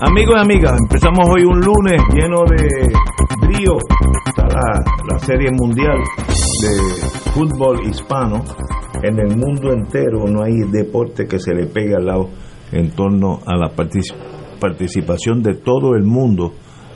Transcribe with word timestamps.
Amigos 0.00 0.36
y 0.36 0.40
amigas, 0.40 0.78
empezamos 0.80 1.28
hoy 1.28 1.42
un 1.42 1.58
lunes 1.60 2.00
lleno 2.14 2.44
de 2.44 2.68
brío. 3.40 3.78
Está 4.28 4.46
la, 4.46 5.18
serie 5.18 5.50
mundial 5.50 5.98
de 6.28 7.32
fútbol 7.32 7.80
hispano. 7.84 8.44
En 9.02 9.18
el 9.18 9.36
mundo 9.36 9.72
entero 9.72 10.24
no 10.28 10.44
hay 10.44 10.54
deporte 10.70 11.26
que 11.26 11.40
se 11.40 11.52
le 11.52 11.66
pegue 11.66 11.96
al 11.96 12.06
lado 12.06 12.28
en 12.70 12.92
torno 12.92 13.40
a 13.44 13.56
la 13.56 13.70
participación 14.60 15.42
de 15.42 15.54
todo 15.54 15.96
el 15.96 16.04
mundo 16.04 16.52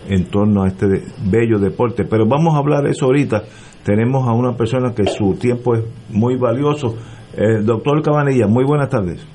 en 0.09 0.31
torno 0.31 0.63
a 0.63 0.69
este 0.69 0.87
bello 1.29 1.59
deporte. 1.59 2.05
Pero 2.05 2.25
vamos 2.29 2.55
a 2.55 2.59
hablar 2.59 2.85
de 2.85 2.91
eso 2.91 3.07
ahorita. 3.07 3.43
Tenemos 3.85 4.29
a 4.29 4.33
una 4.33 4.53
persona 4.53 4.95
que 4.95 5.07
su 5.07 5.35
tiempo 5.35 5.75
es 5.75 5.83
muy 6.09 6.37
valioso. 6.37 6.95
El 7.37 7.67
doctor 7.67 8.01
Cabanilla, 8.01 8.47
muy 8.47 8.65
buenas 8.65 8.91
tardes. 8.91 9.27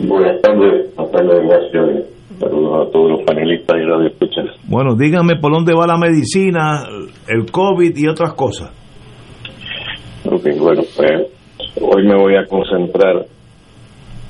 Buenas 0.00 0.40
tardes, 0.42 0.92
tardes, 0.96 2.19
Saludos 2.40 2.88
a 2.88 2.90
todos 2.90 3.10
los 3.10 3.22
panelistas 3.24 3.76
y 3.76 3.84
radio 3.84 4.08
escuchas. 4.08 4.46
Bueno, 4.66 4.96
díganme 4.96 5.36
por 5.36 5.52
dónde 5.52 5.74
va 5.74 5.86
la 5.86 5.98
medicina, 5.98 6.84
el 7.28 7.50
COVID 7.50 7.94
y 7.94 8.08
otras 8.08 8.32
cosas. 8.32 8.70
Ok, 10.24 10.46
bueno, 10.58 10.80
pues 10.96 11.26
hoy 11.82 12.02
me 12.06 12.16
voy 12.16 12.36
a 12.36 12.46
concentrar 12.46 13.26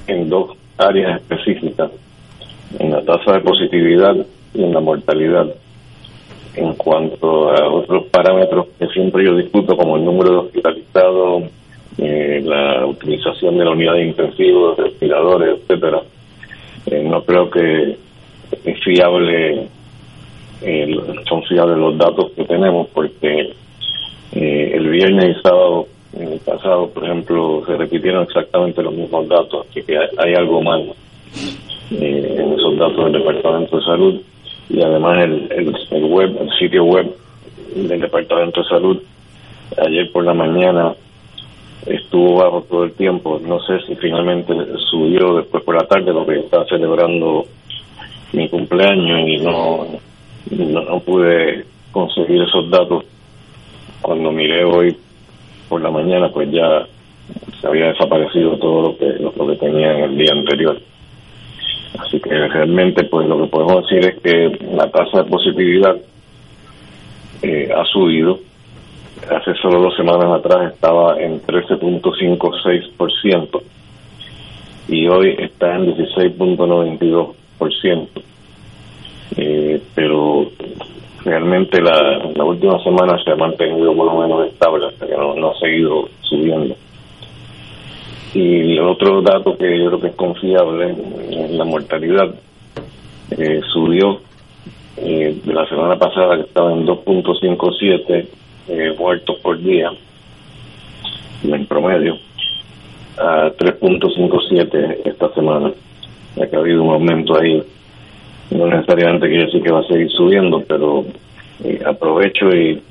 en 0.08 0.28
dos 0.28 0.56
áreas 0.76 1.20
específicas, 1.20 1.92
en 2.80 2.90
la 2.90 3.00
tasa 3.02 3.34
de 3.34 3.42
positividad 3.42 4.16
y 4.54 4.64
en 4.64 4.72
la 4.72 4.80
mortalidad. 4.80 5.46
En 6.56 6.74
cuanto 6.74 7.50
a 7.50 7.72
otros 7.72 8.06
parámetros 8.06 8.66
que 8.76 8.88
siempre 8.88 9.24
yo 9.24 9.36
discuto, 9.36 9.76
como 9.76 9.96
el 9.96 10.04
número 10.04 10.32
de 10.32 10.38
hospitalizados, 10.38 11.44
eh, 11.98 12.40
la 12.42 12.84
utilización 12.86 13.56
de 13.56 13.64
la 13.64 13.70
unidad 13.70 13.92
de 13.92 14.08
intensivos, 14.08 14.76
respiradores, 14.78 15.60
etcétera, 15.60 16.00
eh, 16.86 17.02
no 17.02 17.22
creo 17.24 17.50
que 17.50 17.96
es 18.64 18.84
fiable, 18.84 19.68
eh, 20.62 20.96
son 21.28 21.42
fiables 21.44 21.78
los 21.78 21.98
datos 21.98 22.32
que 22.32 22.44
tenemos, 22.44 22.88
porque 22.88 23.54
el 24.32 24.88
viernes 24.88 25.36
y 25.36 25.42
sábado 25.42 25.86
el 26.18 26.40
pasado, 26.40 26.88
por 26.90 27.04
ejemplo, 27.04 27.62
se 27.66 27.76
repitieron 27.76 28.24
exactamente 28.24 28.82
los 28.82 28.94
mismos 28.94 29.28
datos, 29.28 29.66
así 29.68 29.82
que 29.82 29.96
hay, 29.96 30.34
algo 30.34 30.60
mal 30.60 30.92
en 31.90 32.52
esos 32.52 32.76
datos 32.78 33.04
del 33.04 33.12
Departamento 33.12 33.76
de 33.76 33.84
Salud. 33.84 34.20
Y 34.68 34.82
además 34.82 35.24
el, 35.24 35.74
el, 35.90 36.04
web, 36.04 36.36
el 36.40 36.50
sitio 36.58 36.84
web 36.84 37.14
del 37.74 38.00
Departamento 38.00 38.62
de 38.62 38.68
Salud 38.68 39.02
ayer 39.78 40.10
por 40.12 40.24
la 40.24 40.34
mañana 40.34 40.94
estuvo 41.86 42.36
bajo 42.36 42.62
todo 42.62 42.84
el 42.84 42.92
tiempo. 42.92 43.40
No 43.42 43.60
sé 43.60 43.80
si 43.86 43.96
finalmente 43.96 44.54
subió 44.90 45.36
después 45.36 45.64
por 45.64 45.76
la 45.76 45.86
tarde, 45.86 46.12
lo 46.12 46.26
que 46.26 46.38
estaba 46.38 46.64
celebrando 46.66 47.46
mi 48.32 48.48
cumpleaños 48.48 49.28
y 49.28 49.38
no, 49.38 49.86
no, 50.50 51.00
pude 51.00 51.64
conseguir 51.90 52.42
esos 52.42 52.70
datos. 52.70 53.04
Cuando 54.00 54.32
miré 54.32 54.64
hoy 54.64 54.96
por 55.68 55.80
la 55.80 55.90
mañana, 55.90 56.30
pues 56.30 56.50
ya 56.50 56.86
había 57.62 57.88
desaparecido 57.88 58.56
todo 58.58 58.82
lo 58.82 58.96
que, 58.96 59.06
lo 59.18 59.46
que 59.46 59.56
tenía 59.56 59.92
en 59.92 60.04
el 60.04 60.16
día 60.16 60.32
anterior. 60.32 60.80
Así 61.98 62.20
que 62.20 62.30
realmente 62.30 63.04
pues 63.04 63.26
lo 63.28 63.42
que 63.42 63.48
podemos 63.48 63.82
decir 63.82 64.08
es 64.08 64.20
que 64.20 64.66
la 64.72 64.90
tasa 64.90 65.22
de 65.22 65.30
positividad 65.30 65.96
eh, 67.42 67.68
ha 67.74 67.84
subido. 67.86 68.38
Hace 69.28 69.54
solo 69.60 69.82
dos 69.82 69.94
semanas 69.96 70.32
atrás 70.32 70.72
estaba 70.72 71.20
en 71.20 71.42
13.56% 71.42 73.62
y 74.88 75.06
hoy 75.08 75.36
está 75.38 75.76
en 75.76 75.94
16.92%. 75.96 78.08
Eh, 79.36 79.80
pero 79.94 80.50
realmente 81.24 81.80
la, 81.80 82.18
última 82.44 82.82
semana 82.82 83.16
se 83.22 83.30
ha 83.30 83.36
mantenido 83.36 83.94
por 83.94 84.06
lo 84.06 84.20
menos 84.20 84.48
estable, 84.48 84.86
hasta 84.86 85.06
que 85.06 85.16
no, 85.16 85.34
no 85.34 85.50
ha 85.50 85.58
seguido 85.58 86.08
subiendo. 86.22 86.74
Y 88.34 88.72
el 88.72 88.80
otro 88.80 89.22
dato 89.22 89.56
que 89.56 89.78
yo 89.78 89.86
creo 89.88 90.00
que 90.00 90.08
es 90.08 90.14
confiable 90.14 90.96
es 91.30 91.50
la 91.52 91.64
mortalidad. 91.64 92.34
Eh, 93.30 93.60
subió 93.72 94.20
eh, 94.96 95.40
de 95.44 95.54
la 95.54 95.68
semana 95.68 95.96
pasada 95.96 96.34
que 96.36 96.42
estaba 96.42 96.72
en 96.72 96.86
2.57 96.86 98.26
eh, 98.70 98.94
muertos 98.98 99.38
por 99.40 99.60
día 99.60 99.90
en 101.42 101.66
promedio 101.66 102.16
a 103.18 103.50
3.57 103.56 104.98
esta 105.04 105.32
semana. 105.34 105.72
Ya 106.36 106.48
que 106.48 106.56
ha 106.56 106.60
habido 106.60 106.82
un 106.82 106.94
aumento 106.94 107.38
ahí. 107.38 107.62
No 108.50 108.66
necesariamente 108.66 109.28
quiere 109.28 109.46
decir 109.46 109.62
que 109.62 109.72
va 109.72 109.80
a 109.80 109.86
seguir 109.86 110.10
subiendo, 110.10 110.62
pero 110.66 111.04
eh, 111.64 111.80
aprovecho 111.84 112.48
y, 112.50 112.82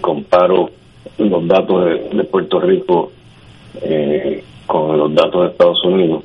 comparo 0.00 0.70
los 1.18 1.48
datos 1.48 1.84
de, 2.12 2.24
Puerto 2.24 2.60
Rico 2.60 3.12
eh, 3.82 4.42
con 4.66 4.96
los 4.96 5.14
datos 5.14 5.42
de 5.42 5.48
Estados 5.48 5.84
Unidos, 5.84 6.24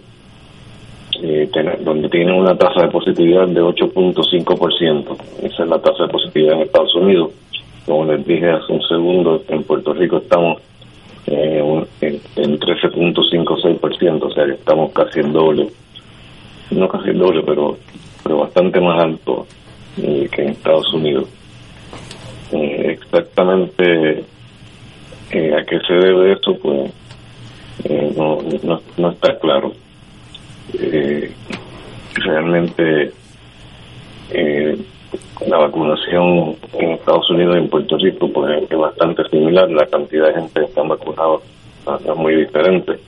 eh, 1.22 1.50
donde 1.84 2.10
tienen 2.10 2.36
una 2.36 2.58
tasa 2.58 2.84
de 2.84 2.90
positividad 2.90 3.48
de 3.48 3.62
8.5%. 3.62 5.18
Esa 5.42 5.64
es 5.64 5.70
la 5.70 5.80
tasa 5.80 6.04
de 6.04 6.10
positividad 6.10 6.54
en 6.56 6.62
Estados 6.62 6.96
Unidos. 6.96 7.32
Como 7.86 8.06
les 8.06 8.26
dije 8.26 8.50
hace 8.50 8.72
un 8.72 8.82
segundo, 8.84 9.44
en 9.48 9.64
Puerto 9.64 9.94
Rico 9.94 10.18
estamos 10.18 10.62
eh, 11.28 11.86
en, 12.02 12.22
en 12.36 12.60
13.56%, 12.60 14.24
o 14.24 14.32
sea 14.32 14.46
que 14.46 14.54
estamos 14.54 14.92
casi 14.94 15.20
el 15.20 15.32
doble. 15.32 15.68
No 16.72 16.88
casi 16.88 17.10
el 17.10 17.20
doble, 17.20 17.44
pero, 17.46 17.78
pero 18.24 18.38
bastante 18.40 18.80
más 18.80 19.04
alto 19.04 19.46
eh, 19.98 20.30
que 20.32 20.44
en 20.44 20.50
Estados 20.50 20.94
Unidos. 20.94 21.28
Eh, 22.52 22.98
exactamente 23.00 24.24
a 25.34 25.66
qué 25.66 25.80
se 25.88 25.94
debe 25.94 26.34
esto, 26.34 26.56
pues 26.58 26.92
eh, 27.84 28.14
no, 28.16 28.40
no, 28.98 29.10
está 29.10 29.38
claro. 29.40 29.74
Eh, 30.74 31.32
realmente 32.16 33.12
eh, 34.30 34.78
la 35.48 35.58
vacunación 35.58 36.56
en 36.74 36.92
Estados 36.92 37.30
Unidos 37.30 37.56
y 37.56 37.60
en 37.60 37.70
Puerto 37.70 37.98
Rico 37.98 38.30
pues, 38.34 38.64
es 38.70 38.78
bastante 38.78 39.24
similar, 39.30 39.70
la 39.70 39.86
cantidad 39.86 40.28
de 40.28 40.34
gente 40.34 40.60
que 40.60 40.66
está 40.66 40.84
vacunada 40.84 41.38
es 42.06 42.16
muy 42.16 42.36
diferente. 42.36 43.00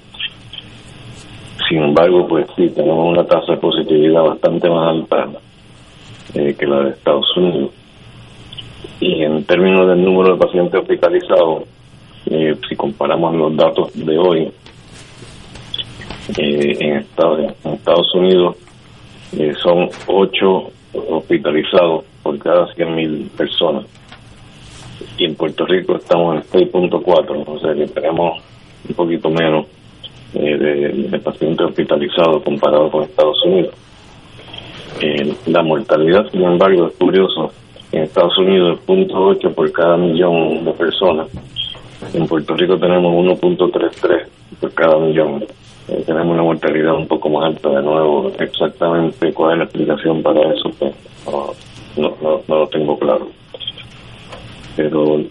Sin 1.70 1.84
embargo, 1.84 2.28
pues 2.28 2.48
sí, 2.56 2.70
tenemos 2.70 3.12
una 3.12 3.26
tasa 3.26 3.54
de 3.54 3.58
positividad 3.58 4.22
bastante 4.22 4.70
más 4.70 4.90
alta 4.90 5.28
que 6.34 6.68
la 6.68 6.82
de 6.82 6.90
Estados 6.92 7.26
Unidos. 7.38 7.72
Y 9.00 9.24
en 9.24 9.44
términos 9.46 9.88
del 9.88 10.04
número 10.04 10.34
de 10.34 10.40
pacientes 10.40 10.80
hospitalizados, 10.80 11.64
eh, 12.28 12.56
si 12.68 12.76
comparamos 12.76 13.36
los 13.36 13.56
datos 13.56 13.92
de 13.94 14.18
hoy, 14.18 14.52
eh, 16.38 16.78
en, 16.80 16.98
Estados, 16.98 18.16
Unidos 18.16 18.58
eh, 19.38 19.54
son 19.62 19.90
8 20.08 20.72
hospitalizados 21.10 22.06
por 22.24 22.38
cada 22.40 22.68
100.000 22.76 23.30
personas. 23.32 23.86
Y 25.18 25.26
en 25.26 25.36
Puerto 25.36 25.66
Rico 25.66 25.96
estamos 25.96 26.36
en 26.36 26.70
6.4, 26.72 27.44
o 27.46 27.60
sea 27.60 27.74
que 27.74 27.88
tenemos 27.88 28.42
un 28.88 28.96
poquito 28.96 29.30
menos 29.30 29.66
de, 30.34 30.58
de, 30.58 31.20
pacientes 31.20 31.66
hospitalizados 31.66 32.44
comparado 32.44 32.92
con 32.92 33.04
Estados 33.04 33.38
Unidos. 33.46 33.74
la 35.46 35.64
mortalidad, 35.64 36.30
sin 36.32 36.44
embargo, 36.44 36.88
es 36.88 36.94
curioso. 36.98 37.52
En 37.92 38.04
Estados 38.04 38.38
Unidos 38.38 38.80
es 38.80 38.88
0.8 38.88 39.54
por 39.54 39.72
cada 39.72 39.98
millón 39.98 40.66
de 40.66 40.72
personas. 40.74 41.28
En 42.14 42.28
Puerto 42.28 42.56
Rico 42.56 42.78
tenemos 42.78 43.14
1.33 43.42 44.26
por 44.60 44.74
cada 44.74 44.98
millón. 45.00 45.46
Eh, 45.88 46.04
tenemos 46.06 46.34
una 46.34 46.44
mortalidad 46.44 46.96
un 46.96 47.08
poco 47.08 47.30
más 47.30 47.46
alta 47.46 47.70
de 47.70 47.82
nuevo. 47.82 48.32
Exactamente 48.40 49.34
cuál 49.34 49.54
es 49.54 49.58
la 49.60 49.64
explicación 49.66 50.24
para 50.24 50.54
eso, 50.54 50.72
pues, 50.80 50.94
no, 51.98 52.16
no, 52.22 52.42
no 52.48 52.60
lo 52.60 52.68
tengo 52.68 52.98
claro. 52.98 53.30
Pero 54.76 55.22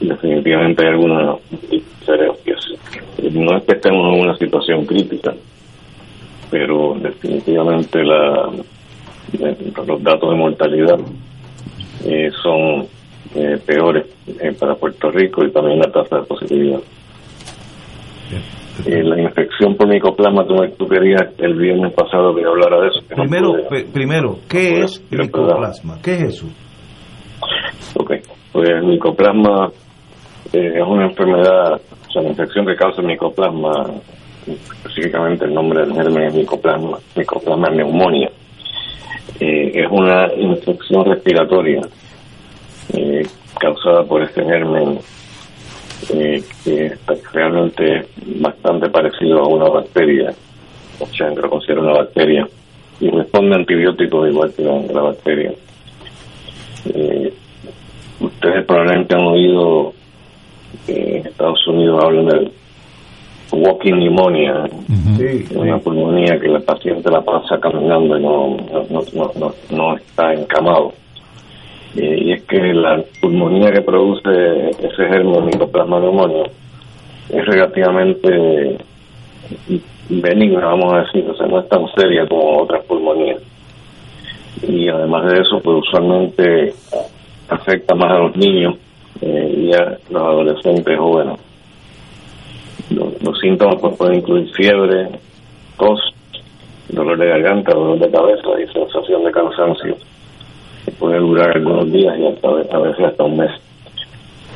definitivamente 0.00 0.82
hay 0.82 0.92
alguna 0.92 1.36
no 3.34 3.56
es 3.56 3.64
que 3.64 3.72
estemos 3.72 4.14
en 4.14 4.20
una 4.20 4.36
situación 4.36 4.84
crítica, 4.86 5.34
pero 6.50 6.96
definitivamente 7.00 8.02
la, 8.04 8.50
los 9.86 10.02
datos 10.02 10.30
de 10.30 10.36
mortalidad 10.36 10.98
eh, 12.04 12.30
son 12.42 12.86
eh, 13.34 13.58
peores 13.64 14.06
eh, 14.40 14.52
para 14.58 14.74
Puerto 14.74 15.10
Rico 15.10 15.44
y 15.44 15.50
también 15.50 15.80
la 15.80 15.90
tasa 15.90 16.16
de 16.16 16.22
positividad. 16.22 16.80
La 18.86 19.20
infección 19.20 19.76
por 19.76 19.88
micoplasma, 19.88 20.44
tú, 20.46 20.88
querías 20.88 21.22
el 21.38 21.54
viernes 21.54 21.92
pasado 21.94 22.34
que 22.34 22.44
hablara 22.44 22.80
de 22.80 22.88
eso. 22.88 23.00
primero, 23.08 23.52
primero, 23.92 24.38
¿qué 24.48 24.80
es 24.80 25.02
micoplasma? 25.10 25.98
¿Qué 26.02 26.14
es 26.14 26.22
eso? 26.22 26.46
Ok, 27.96 28.12
pues 28.52 28.68
el 28.68 28.84
micoplasma 28.84 29.70
es 30.52 30.82
una 30.86 31.06
enfermedad, 31.06 31.74
o 31.74 32.12
sea, 32.12 32.22
la 32.22 32.28
infección 32.30 32.66
que 32.66 32.74
causa 32.74 33.00
el 33.00 33.08
micoplasma, 33.08 33.70
específicamente 34.46 35.44
el 35.44 35.54
nombre 35.54 35.80
del 35.80 35.94
germen 35.94 36.24
es 36.24 36.34
micoplasma, 36.34 36.98
micoplasma 37.16 37.68
neumonía. 37.70 38.30
es 39.40 39.86
una 39.90 40.26
infección 40.36 41.04
respiratoria 41.04 41.80
eh, 42.92 43.22
causada 43.58 44.04
por 44.04 44.22
este 44.22 44.44
germen 44.44 44.98
eh, 46.10 46.42
que 46.62 46.86
es 46.86 47.32
realmente 47.32 48.06
bastante 48.40 48.88
parecido 48.90 49.40
a 49.40 49.48
una 49.48 49.68
bacteria, 49.68 50.32
o 51.00 51.06
sea, 51.06 51.30
que 51.30 51.40
lo 51.40 51.50
considera 51.50 51.80
una 51.80 51.92
bacteria, 51.92 52.48
y 53.00 53.10
responde 53.10 53.54
a 53.54 53.58
antibióticos 53.58 54.28
igual 54.28 54.52
que 54.54 54.62
la, 54.62 55.02
bacteria. 55.02 55.52
Eh, 56.86 57.32
ustedes 58.20 58.64
probablemente 58.64 59.14
han 59.14 59.26
oído 59.26 59.92
que 60.86 61.18
en 61.18 61.26
Estados 61.26 61.66
Unidos 61.66 62.02
hablan 62.02 62.26
del 62.26 62.52
walking 63.52 63.94
pneumonia, 63.94 64.64
una 65.54 65.78
pulmonía 65.78 66.38
que 66.38 66.46
el 66.46 66.62
paciente 66.62 67.10
la 67.10 67.20
pasa 67.20 67.58
caminando 67.60 68.18
y 68.18 68.22
no, 68.22 68.56
no, 68.90 69.32
no, 69.36 69.54
no 69.70 69.96
está 69.96 70.32
encamado. 70.32 70.92
Y 71.96 72.32
es 72.32 72.42
que 72.44 72.58
la 72.72 73.02
pulmonía 73.20 73.70
que 73.70 73.82
produce 73.82 74.70
ese 74.70 75.06
germen 75.08 75.46
micoplasma 75.46 76.00
neumonio 76.00 76.44
es 77.28 77.46
relativamente 77.46 78.78
benigna, 80.08 80.66
vamos 80.66 80.92
a 80.92 81.00
decir, 81.02 81.24
o 81.30 81.36
sea, 81.36 81.46
no 81.46 81.60
es 81.60 81.68
tan 81.68 81.86
seria 81.94 82.26
como 82.26 82.62
otras 82.62 82.84
pulmonías. 82.84 83.40
Y 84.62 84.88
además 84.88 85.30
de 85.30 85.40
eso, 85.40 85.60
pues 85.62 85.78
usualmente 85.86 86.74
afecta 87.48 87.94
más 87.94 88.10
a 88.10 88.18
los 88.18 88.36
niños 88.36 88.74
eh, 89.20 89.54
y 89.56 89.72
a 89.72 89.96
los 90.10 90.22
adolescentes 90.22 90.98
jóvenes. 90.98 91.38
Los, 92.90 93.22
los 93.22 93.38
síntomas 93.38 93.76
pues, 93.80 93.96
pueden 93.96 94.16
incluir 94.16 94.52
fiebre, 94.52 95.08
tos, 95.78 96.00
dolor 96.88 97.18
de 97.18 97.28
garganta, 97.28 97.72
dolor 97.72 98.00
de 98.00 98.10
cabeza 98.10 98.48
y 98.60 98.72
sensación 98.72 99.24
de 99.24 99.30
cansancio 99.30 99.96
puede 100.92 101.18
durar 101.18 101.56
algunos 101.56 101.90
días 101.90 102.18
y 102.18 102.26
hasta, 102.26 102.48
a 102.48 102.78
veces 102.78 103.04
hasta 103.04 103.24
un 103.24 103.36
mes. 103.38 103.50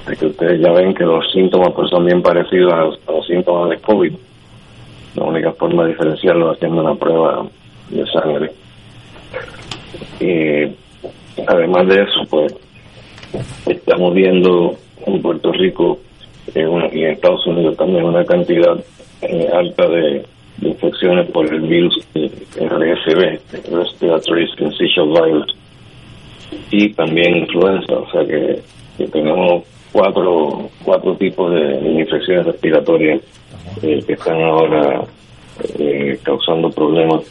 Así 0.06 0.16
que 0.16 0.26
ustedes 0.26 0.60
ya 0.60 0.72
ven 0.72 0.94
que 0.94 1.04
los 1.04 1.30
síntomas 1.32 1.72
pues 1.74 1.90
son 1.90 2.06
bien 2.06 2.22
parecidos 2.22 2.72
a 2.72 3.12
los, 3.12 3.26
síntomas 3.26 3.70
de 3.70 3.78
COVID. 3.78 4.12
La 5.16 5.24
única 5.24 5.52
forma 5.52 5.84
de 5.84 5.90
diferenciarlo 5.90 6.50
es 6.50 6.56
haciendo 6.56 6.82
una 6.82 6.94
prueba 6.94 7.46
de 7.90 8.06
sangre. 8.06 8.50
Y 10.20 11.44
además 11.46 11.88
de 11.88 12.02
eso, 12.02 12.20
pues 12.30 12.54
estamos 13.66 14.14
viendo 14.14 14.76
en 15.06 15.20
Puerto 15.20 15.52
Rico 15.52 15.98
y 16.54 16.60
en 16.60 17.10
Estados 17.10 17.46
Unidos 17.46 17.76
también 17.76 18.04
una 18.04 18.24
cantidad 18.24 18.78
eh, 19.22 19.48
alta 19.52 19.86
de, 19.88 20.24
infecciones 20.62 21.30
por 21.30 21.46
el 21.52 21.60
virus 21.60 21.94
RSV, 22.14 23.38
Respiratory 23.70 24.48
Syncytial 24.56 25.06
Virus 25.06 25.56
y 26.70 26.92
también 26.92 27.36
influenza, 27.36 27.94
o 27.94 28.10
sea 28.10 28.24
que, 28.24 28.62
tenemos 29.12 29.64
cuatro, 29.92 30.68
cuatro 30.84 31.14
tipos 31.14 31.52
de 31.52 31.92
infecciones 32.00 32.46
respiratorias 32.46 33.20
eh, 33.82 34.02
que 34.04 34.12
están 34.14 34.40
ahora 34.42 35.04
eh, 35.78 36.18
causando 36.22 36.70
problemas 36.70 37.24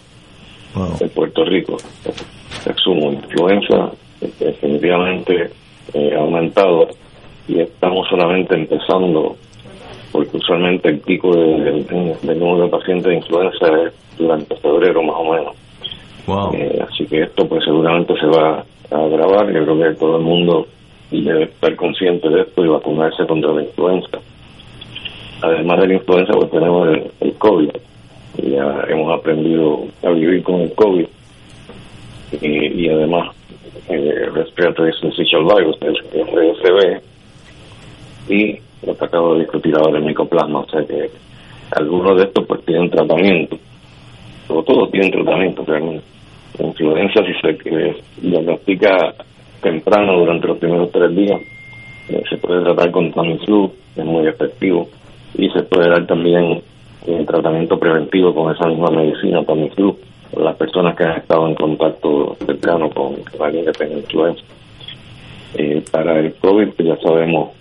en 1.00 1.10
Puerto 1.10 1.44
Rico. 1.44 1.78
Resumo, 2.66 3.12
influenza 3.12 3.92
definitivamente 4.40 5.52
eh, 5.94 6.14
ha 6.16 6.20
aumentado 6.20 6.88
y 7.48 7.60
estamos 7.60 8.08
solamente 8.10 8.56
empezando 8.56 9.36
porque 10.12 10.38
usualmente 10.38 10.90
el 10.90 11.00
pico 11.00 11.36
del 11.36 11.86
número 12.40 12.64
de 12.64 12.70
pacientes 12.70 13.06
de 13.06 13.16
influenza 13.16 13.68
es 13.84 13.94
durante 14.18 14.56
febrero 14.58 15.04
más 15.04 15.16
o 15.18 15.34
menos. 15.34 16.88
así 16.90 17.06
que 17.06 17.24
esto 17.24 17.48
pues 17.48 17.64
seguramente 17.64 18.14
se 18.20 18.26
va 18.26 18.66
a 18.92 19.08
grabar. 19.08 19.52
Yo 19.52 19.64
creo 19.64 19.80
que 19.80 20.00
todo 20.00 20.18
el 20.18 20.24
mundo 20.24 20.68
debe 21.12 21.44
estar 21.44 21.76
consciente 21.76 22.30
de 22.30 22.42
esto 22.42 22.66
y 22.66 22.68
vacunarse 22.68 23.26
contra 23.26 23.52
la 23.54 23.64
influenza. 23.64 24.20
Además 25.42 25.82
de 25.82 25.88
la 25.88 25.94
influenza, 25.96 26.34
pues 26.34 26.52
tenemos 26.52 26.90
el, 27.20 27.34
COVID. 27.38 27.70
Ya 28.38 28.86
hemos 28.88 29.20
aprendido 29.20 29.86
a 30.04 30.10
vivir 30.10 30.44
con 30.44 30.62
el 30.62 30.74
COVID. 30.74 31.08
Y, 32.42 32.90
además, 32.90 33.36
eh, 33.88 34.30
Respiratory 34.34 34.92
Syncytial 35.00 35.44
Virus, 35.44 35.78
el 35.82 35.96
RSV, 36.26 37.02
y 38.30 38.60
lo 38.86 38.98
que 38.98 39.06
acabo 39.06 39.34
de 39.34 39.42
discutir 39.42 39.76
ahora, 39.76 39.98
el 40.00 40.06
micoplasma. 40.06 40.60
O 40.60 40.70
sea 40.70 40.84
que 40.86 41.10
algunos 41.72 42.18
de 42.18 42.24
estos 42.24 42.46
pues 42.46 42.64
tienen 42.66 42.90
tratamiento. 42.90 43.58
O 44.50 44.64
todos 44.64 44.92
tienen 44.92 45.12
tratamiento 45.12 45.64
realmente 45.66 46.17
influenza, 46.64 47.22
si 47.24 47.34
se 47.34 47.96
diagnostica 48.22 49.14
temprano 49.62 50.20
durante 50.20 50.48
los 50.48 50.58
primeros 50.58 50.92
tres 50.92 51.16
días, 51.16 51.42
eh, 52.10 52.24
se 52.30 52.38
puede 52.38 52.64
tratar 52.64 52.92
con 52.92 53.12
Tamiflu, 53.12 53.72
es 53.96 54.06
muy 54.06 54.28
efectivo, 54.28 54.88
y 55.38 55.50
se 55.50 55.64
puede 55.64 55.90
dar 55.90 56.06
también 56.06 56.62
eh, 57.06 57.24
tratamiento 57.26 57.78
preventivo 57.78 58.34
con 58.34 58.54
esa 58.56 58.68
misma 58.68 58.90
medicina, 58.90 59.44
Tamiflu, 59.44 59.98
las 60.38 60.56
personas 60.56 60.96
que 60.96 61.04
han 61.04 61.18
estado 61.18 61.48
en 61.48 61.56
contacto 61.56 62.36
cercano 62.46 62.90
con 62.90 63.16
alguien 63.40 63.66
que 63.66 63.72
tenga 63.72 63.96
influenza. 63.96 64.44
Eh, 65.56 65.82
para 65.92 66.20
el 66.20 66.34
COVID, 66.36 66.70
pues 66.70 66.88
ya 66.88 66.98
sabemos 66.98 67.52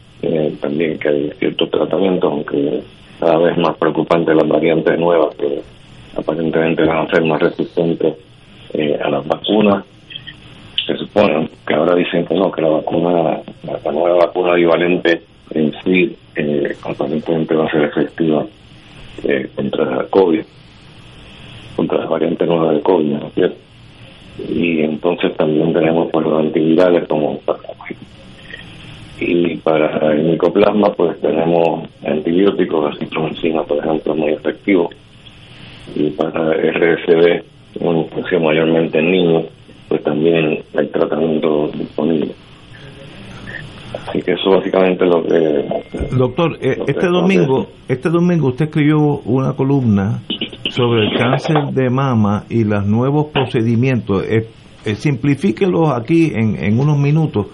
también 0.60 0.98
que 0.98 1.08
hay 1.08 1.30
ciertos 1.38 1.70
tratamientos, 1.70 2.32
aunque 2.32 2.82
cada 3.20 3.38
vez 3.38 3.56
más 3.58 3.76
preocupante 3.76 4.34
las 4.34 4.48
variantes 4.48 4.98
nuevas 4.98 5.34
que 5.36 5.60
aparentemente 6.16 6.84
van 6.84 7.06
a 7.06 7.10
ser 7.10 7.22
más 7.24 7.40
resistentes 7.40 8.14
eh, 8.72 8.98
a 9.02 9.08
las 9.08 9.26
vacunas. 9.26 9.84
Se 10.86 10.96
supone 10.96 11.48
que 11.66 11.74
ahora 11.74 11.94
dicen 11.96 12.24
que 12.26 12.34
no, 12.34 12.50
que 12.50 12.62
la 12.62 12.68
vacuna, 12.68 13.40
la, 13.64 13.92
nueva 13.92 14.26
vacuna 14.26 14.54
bivalente 14.54 15.22
en 15.50 15.72
sí, 15.82 16.16
eh, 16.36 16.76
aparentemente 16.82 17.54
va 17.54 17.66
a 17.66 17.70
ser 17.70 17.82
efectiva 17.84 18.46
eh, 19.24 19.50
contra 19.54 19.84
la 19.84 20.04
COVID, 20.04 20.42
contra 21.74 21.98
las 21.98 22.08
variantes 22.08 22.46
nuevas 22.46 22.76
de 22.76 22.82
COVID, 22.82 23.12
¿no 23.12 23.26
es 23.26 23.34
cierto? 23.34 23.56
Y 24.48 24.82
entonces 24.82 25.34
también 25.36 25.72
tenemos 25.72 26.08
pues, 26.12 26.26
los 26.26 26.38
antivirales 26.38 27.08
como 27.08 27.40
y 29.18 29.56
para 29.56 30.12
el 30.12 30.24
micoplasma 30.24 30.92
pues 30.92 31.18
tenemos 31.20 31.88
antibióticos, 32.04 32.92
la 32.92 32.98
citromicina 32.98 33.62
por 33.62 33.78
ejemplo 33.78 34.14
muy 34.14 34.32
efectivo 34.32 34.90
y 35.94 36.10
para 36.10 36.52
RSV 36.52 37.42
una 37.80 38.00
infección 38.00 38.42
mayormente 38.42 38.98
en 38.98 39.10
niños, 39.10 39.44
pues 39.88 40.02
también 40.02 40.62
hay 40.76 40.86
tratamiento 40.88 41.68
disponible. 41.68 42.32
Así 43.94 44.20
que 44.20 44.32
eso 44.32 44.50
básicamente 44.50 45.04
es 45.04 45.10
lo 45.10 45.22
que... 45.22 46.16
Doctor, 46.16 46.58
eh, 46.60 46.76
este 46.86 47.06
domingo 47.06 47.68
este 47.88 48.10
domingo 48.10 48.48
usted 48.48 48.66
escribió 48.66 48.98
una 49.24 49.54
columna 49.54 50.20
sobre 50.70 51.06
el 51.06 51.16
cáncer 51.16 51.56
de 51.72 51.88
mama 51.88 52.44
y 52.50 52.64
los 52.64 52.84
nuevos 52.86 53.26
procedimientos. 53.26 54.24
Eh, 54.28 54.48
eh, 54.84 54.94
simplifíquelos 54.94 55.90
aquí 55.90 56.32
en, 56.34 56.62
en 56.62 56.78
unos 56.78 56.98
minutos. 56.98 57.46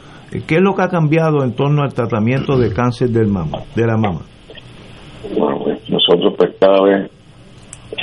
¿Qué 0.47 0.57
es 0.57 0.61
lo 0.63 0.75
que 0.75 0.83
ha 0.83 0.89
cambiado 0.89 1.45
en 1.45 1.53
torno 1.55 1.83
al 1.83 1.93
tratamiento 1.93 2.57
de 2.59 2.73
cáncer 2.73 3.11
del 3.11 3.27
mama, 3.29 3.59
de 3.77 3.87
la 3.87 3.97
mama? 3.97 4.23
Bueno, 5.37 5.59
pues 5.63 5.91
nosotros 5.91 6.35
pues 6.37 6.51
cada 6.59 6.83
vez 6.83 7.11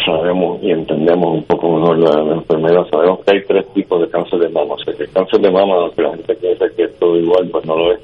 sabemos 0.05 0.61
y 0.61 0.71
entendemos 0.71 1.35
un 1.35 1.43
poco 1.43 1.77
mejor 1.77 1.97
la, 1.99 2.35
enfermedad. 2.35 2.87
Sabemos 2.89 3.19
que 3.25 3.35
hay 3.35 3.43
tres 3.45 3.65
tipos 3.73 4.01
de 4.01 4.09
cáncer 4.09 4.39
de 4.39 4.49
mama. 4.49 4.75
O 4.75 4.79
sea, 4.79 4.93
que 4.93 5.03
el 5.03 5.11
cáncer 5.11 5.39
de 5.41 5.51
mama, 5.51 5.75
aunque 5.75 6.01
la 6.01 6.09
gente 6.11 6.35
piensa 6.35 6.65
que 6.75 6.83
es 6.83 6.99
todo 6.99 7.17
igual, 7.17 7.49
pues 7.51 7.65
no 7.65 7.75
lo 7.75 7.93
es. 7.93 7.99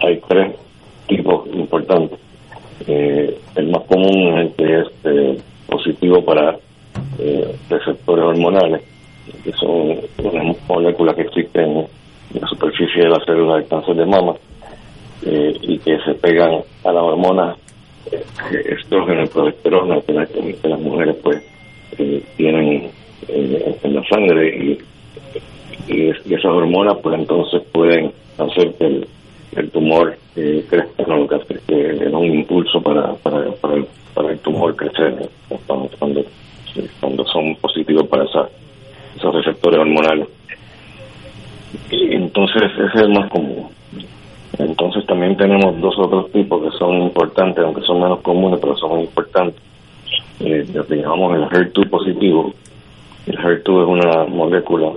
Hay 0.00 0.20
tres 0.28 0.54
tipos 1.06 1.46
importantes. 1.52 2.18
Eh, 2.86 3.38
el 3.54 3.70
más 3.70 3.82
común 3.84 4.38
es 4.38 4.54
que 4.54 4.80
es 4.80 4.86
eh, 5.04 5.38
positivo 5.66 6.24
para 6.24 6.58
eh, 7.18 7.56
receptores 7.70 8.24
hormonales, 8.24 8.82
que 9.42 9.52
son 9.52 9.98
unas 10.22 10.56
moléculas 10.68 11.14
que 11.16 11.22
existen 11.22 11.86
en 12.34 12.40
la 12.40 12.46
superficie 12.48 13.02
de 13.02 13.08
la 13.08 13.24
célula 13.24 13.56
del 13.56 13.68
cáncer 13.68 13.96
de 13.96 14.06
mama 14.06 14.34
y 15.22 15.78
que 15.78 15.98
se 16.04 16.14
pegan 16.14 16.60
a 16.84 16.92
la 16.92 17.02
hormona 17.02 17.56
estrógeno 18.12 19.24
y 19.24 19.28
progesterona 19.28 20.00
que, 20.00 20.12
las 20.68 20.80
mujeres 20.80 21.16
pues 21.22 21.42
tienen 22.36 22.90
en 23.28 23.94
la 23.94 24.04
sangre 24.08 24.48
y, 24.48 24.78
y, 25.92 26.08
esas 26.08 26.44
hormonas 26.46 26.96
pues 27.02 27.18
entonces 27.18 27.62
pueden 27.72 28.12
hacer 28.38 28.74
que 28.74 29.06
el, 29.56 29.70
tumor 29.70 30.16
eh, 30.36 30.64
crezca, 30.68 31.04
¿no? 31.06 31.26
que, 31.26 31.58
que 31.66 32.08
un 32.12 32.26
impulso 32.26 32.80
para, 32.82 33.14
para, 33.14 33.50
para, 33.52 33.74
el, 33.74 33.86
para 34.14 34.32
el 34.32 34.38
tumor 34.40 34.76
crecer 34.76 35.28
cuando, 35.66 35.90
cuando, 37.00 37.24
son 37.26 37.56
positivos 37.56 38.06
para 38.08 38.24
esa, 38.24 38.48
esos 39.16 39.34
receptores 39.34 39.80
hormonales. 39.80 40.28
Entonces 41.90 42.62
ese 42.72 43.04
es 43.04 43.08
más 43.08 43.30
común. 43.30 43.68
Entonces 44.58 45.04
también 45.06 45.36
tenemos 45.36 45.80
dos 45.80 45.98
otros 45.98 46.30
tipos 46.32 46.62
que 46.62 46.78
son 46.78 47.02
importantes, 47.02 47.64
aunque 47.64 47.82
son 47.82 48.00
menos 48.00 48.20
comunes, 48.20 48.58
pero 48.60 48.76
son 48.76 49.00
importantes. 49.00 49.60
Eh, 50.40 50.66
llamamos 50.88 51.36
el 51.36 51.44
HER2 51.44 51.88
positivo. 51.90 52.52
El 53.26 53.38
HER2 53.38 53.82
es 53.82 53.88
una 53.88 54.24
molécula 54.24 54.92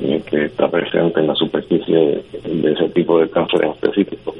eh, 0.00 0.22
que 0.24 0.46
está 0.46 0.70
presente 0.70 1.20
en 1.20 1.26
la 1.26 1.34
superficie 1.34 2.24
de 2.44 2.72
ese 2.72 2.88
tipo 2.90 3.18
de 3.18 3.28
cáncer 3.28 3.64
en 3.64 3.70
específico 3.72 4.34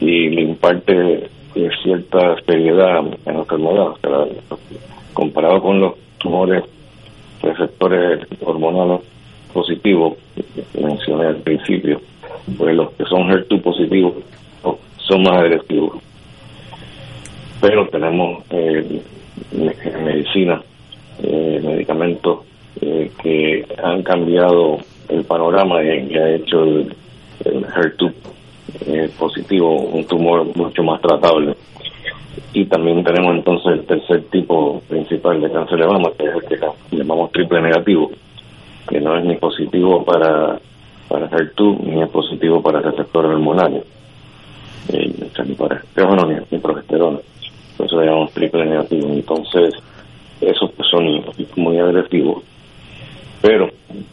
y 0.00 0.28
le 0.30 0.42
imparte 0.42 1.30
eh, 1.54 1.70
cierta 1.82 2.36
seriedad 2.46 2.98
en 2.98 3.34
la 3.34 3.40
enfermedad. 3.40 3.94
comparado 5.12 5.62
con 5.62 5.80
los 5.80 5.94
tumores 6.18 6.64
receptores 7.42 8.26
hormonales 8.40 9.02
positivos 9.52 10.14
que 10.34 10.80
mencioné 10.80 11.26
al 11.26 11.36
principio, 11.36 12.00
pues 12.56 12.74
los 12.74 12.90
que 12.92 13.04
son 13.04 13.28
HER2 13.28 13.62
positivos 13.62 14.14
son 14.98 15.22
más 15.22 15.38
agresivos. 15.38 15.98
Pero 17.60 17.88
tenemos 17.88 18.44
eh, 18.50 19.02
medicina, 20.02 20.62
eh, 21.22 21.60
medicamentos 21.62 22.40
eh, 22.80 23.10
que 23.22 23.66
han 23.82 24.02
cambiado 24.02 24.78
el 25.08 25.24
panorama 25.24 25.82
y 25.82 26.08
que 26.08 26.18
ha 26.18 26.34
hecho 26.34 26.64
el, 26.64 26.94
HER2 27.44 28.12
eh, 28.86 29.10
positivo 29.18 29.76
un 29.76 30.04
tumor 30.06 30.44
mucho 30.56 30.82
más 30.82 31.00
tratable. 31.00 31.54
Y 32.54 32.64
también 32.66 33.04
tenemos 33.04 33.36
entonces 33.36 33.72
el 33.72 33.86
tercer 33.86 34.22
tipo 34.30 34.80
principal 34.88 35.40
de 35.40 35.50
cáncer 35.50 35.78
de 35.78 35.86
mama, 35.86 36.10
que 36.18 36.26
es 36.26 36.34
el 36.34 36.42
que 36.44 36.96
llamamos 36.96 37.32
triple 37.32 37.60
negativo, 37.62 38.10
que 38.88 39.00
no 39.00 39.16
es 39.16 39.24
ni 39.24 39.36
positivo 39.36 40.04
para, 40.04 40.58
para 41.12 41.28
HER2 41.28 41.80
ni 41.80 42.02
es 42.02 42.08
positivo 42.08 42.62
para 42.62 42.80
receptores 42.80 43.32
hormonales, 43.32 43.84
eh, 44.88 45.12
ni 45.46 45.54
para 45.54 45.76
estrógeno 45.76 46.26
ni, 46.26 46.36
ni 46.50 46.58
progesterona. 46.58 47.18
Por 47.76 47.86
eso 47.86 48.00
le 48.00 48.06
llamamos 48.06 48.32
triple 48.32 48.64
negativo. 48.64 49.08
Entonces, 49.08 49.74
esos 50.40 50.70
que 50.72 50.82
son 50.90 51.22
muy 51.56 51.78
agresivos 51.78 52.42
pero 53.42 53.68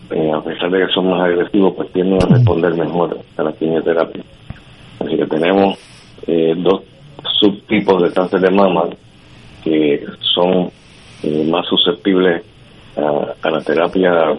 eh, 0.10 0.32
a 0.34 0.42
pesar 0.42 0.72
de 0.72 0.80
que 0.80 0.92
son 0.92 1.12
más 1.12 1.22
agresivos, 1.22 1.76
pues 1.76 1.94
tienden 1.94 2.22
a 2.22 2.26
responder 2.26 2.74
mejor 2.74 3.20
a 3.38 3.44
la 3.44 3.54
quimioterapia. 3.54 4.24
Así 5.00 5.16
que 5.16 5.26
tenemos 5.28 5.78
eh, 6.26 6.56
dos 6.58 6.82
subtipos 7.40 8.02
de 8.02 8.12
cáncer 8.12 8.42
de 8.42 8.50
mama 8.50 8.86
que 9.64 10.04
son 10.34 10.72
eh, 11.22 11.48
más 11.48 11.66
susceptibles 11.68 12.44
a, 12.98 13.50
la 13.50 13.62
terapia 13.62 14.38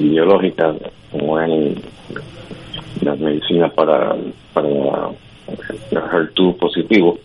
biológica, 0.00 0.74
es 1.14 1.78
las 3.02 3.18
medicinas 3.18 3.72
para, 3.72 4.16
para 4.52 4.68
el 4.68 5.98
HER2 5.98 6.56
positivo 6.56 7.18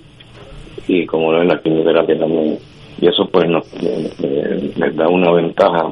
y 0.87 1.05
como 1.05 1.31
lo 1.31 1.41
es 1.41 1.47
la 1.47 1.61
quimioterapia 1.61 2.19
también. 2.19 2.57
Y 2.99 3.07
eso 3.07 3.27
pues 3.31 3.47
nos, 3.49 3.65
les 3.81 4.95
da 4.95 5.07
una 5.07 5.31
ventaja 5.31 5.91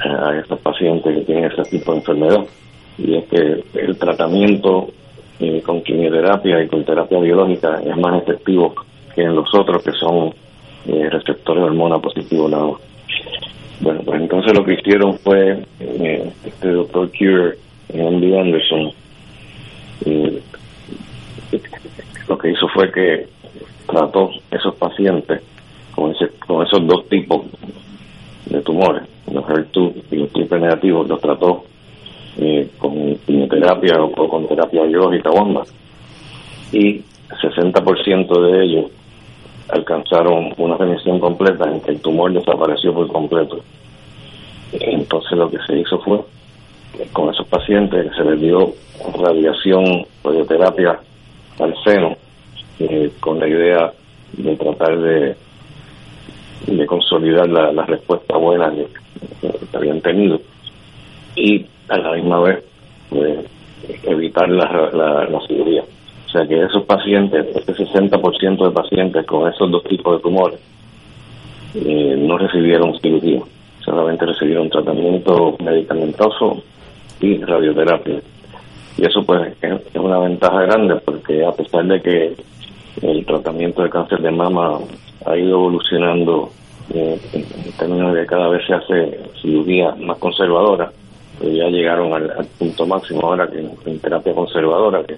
a 0.00 0.38
estos 0.38 0.58
pacientes 0.60 1.14
que 1.14 1.24
tienen 1.24 1.44
ese 1.44 1.62
tipo 1.64 1.92
de 1.92 1.98
enfermedad. 1.98 2.44
Y 2.96 3.16
es 3.16 3.24
que 3.24 3.64
el 3.74 3.98
tratamiento 3.98 4.88
eh, 5.40 5.60
con 5.62 5.82
quimioterapia 5.82 6.62
y 6.62 6.68
con 6.68 6.84
terapia 6.84 7.18
biológica 7.18 7.80
es 7.84 7.96
más 7.96 8.22
efectivo 8.22 8.74
que 9.14 9.22
en 9.22 9.34
los 9.34 9.52
otros 9.54 9.82
que 9.82 9.92
son 9.92 10.32
eh, 10.86 11.08
receptores 11.10 11.62
de 11.62 11.70
hormona 11.70 11.98
positivo 11.98 12.48
nada 12.48 12.72
Bueno, 13.80 14.00
pues 14.04 14.20
entonces 14.20 14.56
lo 14.56 14.64
que 14.64 14.74
hicieron 14.74 15.18
fue 15.18 15.58
eh, 15.80 16.32
este 16.44 16.68
doctor 16.68 17.10
Cure, 17.10 17.58
Andy 17.92 18.36
Anderson, 18.36 18.92
lo 22.28 22.38
que 22.38 22.50
hizo 22.50 22.68
fue 22.68 22.90
que 22.90 23.26
trató 23.86 24.30
esos 24.50 24.74
pacientes 24.76 25.42
con, 25.94 26.12
ese, 26.12 26.28
con 26.46 26.66
esos 26.66 26.86
dos 26.86 27.08
tipos 27.08 27.42
de 28.46 28.60
tumores 28.62 29.02
los 29.32 29.44
HER2 29.44 29.94
y 30.10 30.16
los 30.16 30.32
triple 30.32 30.60
negativos 30.60 31.08
los 31.08 31.20
trató 31.20 31.64
eh, 32.38 32.68
con 32.78 33.16
quimioterapia 33.26 34.02
o, 34.02 34.28
con 34.28 34.46
terapia 34.46 34.82
biológica 34.84 35.30
bomba 35.30 35.62
y 36.72 37.02
60% 37.42 38.40
de 38.50 38.64
ellos 38.64 38.90
alcanzaron 39.68 40.52
una 40.56 40.76
remisión 40.76 41.18
completa 41.18 41.70
en 41.70 41.80
que 41.80 41.92
el 41.92 42.00
tumor 42.00 42.32
desapareció 42.32 42.92
por 42.92 43.08
completo. 43.08 43.60
Entonces 44.72 45.32
lo 45.32 45.50
que 45.50 45.58
se 45.66 45.78
hizo 45.78 45.98
fue 46.00 46.20
con 47.12 47.32
esos 47.32 47.46
pacientes 47.48 48.14
se 48.16 48.24
les 48.24 48.40
dio 48.40 48.72
radiación, 49.18 50.06
radioterapia 50.22 50.98
al 51.58 51.74
seno, 51.84 52.16
eh, 52.78 53.10
con 53.20 53.40
la 53.40 53.48
idea 53.48 53.92
de 54.32 54.56
tratar 54.56 54.98
de, 54.98 55.36
de 56.66 56.86
consolidar 56.86 57.48
la, 57.48 57.72
la 57.72 57.84
respuesta 57.84 58.36
buena 58.36 58.72
que 59.40 59.76
habían 59.76 60.00
tenido 60.00 60.40
y 61.36 61.66
a 61.88 61.98
la 61.98 62.12
misma 62.12 62.40
vez 62.40 62.64
pues, 63.10 63.38
evitar 64.04 64.48
la, 64.48 65.26
la, 65.28 65.40
cirugía. 65.46 65.84
O 66.34 66.36
sea 66.36 66.48
que 66.48 66.64
esos 66.64 66.82
pacientes, 66.82 67.46
este 67.54 67.72
60% 67.74 68.66
de 68.66 68.70
pacientes 68.72 69.24
con 69.24 69.48
esos 69.48 69.70
dos 69.70 69.84
tipos 69.84 70.16
de 70.16 70.22
tumores, 70.22 70.58
eh, 71.76 72.16
no 72.18 72.36
recibieron 72.36 72.98
cirugía, 72.98 73.40
solamente 73.84 74.26
recibieron 74.26 74.68
tratamiento 74.68 75.56
medicamentoso 75.62 76.60
y 77.20 77.38
radioterapia. 77.38 78.20
Y 78.98 79.06
eso 79.06 79.22
pues 79.22 79.52
es 79.62 79.94
una 79.94 80.18
ventaja 80.18 80.62
grande 80.62 80.96
porque 81.04 81.44
a 81.44 81.52
pesar 81.52 81.84
de 81.84 82.02
que 82.02 82.34
el 83.02 83.24
tratamiento 83.24 83.84
de 83.84 83.90
cáncer 83.90 84.20
de 84.20 84.32
mama 84.32 84.80
ha 85.26 85.36
ido 85.36 85.50
evolucionando 85.50 86.50
eh, 86.92 87.16
en 87.32 87.72
términos 87.78 88.12
de 88.12 88.22
que 88.22 88.26
cada 88.26 88.48
vez 88.48 88.66
se 88.66 88.74
hace 88.74 89.20
cirugía 89.40 89.94
más 90.00 90.18
conservadora, 90.18 90.90
pues 91.38 91.54
ya 91.54 91.68
llegaron 91.68 92.12
al, 92.12 92.44
punto 92.58 92.86
máximo 92.86 93.20
ahora 93.22 93.46
que 93.46 93.60
en, 93.60 94.00
terapia 94.00 94.34
conservadora, 94.34 95.04
que, 95.04 95.14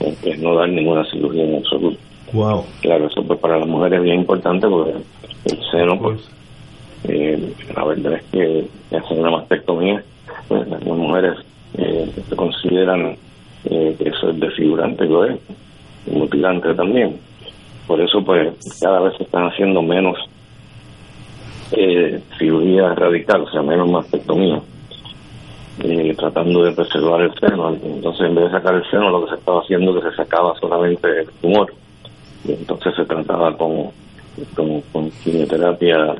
es 0.00 0.38
no 0.40 0.54
dar 0.54 0.68
ninguna 0.68 1.04
cirugía 1.10 1.44
en 1.44 1.56
absoluto. 1.56 1.98
Wow. 2.32 2.64
Claro, 2.80 3.06
eso 3.06 3.22
pues 3.22 3.38
para 3.40 3.58
las 3.58 3.68
mujeres 3.68 3.98
es 3.98 4.04
bien 4.04 4.20
importante 4.20 4.68
porque 4.68 4.92
el 5.46 5.58
seno, 5.70 5.98
pues, 5.98 6.20
eh, 7.04 7.54
la 7.74 7.84
verdad 7.84 8.14
es 8.14 8.22
que 8.30 8.96
hacer 8.96 9.18
una 9.18 9.30
mastectomía, 9.30 10.02
pues 10.48 10.68
las 10.68 10.82
mujeres 10.84 11.38
eh, 11.76 12.10
consideran 12.36 13.16
eh, 13.64 13.96
que 13.98 14.08
eso 14.08 14.30
es 14.30 14.40
desfigurante, 14.40 15.04
lo 15.06 15.24
es, 15.24 15.38
y 16.06 16.10
mutilante 16.16 16.72
también. 16.74 17.18
Por 17.86 18.00
eso, 18.00 18.22
pues, 18.24 18.54
cada 18.80 19.00
vez 19.00 19.16
se 19.16 19.24
están 19.24 19.46
haciendo 19.46 19.82
menos 19.82 20.16
cirugía 22.36 22.94
radical, 22.94 23.42
o 23.42 23.50
sea, 23.50 23.62
menos 23.62 23.88
mastectomía, 23.88 24.60
eh, 25.78 26.14
tratando 26.16 26.64
de 26.64 26.72
preservar 26.72 27.22
el 27.22 27.34
seno. 27.38 27.70
Entonces, 27.70 28.26
en 28.26 28.34
vez 28.34 28.44
de 28.44 28.50
sacar 28.50 28.74
el 28.74 28.90
seno, 28.90 29.10
lo 29.10 29.24
que 29.24 29.30
se 29.30 29.36
estaba 29.36 29.60
haciendo 29.60 29.96
es 29.96 30.04
que 30.04 30.10
se 30.10 30.16
sacaba 30.16 30.54
solamente 30.60 31.08
el 31.20 31.28
tumor. 31.40 31.72
Y 32.44 32.52
entonces 32.52 32.94
se 32.96 33.04
trataba 33.04 33.56
con, 33.56 33.90
con, 34.54 35.10
quimioterapia 35.22 36.16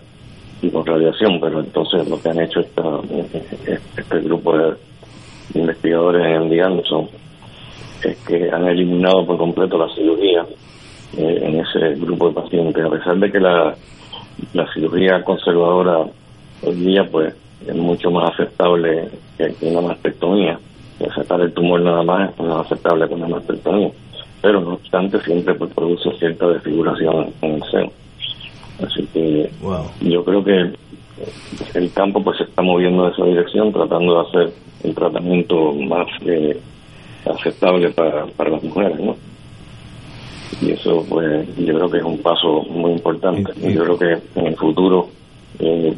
y 0.62 0.70
con 0.70 0.84
radiación, 0.84 1.40
pero 1.40 1.60
entonces 1.60 2.08
lo 2.08 2.20
que 2.20 2.28
han 2.28 2.40
hecho 2.40 2.60
esta, 2.60 2.82
este 3.96 4.20
grupo 4.20 4.56
de 4.56 4.74
investigadores 5.54 6.26
en 6.26 6.46
MD 6.46 6.60
Anderson 6.60 7.08
es 8.04 8.16
que 8.18 8.50
han 8.50 8.66
eliminado 8.68 9.26
por 9.26 9.38
completo 9.38 9.78
la 9.78 9.92
cirugía 9.94 10.44
eh, 11.16 11.40
en 11.42 11.60
ese 11.60 11.94
grupo 12.00 12.28
de 12.28 12.34
pacientes, 12.34 12.84
a 12.84 12.90
pesar 12.90 13.16
de 13.18 13.32
que 13.32 13.40
la 13.40 13.74
la 14.52 14.72
cirugía 14.72 15.22
conservadora 15.22 16.06
hoy 16.62 16.74
día 16.74 17.06
pues 17.10 17.34
es 17.66 17.74
mucho 17.74 18.10
más 18.10 18.32
aceptable 18.32 19.08
que, 19.36 19.54
una 19.62 19.80
mastectomía. 19.80 20.58
Aceptar 21.08 21.40
el 21.40 21.52
tumor 21.52 21.80
nada 21.80 22.02
más 22.02 22.30
es 22.30 22.40
más 22.40 22.66
aceptable 22.66 23.08
que 23.08 23.14
una 23.14 23.28
mastectomía. 23.28 23.90
Pero 24.42 24.60
no 24.60 24.74
obstante 24.74 25.20
siempre 25.20 25.54
pues, 25.54 25.72
produce 25.72 26.10
cierta 26.18 26.48
desfiguración 26.48 27.32
en 27.42 27.54
el 27.54 27.62
seno. 27.70 27.92
Así 28.86 29.06
que 29.12 29.50
yo 30.00 30.24
creo 30.24 30.44
que 30.44 30.72
el 31.74 31.92
campo 31.92 32.22
pues 32.22 32.38
se 32.38 32.44
está 32.44 32.62
moviendo 32.62 33.06
en 33.06 33.12
esa 33.12 33.24
dirección 33.24 33.72
tratando 33.72 34.14
de 34.14 34.28
hacer 34.28 34.54
el 34.84 34.94
tratamiento 34.94 35.72
más 35.74 36.06
eh, 36.24 36.58
aceptable 37.26 37.90
para, 37.90 38.24
para 38.26 38.50
las 38.50 38.62
mujeres, 38.62 38.98
¿no? 38.98 39.16
Y 40.62 40.72
eso 40.72 41.04
pues 41.08 41.46
yo 41.56 41.74
creo 41.74 41.90
que 41.90 41.98
es 41.98 42.04
un 42.04 42.18
paso 42.18 42.62
muy 42.62 42.92
importante. 42.92 43.52
Yo 43.60 43.84
creo 43.84 43.98
que 43.98 44.40
en 44.40 44.46
el 44.46 44.56
futuro 44.56 45.08
eh, 45.58 45.94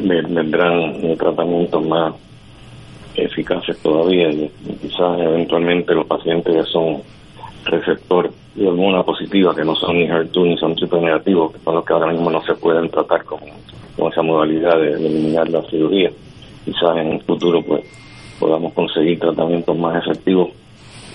vendrán 0.00 1.16
tratamientos 1.16 1.86
más 1.86 2.14
eficaces 3.24 3.76
todavía 3.82 4.30
y 4.30 4.50
quizás 4.80 5.18
eventualmente 5.18 5.94
los 5.94 6.06
pacientes 6.06 6.54
que 6.54 6.62
son 6.64 7.02
receptor 7.64 8.30
de 8.54 8.66
hormona 8.66 9.02
positiva, 9.02 9.54
que 9.54 9.64
no 9.64 9.74
son 9.76 9.96
ni 9.98 10.06
HER2 10.06 10.46
ni 10.46 10.58
son 10.58 10.74
triple 10.74 11.00
negativos, 11.00 11.52
que 11.52 11.58
los 11.70 11.84
que 11.84 11.92
ahora 11.92 12.12
mismo 12.12 12.30
no 12.30 12.42
se 12.42 12.54
pueden 12.54 12.88
tratar 12.90 13.24
con, 13.24 13.40
con 13.96 14.12
esa 14.12 14.22
modalidad 14.22 14.78
de, 14.78 14.92
eliminar 14.94 15.48
la 15.48 15.62
cirugía. 15.62 16.10
Quizás 16.64 16.96
en 16.96 17.12
el 17.12 17.22
futuro 17.22 17.62
pues 17.62 17.84
podamos 18.38 18.72
conseguir 18.72 19.18
tratamientos 19.18 19.76
más 19.76 20.04
efectivos 20.04 20.50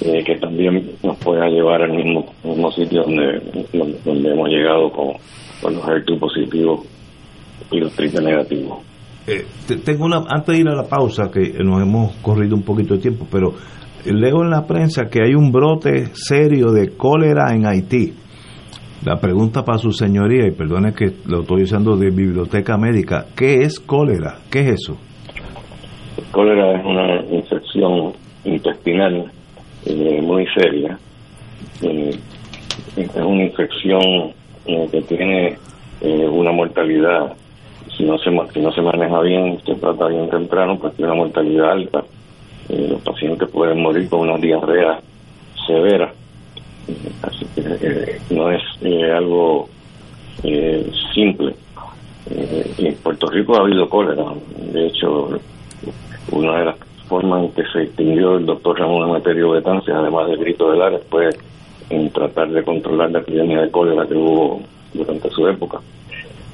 eh, 0.02 0.24
que 0.24 0.36
también 0.36 0.92
nos 1.04 1.18
pueda 1.18 1.48
llevar 1.48 1.82
al 1.82 1.94
mismo, 1.94 2.34
mismo 2.44 2.72
sitio 2.72 3.04
donde, 3.04 3.42
donde, 4.04 4.32
hemos 4.32 4.50
llegado 4.50 4.92
con, 4.92 5.14
con 5.62 5.76
los 5.76 5.84
HER2 5.84 6.20
positivos 6.20 6.82
y 7.74 7.80
los 7.80 7.94
triple 7.94 8.22
negativos. 8.22 8.80
Eh, 9.28 9.46
tengo 9.84 10.06
una, 10.06 10.24
antes 10.28 10.56
de 10.56 10.62
ir 10.62 10.68
a 10.68 10.76
la 10.76 10.84
pausa, 10.84 11.30
que 11.32 11.54
nos 11.64 11.82
hemos 11.82 12.16
corrido 12.18 12.56
un 12.56 12.64
poquito 12.64 12.96
de 12.96 13.02
tiempo, 13.02 13.26
pero 13.32 13.54
leo 14.06 14.44
en 14.44 14.50
la 14.50 14.66
prensa 14.66 15.06
que 15.10 15.24
hay 15.24 15.34
un 15.34 15.52
brote 15.52 16.08
serio 16.14 16.72
de 16.72 16.96
cólera 16.96 17.54
en 17.54 17.66
Haití. 17.66 18.14
La 19.06 19.18
pregunta 19.18 19.64
para 19.64 19.78
su 19.78 19.92
señoría, 19.92 20.48
y 20.48 20.52
perdone 20.52 20.94
que 20.94 21.12
lo 21.28 21.42
estoy 21.42 21.64
usando 21.64 21.98
de 21.98 22.10
biblioteca 22.10 22.78
médica, 22.78 23.26
¿qué 23.36 23.62
es 23.62 23.80
cólera? 23.80 24.38
¿Qué 24.50 24.62
es 24.62 24.82
eso? 24.82 24.98
Cólera 26.32 26.80
es 26.80 26.86
una 26.86 27.26
infección 27.36 28.14
intestinal 28.46 29.32
eh, 29.86 30.22
muy 30.22 30.46
seria. 30.56 30.98
Eh, 31.82 32.12
es 32.96 33.16
una 33.16 33.44
infección 33.44 34.02
eh, 34.66 34.88
que 34.92 35.02
tiene 35.02 35.58
una 36.02 36.52
mortalidad, 36.52 37.34
si 37.98 38.04
no 38.04 38.18
se 38.18 38.30
si 38.54 38.60
no 38.60 38.72
se 38.72 38.82
maneja 38.82 39.20
bien, 39.22 39.60
se 39.66 39.76
trata 39.76 40.08
bien 40.08 40.30
temprano, 40.30 40.78
pues 40.80 40.96
tiene 40.96 41.12
una 41.12 41.22
mortalidad 41.24 41.72
alta 41.72 42.04
eh, 42.70 42.88
los 42.90 43.02
pacientes 43.02 43.50
pueden 43.50 43.82
morir 43.82 44.10
con 44.10 44.22
una 44.22 44.38
diarrea 44.38 45.00
severa. 45.68 46.14
Así 47.22 47.46
que 47.56 47.62
eh, 47.62 48.22
no 48.30 48.52
es 48.52 48.62
eh, 48.82 49.12
algo 49.12 49.70
simple. 51.14 51.54
en 52.30 52.96
Puerto 52.96 53.28
Rico 53.28 53.56
ha 53.56 53.62
habido 53.62 53.88
cólera. 53.88 54.24
De 54.72 54.88
hecho, 54.88 55.30
una 56.32 56.60
de 56.60 56.66
las 56.66 56.76
formas 57.08 57.44
en 57.44 57.52
que 57.52 57.64
se 57.72 57.84
extinguió 57.84 58.38
el 58.38 58.46
doctor 58.46 58.80
Ramón 58.80 59.10
Emeterio 59.10 59.52
Betancia, 59.52 59.98
además 59.98 60.28
del 60.28 60.40
grito 60.40 60.72
del 60.72 60.82
área, 60.82 61.00
fue 61.10 61.30
en 61.90 62.10
tratar 62.10 62.50
de 62.50 62.64
controlar 62.64 63.12
la 63.12 63.20
epidemia 63.20 63.62
de 63.62 63.72
cólera 63.72 64.08
que 64.08 64.16
hubo 64.16 64.62
durante 64.94 65.30
su 65.30 65.48
época. 65.48 65.80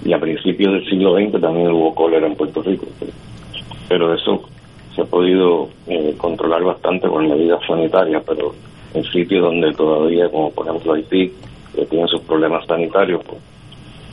Y 0.05 0.13
a 0.13 0.19
principios 0.19 0.73
del 0.73 0.85
siglo 0.85 1.15
XX 1.15 1.41
también 1.41 1.71
hubo 1.71 1.93
cólera 1.93 2.27
en 2.27 2.35
Puerto 2.35 2.61
Rico. 2.61 2.87
Pero 3.87 4.13
eso 4.13 4.43
se 4.95 5.01
ha 5.01 5.05
podido 5.05 5.69
eh, 5.87 6.13
controlar 6.17 6.63
bastante 6.63 7.07
con 7.07 7.27
medidas 7.27 7.59
sanitarias, 7.67 8.23
pero 8.25 8.53
en 8.93 9.03
sitios 9.03 9.43
donde 9.43 9.71
todavía, 9.73 10.29
como 10.29 10.51
por 10.51 10.67
ejemplo 10.67 10.93
Haití, 10.93 11.31
que 11.75 11.85
tiene 11.85 12.07
sus 12.07 12.21
problemas 12.21 12.65
sanitarios, 12.65 13.21
pues, 13.25 13.41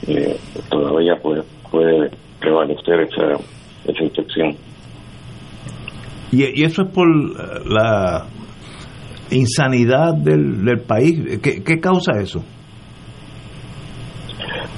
eh, 0.08 0.36
todavía 0.68 1.16
puede, 1.16 1.42
prevalecer 2.40 3.00
esa, 3.00 3.42
esa 3.86 4.04
infección. 4.04 4.54
¿Y, 6.32 6.62
eso 6.62 6.82
es 6.82 6.90
por 6.90 7.08
la 7.66 8.26
insanidad 9.30 10.14
del, 10.14 10.64
del 10.64 10.80
país? 10.80 11.40
¿Qué, 11.42 11.62
¿Qué, 11.62 11.80
causa 11.80 12.12
eso? 12.20 12.44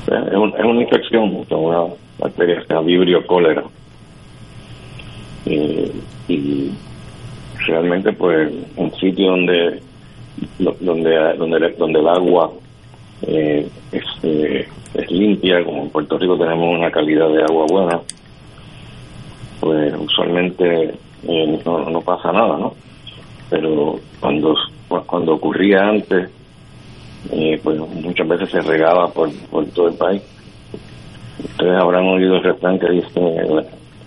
Es, 0.07 0.64
una 0.64 0.83
infección 0.83 1.46
una 1.51 1.85
bacteria 2.18 2.61
que 2.61 2.66
se 2.66 2.83
vibrio 2.83 3.27
cólera. 3.27 3.62
Eh, 5.46 5.92
y 6.29 6.70
realmente 7.66 8.12
pues 8.12 8.53
un 8.77 8.92
sitio 8.96 9.31
donde 9.31 9.81
donde 10.59 11.35
donde, 11.37 11.70
donde 11.79 11.98
el 12.01 12.09
agua 12.09 12.51
eh, 13.22 13.68
es, 13.92 14.05
eh, 14.22 14.68
es 14.94 15.11
limpia 15.11 15.64
como 15.64 15.83
en 15.83 15.90
Puerto 15.90 16.18
Rico 16.18 16.37
tenemos 16.37 16.79
una 16.79 16.90
calidad 16.90 17.29
de 17.29 17.42
agua 17.42 17.66
buena 17.68 18.01
pues 19.61 19.94
usualmente 19.98 20.94
no, 21.64 21.90
no 21.90 22.01
pasa 22.03 22.33
nada 22.33 22.59
no 22.59 22.74
pero 23.51 23.98
cuando 24.20 24.55
cuando 25.07 25.35
ocurría 25.35 25.88
antes 25.88 26.31
pues 27.62 27.79
muchas 27.79 28.29
veces 28.29 28.51
se 28.51 28.61
regaba 28.61 29.09
por, 29.09 29.31
por 29.51 29.67
todo 29.67 29.88
el 29.88 29.95
país 29.95 30.23
ustedes 31.45 31.81
habrán 31.81 32.05
oído 32.05 32.37
el 32.37 32.43
refrán 32.43 32.79
que 32.79 32.91
dice 32.91 33.21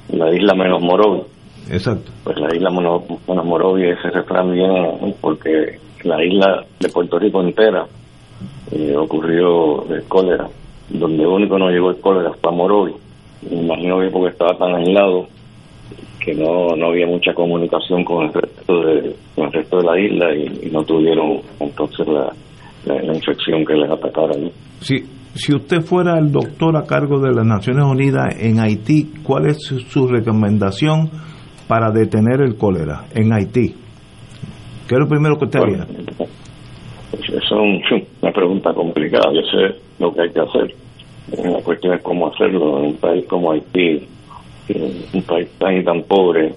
la 0.10 0.34
isla 0.34 0.54
menos 0.54 0.82
Morovi. 0.82 1.22
Exacto. 1.70 2.12
Pues 2.24 2.38
la 2.38 2.56
isla 2.56 2.70
menos 2.70 3.04
Morovi, 3.28 3.90
ese 3.90 4.10
refrán 4.10 4.52
viene 4.52 5.16
porque 5.20 5.80
la 6.04 6.24
isla 6.24 6.66
de 6.80 6.90
Puerto 6.90 7.20
Rico 7.20 7.42
entera 7.42 7.86
eh, 8.72 8.96
ocurrió 8.96 9.86
el 9.94 10.04
cólera. 10.04 10.48
Donde 10.90 11.26
único 11.26 11.58
no 11.58 11.70
llegó 11.70 11.92
el 11.92 12.00
cólera 12.02 12.32
fue 12.42 12.50
a 12.50 12.54
Morovi. 12.54 12.94
Me 13.50 13.58
imagino 13.58 14.00
que 14.00 14.10
porque 14.10 14.30
estaba 14.30 14.58
tan 14.58 14.76
aislado 14.76 15.28
que 16.20 16.34
no, 16.36 16.76
no 16.76 16.88
había 16.88 17.08
mucha 17.08 17.34
comunicación 17.34 18.04
con 18.04 18.26
el 18.26 18.34
resto 18.34 18.82
de, 18.82 19.16
con 19.36 19.46
el 19.46 19.54
resto 19.54 19.78
de 19.78 19.84
la 19.84 20.00
isla 20.00 20.36
y, 20.36 20.70
no 20.70 20.84
tuvieron 20.84 21.42
entonces 21.60 22.08
la, 22.08 22.32
la, 22.86 23.14
infección 23.14 23.66
que 23.66 23.74
les 23.74 23.90
atacara. 23.90 24.34
Sí, 24.80 25.04
si 25.34 25.54
usted 25.56 25.82
fuera 25.82 26.18
el 26.18 26.32
doctor 26.32 26.76
a 26.76 26.84
cargo 26.84 27.20
de 27.20 27.34
las 27.34 27.46
Naciones 27.46 27.86
Unidas 27.86 28.36
en 28.40 28.60
Haití, 28.60 29.12
¿cuál 29.24 29.48
es 29.48 29.58
su, 29.64 30.08
recomendación 30.08 31.10
para 31.68 31.92
detener 31.92 32.42
el 32.42 32.58
cólera 32.58 33.06
en 33.14 33.34
Haití? 33.34 33.76
¿Qué 34.88 34.96
es 34.96 35.00
lo 35.00 35.08
primero 35.08 35.38
que 35.38 35.46
usted 35.46 35.60
haría? 35.60 35.88
Eso 37.14 37.38
es 37.38 38.08
una 38.22 38.32
pregunta 38.32 38.74
complicada. 38.74 39.32
Yo 39.34 39.42
sé 39.42 39.80
lo 40.00 40.12
que 40.12 40.22
hay 40.22 40.32
que 40.32 40.42
hacer. 40.42 40.76
La 41.44 41.62
cuestión 41.64 41.94
es 41.94 42.02
cómo 42.02 42.28
hacerlo 42.28 42.80
en 42.80 42.86
un 42.88 42.96
país 42.96 43.26
como 43.28 43.52
Haití, 43.52 44.08
un 45.14 45.22
país 45.24 45.50
tan 45.58 45.78
y 45.78 45.84
tan 45.84 46.04
pobre 46.04 46.54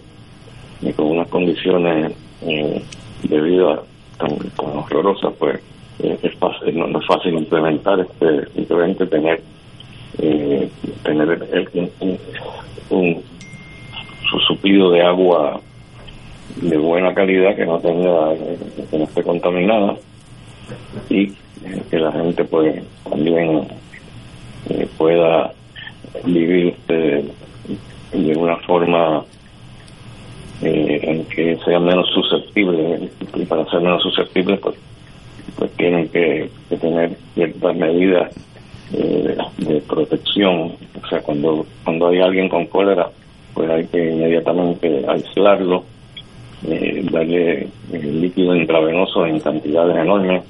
y 0.81 0.93
con 0.93 1.07
unas 1.07 1.29
condiciones 1.29 2.13
eh, 2.43 2.83
de 3.23 3.41
vida 3.41 3.83
tan, 4.19 4.37
tan 4.37 4.79
horrorosas, 4.79 5.33
pues 5.39 5.61
es 5.99 6.35
fácil, 6.39 6.79
no, 6.79 6.99
es 6.99 7.07
fácil 7.07 7.35
implementar, 7.35 8.01
este, 8.01 8.51
simplemente 8.53 9.07
tener 9.07 9.41
eh, 10.19 10.69
tener 11.03 11.29
el, 11.53 11.91
un, 12.01 12.19
un, 12.91 13.23
su 14.31 14.39
suplido 14.41 14.91
de 14.91 15.03
agua 15.03 15.61
de 16.57 16.77
buena 16.77 17.13
calidad 17.15 17.57
que 17.57 17.67
no 17.67 17.79
tenga 17.79 18.35
que 18.91 18.99
no 18.99 19.05
esté 19.05 19.23
contaminada 19.23 19.97
y 21.09 21.33
que 21.91 21.99
la 21.99 22.13
gente 22.13 22.45
pues 22.45 22.83
también 23.09 23.67
eh, 24.69 24.87
pueda 24.97 25.53
vivir 26.25 26.69
este, 26.69 27.25
de 28.13 28.37
una 28.37 28.57
forma 28.59 29.25
eh, 30.63 31.01
en 31.03 31.25
que 31.25 31.59
sea 31.65 31.81
menos 31.81 32.09
susceptible 32.11 33.11
y 33.35 33.45
para 33.47 33.65
ser 33.67 33.81
menos 33.81 34.03
susceptible 34.03 34.57
pues 34.59 34.77
pues 35.57 35.71
tienen 35.73 36.09
que, 36.09 36.51
tener 36.81 37.17
ciertas 37.35 37.77
medidas 37.77 38.33
eh, 38.93 39.37
de 39.59 39.81
protección. 39.83 40.73
O 41.03 41.09
sea, 41.09 41.21
cuando, 41.21 41.67
cuando 41.85 42.09
hay 42.09 42.21
alguien 42.21 42.49
con 42.49 42.67
cólera, 42.67 43.11
pues 43.55 43.71
hay 43.71 43.87
que 43.87 44.11
inmediatamente 44.11 45.05
aislarlo, 45.09 45.85
eh, 46.67 47.05
darle 47.11 47.69
líquido 47.93 48.55
intravenoso 48.57 49.27
en 49.27 49.39
cantidades 49.41 49.97
enormes 49.97 50.43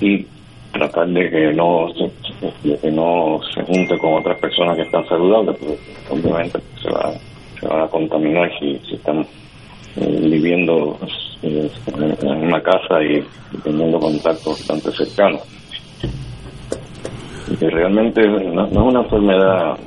y 0.00 0.26
tratar 0.72 1.08
de 1.08 1.30
que 1.30 1.52
no 1.52 1.88
se, 1.94 2.78
que 2.80 2.90
no 2.90 3.40
se 3.54 3.62
junte 3.62 3.96
con 3.98 4.14
otras 4.14 4.38
personas 4.38 4.76
que 4.76 4.82
están 4.82 5.06
saludables, 5.08 5.56
porque 5.56 5.78
obviamente 6.10 6.58
se 6.82 6.90
va, 6.90 7.12
se 7.60 7.66
van 7.66 7.80
a 7.82 7.88
contaminar 7.88 8.50
si, 8.58 8.78
si 8.80 8.94
están 8.94 9.20
eh, 9.20 9.43
viviendo 9.96 10.98
eh, 11.42 11.70
en 11.92 12.46
una 12.46 12.60
casa 12.60 13.02
y 13.02 13.22
teniendo 13.62 13.98
contacto 13.98 14.50
bastante 14.50 14.90
cercano. 14.92 15.38
porque 17.48 17.68
realmente 17.70 18.22
no, 18.26 18.66
es 18.66 18.76
una 18.76 19.02
enfermedad 19.02 19.78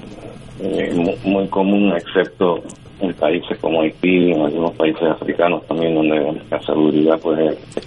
eh, 0.62 0.94
muy, 1.26 1.48
común, 1.50 1.94
excepto 1.96 2.60
en 3.00 3.14
países 3.14 3.60
como 3.60 3.82
Haití, 3.82 4.32
en 4.32 4.42
algunos 4.42 4.76
países 4.76 5.04
africanos 5.10 5.66
también, 5.68 5.94
donde 5.94 6.42
la 6.50 6.60
salubridad 6.62 7.20
pues 7.22 7.40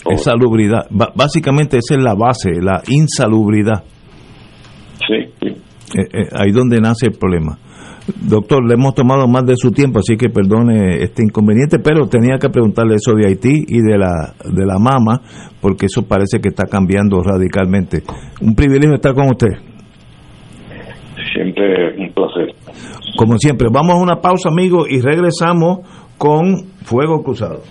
es... 0.09 0.23
salubridad, 0.23 0.87
básicamente 0.91 1.79
esa 1.79 1.95
es 1.95 2.03
la 2.03 2.15
base, 2.15 2.51
la 2.61 2.81
insalubridad. 2.89 3.83
Sí, 5.07 5.27
sí. 5.41 5.49
Eh, 5.99 6.07
eh, 6.13 6.29
ahí 6.33 6.53
donde 6.53 6.81
nace 6.81 7.07
el 7.07 7.19
problema. 7.19 7.59
Doctor, 8.29 8.67
le 8.67 8.75
hemos 8.75 8.95
tomado 8.95 9.27
más 9.27 9.45
de 9.45 9.55
su 9.57 9.71
tiempo, 9.71 10.01
así 10.01 10.17
que 10.17 10.29
perdone 10.29 11.03
este 11.03 11.23
inconveniente, 11.23 11.79
pero 11.79 12.07
tenía 12.07 12.39
que 12.39 12.49
preguntarle 12.49 12.95
eso 12.95 13.15
de 13.15 13.27
Haití 13.27 13.65
y 13.69 13.81
de 13.81 13.99
la, 13.99 14.35
de 14.45 14.67
la 14.67 14.79
mama, 14.79 15.21
porque 15.61 15.87
eso 15.87 16.07
parece 16.07 16.41
que 16.41 16.49
está 16.49 16.67
cambiando 16.67 17.23
radicalmente. 17.23 18.03
Un 18.41 18.55
privilegio 18.55 18.95
estar 18.95 19.15
con 19.15 19.27
usted. 19.27 19.57
Siempre 21.33 21.95
un 21.99 22.13
placer. 22.13 22.55
Como 23.17 23.37
siempre, 23.39 23.69
vamos 23.71 23.95
a 23.95 23.99
una 23.99 24.17
pausa, 24.17 24.49
amigos, 24.49 24.87
y 24.91 25.01
regresamos 25.01 25.81
con 26.17 26.65
Fuego 26.85 27.23
Cruzado. 27.23 27.63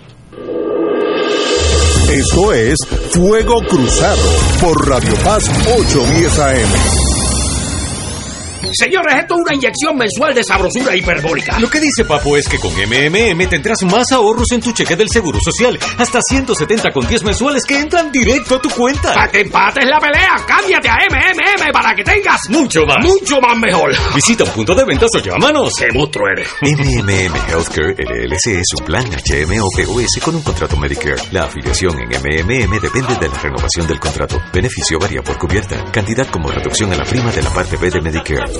Esto 2.12 2.52
es 2.52 2.76
Fuego 3.12 3.60
Cruzado 3.68 4.18
por 4.60 4.88
Radio 4.88 5.14
Paz 5.24 5.48
810 5.78 6.38
AM. 6.40 6.99
Señores, 8.72 9.14
esto 9.16 9.34
es 9.34 9.40
una 9.40 9.54
inyección 9.54 9.96
mensual 9.96 10.34
de 10.34 10.44
sabrosura 10.44 10.96
hiperbólica. 10.96 11.58
Lo 11.58 11.68
que 11.68 11.80
dice 11.80 12.04
Papo 12.04 12.36
es 12.36 12.48
que 12.48 12.58
con 12.58 12.72
MMM 12.72 13.48
tendrás 13.48 13.82
más 13.84 14.12
ahorros 14.12 14.50
en 14.52 14.60
tu 14.60 14.72
cheque 14.72 14.96
del 14.96 15.08
Seguro 15.08 15.38
Social. 15.40 15.78
Hasta 15.98 16.20
170 16.22 16.90
con 16.92 17.06
10 17.06 17.24
mensuales 17.24 17.64
que 17.64 17.78
entran 17.78 18.10
directo 18.12 18.56
a 18.56 18.62
tu 18.62 18.70
cuenta. 18.70 19.14
Para 19.14 19.30
que 19.30 19.40
empates 19.40 19.84
la 19.86 19.98
pelea, 19.98 20.36
cámbiate 20.46 20.88
a 20.88 20.96
MMM 21.10 21.72
para 21.72 21.94
que 21.94 22.04
tengas 22.04 22.40
mucho 22.48 22.84
más. 22.86 23.04
Mucho 23.04 23.40
más 23.40 23.58
mejor. 23.58 23.92
Visita 24.14 24.44
un 24.44 24.50
punto 24.50 24.74
de 24.74 24.84
venta 24.84 25.06
o 25.12 25.18
llámanos. 25.18 25.72
¡Qué 25.78 25.88
monstruo 25.92 26.26
eres! 26.28 26.48
MMM 26.62 27.34
Healthcare 27.48 27.94
LLC 27.98 28.60
es 28.60 28.68
un 28.78 28.84
plan 28.84 29.04
HMO 29.04 29.66
POS 29.76 30.20
con 30.22 30.36
un 30.36 30.42
contrato 30.42 30.76
Medicare. 30.76 31.20
La 31.32 31.44
afiliación 31.44 31.98
en 32.00 32.08
MMM 32.08 32.80
depende 32.80 33.14
de 33.20 33.28
la 33.28 33.38
renovación 33.38 33.86
del 33.86 34.00
contrato. 34.00 34.40
Beneficio 34.52 34.98
varía 34.98 35.22
por 35.22 35.38
cubierta. 35.38 35.84
Cantidad 35.90 36.26
como 36.28 36.50
reducción 36.50 36.92
en 36.92 36.98
la 36.98 37.04
prima 37.04 37.30
de 37.32 37.42
la 37.42 37.50
parte 37.50 37.76
B 37.76 37.90
de 37.90 38.00
Medicare. 38.00 38.59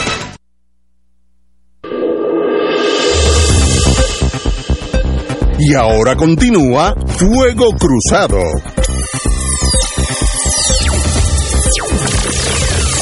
Y 5.63 5.75
ahora 5.75 6.15
continúa 6.15 6.95
Fuego 7.05 7.67
Cruzado. 7.77 8.39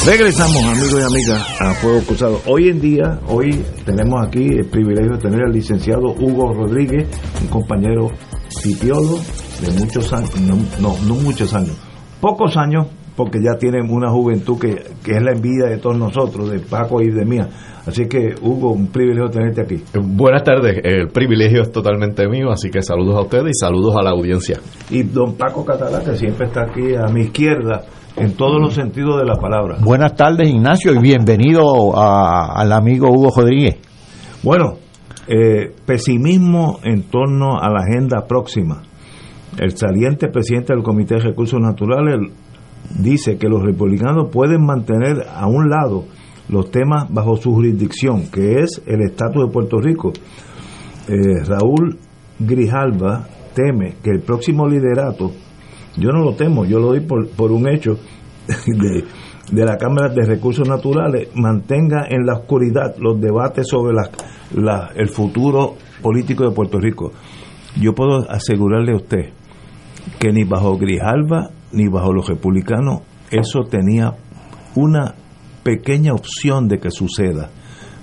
Regresamos, 0.04 0.62
amigos 0.64 0.92
y 0.92 1.02
amigas, 1.02 1.60
a 1.60 1.72
Fuego 1.72 2.00
Cruzado. 2.02 2.42
Hoy 2.44 2.68
en 2.68 2.82
día, 2.82 3.18
hoy 3.28 3.64
tenemos 3.86 4.26
aquí 4.26 4.44
el 4.44 4.66
privilegio 4.66 5.12
de 5.12 5.22
tener 5.22 5.40
al 5.46 5.52
licenciado 5.54 6.12
Hugo 6.12 6.52
Rodríguez, 6.52 7.08
un 7.40 7.48
compañero 7.48 8.10
tipiolo 8.62 9.18
de 9.62 9.70
muchos 9.78 10.12
años, 10.12 10.30
no, 10.42 10.94
no 11.06 11.14
muchos 11.14 11.54
años, 11.54 11.78
pocos 12.20 12.58
años, 12.58 12.88
porque 13.24 13.38
ya 13.42 13.58
tienen 13.58 13.90
una 13.90 14.10
juventud 14.10 14.58
que, 14.58 14.82
que 15.04 15.12
es 15.12 15.22
la 15.22 15.32
envidia 15.32 15.66
de 15.68 15.78
todos 15.78 15.98
nosotros, 15.98 16.50
de 16.50 16.58
Paco 16.60 17.02
y 17.02 17.10
de 17.10 17.24
mía 17.24 17.48
Así 17.86 18.06
que, 18.06 18.34
Hugo, 18.40 18.72
un 18.72 18.88
privilegio 18.88 19.30
tenerte 19.30 19.62
aquí. 19.62 19.82
Buenas 20.00 20.44
tardes, 20.44 20.80
el 20.84 21.08
privilegio 21.08 21.62
es 21.62 21.72
totalmente 21.72 22.28
mío, 22.28 22.50
así 22.50 22.70
que 22.70 22.82
saludos 22.82 23.16
a 23.16 23.22
ustedes 23.22 23.56
y 23.56 23.58
saludos 23.58 23.96
a 23.98 24.02
la 24.02 24.10
audiencia. 24.10 24.60
Y 24.90 25.02
don 25.02 25.34
Paco 25.34 25.64
Catalá, 25.64 26.02
que 26.04 26.14
siempre 26.14 26.46
está 26.46 26.62
aquí 26.64 26.94
a 26.94 27.10
mi 27.12 27.22
izquierda, 27.22 27.82
en 28.16 28.34
todos 28.36 28.60
los 28.60 28.74
sentidos 28.74 29.18
de 29.18 29.24
la 29.24 29.36
palabra. 29.36 29.78
Buenas 29.82 30.14
tardes, 30.14 30.48
Ignacio, 30.48 30.92
y 30.92 30.98
bienvenido 30.98 31.96
al 31.96 32.70
amigo 32.72 33.10
Hugo 33.10 33.30
Rodríguez. 33.34 33.78
Bueno, 34.42 34.74
eh, 35.26 35.72
pesimismo 35.86 36.80
en 36.84 37.04
torno 37.04 37.58
a 37.60 37.70
la 37.70 37.80
agenda 37.80 38.26
próxima. 38.26 38.82
El 39.58 39.76
saliente 39.76 40.28
presidente 40.28 40.74
del 40.74 40.82
Comité 40.82 41.16
de 41.16 41.20
Recursos 41.20 41.60
Naturales 41.60 42.20
dice 42.98 43.38
que 43.38 43.48
los 43.48 43.62
republicanos 43.62 44.30
pueden 44.32 44.64
mantener 44.64 45.26
a 45.32 45.46
un 45.46 45.68
lado 45.68 46.04
los 46.48 46.70
temas 46.70 47.08
bajo 47.08 47.36
su 47.36 47.52
jurisdicción, 47.52 48.30
que 48.30 48.60
es 48.60 48.82
el 48.86 49.02
estatus 49.02 49.46
de 49.46 49.52
Puerto 49.52 49.78
Rico. 49.78 50.12
Eh, 51.08 51.44
Raúl 51.46 51.98
Grijalva 52.38 53.26
teme 53.54 53.96
que 54.02 54.10
el 54.10 54.20
próximo 54.20 54.66
liderato, 54.68 55.30
yo 55.96 56.10
no 56.10 56.24
lo 56.24 56.34
temo, 56.34 56.64
yo 56.64 56.78
lo 56.78 56.88
doy 56.88 57.00
por, 57.00 57.52
un 57.52 57.68
hecho 57.68 57.98
de, 58.66 59.04
de, 59.52 59.64
la 59.64 59.76
Cámara 59.76 60.08
de 60.08 60.26
Recursos 60.26 60.68
Naturales, 60.68 61.28
mantenga 61.34 62.06
en 62.08 62.26
la 62.26 62.34
oscuridad 62.34 62.96
los 62.98 63.20
debates 63.20 63.68
sobre 63.68 63.94
la, 64.54 64.90
el 64.94 65.08
futuro 65.08 65.74
político 66.02 66.44
de 66.44 66.54
Puerto 66.54 66.78
Rico. 66.78 67.12
Yo 67.80 67.94
puedo 67.94 68.28
asegurarle 68.28 68.92
a 68.92 68.96
usted 68.96 69.32
que 70.18 70.32
ni 70.32 70.44
bajo 70.44 70.76
Grijalva 70.76 71.50
ni 71.72 71.88
bajo 71.88 72.12
los 72.12 72.28
republicanos 72.28 73.02
eso 73.30 73.62
tenía 73.62 74.14
una 74.74 75.14
pequeña 75.62 76.12
opción 76.12 76.68
de 76.68 76.78
que 76.78 76.90
suceda. 76.90 77.48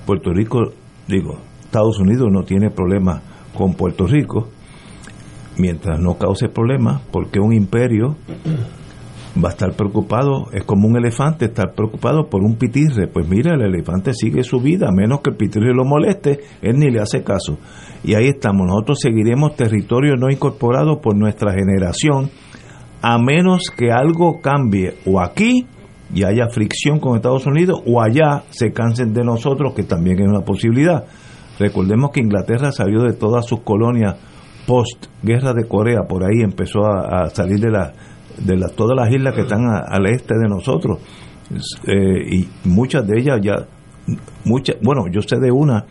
Puerto 0.06 0.32
Rico, 0.32 0.72
digo, 1.08 1.40
Estados 1.62 2.00
Unidos 2.00 2.30
no 2.32 2.44
tiene 2.44 2.70
problema 2.70 3.22
con 3.54 3.74
Puerto 3.74 4.06
Rico, 4.06 4.48
mientras 5.58 6.00
no 6.00 6.18
cause 6.18 6.48
problemas, 6.48 7.02
porque 7.12 7.40
un 7.40 7.54
imperio 7.54 8.16
va 9.44 9.50
a 9.50 9.52
estar 9.52 9.74
preocupado, 9.74 10.46
es 10.54 10.64
como 10.64 10.88
un 10.88 10.98
elefante, 10.98 11.46
estar 11.46 11.74
preocupado 11.74 12.30
por 12.30 12.42
un 12.42 12.56
pitirre. 12.56 13.08
Pues 13.08 13.28
mira, 13.28 13.54
el 13.54 13.62
elefante 13.62 14.14
sigue 14.14 14.44
su 14.44 14.60
vida, 14.60 14.88
a 14.88 14.92
menos 14.92 15.22
que 15.22 15.32
el 15.32 15.36
pitirre 15.36 15.74
lo 15.74 15.84
moleste, 15.84 16.40
él 16.62 16.78
ni 16.78 16.90
le 16.90 17.02
hace 17.02 17.24
caso. 17.24 17.58
Y 18.04 18.14
ahí 18.14 18.28
estamos, 18.28 18.66
nosotros 18.66 19.00
seguiremos 19.02 19.56
territorio 19.56 20.16
no 20.16 20.30
incorporado 20.30 21.02
por 21.02 21.18
nuestra 21.18 21.54
generación, 21.54 22.30
a 23.02 23.18
menos 23.18 23.70
que 23.76 23.92
algo 23.92 24.42
cambie 24.42 24.96
o 25.06 25.22
aquí 25.22 25.68
y 26.14 26.24
haya 26.24 26.48
fricción 26.50 27.00
con 27.00 27.16
Estados 27.16 27.46
Unidos 27.46 27.82
o 27.86 28.02
allá 28.02 28.44
se 28.50 28.72
cansen 28.72 29.14
de 29.14 29.24
nosotros, 29.24 29.74
que 29.74 29.84
también 29.84 30.20
es 30.20 30.28
una 30.28 30.42
posibilidad. 30.42 31.06
Recordemos 31.60 32.12
que 32.12 32.22
Inglaterra 32.22 32.72
salió 32.72 33.02
de 33.02 33.14
todas 33.14 33.46
sus 33.46 33.62
colonias 33.62 34.16
post 34.66 35.08
guerra 35.24 35.54
de 35.54 35.68
Corea, 35.68 36.02
por 36.08 36.24
ahí 36.24 36.42
empezó 36.42 36.86
a, 36.86 37.30
salir 37.30 37.60
de, 37.60 37.72
la, 37.72 37.94
de 38.38 38.58
todas 38.76 38.98
las 38.98 39.10
islas 39.12 39.34
que 39.34 39.42
están 39.42 39.62
al 39.66 40.06
este 40.08 40.36
de 40.36 40.48
nosotros. 40.48 41.00
Eh, 41.88 42.36
y 42.36 42.48
muchas 42.66 43.08
de 43.08 43.20
ellas 43.20 43.40
ya, 43.42 43.66
bueno, 44.82 45.06
yo 45.12 45.22
sé 45.22 45.38
de 45.40 45.52
una, 45.52 45.86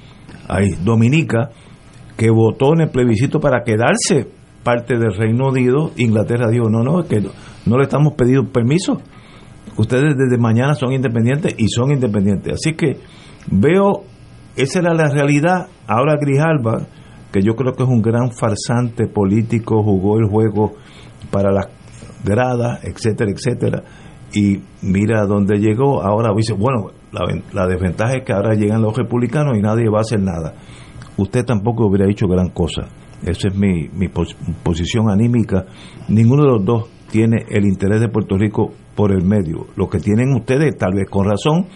hay 0.48 0.68
Dominica, 0.84 1.50
que 2.16 2.30
votó 2.30 2.74
en 2.74 2.82
el 2.82 2.90
plebiscito 2.90 3.40
para 3.40 3.62
quedarse 3.62 4.28
parte 4.66 4.98
del 4.98 5.14
Reino 5.14 5.50
Unido, 5.50 5.92
Inglaterra 5.96 6.50
dijo, 6.50 6.68
no, 6.68 6.82
no, 6.82 6.98
es 7.00 7.06
que 7.06 7.20
no, 7.20 7.30
no 7.66 7.76
le 7.76 7.84
estamos 7.84 8.14
pidiendo 8.14 8.50
permiso. 8.50 9.00
Ustedes 9.76 10.16
desde 10.16 10.38
mañana 10.38 10.74
son 10.74 10.92
independientes 10.92 11.54
y 11.56 11.68
son 11.68 11.92
independientes. 11.92 12.54
Así 12.54 12.74
que 12.74 12.98
veo, 13.48 14.02
esa 14.56 14.80
era 14.80 14.92
la 14.92 15.08
realidad. 15.08 15.68
Ahora 15.86 16.16
Grijalba, 16.20 16.84
que 17.30 17.42
yo 17.42 17.54
creo 17.54 17.74
que 17.74 17.84
es 17.84 17.88
un 17.88 18.02
gran 18.02 18.32
farsante 18.32 19.06
político, 19.06 19.84
jugó 19.84 20.18
el 20.18 20.26
juego 20.28 20.72
para 21.30 21.52
las 21.52 21.68
gradas, 22.24 22.82
etcétera, 22.82 23.30
etcétera. 23.30 23.84
Y 24.34 24.62
mira 24.82 25.26
dónde 25.26 25.58
llegó. 25.60 26.02
Ahora 26.02 26.32
dice, 26.36 26.54
bueno, 26.54 26.90
la, 27.12 27.20
la 27.52 27.68
desventaja 27.68 28.16
es 28.16 28.24
que 28.24 28.32
ahora 28.32 28.54
llegan 28.54 28.82
los 28.82 28.96
republicanos 28.96 29.56
y 29.56 29.60
nadie 29.60 29.88
va 29.88 29.98
a 29.98 30.00
hacer 30.00 30.18
nada. 30.18 30.54
Usted 31.18 31.44
tampoco 31.44 31.86
hubiera 31.86 32.06
dicho 32.06 32.26
gran 32.26 32.48
cosa. 32.48 32.88
Esa 33.24 33.48
es 33.48 33.54
mi, 33.56 33.88
mi 33.88 34.08
pos- 34.08 34.36
posición 34.62 35.10
anímica. 35.10 35.64
Ninguno 36.08 36.42
de 36.44 36.48
los 36.50 36.64
dos 36.64 36.88
tiene 37.10 37.44
el 37.48 37.64
interés 37.64 38.00
de 38.00 38.08
Puerto 38.08 38.36
Rico 38.36 38.72
por 38.94 39.12
el 39.12 39.24
medio. 39.24 39.66
Lo 39.76 39.88
que 39.88 39.98
tienen 39.98 40.34
ustedes, 40.34 40.76
tal 40.76 40.94
vez 40.94 41.08
con 41.08 41.26
razón, 41.26 41.66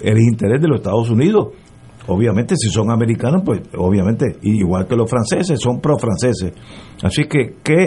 el 0.00 0.18
interés 0.18 0.60
de 0.62 0.68
los 0.68 0.78
Estados 0.80 1.10
Unidos. 1.10 1.48
Obviamente, 2.06 2.54
si 2.56 2.70
son 2.70 2.90
americanos, 2.90 3.42
pues 3.44 3.60
obviamente, 3.76 4.36
igual 4.42 4.86
que 4.86 4.96
los 4.96 5.10
franceses, 5.10 5.60
son 5.60 5.80
pro-franceses. 5.80 6.52
Así 7.02 7.24
que, 7.24 7.56
¿qué 7.62 7.86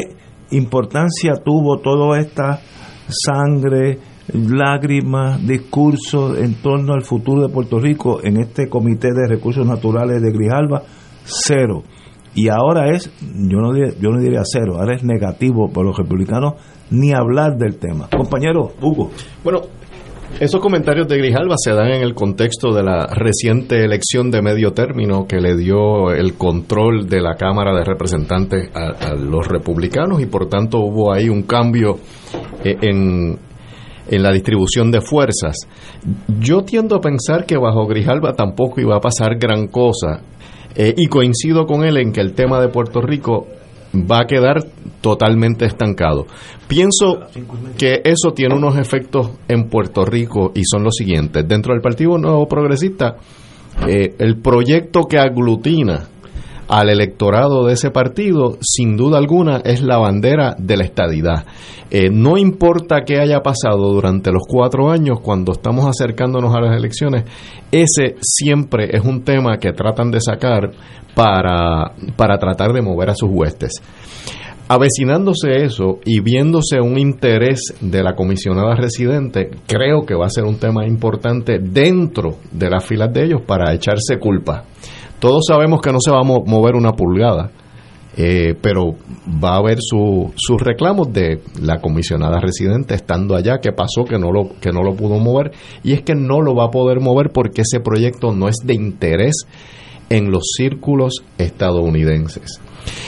importancia 0.51 1.33
tuvo 1.43 1.79
toda 1.79 2.19
esta 2.19 2.59
sangre, 3.07 3.97
lágrimas, 4.33 5.45
discursos 5.45 6.37
en 6.37 6.55
torno 6.61 6.93
al 6.93 7.01
futuro 7.01 7.41
de 7.47 7.53
Puerto 7.53 7.79
Rico 7.79 8.19
en 8.23 8.37
este 8.39 8.69
Comité 8.69 9.09
de 9.13 9.27
Recursos 9.27 9.65
Naturales 9.65 10.21
de 10.21 10.31
Grijalba? 10.31 10.83
Cero. 11.23 11.83
Y 12.33 12.49
ahora 12.49 12.89
es, 12.91 13.11
yo 13.21 13.59
no, 13.59 13.73
diría, 13.73 13.93
yo 13.99 14.09
no 14.09 14.19
diría 14.19 14.41
cero, 14.43 14.77
ahora 14.79 14.95
es 14.95 15.03
negativo 15.03 15.69
por 15.69 15.85
los 15.85 15.97
republicanos 15.97 16.53
ni 16.89 17.13
hablar 17.13 17.57
del 17.57 17.77
tema. 17.77 18.07
Compañero 18.15 18.71
Hugo. 18.81 19.11
Bueno, 19.43 19.61
esos 20.39 20.61
comentarios 20.61 21.07
de 21.07 21.17
Grijalva 21.17 21.55
se 21.57 21.73
dan 21.73 21.89
en 21.89 22.01
el 22.01 22.13
contexto 22.13 22.73
de 22.73 22.83
la 22.83 23.05
reciente 23.07 23.83
elección 23.83 24.31
de 24.31 24.41
medio 24.41 24.71
término 24.71 25.27
que 25.27 25.41
le 25.41 25.57
dio 25.57 26.11
el 26.11 26.35
control 26.35 27.07
de 27.07 27.21
la 27.21 27.35
Cámara 27.35 27.75
de 27.75 27.83
Representantes 27.83 28.69
a, 28.73 29.09
a 29.09 29.15
los 29.15 29.47
republicanos 29.47 30.21
y 30.21 30.25
por 30.25 30.47
tanto 30.47 30.79
hubo 30.79 31.13
ahí 31.13 31.27
un 31.27 31.43
cambio 31.43 31.97
eh, 32.63 32.77
en, 32.81 33.37
en 34.07 34.23
la 34.23 34.31
distribución 34.31 34.89
de 34.89 35.01
fuerzas. 35.01 35.57
Yo 36.39 36.63
tiendo 36.63 36.95
a 36.95 37.01
pensar 37.01 37.45
que 37.45 37.57
bajo 37.57 37.85
Grijalva 37.85 38.33
tampoco 38.33 38.79
iba 38.81 38.95
a 38.95 39.01
pasar 39.01 39.37
gran 39.37 39.67
cosa 39.67 40.21
eh, 40.75 40.93
y 40.95 41.07
coincido 41.07 41.65
con 41.65 41.83
él 41.83 41.97
en 41.97 42.11
que 42.11 42.21
el 42.21 42.33
tema 42.33 42.59
de 42.59 42.69
Puerto 42.69 43.01
Rico 43.01 43.47
va 43.93 44.21
a 44.21 44.25
quedar 44.25 44.63
totalmente 45.01 45.65
estancado. 45.65 46.25
Pienso 46.67 47.19
que 47.77 48.01
eso 48.03 48.31
tiene 48.33 48.55
unos 48.55 48.77
efectos 48.77 49.31
en 49.47 49.69
Puerto 49.69 50.05
Rico 50.05 50.51
y 50.55 50.63
son 50.63 50.83
los 50.83 50.95
siguientes. 50.95 51.47
Dentro 51.47 51.73
del 51.73 51.81
Partido 51.81 52.17
Nuevo 52.17 52.47
Progresista, 52.47 53.17
eh, 53.87 54.15
el 54.19 54.37
proyecto 54.37 55.03
que 55.03 55.17
aglutina 55.17 56.07
al 56.71 56.89
electorado 56.89 57.65
de 57.65 57.73
ese 57.73 57.91
partido, 57.91 58.57
sin 58.61 58.95
duda 58.95 59.17
alguna, 59.17 59.57
es 59.57 59.81
la 59.81 59.97
bandera 59.97 60.55
de 60.57 60.77
la 60.77 60.85
estadidad. 60.85 61.45
Eh, 61.89 62.09
no 62.09 62.37
importa 62.37 63.01
qué 63.05 63.19
haya 63.19 63.41
pasado 63.41 63.91
durante 63.91 64.31
los 64.31 64.43
cuatro 64.47 64.89
años, 64.89 65.19
cuando 65.21 65.51
estamos 65.51 65.85
acercándonos 65.85 66.55
a 66.55 66.61
las 66.61 66.77
elecciones, 66.77 67.25
ese 67.73 68.15
siempre 68.21 68.87
es 68.95 69.03
un 69.03 69.25
tema 69.25 69.57
que 69.57 69.73
tratan 69.73 70.11
de 70.11 70.21
sacar 70.21 70.71
para, 71.13 71.91
para 72.15 72.37
tratar 72.37 72.71
de 72.71 72.81
mover 72.81 73.09
a 73.09 73.15
sus 73.15 73.29
huestes. 73.29 73.73
Avecinándose 74.69 75.65
eso 75.65 75.99
y 76.05 76.21
viéndose 76.21 76.79
un 76.79 76.97
interés 76.97 77.73
de 77.81 78.01
la 78.01 78.15
comisionada 78.15 78.75
residente, 78.75 79.49
creo 79.67 80.05
que 80.05 80.15
va 80.15 80.27
a 80.27 80.29
ser 80.29 80.45
un 80.45 80.57
tema 80.57 80.87
importante 80.87 81.59
dentro 81.59 82.37
de 82.49 82.69
las 82.69 82.85
filas 82.85 83.11
de 83.11 83.25
ellos 83.25 83.41
para 83.45 83.73
echarse 83.73 84.17
culpa. 84.17 84.63
Todos 85.21 85.45
sabemos 85.47 85.79
que 85.81 85.93
no 85.93 85.99
se 86.01 86.11
va 86.11 86.19
a 86.19 86.23
mo- 86.23 86.43
mover 86.45 86.75
una 86.75 86.91
pulgada, 86.91 87.51
eh, 88.17 88.55
pero 88.61 88.95
va 89.41 89.53
a 89.53 89.57
haber 89.59 89.77
su- 89.79 90.33
sus 90.35 90.59
reclamos 90.61 91.13
de 91.13 91.39
la 91.61 91.79
comisionada 91.79 92.41
residente 92.41 92.93
estando 92.95 93.35
allá, 93.37 93.59
que 93.61 93.71
pasó 93.71 94.03
que 94.03 94.17
no, 94.19 94.31
lo, 94.33 94.49
que 94.59 94.71
no 94.73 94.83
lo 94.83 94.95
pudo 94.95 95.17
mover, 95.19 95.51
y 95.83 95.93
es 95.93 96.01
que 96.01 96.15
no 96.15 96.41
lo 96.41 96.53
va 96.55 96.65
a 96.65 96.71
poder 96.71 96.99
mover 96.99 97.29
porque 97.31 97.61
ese 97.61 97.79
proyecto 97.79 98.33
no 98.33 98.49
es 98.49 98.55
de 98.65 98.73
interés 98.73 99.45
en 100.09 100.29
los 100.29 100.43
círculos 100.57 101.23
estadounidenses. 101.37 102.59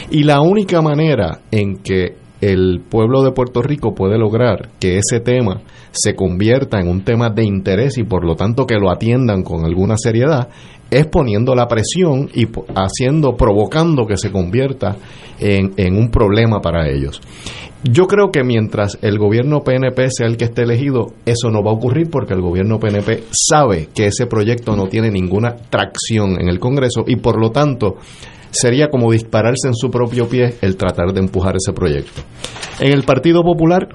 Y 0.10 0.24
la 0.24 0.40
única 0.42 0.82
manera 0.82 1.40
en 1.52 1.78
que 1.80 2.16
el 2.52 2.82
pueblo 2.82 3.24
de 3.24 3.32
Puerto 3.32 3.62
Rico 3.62 3.94
puede 3.94 4.18
lograr 4.18 4.70
que 4.80 4.98
ese 4.98 5.20
tema 5.20 5.62
se 5.92 6.16
convierta 6.16 6.80
en 6.80 6.88
un 6.88 7.04
tema 7.04 7.30
de 7.30 7.46
interés 7.46 7.98
y 7.98 8.04
por 8.04 8.26
lo 8.26 8.36
tanto 8.36 8.66
que 8.66 8.76
lo 8.76 8.92
atiendan 8.92 9.44
con 9.44 9.66
alguna 9.66 9.96
seriedad 9.98 10.50
es 10.90 11.08
poniendo 11.08 11.56
la 11.56 11.68
presión 11.68 12.30
y 12.34 12.48
haciendo, 12.76 13.36
provocando 13.36 14.06
que 14.06 14.18
se 14.18 14.32
convierta 14.32 14.96
en, 15.40 15.74
en 15.78 15.96
un 15.96 16.12
problema 16.12 16.62
para 16.62 16.88
ellos. 16.88 17.20
Yo 17.84 18.08
creo 18.08 18.32
que 18.32 18.44
mientras 18.44 18.98
el 19.02 19.18
gobierno 19.18 19.62
PNP 19.62 20.10
sea 20.10 20.28
el 20.28 20.38
que 20.38 20.46
esté 20.46 20.62
elegido, 20.62 21.14
eso 21.26 21.50
no 21.50 21.62
va 21.64 21.72
a 21.72 21.74
ocurrir 21.74 22.10
porque 22.10 22.34
el 22.34 22.42
gobierno 22.42 22.80
PNP 22.80 23.24
sabe 23.32 23.90
que 23.94 24.06
ese 24.06 24.26
proyecto 24.26 24.76
no 24.76 24.88
tiene 24.88 25.12
ninguna 25.12 25.56
tracción 25.70 26.40
en 26.40 26.48
el 26.48 26.60
Congreso 26.60 27.04
y 27.06 27.18
por 27.18 27.38
lo 27.38 27.52
tanto 27.52 27.98
sería 28.54 28.88
como 28.88 29.12
dispararse 29.12 29.68
en 29.68 29.76
su 29.76 29.90
propio 29.90 30.30
pie 30.30 30.56
el 30.62 30.78
tratar 30.78 31.12
de 31.14 31.20
empujar 31.20 31.56
ese 31.56 31.74
proyecto. 31.74 32.22
En 32.80 32.94
el 32.94 33.04
Partido 33.04 33.44
Popular, 33.44 33.90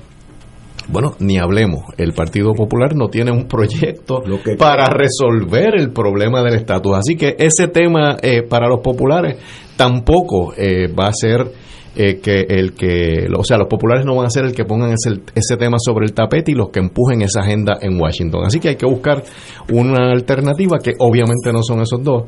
bueno, 0.88 1.14
ni 1.18 1.38
hablemos, 1.38 1.84
el 1.98 2.12
Partido 2.12 2.52
Popular 2.54 2.94
no 2.94 3.08
tiene 3.08 3.30
un 3.30 3.46
proyecto 3.46 4.22
para 4.58 4.86
resolver 4.86 5.74
el 5.78 5.92
problema 5.92 6.42
del 6.42 6.54
estatus. 6.54 6.96
Así 6.96 7.14
que 7.16 7.36
ese 7.38 7.68
tema 7.68 8.16
eh, 8.22 8.42
para 8.42 8.68
los 8.68 8.80
populares 8.80 9.36
tampoco 9.76 10.54
eh, 10.56 10.88
va 10.92 11.08
a 11.08 11.12
ser 11.12 11.46
eh, 11.94 12.20
que 12.20 12.46
el 12.48 12.74
que, 12.74 13.26
o 13.36 13.42
sea, 13.42 13.58
los 13.58 13.66
populares 13.66 14.06
no 14.06 14.14
van 14.14 14.26
a 14.26 14.30
ser 14.30 14.44
el 14.44 14.54
que 14.54 14.64
pongan 14.64 14.92
ese, 14.92 15.20
ese 15.34 15.56
tema 15.56 15.78
sobre 15.78 16.06
el 16.06 16.14
tapete 16.14 16.52
y 16.52 16.54
los 16.54 16.70
que 16.70 16.78
empujen 16.78 17.22
esa 17.22 17.40
agenda 17.40 17.76
en 17.80 18.00
Washington. 18.00 18.44
Así 18.46 18.60
que 18.60 18.68
hay 18.68 18.76
que 18.76 18.86
buscar 18.86 19.24
una 19.72 20.12
alternativa 20.12 20.78
que 20.78 20.92
obviamente 21.00 21.52
no 21.52 21.62
son 21.62 21.80
esos 21.80 22.02
dos, 22.02 22.22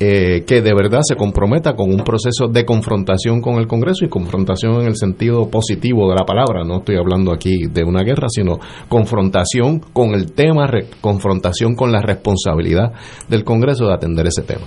eh, 0.00 0.44
que 0.46 0.62
de 0.62 0.72
verdad 0.74 1.00
se 1.02 1.14
comprometa 1.14 1.74
con 1.76 1.90
un 1.92 2.02
proceso 2.02 2.48
de 2.48 2.64
confrontación 2.64 3.42
con 3.42 3.56
el 3.56 3.66
Congreso 3.66 4.04
y 4.04 4.08
confrontación 4.08 4.80
en 4.80 4.86
el 4.86 4.96
sentido 4.96 5.50
positivo 5.50 6.08
de 6.08 6.16
la 6.16 6.24
palabra. 6.24 6.64
No 6.64 6.78
estoy 6.78 6.96
hablando 6.96 7.32
aquí 7.32 7.66
de 7.70 7.84
una 7.84 8.02
guerra, 8.02 8.28
sino 8.30 8.58
confrontación 8.88 9.80
con 9.92 10.14
el 10.14 10.32
tema, 10.32 10.66
re- 10.66 10.86
confrontación 11.00 11.74
con 11.74 11.92
la 11.92 12.00
responsabilidad 12.00 12.92
del 13.28 13.44
Congreso 13.44 13.86
de 13.86 13.94
atender 13.94 14.26
ese 14.26 14.42
tema. 14.42 14.64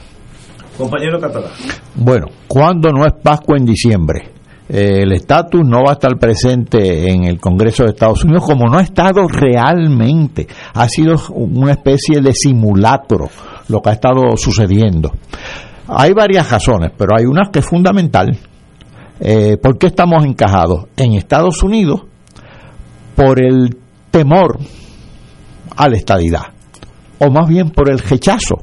Compañero 0.77 1.19
Catalán. 1.19 1.51
Bueno, 1.95 2.27
cuando 2.47 2.91
no 2.91 3.05
es 3.05 3.13
Pascua 3.21 3.57
en 3.57 3.65
diciembre? 3.65 4.29
Eh, 4.69 5.01
el 5.03 5.11
estatus 5.11 5.61
no 5.67 5.83
va 5.83 5.89
a 5.91 5.93
estar 5.93 6.17
presente 6.17 7.11
en 7.11 7.25
el 7.25 7.39
Congreso 7.39 7.83
de 7.83 7.89
Estados 7.89 8.23
Unidos 8.23 8.45
como 8.45 8.67
no 8.69 8.77
ha 8.77 8.81
estado 8.81 9.27
realmente. 9.27 10.47
Ha 10.73 10.87
sido 10.87 11.15
una 11.31 11.71
especie 11.73 12.21
de 12.21 12.33
simulacro 12.33 13.29
lo 13.67 13.81
que 13.81 13.89
ha 13.89 13.93
estado 13.93 14.35
sucediendo. 14.37 15.11
Hay 15.87 16.13
varias 16.13 16.49
razones, 16.49 16.91
pero 16.97 17.15
hay 17.17 17.25
una 17.25 17.49
que 17.51 17.59
es 17.59 17.65
fundamental. 17.65 18.37
Eh, 19.19 19.57
¿Por 19.61 19.77
qué 19.77 19.87
estamos 19.87 20.25
encajados? 20.25 20.85
En 20.97 21.13
Estados 21.13 21.61
Unidos, 21.63 22.01
por 23.15 23.41
el 23.41 23.77
temor 24.11 24.57
a 25.75 25.89
la 25.89 25.97
estadidad, 25.97 26.43
o 27.19 27.29
más 27.29 27.47
bien 27.47 27.71
por 27.71 27.89
el 27.89 27.99
rechazo, 27.99 28.55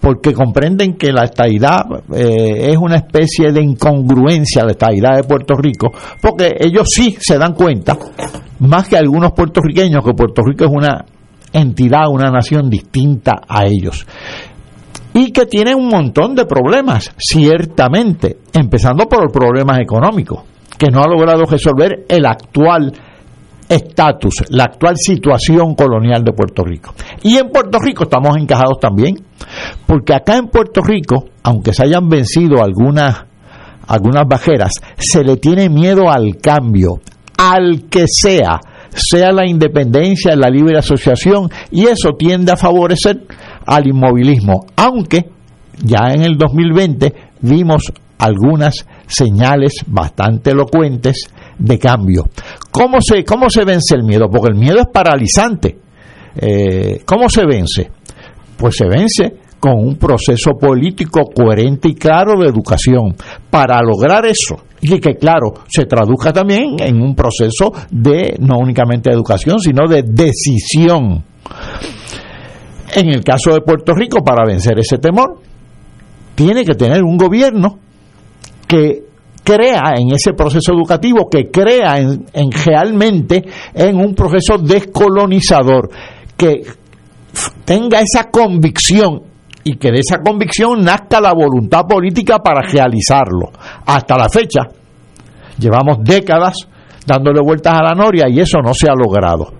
porque 0.00 0.32
comprenden 0.32 0.94
que 0.96 1.12
la 1.12 1.24
estadidad 1.24 1.82
eh, 2.14 2.70
es 2.70 2.76
una 2.76 2.96
especie 2.96 3.52
de 3.52 3.62
incongruencia, 3.62 4.64
la 4.64 4.72
estadidad 4.72 5.16
de 5.16 5.24
Puerto 5.24 5.54
Rico, 5.54 5.92
porque 6.20 6.54
ellos 6.58 6.88
sí 6.90 7.16
se 7.20 7.38
dan 7.38 7.54
cuenta, 7.54 7.96
más 8.60 8.88
que 8.88 8.96
algunos 8.96 9.32
puertorriqueños, 9.32 10.04
que 10.04 10.12
Puerto 10.14 10.42
Rico 10.42 10.64
es 10.64 10.70
una 10.70 11.04
entidad, 11.52 12.08
una 12.08 12.30
nación 12.30 12.70
distinta 12.70 13.40
a 13.48 13.64
ellos. 13.66 14.06
Y 15.12 15.32
que 15.32 15.46
tienen 15.46 15.76
un 15.76 15.88
montón 15.88 16.34
de 16.34 16.46
problemas, 16.46 17.12
ciertamente, 17.18 18.38
empezando 18.52 19.06
por 19.06 19.24
los 19.24 19.32
problemas 19.32 19.80
económicos, 19.80 20.44
que 20.78 20.90
no 20.90 21.02
ha 21.02 21.08
logrado 21.08 21.44
resolver 21.44 22.04
el 22.08 22.26
actual 22.26 22.92
estatus, 23.70 24.34
la 24.50 24.64
actual 24.64 24.96
situación 24.96 25.74
colonial 25.74 26.24
de 26.24 26.32
Puerto 26.32 26.64
Rico. 26.64 26.92
Y 27.22 27.36
en 27.36 27.50
Puerto 27.50 27.78
Rico 27.78 28.04
estamos 28.04 28.36
encajados 28.36 28.78
también, 28.80 29.16
porque 29.86 30.14
acá 30.14 30.36
en 30.36 30.48
Puerto 30.48 30.80
Rico, 30.82 31.26
aunque 31.44 31.72
se 31.72 31.84
hayan 31.84 32.08
vencido 32.08 32.62
algunas, 32.62 33.24
algunas 33.86 34.24
bajeras, 34.28 34.72
se 34.96 35.22
le 35.22 35.36
tiene 35.36 35.68
miedo 35.68 36.10
al 36.10 36.36
cambio, 36.42 37.00
al 37.38 37.84
que 37.88 38.06
sea, 38.08 38.60
sea 38.94 39.32
la 39.32 39.46
independencia, 39.46 40.36
la 40.36 40.48
libre 40.48 40.78
asociación, 40.78 41.48
y 41.70 41.86
eso 41.86 42.10
tiende 42.18 42.52
a 42.52 42.56
favorecer 42.56 43.26
al 43.66 43.86
inmovilismo, 43.86 44.66
aunque 44.76 45.30
ya 45.82 46.12
en 46.12 46.22
el 46.22 46.36
2020 46.36 47.12
vimos 47.40 47.92
algunas 48.18 48.86
señales 49.06 49.72
bastante 49.86 50.50
elocuentes 50.50 51.24
de 51.58 51.78
cambio. 51.78 52.24
¿Cómo 52.70 53.00
se, 53.00 53.24
cómo 53.24 53.48
se 53.48 53.64
vence 53.64 53.94
el 53.94 54.04
miedo? 54.04 54.28
Porque 54.30 54.52
el 54.52 54.58
miedo 54.58 54.78
es 54.80 54.86
paralizante. 54.92 55.78
Eh, 56.36 57.00
¿Cómo 57.04 57.28
se 57.28 57.44
vence? 57.46 57.90
Pues 58.56 58.76
se 58.76 58.86
vence 58.86 59.40
con 59.58 59.74
un 59.74 59.96
proceso 59.96 60.52
político 60.52 61.22
coherente 61.34 61.88
y 61.88 61.94
claro 61.94 62.40
de 62.40 62.48
educación. 62.48 63.16
Para 63.50 63.80
lograr 63.82 64.26
eso, 64.26 64.56
y 64.82 64.98
que 64.98 65.16
claro, 65.16 65.52
se 65.68 65.84
traduzca 65.86 66.32
también 66.32 66.76
en 66.78 67.02
un 67.02 67.14
proceso 67.14 67.72
de 67.90 68.36
no 68.40 68.58
únicamente 68.58 69.10
de 69.10 69.16
educación, 69.16 69.60
sino 69.60 69.86
de 69.86 70.02
decisión. 70.02 71.24
En 72.94 73.08
el 73.08 73.22
caso 73.22 73.52
de 73.52 73.60
Puerto 73.60 73.94
Rico, 73.94 74.24
para 74.24 74.44
vencer 74.44 74.78
ese 74.78 74.98
temor, 74.98 75.38
tiene 76.34 76.64
que 76.64 76.74
tener 76.74 77.02
un 77.02 77.16
gobierno 77.16 77.78
que 78.66 79.04
crea 79.44 79.94
en 79.96 80.12
ese 80.14 80.32
proceso 80.32 80.72
educativo, 80.72 81.28
que 81.30 81.50
crea 81.50 81.98
en, 81.98 82.26
en 82.32 82.50
realmente 82.50 83.44
en 83.74 83.96
un 83.96 84.14
proceso 84.14 84.58
descolonizador, 84.58 85.90
que 86.36 86.62
tenga 87.64 88.00
esa 88.00 88.30
convicción 88.30 89.29
y 89.64 89.76
que 89.76 89.90
de 89.90 90.00
esa 90.00 90.18
convicción 90.18 90.82
nazca 90.82 91.20
la 91.20 91.32
voluntad 91.32 91.84
política 91.86 92.38
para 92.38 92.62
realizarlo. 92.62 93.50
Hasta 93.86 94.16
la 94.16 94.28
fecha, 94.28 94.68
llevamos 95.58 95.98
décadas 96.02 96.54
dándole 97.06 97.40
vueltas 97.40 97.74
a 97.74 97.82
la 97.82 97.94
noria 97.94 98.26
y 98.28 98.40
eso 98.40 98.58
no 98.62 98.72
se 98.74 98.88
ha 98.88 98.94
logrado. 98.94 99.52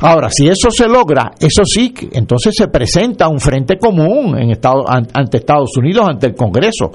Ahora, 0.00 0.30
si 0.30 0.46
eso 0.48 0.70
se 0.70 0.86
logra, 0.86 1.32
eso 1.38 1.62
sí, 1.64 1.92
entonces 2.12 2.54
se 2.56 2.68
presenta 2.68 3.28
un 3.28 3.40
frente 3.40 3.78
común 3.78 4.38
en 4.38 4.52
ante 4.52 5.38
Estados 5.38 5.76
Unidos, 5.76 6.08
ante 6.08 6.28
el 6.28 6.34
Congreso, 6.34 6.90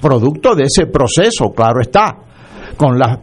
producto 0.00 0.54
de 0.54 0.64
ese 0.64 0.86
proceso, 0.86 1.52
claro 1.54 1.80
está, 1.80 2.16
con 2.76 2.98
las 2.98 3.18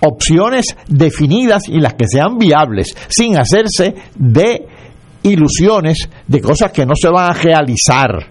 opciones 0.00 0.76
definidas 0.88 1.68
y 1.68 1.80
las 1.80 1.94
que 1.94 2.06
sean 2.06 2.38
viables, 2.38 2.94
sin 3.08 3.36
hacerse 3.38 3.94
de 4.14 4.66
ilusiones 5.22 6.08
de 6.26 6.40
cosas 6.40 6.72
que 6.72 6.86
no 6.86 6.94
se 6.94 7.08
van 7.08 7.30
a 7.30 7.34
realizar. 7.34 8.26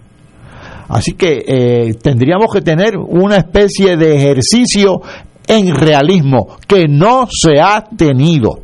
Así 0.90 1.14
que 1.14 1.44
eh, 1.48 1.94
tendríamos 2.02 2.48
que 2.54 2.62
tener 2.62 2.98
una 2.98 3.38
especie 3.38 3.96
de 3.96 4.16
ejercicio 4.16 5.02
en 5.48 5.74
realismo 5.74 6.58
que 6.68 6.88
no 6.88 7.28
se 7.30 7.60
ha 7.62 7.84
tenido 7.96 8.60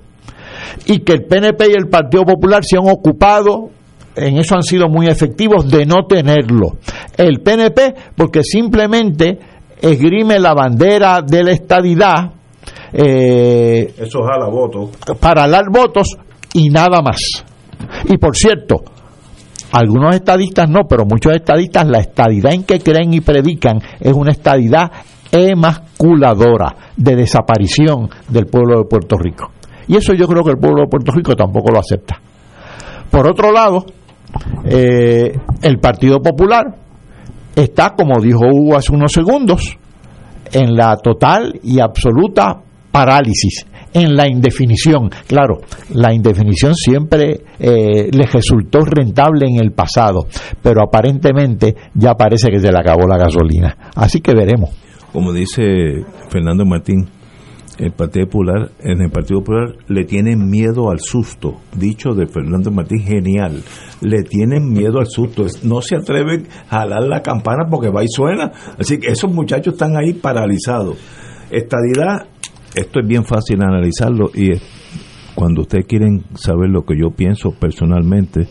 y 0.86 1.00
que 1.00 1.13
el 1.13 1.26
PNP 1.26 1.70
y 1.70 1.74
el 1.74 1.88
Partido 1.88 2.24
Popular 2.26 2.63
se 2.63 2.78
han 2.78 2.88
ocupado 2.88 3.70
en 4.16 4.38
eso 4.38 4.56
han 4.56 4.63
sido 4.63 4.88
muy 4.88 5.08
efectivos 5.08 5.70
de 5.70 5.86
no 5.86 6.06
tenerlo. 6.08 6.78
El 7.16 7.42
PNP 7.42 7.94
porque 8.16 8.44
simplemente 8.44 9.38
esgrime 9.80 10.40
la 10.40 10.54
bandera 10.54 11.22
de 11.22 11.44
la 11.44 11.52
estadidad 11.52 12.32
eh, 12.94 13.94
eso 13.98 14.20
jala 14.24 14.48
votos 14.48 14.90
para 15.20 15.48
dar 15.48 15.66
votos 15.70 16.18
y 16.54 16.70
nada 16.70 17.02
más 17.02 17.20
y 18.06 18.18
por 18.18 18.36
cierto, 18.36 18.84
algunos 19.72 20.16
estadistas 20.16 20.70
no, 20.70 20.82
pero 20.88 21.06
muchos 21.06 21.34
estadistas 21.34 21.88
la 21.88 22.00
estadidad 22.00 22.54
en 22.54 22.63
que 22.63 22.80
creen 22.80 23.13
y 23.13 23.22
predican 23.22 23.80
es 24.00 24.13
una 24.13 24.32
estadidad 24.32 24.92
emasculadora 25.32 26.76
de 26.96 27.16
desaparición 27.16 28.10
del 28.30 28.46
pueblo 28.46 28.80
de 28.80 28.86
Puerto 28.86 29.18
Rico. 29.18 29.52
Y 29.88 29.96
eso 29.96 30.13
yo 30.13 30.28
creo 30.28 30.44
que 30.44 30.52
el 30.52 30.58
pueblo 30.58 30.82
de 30.84 30.88
Puerto 30.88 31.12
Rico 31.12 31.36
tampoco 31.36 31.72
lo 31.72 31.80
acepta. 31.80 32.20
Por 33.10 33.30
otro 33.30 33.52
lado, 33.52 33.86
eh, 34.66 35.38
el 35.62 35.80
Partido 35.80 36.20
Popular 36.20 36.66
está, 37.56 37.94
como 37.96 38.22
dijo 38.22 38.42
Hugo 38.52 38.78
hace 38.78 38.94
unos 38.94 39.12
segundos, 39.12 39.78
en 40.52 40.76
la 40.76 40.96
total 40.98 41.60
y 41.63 41.80
absoluta 41.80 42.62
parálisis 42.92 43.66
en 43.93 44.15
la 44.15 44.28
indefinición. 44.28 45.10
Claro, 45.28 45.60
la 45.93 46.13
indefinición 46.13 46.76
siempre 46.76 47.41
eh, 47.60 48.10
les 48.12 48.32
resultó 48.32 48.80
rentable 48.86 49.47
en 49.47 49.60
el 49.60 49.71
pasado, 49.71 50.28
pero 50.62 50.82
aparentemente 50.82 51.76
ya 51.93 52.13
parece 52.13 52.50
que 52.50 52.60
se 52.60 52.71
le 52.71 52.80
acabó 52.80 53.08
la 53.08 53.17
gasolina. 53.17 53.76
Así 53.95 54.21
que 54.21 54.34
veremos. 54.34 54.69
Como 55.12 55.34
dice 55.34 55.63
Fernando 56.30 56.65
Martín, 56.65 57.08
el 57.80 57.91
Partido 57.91 58.26
Popular, 58.26 58.71
en 58.80 59.02
el 59.02 59.12
Partido 59.12 59.39
Popular 59.39 59.76
le 59.88 60.04
tienen 60.04 60.50
miedo 60.50 60.89
al 60.89 61.00
susto, 61.00 61.58
dicho 61.76 62.13
de 62.13 62.28
Fernando 62.28 62.71
Martín, 62.71 63.04
genial, 63.04 63.62
le 64.02 64.23
tienen 64.23 64.71
miedo 64.71 65.00
al 65.00 65.08
susto, 65.08 65.45
no 65.63 65.82
se 65.82 65.95
atreven 65.95 66.47
a 66.69 66.80
jalar 66.80 67.04
la 67.04 67.21
campana 67.21 67.65
porque 67.69 67.89
va 67.89 68.04
y 68.04 68.08
suena, 68.08 68.52
así 68.80 69.00
que 69.00 69.12
esos 69.12 69.32
muchachos 69.32 69.73
están 69.73 69.95
ahí 69.95 70.13
paralizados. 70.13 70.97
Estadidad 71.50 72.28
esto 72.78 73.00
es 73.00 73.08
bien 73.08 73.26
fácil 73.26 73.62
analizarlo 73.62 74.30
y 74.34 74.52
cuando 75.36 75.62
ustedes 75.62 75.86
quieren 75.86 76.24
saber 76.36 76.70
lo 76.70 76.84
que 76.84 76.98
yo 76.98 77.12
pienso 77.12 77.52
personalmente, 77.52 78.48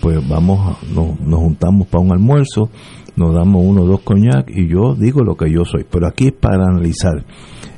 pues 0.00 0.26
vamos, 0.28 0.78
nos, 0.94 1.20
nos 1.20 1.40
juntamos 1.40 1.88
para 1.88 2.02
un 2.02 2.12
almuerzo, 2.12 2.70
nos 3.16 3.34
damos 3.34 3.62
uno 3.64 3.82
o 3.82 3.86
dos 3.86 4.00
coñac 4.00 4.48
y 4.48 4.68
yo 4.68 4.94
digo 4.94 5.22
lo 5.22 5.36
que 5.36 5.50
yo 5.50 5.64
soy. 5.64 5.84
Pero 5.90 6.06
aquí 6.06 6.28
es 6.28 6.32
para 6.32 6.64
analizar. 6.64 7.24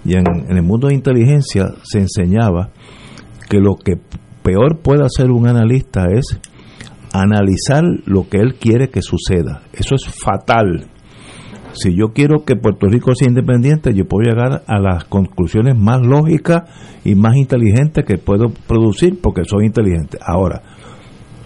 Y 0.04 0.16
en, 0.16 0.24
en 0.48 0.56
el 0.56 0.62
mundo 0.62 0.88
de 0.88 0.94
inteligencia 0.94 1.74
se 1.82 1.98
enseñaba 1.98 2.70
que 3.48 3.58
lo 3.58 3.76
que 3.76 3.98
peor 4.42 4.78
puede 4.78 5.04
hacer 5.04 5.30
un 5.30 5.48
analista 5.48 6.06
es 6.12 6.40
analizar 7.12 7.82
lo 8.04 8.28
que 8.28 8.38
él 8.38 8.54
quiere 8.54 8.90
que 8.90 9.02
suceda. 9.02 9.62
Eso 9.72 9.94
es 9.94 10.06
fatal 10.06 10.88
si 11.76 11.94
yo 11.94 12.08
quiero 12.12 12.44
que 12.44 12.56
Puerto 12.56 12.86
Rico 12.88 13.14
sea 13.14 13.28
independiente, 13.28 13.94
yo 13.94 14.06
puedo 14.06 14.28
llegar 14.28 14.62
a 14.66 14.80
las 14.80 15.04
conclusiones 15.04 15.76
más 15.76 16.00
lógicas 16.04 16.64
y 17.04 17.14
más 17.14 17.36
inteligentes 17.36 18.04
que 18.04 18.18
puedo 18.18 18.50
producir 18.66 19.20
porque 19.20 19.44
soy 19.44 19.66
inteligente. 19.66 20.18
Ahora, 20.20 20.62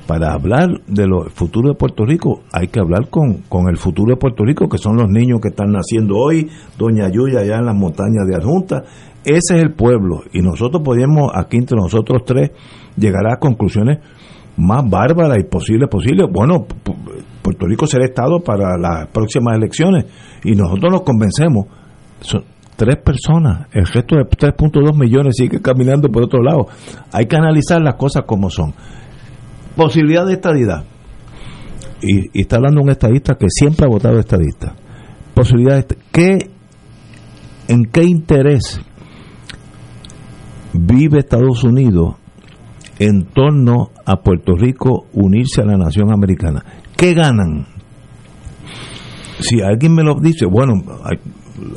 para 0.07 0.33
hablar 0.33 0.69
de 0.87 1.07
lo 1.07 1.31
futuro 1.31 1.69
de 1.69 1.75
Puerto 1.75 2.05
Rico, 2.05 2.43
hay 2.53 2.69
que 2.69 2.81
hablar 2.81 3.11
con, 3.11 3.43
con 3.49 3.69
el 3.69 3.77
futuro 3.77 4.15
de 4.15 4.17
Puerto 4.17 4.45
Rico, 4.45 4.69
que 4.69 4.79
son 4.79 4.97
los 4.97 5.09
niños 5.09 5.41
que 5.41 5.49
están 5.49 5.71
naciendo 5.71 6.17
hoy, 6.17 6.49
Doña 6.79 7.09
Yuya 7.09 7.41
allá 7.41 7.59
en 7.59 7.67
las 7.67 7.77
montañas 7.77 8.27
de 8.27 8.37
Adjunta. 8.37 8.83
Ese 9.25 9.57
es 9.57 9.63
el 9.63 9.73
pueblo 9.75 10.23
y 10.33 10.41
nosotros 10.41 10.83
podemos, 10.83 11.31
aquí 11.35 11.59
entre 11.59 11.77
nosotros 11.77 12.23
tres, 12.25 12.51
llegar 12.97 13.27
a 13.31 13.37
conclusiones 13.37 13.99
más 14.57 14.89
bárbaras 14.89 15.39
y 15.39 15.45
posibles, 15.45 15.89
posibles. 15.89 16.27
Bueno, 16.33 16.67
Puerto 17.51 17.67
Rico 17.67 17.87
será 17.87 18.05
Estado 18.05 18.41
para 18.41 18.79
las 18.79 19.09
próximas 19.09 19.57
elecciones 19.57 20.05
y 20.45 20.53
nosotros 20.53 20.93
nos 20.93 21.03
convencemos. 21.03 21.67
Son 22.21 22.45
tres 22.77 22.97
personas, 22.97 23.67
el 23.73 23.87
resto 23.87 24.17
de 24.17 24.23
3.2 24.23 24.97
millones 24.97 25.35
sigue 25.37 25.61
caminando 25.61 26.09
por 26.09 26.23
otro 26.23 26.43
lado. 26.43 26.69
Hay 27.13 27.27
que 27.27 27.37
analizar 27.37 27.83
las 27.83 27.95
cosas 27.97 28.23
como 28.27 28.51
son. 28.51 28.73
Posibilidad 29.77 30.27
de 30.27 30.35
estadidad. 30.35 30.85
Y, 32.03 32.41
está 32.41 32.57
hablando 32.57 32.81
un 32.83 32.91
estadista 32.91 33.35
que 33.35 33.47
siempre 33.49 33.85
ha 33.85 33.89
votado 33.89 34.19
estadista. 34.19 34.75
Posibilidad 35.35 35.87
de 35.87 35.97
¿qué, 36.13 36.51
¿En 37.69 37.85
qué 37.85 38.05
interés 38.05 38.81
vive 40.73 41.19
Estados 41.19 41.65
Unidos 41.65 42.15
en 42.99 43.25
torno 43.27 43.91
a 44.05 44.17
Puerto 44.23 44.55
Rico 44.55 45.07
unirse 45.13 45.63
a 45.63 45.67
la 45.67 45.77
nación 45.77 46.13
americana? 46.13 46.65
¿Qué 47.01 47.15
ganan? 47.15 47.65
Si 49.39 49.63
alguien 49.63 49.95
me 49.95 50.03
lo 50.03 50.17
dice, 50.21 50.45
bueno, 50.45 50.75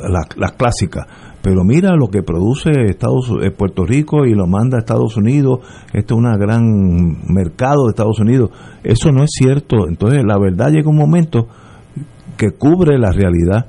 las 0.02 0.26
la 0.36 0.50
clásicas, 0.50 1.06
pero 1.40 1.64
mira 1.64 1.96
lo 1.96 2.08
que 2.08 2.22
produce 2.22 2.70
Estados 2.90 3.32
eh, 3.42 3.50
Puerto 3.50 3.86
Rico 3.86 4.26
y 4.26 4.34
lo 4.34 4.46
manda 4.46 4.76
a 4.76 4.80
Estados 4.80 5.16
Unidos, 5.16 5.60
esto 5.94 6.16
es 6.16 6.18
un 6.18 6.38
gran 6.38 6.62
mercado 7.32 7.84
de 7.84 7.92
Estados 7.92 8.20
Unidos. 8.20 8.50
Eso 8.82 9.12
no 9.12 9.24
es 9.24 9.30
cierto. 9.32 9.88
Entonces, 9.88 10.22
la 10.26 10.38
verdad 10.38 10.70
llega 10.70 10.90
un 10.90 10.98
momento 10.98 11.48
que 12.36 12.50
cubre 12.50 12.98
la 12.98 13.10
realidad. 13.10 13.68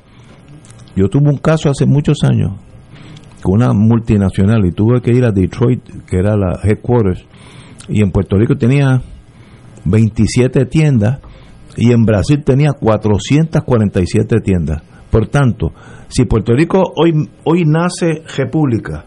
Yo 0.98 1.08
tuve 1.08 1.30
un 1.30 1.38
caso 1.38 1.70
hace 1.70 1.86
muchos 1.86 2.18
años 2.26 2.52
con 3.42 3.62
una 3.62 3.72
multinacional 3.72 4.66
y 4.66 4.74
tuve 4.74 5.02
que 5.02 5.14
ir 5.14 5.24
a 5.24 5.32
Detroit, 5.32 6.06
que 6.06 6.18
era 6.18 6.36
la 6.36 6.60
headquarters, 6.62 7.26
y 7.88 8.02
en 8.02 8.12
Puerto 8.12 8.36
Rico 8.36 8.58
tenía 8.58 9.02
27 9.86 10.66
tiendas 10.66 11.22
y 11.78 11.92
en 11.92 12.06
Brasil 12.06 12.44
tenía 12.44 12.72
447 12.74 14.40
tiendas. 14.42 14.82
Por 15.10 15.28
tanto, 15.28 15.72
si 16.08 16.26
Puerto 16.26 16.54
Rico 16.54 16.82
hoy, 16.96 17.30
hoy 17.44 17.64
nace 17.66 18.24
república, 18.38 19.06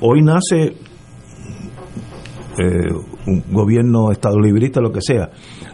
hoy 0.00 0.22
nace 0.22 0.74
eh, 2.58 2.92
un 3.26 3.44
gobierno 3.50 4.10
estado 4.10 4.40
librista, 4.40 4.80
lo 4.80 4.90
que 4.90 5.00
sea, 5.00 5.30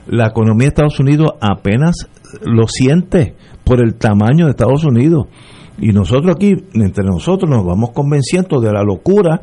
la 0.07 0.29
economía 0.29 0.67
de 0.67 0.69
Estados 0.69 1.01
Unidos 1.01 1.31
apenas 1.41 2.09
lo 2.43 2.67
siente 2.69 3.37
por 3.65 3.81
el 3.81 3.95
tamaño 3.95 4.45
de 4.45 4.51
Estados 4.51 4.85
Unidos. 4.85 5.29
Y 5.79 5.93
nosotros 5.93 6.37
aquí, 6.37 6.55
entre 6.75 7.05
nosotros, 7.05 7.51
nos 7.51 7.65
vamos 7.65 7.91
convenciendo 7.93 8.61
de 8.61 8.73
la 8.73 8.83
locura 8.83 9.41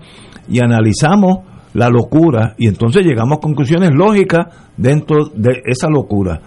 y 0.48 0.60
analizamos 0.60 1.40
la 1.74 1.90
locura 1.90 2.54
y 2.58 2.68
entonces 2.68 3.06
llegamos 3.06 3.38
a 3.38 3.42
conclusiones 3.42 3.92
lógicas 3.94 4.48
dentro 4.78 5.26
de 5.34 5.62
esa 5.66 5.90
locura 5.90 6.42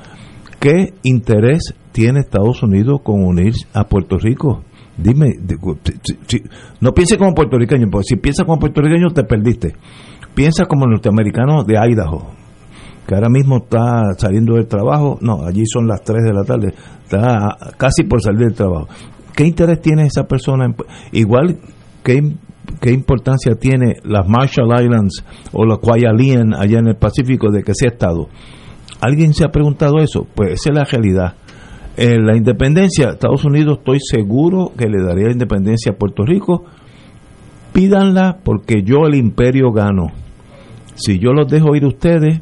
¿qué 0.64 0.94
interés 1.02 1.74
tiene 1.92 2.20
Estados 2.20 2.62
Unidos 2.62 3.02
con 3.04 3.22
unir 3.22 3.52
a 3.74 3.84
Puerto 3.84 4.16
Rico? 4.16 4.62
Dime, 4.96 5.34
no 6.80 6.92
piense 6.92 7.18
como 7.18 7.34
puertorriqueño, 7.34 7.90
porque 7.90 8.06
si 8.08 8.16
piensas 8.16 8.46
como 8.46 8.58
puertorriqueño 8.58 9.08
te 9.10 9.24
perdiste. 9.24 9.74
Piensa 10.34 10.64
como 10.64 10.86
norteamericano 10.86 11.64
de 11.64 11.74
Idaho, 11.74 12.30
que 13.06 13.14
ahora 13.14 13.28
mismo 13.28 13.58
está 13.58 14.14
saliendo 14.16 14.54
del 14.54 14.66
trabajo, 14.66 15.18
no, 15.20 15.44
allí 15.44 15.64
son 15.66 15.86
las 15.86 16.02
3 16.02 16.24
de 16.24 16.32
la 16.32 16.44
tarde, 16.44 16.74
está 17.02 17.58
casi 17.76 18.04
por 18.04 18.22
salir 18.22 18.46
del 18.46 18.54
trabajo. 18.54 18.88
¿Qué 19.36 19.44
interés 19.44 19.82
tiene 19.82 20.06
esa 20.06 20.24
persona? 20.24 20.74
Igual, 21.12 21.58
¿qué, 22.02 22.22
qué 22.80 22.90
importancia 22.90 23.54
tiene 23.56 23.96
las 24.02 24.26
Marshall 24.26 24.82
Islands 24.82 25.24
o 25.52 25.66
la 25.66 25.76
Kwajalein 25.76 26.54
allá 26.54 26.78
en 26.78 26.88
el 26.88 26.96
Pacífico 26.96 27.50
de 27.50 27.62
que 27.62 27.74
sea 27.74 27.90
Estado? 27.90 28.28
¿Alguien 29.06 29.34
se 29.34 29.44
ha 29.44 29.48
preguntado 29.48 29.98
eso? 29.98 30.26
Pues 30.34 30.52
esa 30.52 30.70
es 30.70 30.76
la 30.76 30.84
realidad. 30.84 31.34
La 31.98 32.34
independencia, 32.34 33.10
Estados 33.10 33.44
Unidos 33.44 33.80
estoy 33.80 33.98
seguro 34.00 34.72
que 34.78 34.88
le 34.88 35.02
daría 35.02 35.30
independencia 35.30 35.92
a 35.92 35.96
Puerto 35.96 36.24
Rico. 36.24 36.64
Pídanla 37.74 38.38
porque 38.42 38.82
yo 38.82 39.06
el 39.06 39.14
imperio 39.14 39.72
gano. 39.72 40.06
Si 40.94 41.18
yo 41.18 41.34
los 41.34 41.48
dejo 41.48 41.76
ir 41.76 41.84
ustedes, 41.84 42.40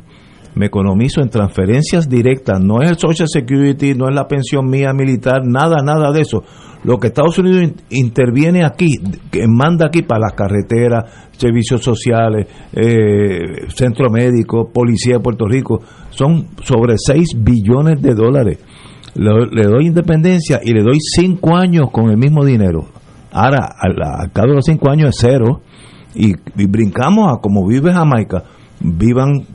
me 0.54 0.66
economizo 0.66 1.20
en 1.20 1.30
transferencias 1.30 2.08
directas. 2.08 2.60
No 2.60 2.82
es 2.82 2.90
el 2.90 2.98
Social 2.98 3.28
Security, 3.28 3.94
no 3.94 4.08
es 4.08 4.14
la 4.14 4.26
pensión 4.26 4.68
mía 4.68 4.92
militar, 4.92 5.42
nada, 5.44 5.82
nada 5.82 6.12
de 6.12 6.20
eso. 6.20 6.42
Lo 6.84 6.98
que 6.98 7.08
Estados 7.08 7.38
Unidos 7.38 7.72
interviene 7.90 8.64
aquí, 8.64 8.98
que 9.30 9.46
manda 9.46 9.86
aquí 9.86 10.02
para 10.02 10.20
las 10.22 10.32
carreteras, 10.32 11.28
servicios 11.32 11.82
sociales, 11.82 12.48
eh, 12.72 13.68
centro 13.68 14.10
médico, 14.10 14.68
policía 14.72 15.14
de 15.14 15.20
Puerto 15.20 15.46
Rico, 15.46 15.80
son 16.10 16.48
sobre 16.62 16.94
6 16.98 17.36
billones 17.38 18.02
de 18.02 18.14
dólares 18.14 18.58
le, 19.14 19.64
doy 19.64 19.86
independencia 19.86 20.60
y 20.62 20.72
le 20.72 20.82
doy 20.82 20.98
cinco 21.00 21.56
años 21.56 21.90
con 21.90 22.10
el 22.10 22.16
mismo 22.16 22.44
dinero. 22.44 22.86
Ahora, 23.30 23.74
al, 23.78 24.32
cabo 24.32 24.48
de 24.48 24.54
los 24.56 24.64
cinco 24.64 24.90
años 24.90 25.10
es 25.10 25.16
cero 25.20 25.60
y, 26.14 26.34
brincamos 26.66 27.32
a 27.32 27.40
como 27.40 27.66
vive 27.66 27.92
Jamaica. 27.92 28.44
Vivan 28.80 29.46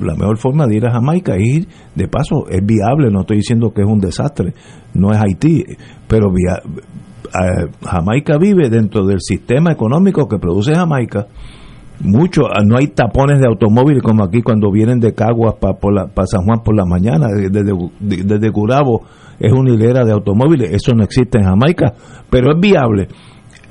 la 0.00 0.14
mejor 0.14 0.38
forma 0.38 0.66
de 0.66 0.76
ir 0.76 0.86
a 0.86 0.92
Jamaica 0.92 1.36
ir 1.38 1.68
de 1.94 2.08
paso 2.08 2.48
es 2.48 2.64
viable 2.64 3.10
no 3.10 3.20
estoy 3.20 3.38
diciendo 3.38 3.72
que 3.74 3.82
es 3.82 3.88
un 3.88 4.00
desastre 4.00 4.52
no 4.94 5.10
es 5.12 5.18
Haití 5.18 5.64
pero 6.06 6.32
Jamaica 7.82 8.38
vive 8.38 8.68
dentro 8.68 9.06
del 9.06 9.20
sistema 9.20 9.72
económico 9.72 10.28
que 10.28 10.38
produce 10.38 10.74
Jamaica 10.74 11.26
mucho, 12.00 12.42
ah, 12.46 12.62
no 12.64 12.76
hay 12.76 12.88
tapones 12.88 13.40
de 13.40 13.46
automóviles 13.46 14.02
como 14.02 14.22
aquí 14.22 14.42
cuando 14.42 14.70
vienen 14.70 15.00
de 15.00 15.14
Caguas 15.14 15.54
para 15.58 15.74
pa 15.74 16.26
San 16.26 16.44
Juan 16.44 16.60
por 16.62 16.76
la 16.76 16.84
mañana, 16.84 17.28
desde, 17.28 17.72
desde 18.00 18.52
Curabo 18.52 19.02
es 19.38 19.52
una 19.52 19.72
hilera 19.72 20.04
de 20.04 20.12
automóviles, 20.12 20.72
eso 20.72 20.92
no 20.94 21.04
existe 21.04 21.38
en 21.38 21.44
Jamaica, 21.44 21.94
pero 22.30 22.52
es 22.52 22.60
viable. 22.60 23.08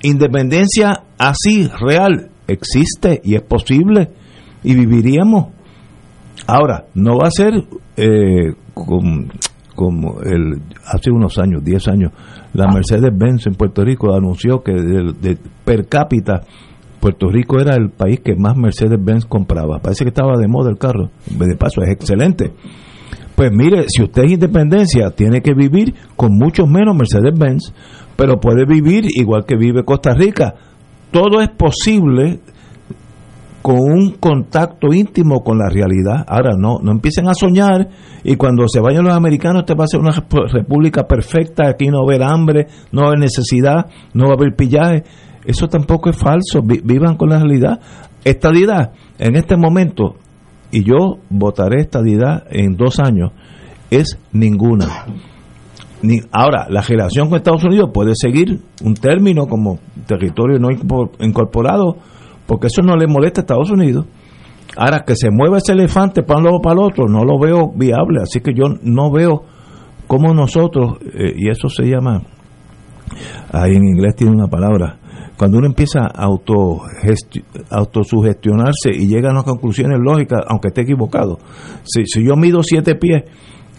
Independencia 0.02 1.04
así, 1.18 1.68
real, 1.80 2.30
existe 2.48 3.22
y 3.24 3.36
es 3.36 3.42
posible 3.42 4.10
y 4.64 4.76
viviríamos. 4.76 5.55
Ahora, 6.48 6.86
no 6.94 7.18
va 7.18 7.28
a 7.28 7.32
ser 7.32 7.54
eh, 7.98 8.54
como, 8.74 10.22
el, 10.22 10.62
hace 10.86 11.12
unos 11.12 11.38
años, 11.38 11.64
10 11.64 11.88
años, 11.88 12.12
la 12.54 12.68
Mercedes-Benz 12.68 13.48
en 13.48 13.56
Puerto 13.56 13.84
Rico 13.84 14.14
anunció 14.14 14.62
que 14.64 14.74
de 14.74 15.38
per 15.64 15.88
cápita 15.88 16.42
Puerto 17.06 17.30
Rico 17.30 17.60
era 17.60 17.76
el 17.76 17.92
país 17.92 18.20
que 18.22 18.36
más 18.36 18.58
Mercedes-Benz 18.58 19.26
compraba. 19.26 19.78
Parece 19.78 20.06
que 20.06 20.10
estaba 20.10 20.38
de 20.40 20.48
moda 20.48 20.72
el 20.72 20.80
carro. 20.80 21.12
De 21.30 21.56
paso, 21.56 21.84
es 21.84 21.92
excelente. 21.92 22.52
Pues 23.36 23.52
mire, 23.52 23.86
si 23.90 24.02
usted 24.02 24.24
es 24.24 24.32
independencia, 24.32 25.12
tiene 25.12 25.42
que 25.42 25.54
vivir 25.54 25.94
con 26.16 26.32
mucho 26.34 26.66
menos 26.66 26.96
Mercedes-Benz, 26.96 27.74
pero 28.16 28.40
puede 28.40 28.66
vivir 28.66 29.06
igual 29.20 29.46
que 29.46 29.56
vive 29.56 29.84
Costa 29.84 30.16
Rica. 30.16 30.56
Todo 31.12 31.42
es 31.42 31.50
posible 31.50 32.40
con 33.66 33.80
un 33.80 34.12
contacto 34.20 34.94
íntimo 34.94 35.40
con 35.44 35.58
la 35.58 35.68
realidad. 35.68 36.24
Ahora 36.28 36.52
no, 36.56 36.78
no 36.84 36.92
empiecen 36.92 37.28
a 37.28 37.34
soñar 37.34 37.90
y 38.24 38.36
cuando 38.36 38.68
se 38.68 38.80
vayan 38.80 39.06
los 39.06 39.16
americanos, 39.16 39.64
este 39.64 39.74
va 39.74 39.86
a 39.86 39.88
ser 39.88 40.02
una 40.02 40.14
república 40.54 41.08
perfecta, 41.08 41.68
aquí 41.68 41.88
no 41.88 42.06
va 42.06 42.14
a 42.14 42.16
haber 42.16 42.24
hambre, 42.32 42.68
no 42.92 43.02
va 43.02 43.08
a 43.08 43.10
haber 43.10 43.22
necesidad, 43.22 43.88
no 44.14 44.26
va 44.26 44.34
a 44.34 44.36
haber 44.36 44.56
pillaje. 44.56 45.04
Eso 45.46 45.68
tampoco 45.68 46.12
es 46.12 46.16
falso. 46.16 46.62
Vivan 46.62 47.18
con 47.18 47.30
la 47.30 47.40
realidad. 47.40 47.80
Estadidad, 48.24 48.92
en 49.18 49.36
este 49.36 49.58
momento, 49.58 50.14
y 50.70 50.84
yo 50.84 51.18
votaré 51.32 51.82
estadidad 51.82 52.44
en 52.52 52.78
dos 52.78 53.00
años, 53.00 53.32
es 53.90 54.20
ninguna. 54.32 55.08
Ni, 56.04 56.20
ahora, 56.32 56.68
la 56.70 56.82
relación 56.82 57.30
con 57.30 57.38
Estados 57.38 57.64
Unidos 57.64 57.90
puede 57.92 58.12
seguir 58.14 58.62
un 58.84 58.94
término 58.94 59.48
como 59.48 59.80
territorio 60.06 60.60
no 60.60 60.68
incorporado, 61.20 61.98
porque 62.46 62.68
eso 62.68 62.82
no 62.82 62.96
le 62.96 63.08
molesta 63.08 63.42
a 63.42 63.44
Estados 63.44 63.72
Unidos. 63.72 64.06
Ahora, 64.78 65.04
que 65.06 65.16
se 65.16 65.30
mueva 65.32 65.58
ese 65.58 65.74
elefante 65.74 66.24
para 66.24 66.40
un 66.40 66.46
lado 66.46 66.60
para 66.62 66.74
el 66.74 66.80
otro, 66.80 67.06
no 67.08 67.24
lo 67.24 67.40
veo 67.40 67.72
viable. 67.76 68.22
Así 68.22 68.42
que 68.42 68.54
yo 68.54 68.66
no 68.82 69.12
veo 69.12 69.44
cómo 70.08 70.34
nosotros, 70.34 70.98
eh, 71.02 71.34
y 71.36 71.50
eso 71.50 71.70
se 71.70 71.84
llama, 71.84 72.22
ahí 73.52 73.76
en 73.76 73.84
inglés 73.84 74.16
tiene 74.16 74.34
una 74.34 74.48
palabra, 74.48 75.00
cuando 75.38 75.58
uno 75.58 75.68
empieza 75.68 76.02
a 76.02 76.24
auto 76.24 76.82
autosugestionarse 77.70 78.92
y 78.94 79.08
llega 79.08 79.30
a 79.30 79.32
unas 79.32 79.44
conclusiones 79.44 80.00
lógicas, 80.00 80.42
aunque 80.48 80.70
esté 80.70 80.82
equivocado. 80.82 81.40
Si, 81.84 82.06
si 82.06 82.26
yo 82.26 82.36
mido 82.36 82.62
siete 82.64 82.96
pies 82.96 83.24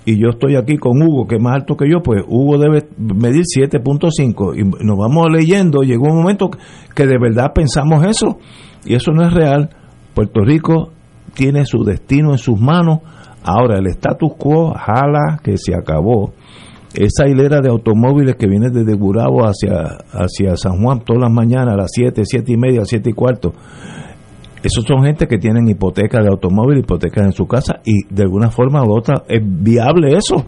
y 0.06 0.20
yo 0.20 0.28
estoy 0.30 0.54
aquí 0.54 0.76
con 0.76 1.02
Hugo, 1.02 1.26
que 1.26 1.34
es 1.34 1.42
más 1.42 1.56
alto 1.56 1.76
que 1.76 1.90
yo, 1.90 2.00
pues 2.00 2.22
Hugo 2.28 2.58
debe 2.58 2.86
medir 2.96 3.42
7.5 3.42 4.56
y 4.56 4.84
nos 4.84 4.96
vamos 4.96 5.26
leyendo, 5.32 5.80
llegó 5.80 6.04
un 6.04 6.18
momento 6.18 6.48
que 6.94 7.06
de 7.06 7.18
verdad 7.18 7.52
pensamos 7.52 8.06
eso 8.06 8.38
y 8.84 8.94
eso 8.94 9.10
no 9.10 9.26
es 9.26 9.34
real. 9.34 9.68
Puerto 10.14 10.42
Rico 10.42 10.92
tiene 11.34 11.66
su 11.66 11.82
destino 11.82 12.30
en 12.30 12.38
sus 12.38 12.58
manos. 12.58 13.00
Ahora 13.42 13.78
el 13.78 13.88
status 13.88 14.32
quo 14.38 14.74
jala 14.74 15.40
que 15.42 15.56
se 15.58 15.74
acabó 15.74 16.32
esa 16.94 17.28
hilera 17.28 17.60
de 17.60 17.68
automóviles 17.68 18.36
que 18.36 18.46
viene 18.46 18.70
desde 18.70 18.94
Gurabo 18.94 19.42
hacia, 19.42 19.98
hacia 20.12 20.56
San 20.56 20.80
Juan 20.80 21.00
todas 21.00 21.22
las 21.22 21.32
mañanas 21.32 21.74
a 21.74 21.76
las 21.76 21.90
7, 21.92 22.22
7 22.24 22.52
y 22.52 22.56
media, 22.56 22.82
7 22.84 23.10
y 23.10 23.12
cuarto, 23.12 23.52
esos 24.66 24.84
son 24.84 25.04
gente 25.04 25.28
que 25.28 25.38
tienen 25.38 25.68
hipotecas 25.68 26.24
de 26.24 26.28
automóvil, 26.28 26.78
hipotecas 26.78 27.24
en 27.24 27.32
su 27.32 27.46
casa 27.46 27.80
y 27.84 28.12
de 28.12 28.22
alguna 28.22 28.50
forma 28.50 28.82
u 28.82 28.96
otra 28.96 29.22
es 29.28 29.40
viable 29.42 30.16
eso. 30.16 30.44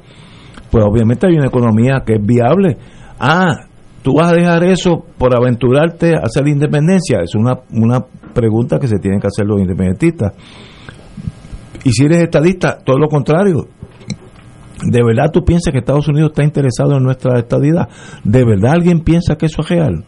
Pues 0.71 0.85
obviamente 0.85 1.27
hay 1.29 1.35
una 1.35 1.47
economía 1.47 2.03
que 2.05 2.15
es 2.15 2.21
viable. 2.21 2.77
Ah, 3.21 3.55
tú 4.03 4.15
vas 4.15 4.33
a 4.33 4.35
dejar 4.35 4.65
eso 4.65 5.05
por 5.17 5.37
aventurarte 5.37 6.15
a 6.17 6.25
hacer 6.25 6.49
independencia. 6.49 7.21
Es 7.23 7.37
una, 7.37 7.61
una 7.73 8.05
pregunta 8.35 8.81
que 8.81 8.89
se 8.89 8.99
tienen 8.99 9.21
que 9.21 9.29
hacer 9.29 9.47
los 9.47 9.61
independentistas. 9.61 10.33
Y 11.85 11.93
si 11.93 12.05
eres 12.05 12.19
estadista, 12.19 12.79
todo 12.85 12.99
lo 12.99 13.09
contrario. 13.09 13.69
¿De 14.85 15.03
verdad 15.03 15.31
tú 15.33 15.45
piensas 15.45 15.73
que 15.73 15.79
Estados 15.79 16.09
Unidos 16.09 16.31
está 16.31 16.43
interesado 16.43 16.97
en 16.97 17.05
nuestra 17.05 17.39
estadidad? 17.39 17.89
¿De 18.25 18.45
verdad 18.45 18.73
alguien 18.73 19.01
piensa 19.01 19.37
que 19.37 19.47
eso 19.47 19.63
es 19.63 19.69
real? 19.69 20.05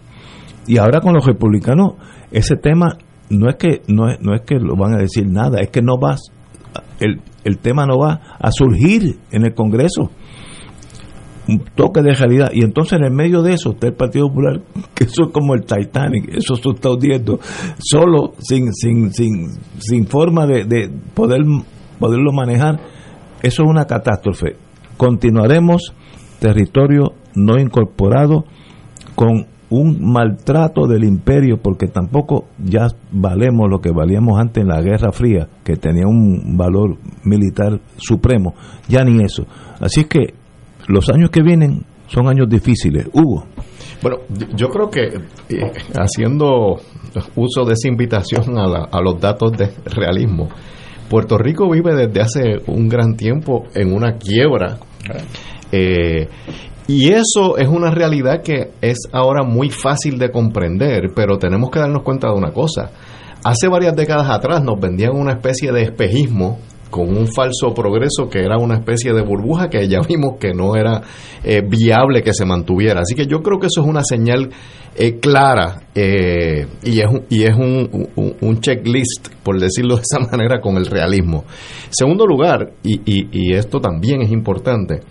Y 0.66 0.78
ahora 0.78 1.00
con 1.00 1.14
los 1.14 1.24
republicanos, 1.24 1.94
ese 2.30 2.56
tema 2.56 2.98
no 3.30 3.48
es 3.48 3.56
que 3.56 3.82
no 3.88 4.10
es, 4.10 4.20
no 4.20 4.34
es 4.34 4.42
que 4.42 4.56
lo 4.56 4.76
van 4.76 4.94
a 4.94 4.98
decir 4.98 5.26
nada, 5.26 5.60
es 5.60 5.70
que 5.70 5.82
no 5.82 5.98
va 5.98 6.16
el, 7.00 7.20
el 7.44 7.58
tema 7.58 7.86
no 7.86 7.98
va 7.98 8.20
a 8.38 8.50
surgir 8.52 9.18
en 9.30 9.44
el 9.44 9.54
Congreso. 9.54 10.10
Un 11.48 11.64
toque 11.74 12.02
de 12.02 12.14
realidad. 12.14 12.50
Y 12.52 12.62
entonces 12.62 12.98
en 12.98 13.06
el 13.06 13.12
medio 13.12 13.42
de 13.42 13.54
eso 13.54 13.70
está 13.70 13.88
el 13.88 13.94
Partido 13.94 14.28
Popular, 14.28 14.60
que 14.94 15.04
eso 15.04 15.24
es 15.24 15.32
como 15.32 15.54
el 15.54 15.64
Titanic, 15.64 16.28
eso 16.34 16.54
se 16.54 16.68
está 16.68 16.90
hundiendo, 16.90 17.40
solo, 17.78 18.34
sin, 18.38 18.72
sin, 18.72 19.12
sin, 19.12 19.48
sin 19.78 20.06
forma 20.06 20.46
de, 20.46 20.64
de 20.64 20.90
poder, 21.14 21.40
poderlo 21.98 22.32
manejar 22.32 22.78
eso 23.42 23.62
es 23.62 23.68
una 23.68 23.86
catástrofe. 23.86 24.56
Continuaremos 24.96 25.94
territorio 26.40 27.14
no 27.34 27.58
incorporado 27.58 28.44
con 29.14 29.46
un 29.70 30.12
maltrato 30.12 30.86
del 30.86 31.04
imperio 31.04 31.58
porque 31.62 31.86
tampoco 31.86 32.46
ya 32.58 32.88
valemos 33.12 33.70
lo 33.70 33.80
que 33.80 33.90
valíamos 33.90 34.38
antes 34.40 34.62
en 34.62 34.68
la 34.68 34.82
Guerra 34.82 35.12
Fría, 35.12 35.48
que 35.64 35.76
tenía 35.76 36.06
un 36.06 36.56
valor 36.56 36.98
militar 37.24 37.80
supremo, 37.96 38.54
ya 38.88 39.04
ni 39.04 39.22
eso. 39.22 39.46
Así 39.80 40.04
que 40.04 40.34
los 40.88 41.08
años 41.08 41.30
que 41.30 41.42
vienen 41.42 41.84
son 42.08 42.28
años 42.28 42.48
difíciles. 42.48 43.06
Hugo. 43.12 43.44
Bueno, 44.02 44.18
yo 44.56 44.68
creo 44.68 44.90
que 44.90 45.02
eh, 45.48 45.72
haciendo 45.94 46.80
uso 47.36 47.64
de 47.64 47.74
esa 47.74 47.88
invitación 47.88 48.58
a, 48.58 48.88
a 48.90 49.00
los 49.00 49.20
datos 49.20 49.52
de 49.52 49.70
realismo, 49.84 50.48
Puerto 51.08 51.36
Rico 51.38 51.68
vive 51.68 51.94
desde 51.94 52.20
hace 52.20 52.42
un 52.68 52.88
gran 52.88 53.16
tiempo 53.16 53.64
en 53.74 53.92
una 53.92 54.16
quiebra. 54.16 54.78
Eh, 55.72 56.28
y 56.92 57.12
eso 57.12 57.56
es 57.56 57.68
una 57.68 57.92
realidad 57.92 58.42
que 58.42 58.72
es 58.80 58.98
ahora 59.12 59.44
muy 59.44 59.70
fácil 59.70 60.18
de 60.18 60.32
comprender, 60.32 61.12
pero 61.14 61.38
tenemos 61.38 61.70
que 61.70 61.78
darnos 61.78 62.02
cuenta 62.02 62.26
de 62.26 62.34
una 62.34 62.50
cosa. 62.50 62.90
Hace 63.44 63.68
varias 63.68 63.94
décadas 63.94 64.28
atrás 64.28 64.60
nos 64.60 64.80
vendían 64.80 65.14
una 65.14 65.34
especie 65.34 65.70
de 65.70 65.82
espejismo 65.82 66.58
con 66.90 67.16
un 67.16 67.28
falso 67.28 67.72
progreso 67.72 68.28
que 68.28 68.40
era 68.40 68.58
una 68.58 68.74
especie 68.74 69.12
de 69.12 69.22
burbuja 69.22 69.68
que 69.68 69.86
ya 69.86 70.00
vimos 70.08 70.32
que 70.40 70.52
no 70.52 70.74
era 70.74 71.00
eh, 71.44 71.62
viable 71.64 72.24
que 72.24 72.34
se 72.34 72.44
mantuviera. 72.44 73.02
Así 73.02 73.14
que 73.14 73.28
yo 73.28 73.40
creo 73.40 73.60
que 73.60 73.68
eso 73.68 73.82
es 73.82 73.86
una 73.86 74.02
señal 74.02 74.50
eh, 74.96 75.20
clara 75.20 75.82
eh, 75.94 76.66
y 76.82 76.98
es, 76.98 77.06
un, 77.06 77.22
y 77.28 77.44
es 77.44 77.54
un, 77.56 78.34
un, 78.40 78.60
checklist, 78.60 79.28
por 79.44 79.60
decirlo 79.60 79.94
de 79.94 80.02
esa 80.02 80.18
manera, 80.32 80.60
con 80.60 80.76
el 80.76 80.86
realismo. 80.86 81.44
Segundo 81.90 82.26
lugar, 82.26 82.72
y, 82.82 83.00
y, 83.04 83.28
y 83.30 83.54
esto 83.54 83.78
también 83.78 84.22
es 84.22 84.32
importante, 84.32 85.02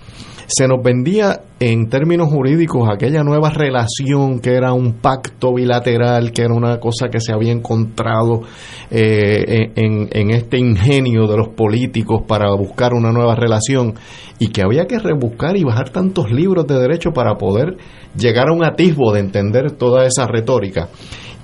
se 0.49 0.67
nos 0.67 0.81
vendía 0.81 1.41
en 1.59 1.89
términos 1.89 2.29
jurídicos 2.29 2.89
aquella 2.91 3.23
nueva 3.23 3.51
relación 3.51 4.39
que 4.39 4.55
era 4.55 4.73
un 4.73 4.93
pacto 4.93 5.53
bilateral, 5.53 6.31
que 6.31 6.41
era 6.41 6.55
una 6.55 6.79
cosa 6.79 7.09
que 7.11 7.19
se 7.19 7.31
había 7.31 7.51
encontrado 7.51 8.41
eh, 8.89 9.71
en, 9.75 10.09
en, 10.11 10.31
este 10.31 10.57
ingenio 10.57 11.27
de 11.27 11.37
los 11.37 11.49
políticos 11.49 12.23
para 12.27 12.51
buscar 12.55 12.95
una 12.95 13.11
nueva 13.11 13.35
relación 13.35 13.93
y 14.39 14.47
que 14.47 14.63
había 14.63 14.87
que 14.87 14.97
rebuscar 14.97 15.55
y 15.55 15.63
bajar 15.63 15.91
tantos 15.91 16.31
libros 16.31 16.65
de 16.65 16.79
derecho 16.79 17.11
para 17.11 17.35
poder 17.35 17.77
llegar 18.17 18.49
a 18.49 18.53
un 18.53 18.63
atisbo 18.63 19.13
de 19.13 19.19
entender 19.19 19.73
toda 19.73 20.07
esa 20.07 20.25
retórica. 20.25 20.89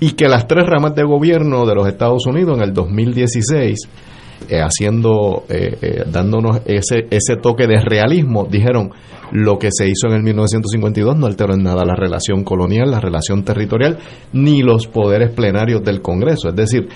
Y 0.00 0.12
que 0.12 0.28
las 0.28 0.48
tres 0.48 0.66
ramas 0.66 0.96
de 0.96 1.04
gobierno 1.04 1.64
de 1.64 1.76
los 1.76 1.86
Estados 1.86 2.26
Unidos 2.26 2.58
en 2.58 2.64
el 2.64 2.74
2016 2.74 3.88
eh, 4.48 4.60
haciendo, 4.60 5.44
eh, 5.48 5.76
eh, 5.80 6.04
dándonos 6.06 6.60
ese, 6.66 7.06
ese 7.10 7.36
toque 7.36 7.66
de 7.66 7.80
realismo, 7.80 8.46
dijeron 8.48 8.92
lo 9.32 9.58
que 9.58 9.70
se 9.72 9.88
hizo 9.88 10.06
en 10.06 10.14
el 10.14 10.22
1952 10.22 11.16
no 11.16 11.26
alteró 11.26 11.54
en 11.54 11.64
nada 11.64 11.84
la 11.84 11.96
relación 11.96 12.44
colonial, 12.44 12.90
la 12.90 13.00
relación 13.00 13.44
territorial, 13.44 13.98
ni 14.32 14.62
los 14.62 14.86
poderes 14.86 15.32
plenarios 15.32 15.82
del 15.82 16.00
Congreso. 16.00 16.48
Es 16.48 16.54
decir, 16.54 16.88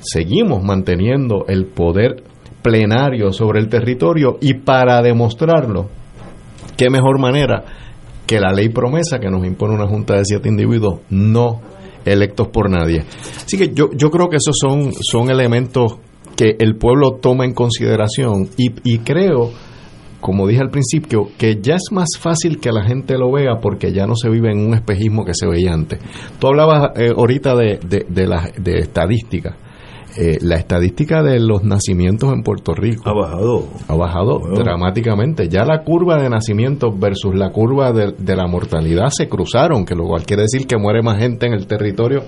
seguimos 0.00 0.62
manteniendo 0.62 1.46
el 1.48 1.66
poder 1.66 2.22
plenario 2.60 3.32
sobre 3.32 3.60
el 3.60 3.68
territorio 3.68 4.36
y 4.40 4.54
para 4.54 5.00
demostrarlo, 5.00 5.88
qué 6.76 6.90
mejor 6.90 7.18
manera 7.18 7.64
que 8.26 8.38
la 8.38 8.52
ley 8.52 8.68
promesa 8.68 9.18
que 9.18 9.30
nos 9.30 9.46
impone 9.46 9.74
una 9.74 9.88
junta 9.88 10.14
de 10.14 10.24
siete 10.24 10.48
individuos 10.48 11.00
no 11.10 11.60
electos 12.04 12.48
por 12.48 12.70
nadie. 12.70 13.04
Así 13.36 13.56
que 13.56 13.72
yo, 13.72 13.90
yo 13.94 14.10
creo 14.10 14.28
que 14.28 14.36
esos 14.36 14.56
son, 14.60 14.92
son 14.92 15.30
elementos 15.30 15.98
que 16.34 16.56
el 16.58 16.76
pueblo 16.76 17.18
toma 17.20 17.44
en 17.44 17.54
consideración 17.54 18.48
y, 18.56 18.72
y 18.84 18.98
creo 18.98 19.50
como 20.22 20.46
dije 20.46 20.62
al 20.62 20.70
principio, 20.70 21.28
que 21.36 21.58
ya 21.60 21.74
es 21.74 21.90
más 21.90 22.08
fácil 22.18 22.60
que 22.60 22.70
la 22.70 22.84
gente 22.84 23.18
lo 23.18 23.30
vea 23.32 23.56
porque 23.60 23.92
ya 23.92 24.06
no 24.06 24.14
se 24.14 24.30
vive 24.30 24.52
en 24.52 24.60
un 24.60 24.72
espejismo 24.72 25.24
que 25.24 25.34
se 25.34 25.48
veía 25.48 25.74
antes. 25.74 25.98
Tú 26.38 26.46
hablabas 26.46 26.92
eh, 26.96 27.10
ahorita 27.14 27.56
de, 27.56 27.80
de, 27.84 28.06
de, 28.08 28.52
de 28.56 28.78
estadística. 28.78 29.56
Eh, 30.16 30.38
la 30.42 30.56
estadística 30.56 31.22
de 31.22 31.40
los 31.40 31.64
nacimientos 31.64 32.32
en 32.32 32.42
Puerto 32.42 32.74
Rico 32.74 33.08
ha 33.08 33.14
bajado. 33.14 33.68
Ha 33.88 33.94
bajado 33.94 34.40
dramáticamente. 34.54 35.48
Ya 35.48 35.64
la 35.64 35.82
curva 35.84 36.22
de 36.22 36.28
nacimientos 36.28 36.98
versus 36.98 37.34
la 37.34 37.50
curva 37.50 37.92
de, 37.92 38.12
de, 38.18 38.36
la 38.36 38.46
mortalidad 38.46 39.08
se 39.10 39.28
cruzaron, 39.28 39.86
que 39.86 39.94
lo 39.94 40.04
cual 40.04 40.24
quiere 40.24 40.42
decir 40.42 40.66
que 40.66 40.76
muere 40.76 41.02
más 41.02 41.18
gente 41.18 41.46
en 41.46 41.54
el 41.54 41.66
territorio 41.66 42.24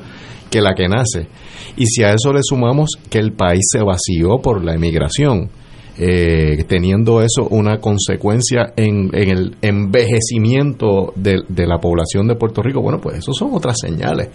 que 0.50 0.62
la 0.62 0.74
que 0.74 0.88
nace. 0.88 1.28
Y 1.76 1.86
si 1.86 2.02
a 2.04 2.12
eso 2.12 2.32
le 2.32 2.40
sumamos 2.42 2.90
que 3.10 3.18
el 3.18 3.32
país 3.32 3.66
se 3.70 3.82
vació 3.82 4.38
por 4.42 4.64
la 4.64 4.74
emigración, 4.74 5.50
eh, 5.96 6.64
teniendo 6.66 7.22
eso 7.22 7.46
una 7.50 7.78
consecuencia 7.78 8.72
en, 8.76 9.10
en 9.12 9.30
el 9.30 9.56
envejecimiento 9.62 11.12
de, 11.14 11.42
de, 11.48 11.66
la 11.66 11.78
población 11.78 12.26
de 12.26 12.34
Puerto 12.34 12.62
Rico, 12.62 12.80
bueno, 12.80 13.00
pues 13.00 13.18
eso 13.18 13.32
son 13.32 13.50
otras 13.52 13.78
señales. 13.80 14.30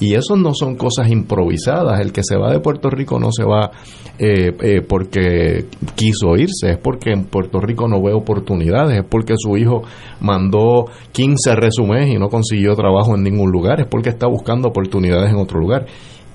Y 0.00 0.14
eso 0.14 0.36
no 0.36 0.54
son 0.54 0.76
cosas 0.76 1.10
improvisadas. 1.10 2.00
El 2.00 2.12
que 2.12 2.22
se 2.22 2.36
va 2.36 2.50
de 2.50 2.60
Puerto 2.60 2.88
Rico 2.88 3.18
no 3.18 3.30
se 3.30 3.44
va 3.44 3.70
eh, 4.18 4.52
eh, 4.60 4.82
porque 4.82 5.66
quiso 5.94 6.36
irse, 6.36 6.70
es 6.70 6.78
porque 6.78 7.10
en 7.10 7.24
Puerto 7.24 7.60
Rico 7.60 7.88
no 7.88 8.02
ve 8.02 8.12
oportunidades, 8.12 8.98
es 8.98 9.04
porque 9.04 9.34
su 9.36 9.56
hijo 9.56 9.82
mandó 10.20 10.86
15 11.12 11.56
resúmenes 11.56 12.10
y 12.10 12.18
no 12.18 12.28
consiguió 12.28 12.74
trabajo 12.74 13.14
en 13.14 13.22
ningún 13.22 13.50
lugar, 13.50 13.80
es 13.80 13.86
porque 13.86 14.10
está 14.10 14.26
buscando 14.26 14.68
oportunidades 14.68 15.30
en 15.30 15.38
otro 15.38 15.58
lugar. 15.58 15.86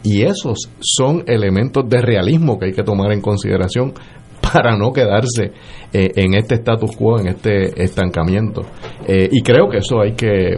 Y 0.04 0.24
esos 0.24 0.70
son 0.80 1.24
elementos 1.28 1.88
de 1.88 2.02
realismo 2.02 2.58
que 2.58 2.66
hay 2.66 2.74
que 2.74 2.84
tomar 2.84 3.12
en 3.12 3.22
consideración 3.22 3.94
para 4.54 4.78
no 4.78 4.92
quedarse 4.92 5.52
eh, 5.94 6.12
en 6.16 6.34
este 6.36 6.56
status 6.56 6.96
quo, 6.96 7.20
en 7.20 7.28
este 7.28 7.84
estancamiento. 7.84 8.62
Eh, 9.08 9.30
y 9.32 9.42
creo 9.42 9.70
que 9.70 9.78
eso 9.78 10.02
hay 10.02 10.14
que, 10.14 10.58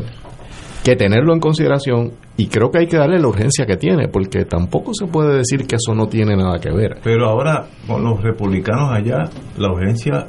que 0.83 0.95
tenerlo 0.95 1.33
en 1.33 1.39
consideración 1.39 2.13
y 2.37 2.47
creo 2.47 2.71
que 2.71 2.79
hay 2.79 2.87
que 2.87 2.97
darle 2.97 3.19
la 3.19 3.27
urgencia 3.27 3.65
que 3.65 3.75
tiene, 3.75 4.07
porque 4.07 4.45
tampoco 4.45 4.93
se 4.93 5.07
puede 5.07 5.37
decir 5.37 5.67
que 5.67 5.75
eso 5.75 5.93
no 5.93 6.07
tiene 6.07 6.37
nada 6.37 6.57
que 6.59 6.71
ver. 6.71 6.99
Pero 7.03 7.27
ahora, 7.27 7.67
con 7.85 8.03
los 8.03 8.21
republicanos 8.23 8.91
allá, 8.91 9.25
la 9.57 9.71
urgencia, 9.73 10.27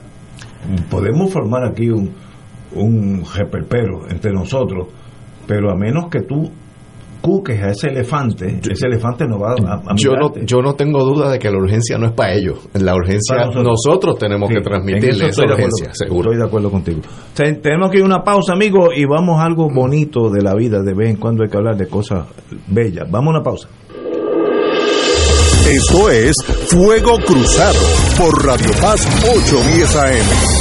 podemos 0.91 1.33
formar 1.33 1.65
aquí 1.65 1.89
un, 1.89 2.13
un 2.75 3.25
reperpero 3.33 4.09
entre 4.11 4.33
nosotros, 4.33 4.89
pero 5.47 5.71
a 5.71 5.77
menos 5.77 6.09
que 6.11 6.23
tú 6.23 6.51
cuques 7.21 7.63
a 7.63 7.71
ese 7.71 7.89
elefante, 7.89 8.61
ese 8.69 8.87
elefante 8.87 9.27
no 9.27 9.39
va 9.39 9.53
a, 9.53 9.75
a 9.75 9.95
yo 9.97 10.13
no 10.13 10.33
yo 10.45 10.61
no 10.63 10.75
tengo 10.75 11.05
duda 11.05 11.31
de 11.31 11.39
que 11.39 11.51
la 11.51 11.59
urgencia 11.59 11.99
no 11.99 12.07
es 12.07 12.13
para 12.13 12.35
ellos, 12.35 12.69
la 12.75 12.95
urgencia 12.95 13.37
nosotros. 13.37 13.65
nosotros. 13.65 14.19
tenemos 14.19 14.49
sí, 14.49 14.55
que 14.55 14.61
transmitirle 14.61 15.29
esa 15.29 15.43
urgencia, 15.43 15.87
acuerdo, 15.87 15.95
seguro. 15.95 16.31
Estoy 16.31 16.37
de 16.39 16.47
acuerdo 16.47 16.71
contigo. 16.71 17.01
O 17.01 17.37
sea, 17.37 17.61
tenemos 17.61 17.91
que 17.91 17.99
ir 17.99 18.03
a 18.03 18.07
una 18.07 18.23
pausa, 18.23 18.53
amigo, 18.53 18.93
y 18.95 19.05
vamos 19.05 19.39
a 19.41 19.45
algo 19.45 19.69
bonito 19.73 20.31
de 20.31 20.43
la 20.43 20.55
vida, 20.55 20.83
de 20.83 20.95
vez 20.95 21.11
en 21.11 21.17
cuando 21.17 21.43
hay 21.45 21.51
que 21.51 21.57
hablar 21.57 21.77
de 21.77 21.87
cosas 21.87 22.27
bellas. 22.69 23.11
Vamos 23.11 23.35
a 23.35 23.39
una 23.39 23.43
pausa. 23.43 23.69
Esto 25.69 26.11
es 26.11 26.35
Fuego 26.69 27.17
Cruzado 27.25 27.79
por 28.19 28.45
Radio 28.45 28.71
Paz 28.81 29.07
810 29.23 29.97
AM. 29.97 30.60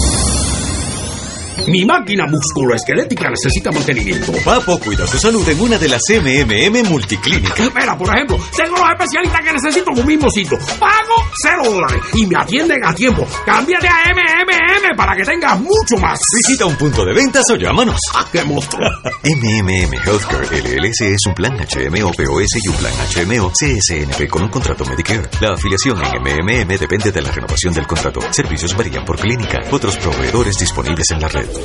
Mi 1.70 1.86
máquina 1.86 2.26
musculoesquelética 2.26 3.30
necesita 3.30 3.72
mantenimiento. 3.72 4.32
Papo 4.44 4.80
cuida 4.80 5.06
su 5.06 5.20
salud 5.20 5.48
en 5.48 5.62
una 5.62 5.78
de 5.78 5.88
las 5.88 6.02
MMM 6.10 6.90
multiclínicas. 6.90 7.60
Espera, 7.60 7.96
por 7.96 8.10
ejemplo, 8.10 8.40
tengo 8.58 8.76
los 8.76 8.90
especialistas 8.90 9.42
que 9.42 9.54
necesito 9.54 9.92
en 9.92 10.00
un 10.00 10.08
mismo 10.08 10.32
sitio. 10.32 10.58
Pago 10.80 11.16
cero 11.44 11.62
dólares 11.66 12.02
y 12.16 12.26
me 12.26 12.36
atienden 12.38 12.84
a 12.84 12.96
tiempo. 12.96 13.28
Cámbiate 13.46 13.88
a 13.88 14.12
MMM 14.14 14.98
para 14.98 15.16
que 15.16 15.24
tengas 15.24 15.60
mucho 15.60 15.98
más. 15.98 16.20
Visita 16.38 16.66
un 16.66 16.76
punto 16.76 17.06
de 17.06 17.14
ventas 17.14 17.46
o 17.52 17.56
llámanos. 17.56 18.00
¡Ah, 18.16 18.26
qué 18.32 18.44
monstruo! 18.44 18.90
MMM 19.24 19.94
Healthcare 19.94 20.48
LLC 20.50 21.02
es 21.02 21.26
un 21.28 21.36
plan 21.36 21.54
HMO 21.54 22.12
POS 22.14 22.66
y 22.66 22.68
un 22.68 22.76
plan 22.78 22.94
HMO 23.14 23.52
CSNP 23.52 24.28
con 24.28 24.42
un 24.42 24.50
contrato 24.50 24.86
Medicare. 24.86 25.30
La 25.40 25.54
afiliación 25.54 26.02
en 26.04 26.20
MMM 26.20 26.80
depende 26.80 27.12
de 27.12 27.22
la 27.22 27.32
renovación 27.32 27.76
del 27.76 27.86
contrato. 27.86 28.22
Servicios 28.32 28.76
varían 28.76 29.06
por 29.06 29.20
clínica. 29.20 29.60
Otros 29.70 29.98
proveedores 29.98 30.58
disponibles 30.58 31.12
en 31.12 31.22
la 31.22 31.28
red. 31.28 31.59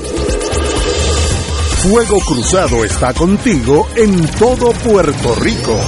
Fuego 1.82 2.18
Cruzado 2.20 2.82
está 2.82 3.12
contigo 3.12 3.86
en 3.94 4.26
todo 4.38 4.72
Puerto 4.72 5.34
Rico. 5.34 5.78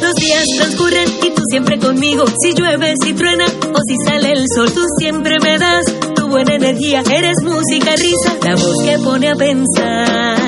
Los 0.00 0.14
días 0.14 0.44
transcurren 0.56 1.08
y 1.24 1.30
tú 1.30 1.42
siempre 1.50 1.78
conmigo. 1.80 2.24
Si 2.40 2.54
llueve, 2.54 2.94
si 3.02 3.12
truena 3.12 3.44
o 3.46 3.78
si 3.86 3.96
sale 4.06 4.32
el 4.32 4.44
sol, 4.54 4.72
tú 4.72 4.82
siempre 4.98 5.38
me 5.42 5.58
das 5.58 5.84
tu 6.14 6.28
buena 6.28 6.54
energía. 6.54 7.02
Eres 7.10 7.36
música, 7.42 7.96
risa, 7.96 8.36
la 8.44 8.54
voz 8.54 8.76
que 8.84 8.98
pone 9.00 9.30
a 9.30 9.34
pensar. 9.34 10.38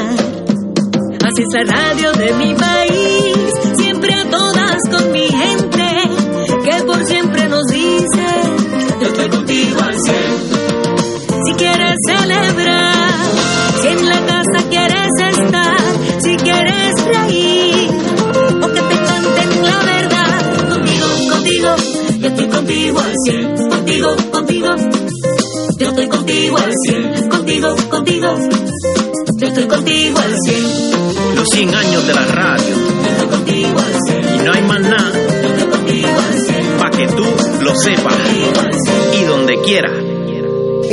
Así 1.23 1.43
es 1.43 1.53
la 1.53 1.65
radio 1.65 2.13
de 2.13 2.33
mi 2.35 2.55
país, 2.55 3.30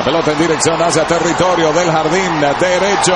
La 0.00 0.06
pelota 0.06 0.32
en 0.32 0.38
dirección 0.38 0.80
hacia 0.80 1.06
territorio 1.06 1.70
del 1.74 1.90
jardín 1.90 2.40
derecho. 2.58 3.12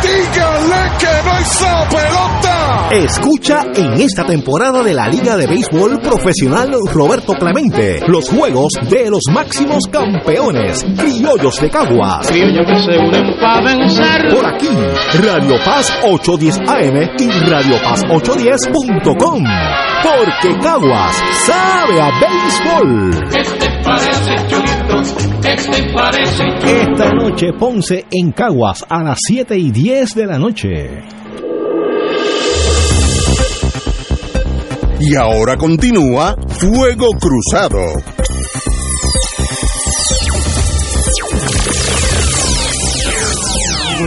Dígale 0.00 0.90
que 0.98 1.28
no 1.28 1.40
hizo 1.42 1.66
pelota. 1.90 2.88
Escucha 2.90 3.64
en 3.74 4.00
esta 4.00 4.24
temporada 4.24 4.82
de 4.82 4.94
la 4.94 5.08
Liga 5.08 5.36
de 5.36 5.46
Béisbol 5.46 6.00
Profesional 6.00 6.70
Roberto 6.90 7.34
Clemente 7.34 8.00
los 8.06 8.30
juegos 8.30 8.72
de 8.88 9.10
los 9.10 9.20
máximos 9.30 9.84
campeones, 9.92 10.86
criollos 10.96 11.60
de 11.60 11.68
Caguas. 11.68 12.26
Criollos 12.28 12.66
que 12.66 12.78
se 12.80 12.98
unen 12.98 13.38
para 13.38 13.60
vencer. 13.60 14.34
Por 14.34 14.46
aquí, 14.46 14.68
Radio 15.22 15.56
Paz 15.66 15.92
810 16.02 16.58
AM 16.66 17.10
y 17.18 17.50
Radio 17.50 17.76
Paz 17.82 18.02
810.com. 18.08 19.44
Porque 20.02 20.58
Caguas 20.62 21.22
sabe 21.44 22.00
a 22.00 22.10
béisbol. 22.20 23.10
¿Qué 23.30 23.42
te 23.58 23.82
parece, 23.84 24.55
Chulito? 25.02 25.40
¿Qué 25.42 25.56
te 25.56 25.92
parece, 25.92 26.44
Esta 26.64 27.12
noche 27.12 27.52
Ponce 27.58 28.06
en 28.10 28.32
Caguas 28.32 28.84
a 28.88 29.02
las 29.02 29.18
7 29.26 29.56
y 29.56 29.70
10 29.70 30.14
de 30.14 30.26
la 30.26 30.38
noche. 30.38 31.02
Y 35.00 35.14
ahora 35.14 35.56
continúa 35.56 36.34
Fuego 36.48 37.10
Cruzado. 37.20 38.15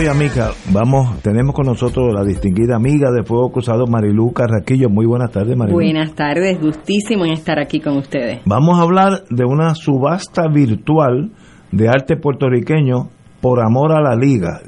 Y 0.01 0.07
amiga, 0.07 0.51
vamos, 0.71 1.21
tenemos 1.21 1.53
con 1.53 1.65
nosotros 1.65 2.13
la 2.13 2.23
distinguida 2.23 2.77
amiga 2.77 3.11
de 3.11 3.23
Fuego 3.23 3.51
Cruzado, 3.51 3.85
Marilu 3.85 4.31
Carraquillo. 4.31 4.89
Muy 4.89 5.05
buenas 5.05 5.31
tardes, 5.31 5.57
Marilu. 5.57 5.75
Buenas 5.75 6.13
tardes, 6.15 6.61
gustísimo 6.61 7.25
en 7.25 7.33
estar 7.33 7.59
aquí 7.59 7.81
con 7.81 7.97
ustedes. 7.97 8.39
Vamos 8.45 8.79
a 8.79 8.83
hablar 8.83 9.23
de 9.29 9.43
una 9.43 9.75
subasta 9.75 10.47
virtual 10.47 11.31
de 11.71 11.89
arte 11.89 12.15
puertorriqueño 12.15 13.09
por 13.41 13.59
amor 13.61 13.91
a 13.91 14.01
la 14.01 14.15
liga. 14.15 14.61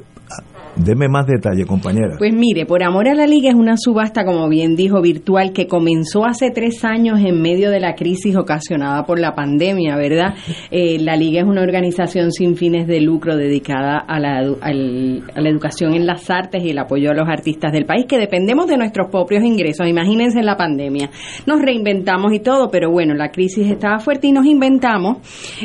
Deme 0.76 1.06
más 1.06 1.26
detalle, 1.26 1.66
compañera. 1.66 2.16
Pues 2.18 2.32
mire, 2.32 2.64
por 2.64 2.82
amor 2.82 3.06
a 3.06 3.14
la 3.14 3.26
liga 3.26 3.50
es 3.50 3.54
una 3.54 3.76
subasta, 3.76 4.24
como 4.24 4.48
bien 4.48 4.74
dijo, 4.74 5.02
virtual 5.02 5.52
que 5.52 5.66
comenzó 5.66 6.24
hace 6.24 6.50
tres 6.50 6.82
años 6.84 7.20
en 7.20 7.42
medio 7.42 7.70
de 7.70 7.78
la 7.78 7.94
crisis 7.94 8.36
ocasionada 8.36 9.04
por 9.04 9.18
la 9.18 9.34
pandemia, 9.34 9.96
¿verdad? 9.96 10.34
Eh, 10.70 10.98
la 11.00 11.16
liga 11.16 11.40
es 11.40 11.46
una 11.46 11.60
organización 11.60 12.32
sin 12.32 12.56
fines 12.56 12.86
de 12.86 13.00
lucro 13.00 13.36
dedicada 13.36 13.98
a 13.98 14.18
la, 14.18 14.38
a 14.38 14.72
la 14.72 15.48
educación 15.48 15.92
en 15.92 16.06
las 16.06 16.30
artes 16.30 16.64
y 16.64 16.70
el 16.70 16.78
apoyo 16.78 17.10
a 17.10 17.14
los 17.14 17.28
artistas 17.28 17.72
del 17.72 17.84
país, 17.84 18.06
que 18.06 18.16
dependemos 18.16 18.66
de 18.68 18.78
nuestros 18.78 19.10
propios 19.10 19.44
ingresos. 19.44 19.86
Imagínense 19.86 20.38
en 20.38 20.46
la 20.46 20.56
pandemia. 20.56 21.10
Nos 21.46 21.60
reinventamos 21.60 22.32
y 22.32 22.40
todo, 22.40 22.70
pero 22.70 22.90
bueno, 22.90 23.12
la 23.14 23.30
crisis 23.30 23.70
estaba 23.70 23.98
fuerte 23.98 24.28
y 24.28 24.32
nos 24.32 24.46
inventamos 24.46 25.18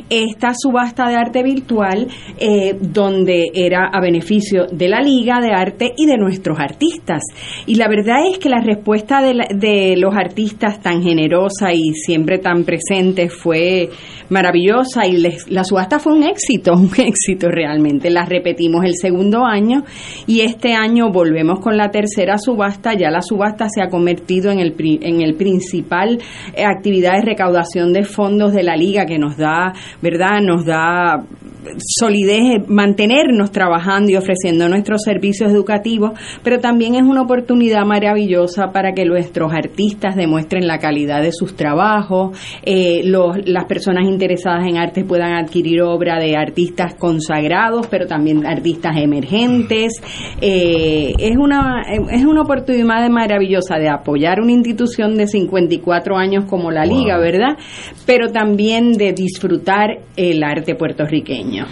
esta 0.10 0.53
subasta 0.53 1.08
de 1.08 1.16
arte 1.16 1.41
virtual 1.43 2.08
eh, 2.39 2.78
donde 2.82 3.45
era 3.53 3.89
a 3.93 4.01
beneficio 4.01 4.66
de 4.70 4.89
la 4.89 4.96
Liga 5.01 5.39
de 5.41 5.51
Arte 5.51 5.93
y 5.97 6.05
de 6.05 6.17
nuestros 6.17 6.59
artistas. 6.59 7.23
Y 7.65 7.75
la 7.75 7.87
verdad 7.87 8.25
es 8.29 8.37
que 8.37 8.49
la 8.49 8.61
respuesta 8.61 9.21
de, 9.21 9.33
la, 9.33 9.47
de 9.53 9.95
los 9.97 10.15
artistas 10.15 10.81
tan 10.81 11.01
generosa 11.03 11.73
y 11.73 11.93
siempre 11.93 12.39
tan 12.39 12.63
presente 12.63 13.29
fue 13.29 13.89
maravillosa 14.30 15.05
y 15.05 15.17
les, 15.17 15.49
la 15.49 15.63
subasta 15.63 15.99
fue 15.99 16.13
un 16.13 16.23
éxito, 16.23 16.73
un 16.78 16.91
éxito 16.97 17.49
realmente. 17.49 18.09
La 18.09 18.25
repetimos 18.25 18.84
el 18.86 18.95
segundo 18.95 19.45
año 19.45 19.84
y 20.25 20.41
este 20.41 20.73
año 20.73 21.11
volvemos 21.11 21.59
con 21.59 21.78
la 21.78 21.89
tercera 21.89 22.38
subasta. 22.38 22.93
Ya 22.93 23.09
la 23.09 23.21
subasta 23.21 23.67
se 23.69 23.82
ha 23.82 23.89
convertido 23.89 24.51
en 24.51 24.59
el, 24.59 24.75
en 24.80 25.21
el 25.21 25.36
principal 25.36 26.19
eh, 26.53 26.63
actividad 26.65 27.13
de 27.13 27.21
recaudación 27.21 27.93
de 27.93 28.03
fondos 28.03 28.53
de 28.53 28.63
la 28.63 28.75
liga 28.75 29.05
que 29.05 29.17
nos 29.17 29.38
da, 29.38 29.73
¿verdad? 30.01 30.41
Nos 30.41 30.65
da 30.65 31.23
solidez, 31.78 32.67
mantenernos 32.67 33.51
trabajando 33.51 34.11
y 34.11 34.15
ofreciendo 34.15 34.69
nuestros 34.69 35.01
servicios 35.03 35.51
educativos, 35.51 36.11
pero 36.43 36.59
también 36.59 36.95
es 36.95 37.03
una 37.03 37.21
oportunidad 37.21 37.86
maravillosa 37.86 38.71
para 38.71 38.93
que 38.93 39.05
nuestros 39.05 39.53
artistas 39.53 40.15
demuestren 40.15 40.67
la 40.67 40.80
calidad 40.80 41.21
de 41.21 41.32
sus 41.32 41.55
trabajos, 41.55 42.38
eh, 42.63 43.01
los, 43.03 43.38
las 43.45 43.65
personas 43.65 44.07
interesadas 44.18 44.65
en 44.68 44.78
artes 44.78 45.05
puedan 45.05 45.34
adquirir 45.34 45.82
obra 45.84 46.18
de 46.20 46.36
artistas 46.36 46.95
consagrados, 46.95 47.86
pero 47.86 48.07
también 48.07 48.45
artistas 48.47 48.97
emergentes. 48.97 49.93
Eh, 50.41 51.13
es, 51.20 51.38
una, 51.38 51.84
es 52.09 52.26
una 52.26 52.41
oportunidad 52.41 53.07
maravillosa 53.09 53.78
de 53.78 53.89
apoyar 53.89 54.41
una 54.41 54.53
institución 54.53 55.15
de 55.18 55.28
54 55.28 56.18
años 56.18 56.45
como 56.45 56.72
la 56.72 56.86
wow. 56.86 56.97
Liga, 56.97 57.20
¿verdad? 57.20 57.57
Pero 58.07 58.32
también 58.32 58.93
de 58.93 59.13
disfrutar 59.13 59.99
el 60.15 60.43
arte 60.43 60.74
puertorriqueño. 60.74 61.65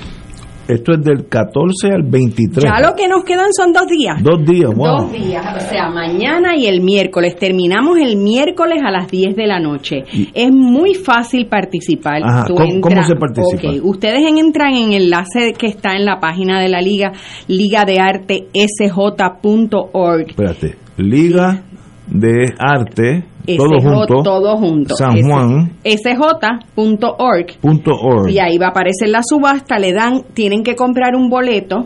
Esto 0.67 0.93
es 0.93 1.03
del 1.03 1.27
14 1.27 1.91
al 1.93 2.03
23. 2.03 2.63
Ya 2.63 2.79
lo 2.79 2.95
que 2.95 3.07
nos 3.07 3.23
quedan 3.23 3.53
son 3.53 3.71
dos 3.71 3.87
días. 3.87 4.21
Dos 4.21 4.43
días, 4.45 4.73
wow. 4.73 5.01
Dos 5.01 5.11
días, 5.11 5.45
o 5.55 5.59
sea, 5.59 5.89
mañana 5.89 6.55
y 6.55 6.65
el 6.65 6.81
miércoles. 6.81 7.35
Terminamos 7.35 7.97
el 7.99 8.17
miércoles 8.17 8.81
a 8.83 8.91
las 8.91 9.09
10 9.09 9.35
de 9.35 9.47
la 9.47 9.59
noche. 9.59 10.03
Y, 10.11 10.29
es 10.33 10.51
muy 10.51 10.95
fácil 10.95 11.47
participar. 11.47 12.21
Ajá, 12.23 12.45
¿cómo, 12.47 12.63
entras, 12.63 12.81
¿cómo, 12.81 13.03
se 13.03 13.15
participa? 13.15 13.67
Okay, 13.67 13.79
ustedes 13.83 14.21
entran 14.27 14.73
en 14.73 14.93
el 14.93 15.03
enlace 15.03 15.53
que 15.53 15.67
está 15.67 15.95
en 15.95 16.05
la 16.05 16.19
página 16.19 16.59
de 16.59 16.69
la 16.69 16.81
Liga, 16.81 17.11
Liga 17.47 17.85
de 17.85 17.99
Arte 17.99 18.47
SJ.org. 18.53 20.29
Espérate, 20.29 20.75
Liga 20.97 21.63
de 22.07 22.53
Arte 22.57 23.34
todo 23.45 23.79
junto, 23.81 24.23
todo 24.23 24.57
junto. 24.57 24.95
San 24.95 25.21
Juan 25.21 25.71
sj.org 25.83 27.57
.org. 27.61 28.29
y 28.29 28.39
ahí 28.39 28.57
va 28.57 28.67
a 28.67 28.69
aparecer 28.69 29.09
la 29.09 29.21
subasta 29.23 29.79
le 29.79 29.93
dan 29.93 30.23
tienen 30.33 30.63
que 30.63 30.75
comprar 30.75 31.15
un 31.15 31.29
boleto 31.29 31.85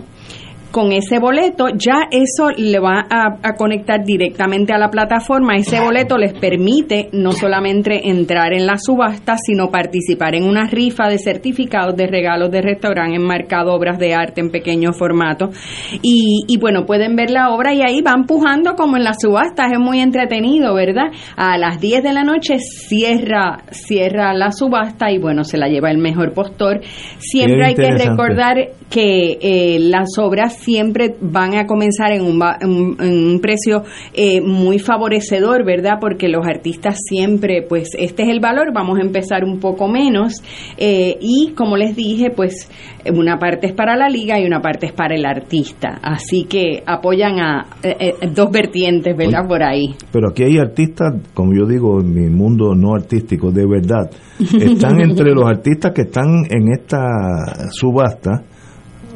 con 0.71 0.91
ese 0.91 1.19
boleto 1.19 1.67
ya 1.69 2.07
eso 2.11 2.49
le 2.55 2.79
va 2.79 3.05
a, 3.09 3.39
a, 3.41 3.55
conectar 3.55 4.03
directamente 4.03 4.73
a 4.73 4.77
la 4.77 4.89
plataforma. 4.89 5.55
Ese 5.55 5.79
boleto 5.79 6.17
les 6.17 6.33
permite 6.33 7.09
no 7.11 7.31
solamente 7.31 8.09
entrar 8.09 8.53
en 8.53 8.65
la 8.65 8.77
subasta, 8.77 9.35
sino 9.37 9.71
participar 9.71 10.35
en 10.35 10.43
una 10.43 10.67
rifa 10.67 11.07
de 11.07 11.17
certificados 11.17 11.95
de 11.95 12.07
regalos 12.07 12.51
de 12.51 12.61
restaurante 12.61 12.99
enmarcado 13.15 13.73
obras 13.73 13.97
de 13.97 14.13
arte 14.13 14.41
en 14.41 14.51
pequeño 14.51 14.93
formato. 14.93 15.49
Y, 16.01 16.45
y, 16.47 16.57
bueno, 16.57 16.85
pueden 16.85 17.15
ver 17.15 17.31
la 17.31 17.49
obra 17.49 17.73
y 17.73 17.81
ahí 17.81 18.01
van 18.01 18.25
pujando 18.25 18.75
como 18.75 18.97
en 18.97 19.03
la 19.03 19.13
subasta. 19.13 19.67
Es 19.71 19.79
muy 19.79 19.99
entretenido, 19.99 20.73
¿verdad? 20.73 21.11
A 21.35 21.57
las 21.57 21.79
10 21.79 22.03
de 22.03 22.13
la 22.13 22.23
noche 22.23 22.59
cierra, 22.59 23.63
cierra 23.71 24.33
la 24.33 24.51
subasta 24.51 25.11
y 25.11 25.17
bueno, 25.17 25.43
se 25.43 25.57
la 25.57 25.67
lleva 25.67 25.91
el 25.91 25.97
mejor 25.97 26.33
postor. 26.33 26.81
Siempre 27.19 27.65
hay 27.65 27.75
que 27.75 27.91
recordar 27.91 28.57
que 28.89 29.37
eh, 29.41 29.79
las 29.79 30.17
obras 30.17 30.58
siempre 30.61 31.15
van 31.21 31.55
a 31.55 31.65
comenzar 31.65 32.11
en 32.11 32.21
un, 32.21 32.41
en, 32.61 33.31
un 33.33 33.39
precio 33.41 33.83
eh, 34.13 34.41
muy 34.41 34.79
favorecedor, 34.79 35.65
¿verdad? 35.65 35.97
Porque 35.99 36.27
los 36.27 36.45
artistas 36.45 36.97
siempre, 37.07 37.65
pues 37.67 37.89
este 37.97 38.23
es 38.23 38.29
el 38.29 38.39
valor, 38.39 38.73
vamos 38.73 38.99
a 38.99 39.01
empezar 39.01 39.43
un 39.43 39.59
poco 39.59 39.87
menos 39.87 40.33
eh, 40.77 41.17
y 41.21 41.53
como 41.55 41.77
les 41.77 41.95
dije, 41.95 42.29
pues 42.35 42.69
una 43.13 43.37
parte 43.37 43.67
es 43.67 43.73
para 43.73 43.95
la 43.95 44.09
liga 44.09 44.39
y 44.39 44.45
una 44.45 44.61
parte 44.61 44.87
es 44.87 44.93
para 44.93 45.15
el 45.15 45.25
artista, 45.25 45.99
así 46.01 46.43
que 46.43 46.83
apoyan 46.85 47.39
a 47.39 47.65
eh, 47.83 48.13
dos 48.33 48.51
vertientes, 48.51 49.15
¿verdad? 49.15 49.47
Por 49.47 49.63
ahí. 49.63 49.95
Pero 50.11 50.29
aquí 50.29 50.43
hay 50.43 50.57
artistas, 50.57 51.13
como 51.33 51.53
yo 51.53 51.65
digo, 51.65 52.01
en 52.01 52.13
mi 52.13 52.29
mundo 52.29 52.75
no 52.75 52.95
artístico, 52.95 53.51
de 53.51 53.65
verdad, 53.65 54.09
están 54.39 55.01
entre 55.01 55.33
los 55.33 55.45
artistas 55.45 55.91
que 55.93 56.01
están 56.03 56.45
en 56.49 56.71
esta 56.71 57.69
subasta 57.71 58.43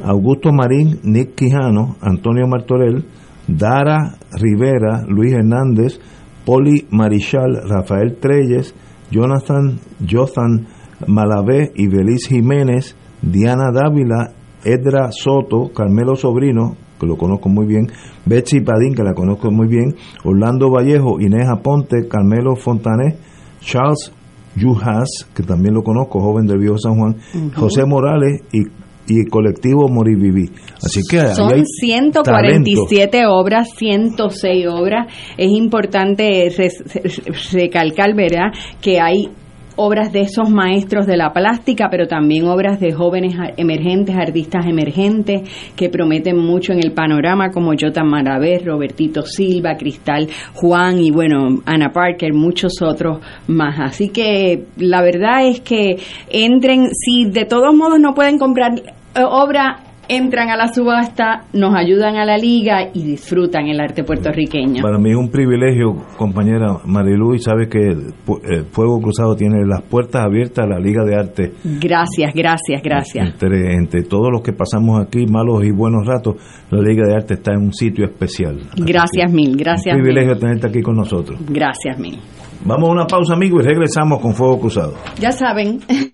Augusto 0.04 0.52
Marín, 0.52 1.00
Nick 1.02 1.34
Quijano, 1.34 1.96
Antonio 2.00 2.46
Martorell, 2.46 3.04
Dara 3.48 4.16
Rivera, 4.32 5.04
Luis 5.08 5.32
Hernández, 5.32 5.98
Poli 6.44 6.86
Marichal, 6.90 7.60
Rafael 7.68 8.16
Treyes, 8.20 8.74
Jonathan 9.10 9.78
Jothan 10.06 10.66
Malavé 11.06 11.72
y 11.74 11.88
Beliz 11.88 12.28
Jiménez, 12.28 12.96
Diana 13.22 13.70
Dávila, 13.72 14.32
Edra 14.64 15.10
Soto, 15.10 15.70
Carmelo 15.74 16.16
Sobrino, 16.16 16.76
que 16.98 17.06
lo 17.06 17.16
conozco 17.16 17.48
muy 17.48 17.66
bien, 17.66 17.86
Betsy 18.24 18.60
Padín, 18.60 18.94
que 18.94 19.02
la 19.02 19.14
conozco 19.14 19.50
muy 19.50 19.68
bien, 19.68 19.94
Orlando 20.24 20.70
Vallejo, 20.70 21.20
Inés 21.20 21.48
Aponte, 21.48 22.08
Carmelo 22.08 22.56
Fontané, 22.56 23.16
Charles 23.60 24.12
Yuhas, 24.56 25.08
que 25.34 25.42
también 25.42 25.74
lo 25.74 25.82
conozco, 25.82 26.20
joven 26.20 26.46
del 26.46 26.58
Viejo 26.58 26.78
San 26.78 26.96
Juan, 26.96 27.16
José 27.56 27.84
Morales 27.84 28.42
y, 28.52 28.62
y 29.06 29.20
el 29.20 29.28
colectivo 29.28 29.88
Moriviví. 29.88 30.50
Así 30.82 31.00
que 31.08 31.34
Son 31.34 31.52
hay 31.52 31.62
147 31.64 33.26
obras, 33.26 33.68
106 33.76 34.66
obras. 34.68 35.12
Es 35.36 35.50
importante 35.50 36.50
recalcar, 37.52 38.14
¿verdad?, 38.14 38.52
que 38.80 39.00
hay 39.00 39.28
obras 39.76 40.12
de 40.12 40.22
esos 40.22 40.50
maestros 40.50 41.06
de 41.06 41.16
la 41.16 41.32
plástica, 41.32 41.88
pero 41.90 42.06
también 42.06 42.46
obras 42.46 42.80
de 42.80 42.92
jóvenes 42.92 43.34
emergentes, 43.56 44.16
artistas 44.16 44.66
emergentes, 44.66 45.42
que 45.76 45.88
prometen 45.88 46.38
mucho 46.38 46.72
en 46.72 46.80
el 46.82 46.92
panorama, 46.92 47.50
como 47.50 47.72
Jota 47.78 48.04
Maravé, 48.04 48.58
Robertito 48.58 49.22
Silva, 49.22 49.76
Cristal 49.76 50.28
Juan 50.54 50.98
y 50.98 51.10
bueno, 51.10 51.60
Ana 51.66 51.90
Parker, 51.92 52.32
muchos 52.32 52.80
otros 52.82 53.20
más. 53.46 53.78
Así 53.80 54.08
que 54.08 54.66
la 54.76 55.02
verdad 55.02 55.46
es 55.46 55.60
que 55.60 55.98
entren, 56.30 56.88
si 56.92 57.26
de 57.30 57.44
todos 57.44 57.74
modos 57.74 58.00
no 58.00 58.14
pueden 58.14 58.38
comprar 58.38 58.72
eh, 59.16 59.22
obra 59.22 59.83
entran 60.08 60.50
a 60.50 60.56
la 60.56 60.68
subasta, 60.68 61.44
nos 61.52 61.74
ayudan 61.74 62.16
a 62.16 62.24
la 62.24 62.36
liga 62.36 62.90
y 62.92 63.02
disfrutan 63.02 63.66
el 63.66 63.80
arte 63.80 64.04
puertorriqueño. 64.04 64.82
Para 64.82 64.98
mí 64.98 65.10
es 65.10 65.16
un 65.16 65.30
privilegio, 65.30 65.94
compañera 66.16 66.78
Marilu, 66.84 67.34
y 67.34 67.38
sabes 67.38 67.68
que 67.68 67.94
Fuego 68.70 69.00
Cruzado 69.00 69.34
tiene 69.36 69.64
las 69.66 69.82
puertas 69.82 70.22
abiertas 70.22 70.64
a 70.64 70.68
la 70.68 70.78
Liga 70.78 71.04
de 71.04 71.16
Arte. 71.16 71.52
Gracias, 71.64 72.32
gracias, 72.34 72.82
gracias. 72.82 73.28
Entre, 73.28 73.74
entre 73.74 74.02
todos 74.02 74.30
los 74.30 74.42
que 74.42 74.52
pasamos 74.52 75.00
aquí, 75.00 75.26
malos 75.26 75.64
y 75.64 75.70
buenos 75.70 76.06
ratos, 76.06 76.36
la 76.70 76.80
Liga 76.80 77.06
de 77.06 77.14
Arte 77.14 77.34
está 77.34 77.52
en 77.52 77.64
un 77.64 77.72
sitio 77.72 78.04
especial. 78.04 78.60
Gracias 78.76 79.32
mil, 79.32 79.56
gracias 79.56 79.94
un 79.94 80.02
privilegio 80.02 80.32
mil. 80.32 80.40
tenerte 80.40 80.66
aquí 80.68 80.82
con 80.82 80.96
nosotros. 80.96 81.40
Gracias 81.48 81.98
mil. 81.98 82.18
Vamos 82.64 82.88
a 82.88 82.92
una 82.92 83.06
pausa, 83.06 83.34
amigos, 83.34 83.62
y 83.64 83.68
regresamos 83.68 84.20
con 84.20 84.34
Fuego 84.34 84.60
Cruzado. 84.60 84.94
Ya 85.20 85.32
saben. 85.32 85.80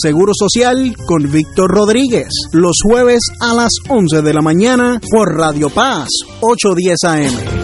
Seguro 0.00 0.32
Social 0.34 0.94
con 1.06 1.30
Víctor 1.30 1.70
Rodríguez, 1.70 2.28
los 2.52 2.76
jueves 2.82 3.20
a 3.40 3.52
las 3.52 3.70
11 3.88 4.22
de 4.22 4.32
la 4.32 4.40
mañana 4.40 4.98
por 5.10 5.36
Radio 5.36 5.68
Paz 5.68 6.08
810 6.40 7.04
AM. 7.04 7.60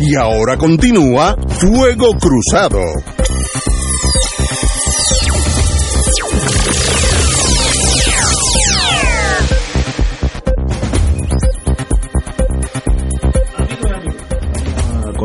Y 0.00 0.14
ahora 0.16 0.56
continúa 0.56 1.36
Fuego 1.48 2.12
Cruzado. 2.18 2.80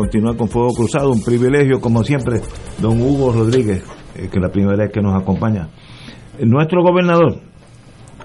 Continuar 0.08 0.38
con 0.38 0.48
Fuego 0.48 0.72
Cruzado, 0.72 1.10
un 1.10 1.22
privilegio, 1.22 1.82
como 1.82 2.02
siempre, 2.02 2.40
don 2.80 2.98
Hugo 2.98 3.30
Rodríguez, 3.30 3.84
eh, 4.16 4.28
que 4.30 4.38
es 4.38 4.42
la 4.42 4.48
primera 4.48 4.74
vez 4.74 4.90
que 4.90 5.02
nos 5.02 5.14
acompaña. 5.14 5.68
Eh, 6.38 6.46
Nuestro 6.46 6.82
gobernador, 6.82 7.40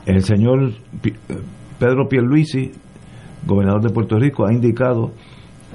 el 0.05 0.23
señor 0.23 0.71
eh, 1.03 1.13
Pedro 1.77 2.07
Pierluisi, 2.07 2.71
gobernador 3.45 3.81
de 3.81 3.89
Puerto 3.89 4.17
Rico, 4.17 4.47
ha 4.47 4.53
indicado 4.53 5.11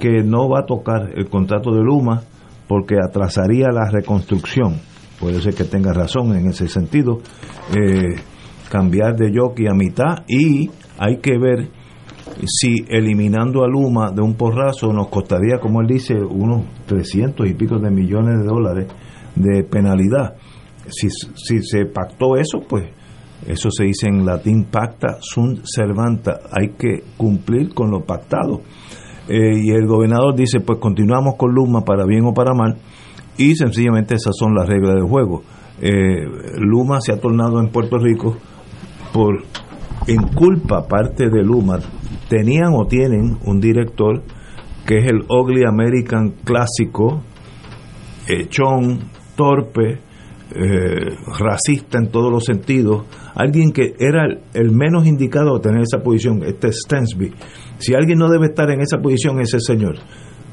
que 0.00 0.22
no 0.22 0.48
va 0.48 0.61
a 0.61 0.64
tocar 0.64 1.11
el 1.14 1.28
contrato 1.28 1.72
de 1.74 1.82
Luma 1.82 2.22
porque 2.66 2.94
atrasaría 2.96 3.66
la 3.70 3.90
reconstrucción. 3.90 4.80
Puede 5.20 5.42
ser 5.42 5.52
que 5.52 5.64
tenga 5.64 5.92
razón 5.92 6.34
en 6.34 6.46
ese 6.46 6.68
sentido. 6.68 7.18
Cambiar 8.70 9.16
de 9.16 9.30
jockey 9.36 9.66
a 9.66 9.74
mitad 9.74 10.24
y 10.26 10.70
hay 10.98 11.18
que 11.18 11.36
ver 11.38 11.68
si 12.47 12.84
eliminando 12.89 13.64
a 13.64 13.68
Luma 13.68 14.11
de 14.12 14.22
un 14.22 14.34
porrazo 14.34 14.93
nos 14.93 15.09
costaría, 15.09 15.59
como 15.59 15.80
él 15.80 15.86
dice, 15.86 16.14
unos 16.14 16.62
300 16.86 17.49
y 17.49 17.55
pico 17.55 17.78
de 17.78 17.91
millones 17.91 18.39
de 18.39 18.45
dólares 18.45 18.86
de 19.34 19.64
penalidad. 19.64 20.34
Si, 20.89 21.09
si 21.11 21.62
se 21.62 21.86
pactó 21.86 22.36
eso, 22.36 22.61
pues 22.68 22.86
eso 23.47 23.70
se 23.70 23.84
dice 23.84 24.09
en 24.09 24.24
latín 24.24 24.64
pacta 24.64 25.18
sunt 25.20 25.61
servanta, 25.64 26.41
hay 26.51 26.70
que 26.78 27.05
cumplir 27.16 27.74
con 27.74 27.91
lo 27.91 28.01
pactado. 28.01 28.62
Eh, 29.28 29.61
y 29.62 29.70
el 29.70 29.86
gobernador 29.86 30.34
dice, 30.34 30.61
pues 30.61 30.78
continuamos 30.78 31.34
con 31.36 31.53
Luma 31.55 31.84
para 31.84 32.05
bien 32.07 32.24
o 32.24 32.32
para 32.32 32.55
mal, 32.55 32.78
y 33.36 33.55
sencillamente 33.55 34.14
esas 34.14 34.34
son 34.36 34.55
las 34.55 34.68
reglas 34.68 34.95
del 34.95 35.05
juego. 35.05 35.43
eh, 35.80 36.24
Luma 36.59 37.01
se 37.01 37.12
ha 37.12 37.20
tornado 37.20 37.61
en 37.61 37.68
Puerto 37.68 37.99
Rico 37.99 38.36
por 39.12 39.45
en 40.09 40.22
culpa 40.28 40.86
parte 40.89 41.28
de 41.28 41.43
Luma 41.43 41.78
tenían 42.29 42.72
o 42.74 42.87
tienen 42.87 43.39
un 43.45 43.61
director 43.61 44.22
que 44.87 44.99
es 44.99 45.07
el 45.07 45.24
Ugly 45.29 45.64
American 45.66 46.31
clásico 46.45 47.22
echón 48.26 49.01
torpe 49.37 50.01
eh, 50.55 51.14
racista 51.39 51.99
en 51.99 52.11
todos 52.11 52.33
los 52.33 52.45
sentidos. 52.45 53.05
Alguien 53.35 53.70
que 53.70 53.95
era 53.99 54.26
el, 54.55 54.72
menos 54.72 55.07
indicado 55.07 55.57
a 55.57 55.61
tener 55.61 55.83
esa 55.83 56.03
posición 56.03 56.43
este 56.43 56.72
Stensby. 56.72 57.33
Si 57.79 57.95
alguien 57.95 58.18
no 58.18 58.29
debe 58.29 58.47
estar 58.47 58.70
en 58.70 58.81
esa 58.81 58.99
posición 58.99 59.41
es 59.41 59.55
ese 59.55 59.61
señor 59.61 59.97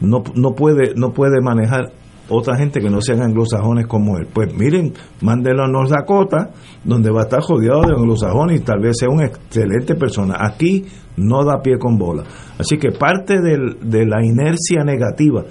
no, 0.01 0.23
no 0.35 0.55
puede 0.55 0.93
no 0.95 1.13
puede 1.13 1.41
manejar 1.41 1.91
otra 2.29 2.57
gente 2.57 2.79
que 2.79 2.89
no 2.89 3.01
sean 3.01 3.21
anglosajones 3.21 3.87
como 3.87 4.17
él. 4.17 4.27
Pues 4.33 4.53
miren, 4.55 4.93
mándelo 5.21 5.63
a 5.63 5.67
North 5.67 5.91
Dakota, 5.91 6.51
donde 6.83 7.11
va 7.11 7.21
a 7.21 7.23
estar 7.23 7.41
jodido 7.41 7.81
de 7.81 7.93
anglosajones 7.95 8.61
y 8.61 8.63
tal 8.63 8.79
vez 8.79 8.97
sea 8.97 9.09
una 9.09 9.25
excelente 9.25 9.95
persona. 9.95 10.35
Aquí 10.39 10.85
no 11.17 11.43
da 11.43 11.61
pie 11.61 11.77
con 11.77 11.97
bola. 11.97 12.23
Así 12.57 12.77
que 12.77 12.91
parte 12.91 13.35
de 13.41 14.05
la 14.05 14.23
inercia 14.23 14.83
negativa 14.83 15.43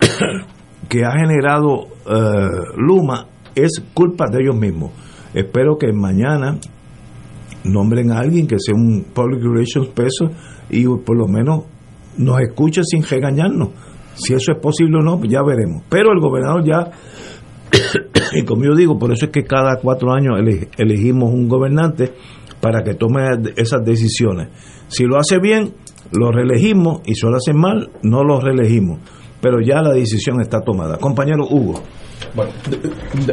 que 0.88 1.04
ha 1.04 1.12
generado 1.12 1.86
eh, 2.06 2.48
Luma 2.76 3.26
es 3.54 3.82
culpa 3.94 4.26
de 4.30 4.42
ellos 4.42 4.56
mismos. 4.56 4.92
Espero 5.34 5.76
que 5.78 5.92
mañana 5.92 6.58
nombren 7.64 8.10
a 8.10 8.18
alguien 8.18 8.46
que 8.46 8.56
sea 8.58 8.74
un 8.74 9.04
Public 9.14 9.42
Relations 9.42 9.88
peso 9.88 10.30
y 10.70 10.84
por 10.84 11.16
lo 11.16 11.26
menos 11.28 11.64
nos 12.16 12.40
escuche 12.40 12.82
sin 12.84 13.02
regañarnos. 13.02 13.70
Si 14.14 14.34
eso 14.34 14.52
es 14.52 14.58
posible 14.58 14.98
o 14.98 15.02
no, 15.02 15.18
pues 15.18 15.30
ya 15.30 15.42
veremos. 15.42 15.82
Pero 15.88 16.12
el 16.12 16.20
gobernador 16.20 16.64
ya, 16.64 16.90
y 18.32 18.44
como 18.44 18.64
yo 18.64 18.74
digo, 18.74 18.98
por 18.98 19.12
eso 19.12 19.26
es 19.26 19.30
que 19.32 19.44
cada 19.44 19.76
cuatro 19.80 20.12
años 20.12 20.38
ele- 20.38 20.68
elegimos 20.76 21.32
un 21.32 21.48
gobernante 21.48 22.12
para 22.60 22.82
que 22.82 22.94
tome 22.94 23.22
esas 23.56 23.84
decisiones. 23.84 24.48
Si 24.88 25.04
lo 25.04 25.18
hace 25.18 25.38
bien, 25.40 25.72
lo 26.12 26.30
reelegimos 26.32 27.00
y 27.06 27.14
si 27.14 27.26
lo 27.26 27.36
hace 27.36 27.54
mal, 27.54 27.90
no 28.02 28.24
lo 28.24 28.40
reelegimos. 28.40 28.98
Pero 29.40 29.60
ya 29.60 29.80
la 29.80 29.92
decisión 29.92 30.40
está 30.40 30.60
tomada. 30.60 30.98
Compañero 30.98 31.44
Hugo. 31.48 31.80
Bueno, 32.34 32.50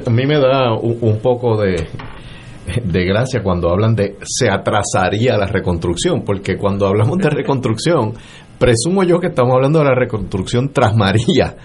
a 0.06 0.10
mí 0.10 0.26
me 0.26 0.40
da 0.40 0.74
un, 0.74 0.98
un 1.02 1.20
poco 1.20 1.60
de, 1.62 1.86
de 2.86 3.06
gracia 3.06 3.44
cuando 3.44 3.70
hablan 3.70 3.94
de 3.96 4.16
se 4.24 4.50
atrasaría 4.50 5.36
la 5.38 5.48
reconstrucción, 5.48 6.24
porque 6.24 6.56
cuando 6.58 6.88
hablamos 6.88 7.18
de 7.18 7.30
reconstrucción, 7.30 8.14
presumo 8.58 9.04
yo 9.04 9.20
que 9.20 9.28
estamos 9.28 9.54
hablando 9.56 9.80
de 9.80 9.86
la 9.86 9.96
reconstrucción 9.96 10.70
tras 10.74 10.96
María, 10.96 11.56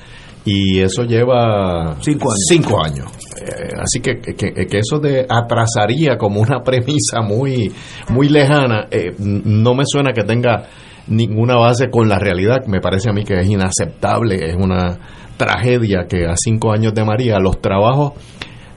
y 0.44 0.80
eso 0.80 1.04
lleva 1.04 1.96
cinco 2.00 2.30
años. 2.30 2.44
Cinco 2.48 2.84
años. 2.84 3.06
Eh, 3.40 3.70
así 3.80 4.00
que, 4.00 4.20
que, 4.20 4.52
que 4.52 4.78
eso 4.78 4.98
de 4.98 5.26
atrasaría 5.28 6.16
como 6.16 6.40
una 6.40 6.60
premisa 6.64 7.22
muy, 7.22 7.72
muy 8.10 8.28
lejana, 8.28 8.88
eh, 8.90 9.14
no 9.18 9.74
me 9.74 9.84
suena 9.86 10.12
que 10.12 10.24
tenga 10.24 10.64
ninguna 11.06 11.56
base 11.56 11.90
con 11.90 12.08
la 12.08 12.18
realidad. 12.18 12.66
Me 12.66 12.80
parece 12.80 13.10
a 13.10 13.12
mí 13.12 13.24
que 13.24 13.38
es 13.38 13.48
inaceptable, 13.48 14.48
es 14.48 14.56
una 14.56 14.98
tragedia 15.36 16.06
que 16.08 16.26
a 16.26 16.34
cinco 16.36 16.72
años 16.72 16.94
de 16.94 17.04
María 17.04 17.38
los 17.38 17.60
trabajos 17.60 18.12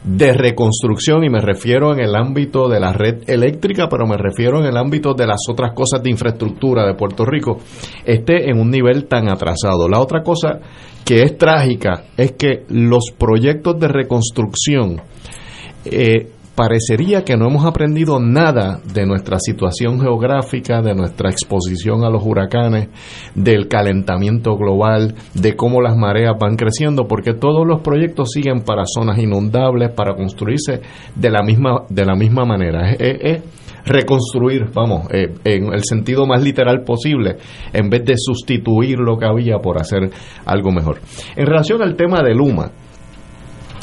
de 0.06 0.34
reconstrucción, 0.34 1.24
y 1.24 1.30
me 1.30 1.42
refiero 1.42 1.92
en 1.92 2.00
el 2.00 2.16
ámbito 2.16 2.70
de 2.70 2.80
la 2.80 2.94
red 2.94 3.24
eléctrica, 3.28 3.90
pero 3.90 4.06
me 4.06 4.18
refiero 4.18 4.60
en 4.60 4.68
el 4.68 4.78
ámbito 4.78 5.16
de 5.16 5.26
las 5.26 5.42
otras 5.50 5.74
cosas 5.74 6.04
de 6.04 6.12
infraestructura 6.12 6.86
de 6.86 6.94
Puerto 6.94 7.26
Rico, 7.26 7.58
esté 8.06 8.50
en 8.50 8.60
un 8.60 8.70
nivel 8.70 9.08
tan 9.08 9.30
atrasado. 9.30 9.90
La 9.90 10.00
otra 10.00 10.22
cosa 10.22 10.60
que 11.04 11.24
es 11.24 11.38
trágica 11.38 12.04
es 12.18 12.34
que 12.34 12.66
los 12.70 13.12
proyectos 13.18 13.80
de 13.80 13.88
reconstrucción 13.88 15.02
eh, 15.86 16.32
parecería 16.56 17.24
que 17.24 17.36
no 17.36 17.48
hemos 17.48 17.66
aprendido 17.66 18.20
nada 18.20 18.80
de 18.94 19.06
nuestra 19.06 19.40
situación 19.40 20.00
geográfica, 20.00 20.82
de 20.82 20.96
nuestra 20.96 21.30
exposición 21.30 22.04
a 22.04 22.10
los 22.10 22.24
huracanes, 22.26 22.90
del 23.36 23.68
calentamiento 23.68 24.56
global, 24.56 25.16
de 25.34 25.56
cómo 25.56 25.82
las 25.82 25.98
mareas 25.98 26.36
van 26.40 26.56
creciendo, 26.56 27.08
porque 27.08 27.34
todos 27.34 27.68
los 27.68 27.82
proyectos 27.82 28.32
siguen 28.32 28.62
para 28.62 28.86
zonas 28.86 29.20
inundables, 29.20 29.92
para 29.92 30.16
construirse 30.16 30.82
de 31.16 31.30
la 31.30 31.44
misma, 31.44 31.84
de 31.90 32.06
la 32.06 32.16
misma 32.16 32.46
manera. 32.46 32.92
Es, 32.92 33.44
reconstruir, 33.86 34.72
vamos, 34.74 35.08
eh, 35.12 35.32
en 35.44 35.72
el 35.72 35.84
sentido 35.84 36.26
más 36.26 36.42
literal 36.42 36.84
posible, 36.84 37.38
en 37.72 37.90
vez 37.90 38.04
de 38.04 38.16
sustituir 38.18 38.98
lo 38.98 39.18
que 39.18 39.28
había 39.28 39.60
por 39.60 39.80
hacer 39.80 40.10
algo 40.46 40.72
mejor. 40.72 41.02
En 41.36 41.46
relación 41.46 41.84
al 41.84 41.96
tema 41.96 42.24
de 42.24 42.34
Luma, 42.34 42.72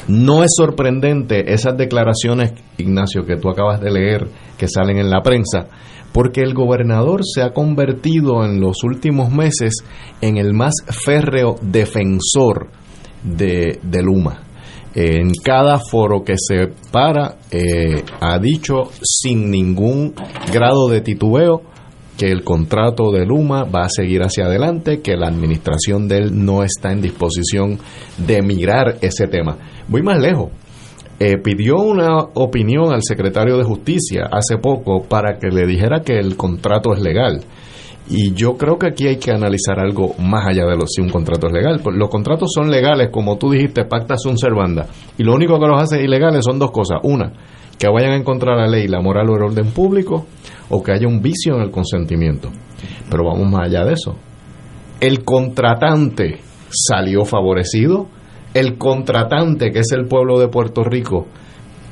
no 0.08 0.42
es 0.42 0.50
sorprendente 0.56 1.52
esas 1.52 1.76
declaraciones, 1.76 2.52
Ignacio, 2.78 3.24
que 3.24 3.36
tú 3.36 3.48
acabas 3.48 3.80
de 3.80 3.90
leer, 3.90 4.28
que 4.58 4.68
salen 4.68 4.98
en 4.98 5.10
la 5.10 5.22
prensa, 5.22 5.68
porque 6.12 6.40
el 6.42 6.54
gobernador 6.54 7.20
se 7.24 7.42
ha 7.42 7.52
convertido 7.52 8.44
en 8.44 8.60
los 8.60 8.84
últimos 8.84 9.30
meses 9.30 9.84
en 10.20 10.36
el 10.36 10.52
más 10.52 10.74
férreo 11.04 11.56
defensor 11.62 12.68
de, 13.22 13.78
de 13.82 14.02
Luma. 14.02 14.42
En 14.94 15.30
cada 15.42 15.78
foro 15.78 16.22
que 16.22 16.34
se 16.36 16.68
para, 16.90 17.38
eh, 17.50 18.04
ha 18.20 18.38
dicho 18.38 18.90
sin 19.02 19.50
ningún 19.50 20.12
grado 20.52 20.88
de 20.88 21.00
titubeo 21.00 21.71
que 22.22 22.30
el 22.30 22.44
contrato 22.44 23.10
de 23.10 23.26
Luma 23.26 23.64
va 23.64 23.86
a 23.86 23.88
seguir 23.88 24.22
hacia 24.22 24.44
adelante, 24.44 25.02
que 25.02 25.16
la 25.16 25.26
administración 25.26 26.06
de 26.06 26.18
él 26.18 26.44
no 26.44 26.62
está 26.62 26.92
en 26.92 27.02
disposición 27.02 27.80
de 28.16 28.42
mirar 28.42 28.98
ese 29.00 29.26
tema. 29.26 29.56
Voy 29.88 30.04
más 30.04 30.20
lejos. 30.20 30.52
Eh, 31.18 31.38
pidió 31.38 31.78
una 31.78 32.18
opinión 32.34 32.92
al 32.92 33.00
secretario 33.02 33.56
de 33.58 33.64
Justicia 33.64 34.28
hace 34.30 34.56
poco 34.58 35.02
para 35.02 35.36
que 35.40 35.48
le 35.48 35.66
dijera 35.66 36.02
que 36.02 36.16
el 36.16 36.36
contrato 36.36 36.94
es 36.94 37.00
legal. 37.00 37.40
Y 38.08 38.32
yo 38.34 38.56
creo 38.56 38.78
que 38.78 38.86
aquí 38.86 39.08
hay 39.08 39.16
que 39.16 39.32
analizar 39.32 39.80
algo 39.80 40.14
más 40.20 40.46
allá 40.46 40.64
de 40.66 40.76
lo 40.76 40.86
si 40.86 41.00
un 41.00 41.10
contrato 41.10 41.48
es 41.48 41.52
legal. 41.52 41.80
Pues 41.82 41.96
Los 41.96 42.08
contratos 42.08 42.50
son 42.54 42.70
legales, 42.70 43.08
como 43.10 43.36
tú 43.36 43.50
dijiste, 43.50 43.84
pacta 43.84 44.16
sunt 44.16 44.38
servanda. 44.38 44.86
Y 45.18 45.24
lo 45.24 45.34
único 45.34 45.58
que 45.58 45.66
los 45.66 45.82
hace 45.82 46.00
ilegales 46.00 46.44
son 46.44 46.60
dos 46.60 46.70
cosas. 46.70 47.00
Una, 47.02 47.32
que 47.76 47.88
vayan 47.88 48.12
en 48.12 48.22
contra 48.22 48.54
de 48.54 48.60
la 48.60 48.68
ley, 48.68 48.86
la 48.86 49.00
moral 49.00 49.28
o 49.28 49.36
el 49.36 49.42
orden 49.42 49.72
público, 49.72 50.26
o 50.68 50.82
que 50.82 50.92
haya 50.92 51.06
un 51.06 51.20
vicio 51.20 51.56
en 51.56 51.62
el 51.62 51.70
consentimiento. 51.70 52.50
Pero 53.10 53.24
vamos 53.24 53.50
más 53.50 53.68
allá 53.68 53.84
de 53.84 53.94
eso. 53.94 54.16
El 55.00 55.24
contratante 55.24 56.38
salió 56.70 57.24
favorecido. 57.24 58.08
El 58.54 58.78
contratante, 58.78 59.70
que 59.70 59.80
es 59.80 59.92
el 59.92 60.06
pueblo 60.06 60.38
de 60.38 60.48
Puerto 60.48 60.84
Rico, 60.84 61.26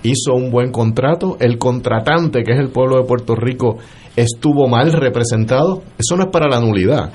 hizo 0.03 0.35
un 0.35 0.51
buen 0.51 0.71
contrato. 0.71 1.37
El 1.41 1.59
contratante, 1.59 2.43
que 2.43 2.53
es 2.53 2.59
el 2.59 2.71
pueblo 2.71 2.99
de 2.99 3.07
Puerto 3.07 3.35
Rico, 3.35 3.79
estuvo 4.17 4.69
mal 4.69 4.93
representado. 4.93 5.83
Eso 5.99 6.17
no 6.17 6.25
es 6.25 6.31
para 6.31 6.49
la 6.49 6.61
nulidad. 6.61 7.11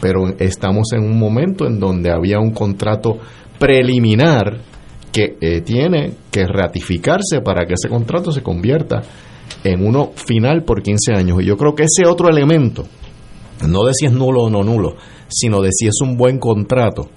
Pero 0.00 0.28
estamos 0.38 0.92
en 0.92 1.02
un 1.02 1.18
momento 1.18 1.66
en 1.66 1.78
donde 1.78 2.10
había 2.10 2.38
un 2.38 2.52
contrato 2.52 3.18
preliminar 3.58 4.58
que 5.12 5.36
eh, 5.40 5.60
tiene 5.62 6.12
que 6.30 6.46
ratificarse 6.46 7.40
para 7.44 7.66
que 7.66 7.74
ese 7.74 7.88
contrato 7.88 8.32
se 8.32 8.42
convierta 8.42 9.02
en 9.64 9.86
uno 9.86 10.12
final 10.14 10.64
por 10.64 10.82
15 10.82 11.12
años. 11.12 11.42
Y 11.42 11.46
yo 11.46 11.56
creo 11.56 11.74
que 11.74 11.84
ese 11.84 12.06
otro 12.06 12.28
elemento, 12.28 12.86
no 13.66 13.84
de 13.84 13.94
si 13.94 14.06
es 14.06 14.12
nulo 14.12 14.44
o 14.44 14.50
no 14.50 14.62
nulo, 14.62 14.96
sino 15.28 15.60
de 15.60 15.70
si 15.72 15.86
es 15.86 16.00
un 16.02 16.16
buen 16.16 16.38
contrato 16.38 17.08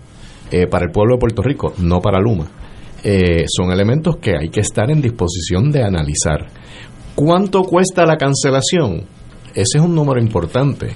eh, 0.52 0.68
para 0.68 0.86
el 0.86 0.92
pueblo 0.92 1.16
de 1.16 1.20
Puerto 1.20 1.42
Rico, 1.42 1.74
no 1.80 2.00
para 2.00 2.20
Luma, 2.20 2.48
eh, 3.04 3.46
son 3.48 3.72
elementos 3.72 4.18
que 4.18 4.38
hay 4.38 4.50
que 4.50 4.62
estar 4.62 4.90
en 4.92 5.02
disposición 5.02 5.72
de 5.72 5.84
analizar. 5.84 6.48
¿Cuánto 7.16 7.64
cuesta 7.64 8.06
la 8.06 8.18
cancelación? 8.18 9.06
Ese 9.54 9.78
es 9.78 9.84
un 9.84 9.94
número 9.94 10.22
importante. 10.22 10.96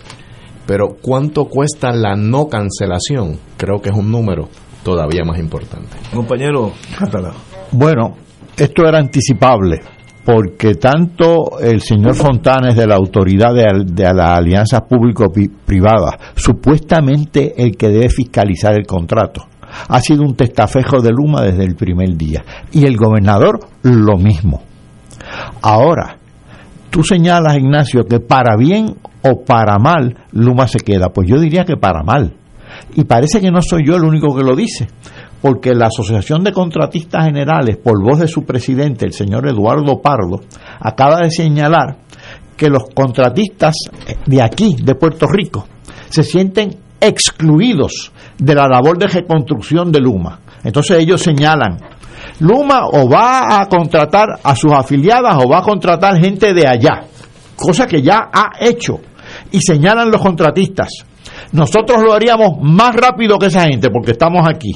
Pero 0.65 0.97
¿cuánto 1.01 1.45
cuesta 1.45 1.91
la 1.93 2.15
no 2.15 2.47
cancelación? 2.47 3.39
Creo 3.55 3.81
que 3.81 3.89
es 3.89 3.95
un 3.95 4.11
número 4.11 4.49
todavía 4.83 5.23
más 5.23 5.39
importante. 5.39 5.95
Compañero 6.13 6.73
Catalá. 6.97 7.33
Bueno, 7.71 8.15
esto 8.57 8.85
era 8.85 8.99
anticipable, 8.99 9.79
porque 10.27 10.75
tanto 10.75 11.57
el 11.61 11.79
señor 11.79 12.13
Fontanes 12.13 12.75
de 12.75 12.85
la 12.85 12.95
Autoridad 12.95 13.53
de, 13.53 13.85
de 13.85 14.13
la 14.13 14.35
Alianza 14.35 14.81
Público-Privada, 14.81 16.19
supuestamente 16.35 17.53
el 17.55 17.77
que 17.77 17.87
debe 17.87 18.09
fiscalizar 18.09 18.73
el 18.73 18.85
contrato, 18.85 19.47
ha 19.87 20.01
sido 20.01 20.23
un 20.23 20.35
testafejo 20.35 20.99
de 20.99 21.11
Luma 21.11 21.43
desde 21.43 21.63
el 21.63 21.75
primer 21.75 22.17
día. 22.17 22.43
Y 22.73 22.85
el 22.85 22.97
gobernador 22.97 23.69
lo 23.83 24.17
mismo. 24.17 24.63
Ahora, 25.61 26.17
tú 26.89 27.03
señalas, 27.03 27.55
Ignacio, 27.57 28.03
que 28.03 28.19
para 28.19 28.57
bien 28.57 28.95
o 29.23 29.45
para 29.45 29.79
mal 29.79 30.13
Luma 30.33 30.67
se 30.67 30.79
queda. 30.79 31.07
Pues 31.07 31.29
yo 31.29 31.39
diría 31.39 31.63
que 31.63 31.77
para 31.77 32.03
mal. 32.03 32.33
Y 32.95 33.05
parece 33.05 33.39
que 33.39 33.49
no 33.49 33.61
soy 33.61 33.85
yo 33.87 33.95
el 33.95 34.03
único 34.03 34.35
que 34.35 34.43
lo 34.43 34.57
dice, 34.57 34.87
porque 35.47 35.73
la 35.73 35.85
Asociación 35.87 36.43
de 36.43 36.51
Contratistas 36.51 37.23
Generales, 37.23 37.77
por 37.77 38.03
voz 38.03 38.19
de 38.19 38.27
su 38.27 38.43
presidente, 38.43 39.05
el 39.05 39.13
señor 39.13 39.47
Eduardo 39.47 40.01
Pardo, 40.01 40.41
acaba 40.77 41.21
de 41.21 41.31
señalar 41.31 41.99
que 42.57 42.67
los 42.67 42.83
contratistas 42.93 43.75
de 44.25 44.41
aquí, 44.41 44.75
de 44.83 44.95
Puerto 44.95 45.25
Rico, 45.25 45.65
se 46.09 46.23
sienten 46.23 46.75
excluidos 46.99 48.11
de 48.37 48.55
la 48.55 48.67
labor 48.67 48.97
de 48.97 49.07
reconstrucción 49.07 49.89
de 49.89 50.01
Luma. 50.01 50.41
Entonces 50.65 50.99
ellos 50.99 51.21
señalan 51.21 51.77
Luma 52.41 52.81
o 52.91 53.07
va 53.09 53.61
a 53.61 53.67
contratar 53.67 54.27
a 54.43 54.53
sus 54.53 54.73
afiliadas 54.73 55.37
o 55.41 55.47
va 55.47 55.59
a 55.59 55.63
contratar 55.63 56.19
gente 56.19 56.53
de 56.53 56.67
allá, 56.67 57.05
cosa 57.55 57.87
que 57.87 58.01
ya 58.01 58.29
ha 58.33 58.49
hecho, 58.59 58.99
y 59.49 59.61
señalan 59.61 60.11
los 60.11 60.21
contratistas. 60.21 60.89
Nosotros 61.51 62.01
lo 62.03 62.13
haríamos 62.13 62.57
más 62.61 62.95
rápido 62.95 63.37
que 63.37 63.47
esa 63.47 63.65
gente 63.65 63.89
porque 63.89 64.11
estamos 64.11 64.47
aquí, 64.47 64.73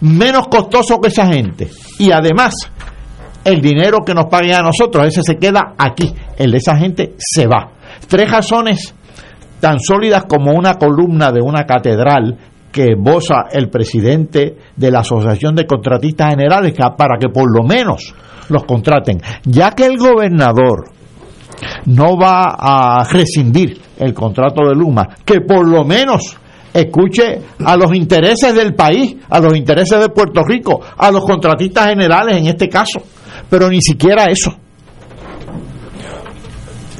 menos 0.00 0.48
costoso 0.48 1.00
que 1.00 1.08
esa 1.08 1.26
gente, 1.26 1.68
y 1.98 2.10
además 2.10 2.54
el 3.44 3.60
dinero 3.60 3.98
que 4.04 4.14
nos 4.14 4.26
paguen 4.26 4.54
a 4.54 4.62
nosotros, 4.62 5.06
ese 5.06 5.22
se 5.22 5.36
queda 5.36 5.74
aquí, 5.78 6.14
el 6.36 6.50
de 6.50 6.58
esa 6.58 6.76
gente 6.76 7.14
se 7.18 7.46
va. 7.46 7.70
Tres 8.06 8.30
razones 8.30 8.94
tan 9.60 9.78
sólidas 9.78 10.24
como 10.24 10.52
una 10.52 10.74
columna 10.74 11.30
de 11.32 11.40
una 11.42 11.64
catedral 11.64 12.36
que 12.72 12.94
boza 12.96 13.46
el 13.50 13.68
presidente 13.68 14.56
de 14.76 14.90
la 14.90 15.00
Asociación 15.00 15.54
de 15.54 15.66
Contratistas 15.66 16.30
Generales 16.30 16.72
para 16.96 17.18
que 17.18 17.28
por 17.28 17.44
lo 17.52 17.64
menos 17.66 18.14
los 18.48 18.64
contraten. 18.64 19.20
Ya 19.44 19.72
que 19.72 19.86
el 19.86 19.98
gobernador 19.98 20.90
no 21.86 22.16
va 22.16 22.56
a 22.58 23.04
rescindir 23.04 23.80
el 23.98 24.14
contrato 24.14 24.68
de 24.68 24.74
Luma, 24.74 25.08
que 25.24 25.40
por 25.40 25.66
lo 25.66 25.84
menos 25.84 26.36
escuche 26.72 27.40
a 27.64 27.76
los 27.76 27.94
intereses 27.94 28.54
del 28.54 28.74
país, 28.74 29.16
a 29.28 29.40
los 29.40 29.56
intereses 29.56 29.98
de 30.00 30.08
Puerto 30.08 30.42
Rico, 30.44 30.80
a 30.96 31.10
los 31.10 31.24
contratistas 31.24 31.88
generales 31.88 32.36
en 32.38 32.46
este 32.46 32.68
caso, 32.68 33.02
pero 33.48 33.68
ni 33.68 33.80
siquiera 33.80 34.26
eso. 34.26 34.56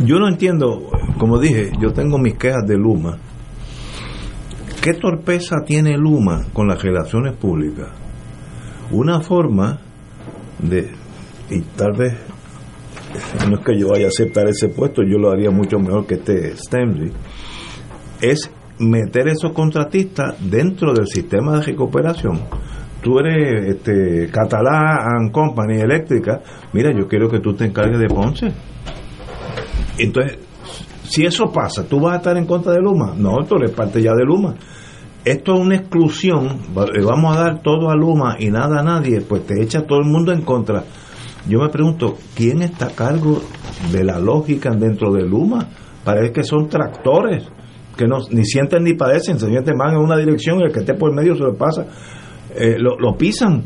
Yo 0.04 0.16
no 0.18 0.28
entiendo, 0.28 0.88
como 1.18 1.38
dije, 1.38 1.70
yo 1.80 1.92
tengo 1.92 2.18
mis 2.18 2.34
quejas 2.34 2.66
de 2.66 2.76
Luma. 2.76 3.18
¿Qué 4.80 4.94
torpeza 4.94 5.56
tiene 5.66 5.96
Luma 5.98 6.46
con 6.54 6.68
las 6.68 6.82
relaciones 6.82 7.36
públicas? 7.36 7.88
Una 8.90 9.20
forma 9.20 9.78
de, 10.58 10.90
y 11.50 11.60
tal 11.76 11.92
vez 11.92 12.14
no 13.48 13.58
es 13.58 13.64
que 13.64 13.78
yo 13.78 13.88
vaya 13.88 14.06
a 14.06 14.08
aceptar 14.08 14.48
ese 14.48 14.68
puesto, 14.68 15.02
yo 15.02 15.18
lo 15.18 15.30
haría 15.30 15.50
mucho 15.50 15.78
mejor 15.78 16.06
que 16.06 16.14
este 16.14 16.52
Stanley, 16.52 17.12
es 18.20 18.50
meter 18.80 19.28
esos 19.28 19.52
contratistas 19.52 20.36
dentro 20.50 20.92
del 20.92 21.06
sistema 21.06 21.58
de 21.58 21.66
recuperación. 21.66 22.40
Tú 23.02 23.18
eres 23.18 23.76
este, 23.76 24.30
Catalán 24.30 25.30
Company 25.30 25.80
Eléctrica, 25.80 26.40
mira, 26.72 26.90
yo 26.92 27.06
quiero 27.06 27.28
que 27.28 27.40
tú 27.40 27.54
te 27.54 27.66
encargues 27.66 27.98
de 27.98 28.08
Ponce. 28.08 28.52
Entonces, 29.98 30.38
si 31.04 31.24
eso 31.24 31.50
pasa, 31.52 31.86
¿tú 31.86 32.00
vas 32.00 32.14
a 32.14 32.16
estar 32.16 32.36
en 32.36 32.46
contra 32.46 32.72
de 32.72 32.80
Luma? 32.80 33.14
No, 33.16 33.36
tú 33.46 33.56
eres 33.56 33.72
parte 33.72 34.02
ya 34.02 34.12
de 34.14 34.24
Luma. 34.24 34.54
Esto 35.24 35.54
es 35.54 35.60
una 35.60 35.76
exclusión, 35.76 36.60
vamos 36.74 37.36
a 37.36 37.40
dar 37.40 37.62
todo 37.62 37.90
a 37.90 37.94
Luma 37.94 38.36
y 38.38 38.50
nada 38.50 38.80
a 38.80 38.82
nadie, 38.82 39.20
pues 39.20 39.44
te 39.44 39.62
echa 39.62 39.82
todo 39.82 39.98
el 39.98 40.06
mundo 40.06 40.32
en 40.32 40.42
contra. 40.42 40.84
Yo 41.46 41.58
me 41.58 41.68
pregunto, 41.68 42.16
¿quién 42.34 42.62
está 42.62 42.86
a 42.86 42.94
cargo 42.94 43.42
de 43.92 44.04
la 44.04 44.18
lógica 44.18 44.70
dentro 44.70 45.12
de 45.12 45.26
Luma? 45.26 45.68
Parece 46.04 46.32
que 46.32 46.44
son 46.44 46.68
tractores, 46.68 47.46
que 48.00 48.06
no, 48.06 48.16
ni 48.30 48.46
sienten 48.46 48.82
ni 48.84 48.94
padecen, 48.94 49.38
se 49.38 49.46
sienten 49.46 49.76
van 49.76 49.92
en 49.92 50.00
una 50.00 50.16
dirección 50.16 50.58
y 50.58 50.62
el 50.64 50.72
que 50.72 50.80
esté 50.80 50.94
por 50.94 51.10
el 51.10 51.16
medio 51.16 51.34
se 51.34 51.42
lo 51.42 51.54
pasa, 51.54 51.84
eh, 52.56 52.76
lo, 52.78 52.98
lo 52.98 53.14
pisan. 53.18 53.64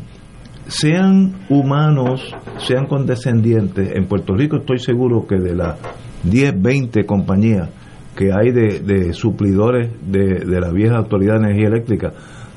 Sean 0.67 1.45
humanos, 1.47 2.35
sean 2.57 2.85
condescendientes. 2.85 3.95
En 3.95 4.07
Puerto 4.07 4.35
Rico 4.35 4.57
estoy 4.57 4.79
seguro 4.79 5.25
que 5.25 5.37
de 5.37 5.55
las 5.55 5.77
10, 6.23 6.61
20 6.61 7.05
compañías 7.05 7.69
que 8.13 8.31
hay 8.33 8.51
de, 8.51 8.79
de 8.79 9.13
suplidores 9.13 9.89
de, 10.05 10.43
de, 10.45 10.59
la 10.59 10.71
vieja 10.71 10.97
Autoridad 10.97 11.35
de 11.35 11.45
Energía 11.51 11.67
Eléctrica, 11.67 12.11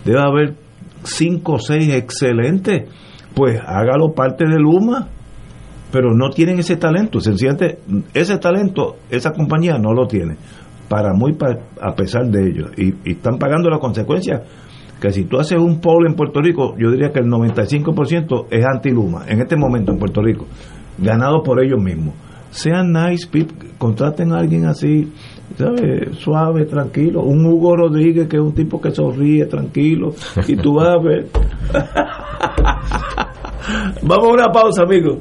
debe 0.04 0.20
haber 0.20 0.54
5 1.04 1.52
o 1.52 1.58
6 1.60 1.94
excelentes. 1.94 2.90
Pues 3.36 3.60
hágalo 3.64 4.14
parte 4.14 4.46
de 4.48 4.58
Luma, 4.58 5.06
pero 5.92 6.12
no 6.12 6.30
tienen 6.30 6.58
ese 6.58 6.76
talento. 6.76 7.20
Sencillamente, 7.20 7.78
ese 8.14 8.38
talento, 8.38 8.96
esa 9.10 9.32
compañía 9.32 9.78
no 9.78 9.92
lo 9.92 10.08
tiene, 10.08 10.36
para 10.88 11.12
muy 11.12 11.34
pa, 11.34 11.58
a 11.80 11.94
pesar 11.94 12.26
de 12.26 12.48
ello. 12.48 12.66
Y, 12.76 13.10
están 13.10 13.38
pagando 13.38 13.70
las 13.70 13.80
consecuencias 13.80 14.42
que 15.00 15.12
si 15.12 15.24
tú 15.24 15.38
haces 15.38 15.58
un 15.58 15.80
polo 15.80 16.08
en 16.08 16.16
Puerto 16.16 16.40
Rico, 16.40 16.74
yo 16.76 16.90
diría 16.90 17.12
que 17.12 17.20
el 17.20 17.26
95% 17.26 18.46
es 18.50 18.66
anti-Luma, 18.66 19.26
en 19.28 19.40
este 19.40 19.56
momento 19.56 19.92
en 19.92 19.98
Puerto 19.98 20.22
Rico, 20.22 20.46
ganado 20.98 21.42
por 21.42 21.62
ellos 21.62 21.80
mismos. 21.80 22.14
Sean 22.50 22.92
nice 22.92 23.28
people, 23.30 23.68
contraten 23.76 24.32
a 24.32 24.38
alguien 24.38 24.64
así, 24.64 25.12
¿sabes? 25.56 26.16
Suave, 26.16 26.64
tranquilo. 26.64 27.22
Un 27.22 27.44
Hugo 27.44 27.76
Rodríguez 27.76 28.26
que 28.26 28.36
es 28.36 28.42
un 28.42 28.54
tipo 28.54 28.80
que 28.80 28.90
sonríe, 28.90 29.44
tranquilo. 29.46 30.14
Y 30.46 30.56
tú 30.56 30.74
vas 30.74 30.88
a 30.88 30.98
ver. 30.98 31.28
Vamos 34.02 34.24
a 34.24 34.32
una 34.32 34.48
pausa, 34.48 34.84
amigo. 34.84 35.20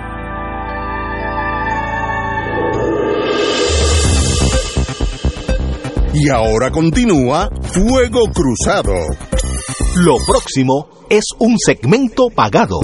Y 6.13 6.29
ahora 6.29 6.69
continúa 6.71 7.47
Fuego 7.61 8.23
Cruzado. 8.33 8.91
Lo 10.03 10.15
próximo 10.27 10.87
es 11.09 11.23
un 11.39 11.57
segmento 11.57 12.27
pagado. 12.35 12.79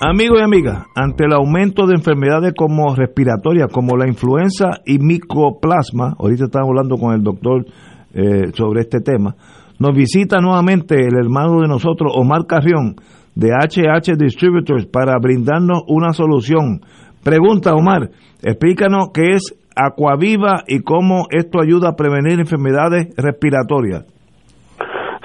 Amigos 0.00 0.38
y 0.40 0.42
amigas, 0.42 0.86
ante 0.94 1.24
el 1.24 1.34
aumento 1.34 1.86
de 1.86 1.96
enfermedades 1.96 2.54
como 2.56 2.94
respiratorias, 2.94 3.68
como 3.70 3.94
la 3.98 4.08
influenza 4.08 4.80
y 4.86 4.98
micoplasma, 4.98 6.16
ahorita 6.18 6.44
estamos 6.44 6.70
hablando 6.70 6.96
con 6.96 7.12
el 7.12 7.22
doctor 7.22 7.66
eh, 8.14 8.50
sobre 8.54 8.80
este 8.80 9.00
tema, 9.00 9.36
nos 9.78 9.94
visita 9.94 10.40
nuevamente 10.40 10.94
el 10.94 11.14
hermano 11.14 11.60
de 11.60 11.68
nosotros, 11.68 12.10
Omar 12.14 12.46
Carrión, 12.46 12.96
de 13.34 13.50
HH 13.50 14.16
Distributors, 14.16 14.86
para 14.86 15.18
brindarnos 15.20 15.82
una 15.88 16.14
solución. 16.14 16.80
Pregunta, 17.22 17.74
Omar, 17.74 18.10
explícanos 18.42 19.10
qué 19.12 19.32
es 19.34 19.54
Aquaviva 19.78 20.64
y 20.66 20.82
cómo 20.82 21.26
esto 21.30 21.60
ayuda 21.60 21.90
a 21.90 21.96
prevenir 21.96 22.40
enfermedades 22.40 23.14
respiratorias. 23.16 24.04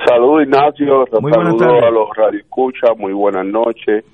Saludos 0.05 0.43
Ignacio, 0.43 1.05
saludos 1.09 1.83
a 1.83 1.89
los 1.89 2.09
radioescuchas, 2.15 2.91
muy 2.97 3.13
buenas 3.13 3.45
noches, 3.45 4.05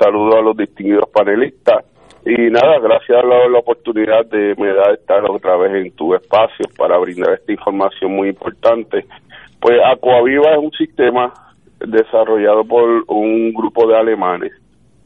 saludos 0.00 0.36
a 0.36 0.40
los 0.40 0.56
distinguidos 0.56 1.10
panelistas 1.12 1.84
y 2.24 2.50
nada, 2.50 2.78
gracias 2.80 3.18
a 3.18 3.26
la, 3.26 3.48
la 3.48 3.58
oportunidad 3.58 4.24
de 4.26 4.54
me 4.56 4.68
da 4.68 4.94
estar 4.94 5.28
otra 5.28 5.56
vez 5.56 5.84
en 5.84 5.92
tu 5.92 6.14
espacio 6.14 6.66
para 6.78 6.96
brindar 6.98 7.34
esta 7.34 7.52
información 7.52 8.14
muy 8.14 8.28
importante. 8.28 9.04
Pues 9.60 9.78
Aquaviva 9.84 10.52
es 10.52 10.58
un 10.58 10.70
sistema 10.72 11.32
desarrollado 11.80 12.64
por 12.64 13.04
un 13.08 13.52
grupo 13.52 13.88
de 13.88 13.96
alemanes. 13.96 14.52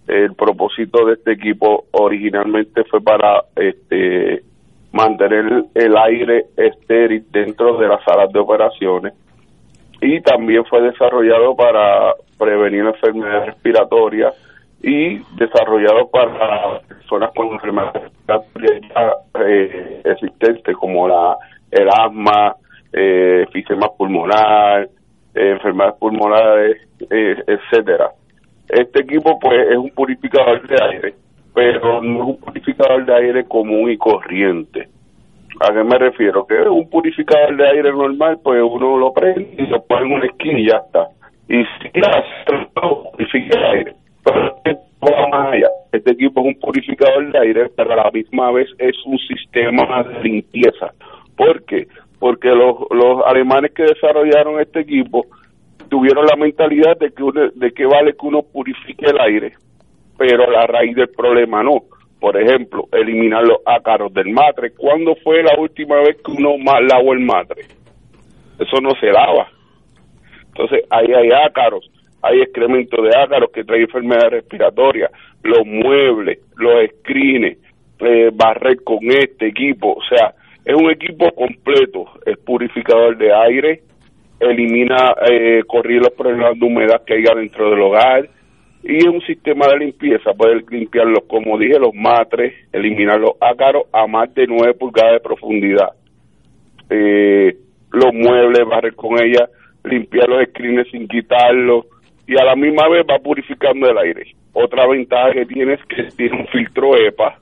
El 0.07 0.35
propósito 0.35 1.07
de 1.07 1.15
este 1.15 1.33
equipo 1.33 1.87
originalmente 1.93 2.85
fue 2.85 3.01
para 3.01 3.43
este 3.57 4.43
mantener 4.97 5.67
el 5.75 5.97
aire 5.97 6.47
estéril 6.57 7.27
dentro 7.31 7.77
de 7.79 7.89
las 7.89 8.03
salas 8.05 8.33
de 8.33 8.39
operaciones 8.39 9.13
y 10.01 10.21
también 10.23 10.65
fue 10.65 10.81
desarrollado 10.83 11.55
para 11.55 12.15
prevenir 12.39 12.81
enfermedades 12.81 13.47
respiratorias 13.47 14.35
y 14.83 15.19
desarrollado 15.37 16.09
para 16.09 16.81
personas 16.81 17.31
con 17.35 17.49
enfermedades 17.49 18.13
eh, 19.41 20.03
existentes 20.05 20.77
como 20.77 21.09
la 21.09 21.37
el 21.71 21.89
asma, 21.89 22.55
eh, 22.93 23.47
pulmonar, 23.97 24.89
eh, 25.35 25.51
enfermedades 25.51 25.97
pulmonares, 25.99 26.77
eh, 27.11 27.37
etcétera. 27.47 28.11
Este 28.69 29.01
equipo 29.01 29.39
pues 29.39 29.69
es 29.71 29.77
un 29.77 29.91
purificador 29.91 30.67
de 30.67 30.77
aire, 30.83 31.15
pero 31.57 32.03
no 32.03 32.23
es 32.23 32.29
un 32.29 32.37
purificador 32.37 33.07
de 33.07 33.15
aire 33.15 33.45
común 33.47 33.91
y 33.91 33.97
corriente. 33.97 34.91
¿A 35.61 35.73
qué 35.73 35.83
me 35.83 35.97
refiero? 35.97 36.47
Que 36.47 36.69
un 36.69 36.91
purificador 36.91 37.57
de 37.57 37.67
aire 37.67 37.93
normal, 37.93 38.39
pues 38.45 38.63
uno 38.63 38.99
lo 38.99 39.11
prende 39.15 39.55
y 39.57 39.67
lo 39.67 39.83
pone 39.87 40.05
en 40.05 40.13
una 40.13 40.27
esquina 40.27 40.61
y 40.61 40.69
ya 40.69 40.77
está. 40.77 41.09
Y 41.49 41.65
si 41.65 41.99
hace 41.99 42.69
purifica 42.75 43.59
el 43.59 43.65
aire. 43.65 43.95
Pero 44.23 45.29
más 45.31 45.55
allá. 45.55 45.69
Este 45.93 46.13
equipo 46.13 46.43
es 46.43 46.47
un 46.49 46.61
purificador 46.61 47.33
de 47.33 47.39
aire, 47.39 47.71
pero 47.75 47.91
a 47.95 48.05
la 48.05 48.11
misma 48.11 48.53
vez 48.53 48.69
es 48.77 48.95
un 49.07 49.17
sistema 49.17 50.03
de 50.03 50.29
limpieza. 50.29 50.93
¿Por 51.39 51.65
qué? 51.65 51.87
Porque 52.19 52.49
los, 52.49 52.81
los 52.91 53.25
alemanes 53.25 53.73
que 53.73 53.85
desarrollaron 53.85 54.61
este 54.61 54.81
equipo 54.81 55.25
tuvieron 55.89 56.27
la 56.27 56.37
mentalidad 56.37 56.99
de 56.99 57.13
que, 57.13 57.23
uno, 57.23 57.49
de 57.55 57.73
que 57.73 57.87
vale 57.87 58.13
que 58.13 58.27
uno 58.27 58.43
purifique 58.43 59.07
el 59.07 59.19
aire, 59.21 59.55
pero 60.19 60.51
la 60.51 60.67
raíz 60.67 60.95
del 60.97 61.09
problema 61.09 61.63
no. 61.63 61.83
Por 62.21 62.41
ejemplo, 62.41 62.89
eliminar 62.93 63.45
los 63.45 63.59
ácaros 63.67 64.13
del 64.13 64.31
matre. 64.31 64.73
¿Cuándo 64.73 65.15
fue 65.23 65.43
la 65.43 65.59
última 65.59 65.97
vez 65.97 66.17
que 66.25 66.33
uno 66.33 66.57
lavó 66.59 67.13
el 67.13 67.21
matre? 67.21 67.63
Eso 68.59 68.81
no 68.81 68.91
se 68.99 69.07
lava. 69.07 69.49
Entonces, 70.49 70.85
ahí 70.89 71.13
hay 71.13 71.29
ácaros, 71.47 71.91
hay 72.23 72.41
excremento 72.41 73.03
de 73.03 73.11
ácaros 73.17 73.51
que 73.53 73.65
trae 73.65 73.83
enfermedades 73.83 74.33
respiratorias, 74.33 75.11
los 75.43 75.67
muebles, 75.67 76.39
los 76.57 76.89
screens, 77.01 77.59
eh, 78.01 78.31
barrer 78.33 78.83
con 78.83 78.99
este 79.05 79.49
equipo. 79.49 79.93
O 79.93 80.03
sea, 80.09 80.35
es 80.65 80.75
un 80.75 80.91
equipo 80.91 81.31
completo. 81.33 82.07
Es 82.25 82.39
purificador 82.39 83.17
de 83.19 83.33
aire, 83.33 83.83
elimina, 84.41 85.15
eh, 85.31 85.63
correr 85.67 86.01
los 86.01 86.11
problemas 86.11 86.59
de 86.59 86.67
humedad 86.67 87.05
que 87.05 87.15
haya 87.15 87.35
dentro 87.35 87.71
del 87.71 87.81
hogar, 87.81 88.29
y 88.89 88.99
es 88.99 89.07
un 89.07 89.21
sistema 89.23 89.67
de 89.69 89.79
limpieza, 89.79 90.33
poder 90.33 90.65
limpiarlos, 90.71 91.25
como 91.27 91.59
dije, 91.59 91.79
los 91.79 91.95
matres, 91.95 92.55
eliminar 92.73 93.19
los 93.19 93.33
ácaros 93.41 93.85
a 93.93 94.07
más 94.07 94.33
de 94.35 94.47
9 94.47 94.75
pulgadas 94.75 95.15
de 95.15 95.21
profundidad. 95.21 95.91
Eh, 96.89 97.57
los 97.91 98.15
muebles, 98.15 98.65
barrer 98.69 98.95
con 98.95 99.21
ella, 99.21 99.49
limpiar 99.85 100.29
los 100.29 100.47
screens 100.49 100.89
sin 100.91 101.09
quitarlos 101.09 101.87
y 102.27 102.41
a 102.41 102.45
la 102.45 102.55
misma 102.55 102.89
vez 102.89 103.05
va 103.11 103.19
purificando 103.19 103.89
el 103.89 103.99
aire. 103.99 104.35
Otra 104.53 104.87
ventaja 104.87 105.33
que 105.33 105.47
tiene 105.47 105.75
es 105.75 105.85
que 105.87 106.05
tiene 106.17 106.41
un 106.41 106.47
filtro 106.49 106.97
EPA, 106.97 107.39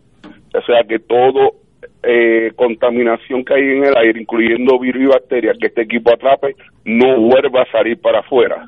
o 0.55 0.63
sea 0.63 0.83
que 0.85 0.99
todo 0.99 1.57
eh, 2.03 2.53
contaminación 2.57 3.45
que 3.45 3.55
hay 3.55 3.63
en 3.63 3.85
el 3.85 3.97
aire, 3.97 4.21
incluyendo 4.21 4.79
virus 4.79 5.03
y 5.03 5.07
bacterias 5.07 5.57
que 5.59 5.67
este 5.67 5.83
equipo 5.83 6.13
atrape, 6.13 6.57
no 6.85 7.21
vuelva 7.21 7.63
a 7.63 7.71
salir 7.71 8.01
para 8.01 8.21
afuera. 8.21 8.67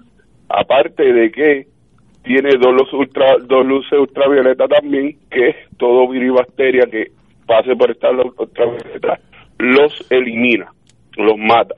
Aparte 0.49 1.13
de 1.13 1.31
que 1.31 1.67
tiene 2.27 2.51
dos 2.59 2.73
luces, 2.73 2.93
ultra, 2.93 3.37
dos 3.45 3.65
luces 3.65 3.99
ultravioletas 3.99 4.69
también, 4.69 5.17
que 5.31 5.55
todo 5.79 6.09
virus 6.09 6.39
bacteria 6.39 6.87
que 6.91 7.13
pase 7.47 7.77
por 7.77 7.91
esta 7.91 8.11
luz 8.11 8.35
ultravioleta 8.37 9.21
los 9.59 10.11
elimina, 10.11 10.67
los 11.17 11.39
mata. 11.39 11.77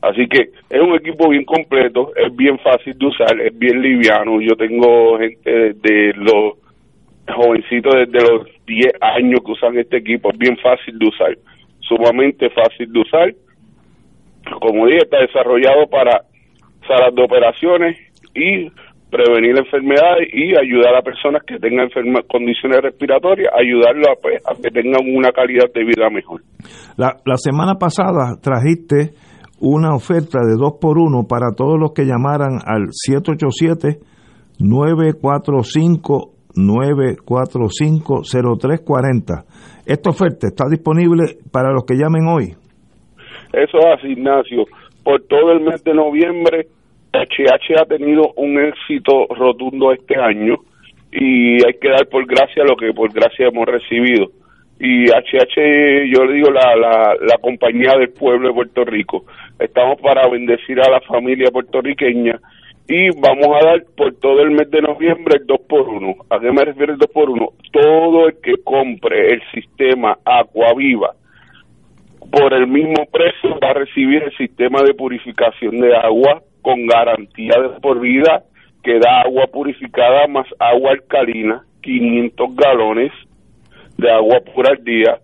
Así 0.00 0.26
que 0.28 0.50
es 0.70 0.80
un 0.80 0.94
equipo 0.94 1.28
bien 1.28 1.44
completo, 1.44 2.12
es 2.16 2.34
bien 2.34 2.58
fácil 2.60 2.96
de 2.96 3.06
usar, 3.06 3.40
es 3.40 3.56
bien 3.58 3.82
liviano. 3.82 4.40
Yo 4.40 4.56
tengo 4.56 5.18
gente 5.18 5.74
de 5.74 6.12
los 6.16 6.54
jovencitos 7.28 7.92
desde 7.94 8.28
los 8.28 8.48
10 8.66 8.92
años 9.00 9.40
que 9.44 9.52
usan 9.52 9.78
este 9.78 9.98
equipo, 9.98 10.30
es 10.30 10.38
bien 10.38 10.56
fácil 10.58 10.98
de 10.98 11.06
usar, 11.06 11.36
sumamente 11.80 12.50
fácil 12.50 12.92
de 12.92 13.00
usar. 13.00 13.34
Como 14.60 14.86
dije, 14.86 14.98
está 14.98 15.20
desarrollado 15.20 15.88
para 15.88 16.22
salas 16.86 17.14
de 17.14 17.22
operaciones 17.22 17.96
y 18.34 18.70
prevenir 19.12 19.52
enfermedades 19.58 20.28
y 20.32 20.56
ayudar 20.56 20.96
a 20.96 21.02
personas 21.02 21.42
que 21.46 21.58
tengan 21.58 21.88
enferma- 21.90 22.24
condiciones 22.26 22.80
respiratorias, 22.80 23.52
ayudarlos 23.54 24.08
a, 24.08 24.16
pues, 24.20 24.40
a 24.48 24.54
que 24.56 24.70
tengan 24.72 25.02
una 25.14 25.30
calidad 25.32 25.68
de 25.74 25.84
vida 25.84 26.08
mejor. 26.10 26.40
La, 26.96 27.16
la 27.26 27.36
semana 27.36 27.74
pasada 27.74 28.40
trajiste 28.42 29.12
una 29.60 29.94
oferta 29.94 30.38
de 30.40 30.56
2 30.58 30.78
por 30.80 30.96
1 30.98 31.28
para 31.28 31.52
todos 31.54 31.78
los 31.78 31.92
que 31.92 32.04
llamaran 32.06 32.58
al 32.64 32.88
787-945-945-0340. 38.22 39.44
Esta 39.86 40.10
oferta 40.10 40.46
está 40.46 40.64
disponible 40.70 41.36
para 41.52 41.72
los 41.72 41.84
que 41.84 41.94
llamen 41.94 42.26
hoy. 42.28 42.54
Eso 43.52 43.78
es 43.78 43.86
así, 43.98 44.08
Ignacio. 44.12 44.64
Por 45.04 45.22
todo 45.28 45.52
el 45.52 45.60
mes 45.64 45.82
de 45.84 45.94
noviembre, 45.94 46.66
HH 47.12 47.80
ha 47.80 47.84
tenido 47.84 48.32
un 48.36 48.58
éxito 48.58 49.26
rotundo 49.28 49.92
este 49.92 50.18
año 50.18 50.56
y 51.10 51.64
hay 51.64 51.74
que 51.80 51.90
dar 51.90 52.06
por 52.08 52.26
gracia 52.26 52.64
lo 52.64 52.76
que 52.76 52.92
por 52.92 53.12
gracia 53.12 53.48
hemos 53.48 53.66
recibido. 53.66 54.30
Y 54.80 55.04
HH, 55.10 56.10
yo 56.12 56.24
le 56.24 56.32
digo, 56.34 56.50
la, 56.50 56.74
la, 57.20 57.38
compañía 57.38 57.92
del 57.98 58.10
pueblo 58.10 58.48
de 58.48 58.54
Puerto 58.54 58.84
Rico. 58.84 59.26
Estamos 59.58 60.00
para 60.00 60.26
bendecir 60.28 60.80
a 60.80 60.90
la 60.90 61.00
familia 61.02 61.50
puertorriqueña 61.52 62.40
y 62.88 63.10
vamos 63.20 63.46
a 63.54 63.66
dar 63.66 63.84
por 63.96 64.14
todo 64.16 64.40
el 64.42 64.50
mes 64.50 64.68
de 64.70 64.82
noviembre 64.82 65.36
el 65.40 65.46
2 65.46 65.60
por 65.68 65.88
1 65.88 66.14
¿A 66.30 66.40
qué 66.40 66.50
me 66.50 66.64
refiero 66.64 66.92
el 66.92 66.98
2 66.98 67.10
por 67.12 67.30
1 67.30 67.48
Todo 67.70 68.26
el 68.26 68.40
que 68.42 68.54
compre 68.64 69.34
el 69.34 69.42
sistema 69.54 70.18
Aquaviva 70.24 71.14
por 72.32 72.54
el 72.54 72.66
mismo 72.66 73.06
precio 73.12 73.58
va 73.62 73.70
a 73.70 73.74
recibir 73.74 74.22
el 74.22 74.36
sistema 74.36 74.82
de 74.82 74.94
purificación 74.94 75.78
de 75.80 75.94
agua 75.94 76.42
con 76.62 76.86
garantía 76.86 77.54
de 77.60 77.80
por 77.80 78.00
vida 78.00 78.44
que 78.82 78.98
da 78.98 79.22
agua 79.22 79.46
purificada 79.46 80.26
más 80.26 80.46
agua 80.58 80.92
alcalina, 80.92 81.64
500 81.82 82.56
galones 82.56 83.12
de 83.96 84.10
agua 84.10 84.40
pura 84.54 84.70
al 84.70 84.84
día 84.84 85.18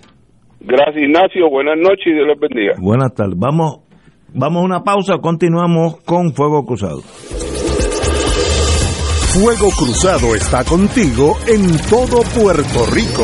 Gracias, 0.61 1.03
Ignacio. 1.03 1.49
Buenas 1.49 1.77
noches 1.77 2.05
y 2.05 2.13
Dios 2.13 2.27
les 2.27 2.39
bendiga. 2.39 2.73
Buenas 2.79 3.13
tardes. 3.13 3.37
Vamos, 3.37 3.79
vamos 4.33 4.61
a 4.61 4.65
una 4.65 4.83
pausa, 4.83 5.17
continuamos 5.17 5.97
con 6.05 6.33
Fuego 6.33 6.65
Cruzado. 6.65 7.01
Fuego 9.33 9.69
Cruzado 9.77 10.35
está 10.35 10.63
contigo 10.63 11.37
en 11.47 11.65
todo 11.89 12.21
Puerto 12.35 12.85
Rico. 12.93 13.23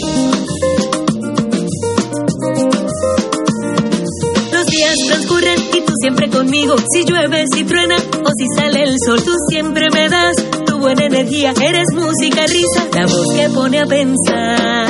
Si 6.61 7.03
llueve, 7.05 7.45
si 7.51 7.63
truena 7.63 7.95
o 7.95 8.29
si 8.37 8.45
sale 8.55 8.83
el 8.83 8.95
sol, 9.03 9.19
tú 9.23 9.31
siempre 9.49 9.89
me 9.91 10.07
das 10.07 10.35
tu 10.67 10.77
buena 10.77 11.05
energía. 11.05 11.53
Eres 11.59 11.87
música, 11.95 12.45
risa, 12.45 12.87
la 12.93 13.07
voz 13.07 13.33
que 13.33 13.49
pone 13.49 13.79
a 13.79 13.85
pensar. 13.87 14.87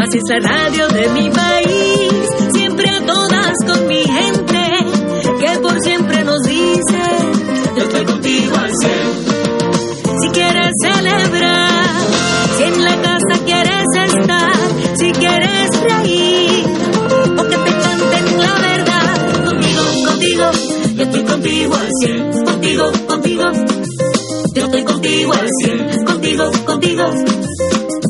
Así 0.00 0.18
es 0.18 0.24
la 0.28 0.38
radio 0.38 0.88
de 0.88 1.08
mi 1.08 1.28
país, 1.30 2.12
siempre 2.54 2.88
a 2.88 3.04
todas 3.04 3.52
con 3.66 3.88
mi 3.88 4.04
gente, 4.04 4.62
que 5.40 5.58
por 5.58 5.80
siempre 5.80 6.22
nos 6.22 6.40
dice, 6.42 7.02
yo 7.76 7.82
estoy 7.82 8.04
contigo 8.04 8.56
al 8.56 8.70
cien. 8.80 8.97
Contigo 21.38 21.74
al 21.76 21.88
cien, 22.00 22.44
contigo, 22.44 22.92
contigo, 23.06 23.44
yo 24.54 24.64
estoy 24.64 24.82
contigo 24.82 25.32
al 25.32 25.48
cien, 25.62 26.04
contigo, 26.04 26.50
contigo, 26.66 27.04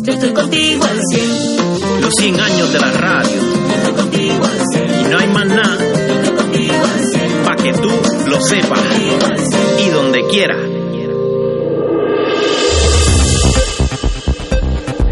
yo 0.04 0.12
estoy 0.14 0.32
contigo 0.32 0.84
al 0.84 1.00
cien. 1.10 2.00
Los 2.00 2.14
100 2.14 2.40
años 2.40 2.72
de 2.72 2.78
la 2.78 2.90
radio. 2.92 3.40
Y 4.14 5.10
no 5.10 5.18
hay 5.18 5.26
más 5.28 5.46
nada. 5.46 5.78
Para 7.44 7.62
que 7.62 7.72
tú 7.74 7.90
lo 8.30 8.40
sepas. 8.40 8.80
Y 9.78 9.90
donde 9.90 10.26
quiera. 10.28 10.56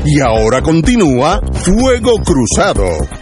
Y 0.06 0.20
ahora 0.20 0.62
continúa 0.62 1.40
Fuego 1.52 2.12
Cruzado. 2.24 3.15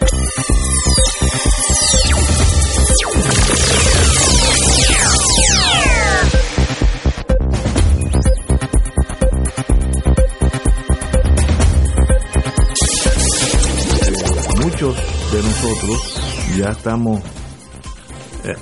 De 14.84 15.38
nosotros 15.42 16.20
ya 16.58 16.68
estamos 16.72 17.20
eh, 18.44 18.52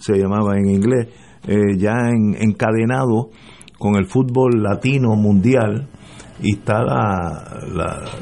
se 0.00 0.14
llamaba 0.18 0.56
en 0.58 0.68
inglés, 0.70 1.06
eh, 1.46 1.76
ya 1.78 2.08
en- 2.08 2.34
encadenados 2.36 3.26
con 3.78 3.94
el 3.94 4.06
fútbol 4.06 4.60
latino 4.60 5.14
mundial. 5.14 5.86
Y 6.42 6.54
está 6.56 6.82
la, 6.82 7.60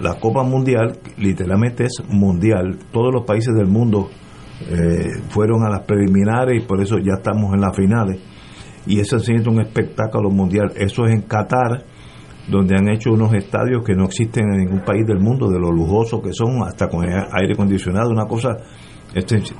la, 0.02 0.18
Copa 0.20 0.42
Mundial, 0.42 0.98
literalmente 1.16 1.84
es 1.84 2.02
mundial, 2.10 2.76
todos 2.92 3.14
los 3.14 3.24
países 3.24 3.54
del 3.54 3.68
mundo 3.68 4.10
eh, 4.68 5.08
fueron 5.30 5.64
a 5.64 5.70
las 5.70 5.86
preliminares 5.86 6.62
y 6.62 6.66
por 6.66 6.82
eso 6.82 6.98
ya 6.98 7.14
estamos 7.18 7.54
en 7.54 7.60
las 7.62 7.74
finales. 7.74 8.20
Y 8.86 9.00
eso 9.00 9.16
es 9.16 9.28
un 9.46 9.60
espectáculo 9.62 10.28
mundial, 10.30 10.72
eso 10.76 11.06
es 11.06 11.14
en 11.14 11.22
Qatar 11.22 11.84
donde 12.48 12.76
han 12.76 12.88
hecho 12.88 13.12
unos 13.12 13.32
estadios 13.34 13.84
que 13.84 13.94
no 13.94 14.06
existen 14.06 14.44
en 14.52 14.60
ningún 14.60 14.80
país 14.80 15.06
del 15.06 15.20
mundo, 15.20 15.48
de 15.48 15.58
lo 15.58 15.70
lujosos 15.70 16.20
que 16.22 16.32
son, 16.32 16.62
hasta 16.62 16.88
con 16.88 17.04
aire 17.04 17.52
acondicionado, 17.52 18.10
una 18.10 18.26
cosa, 18.26 18.56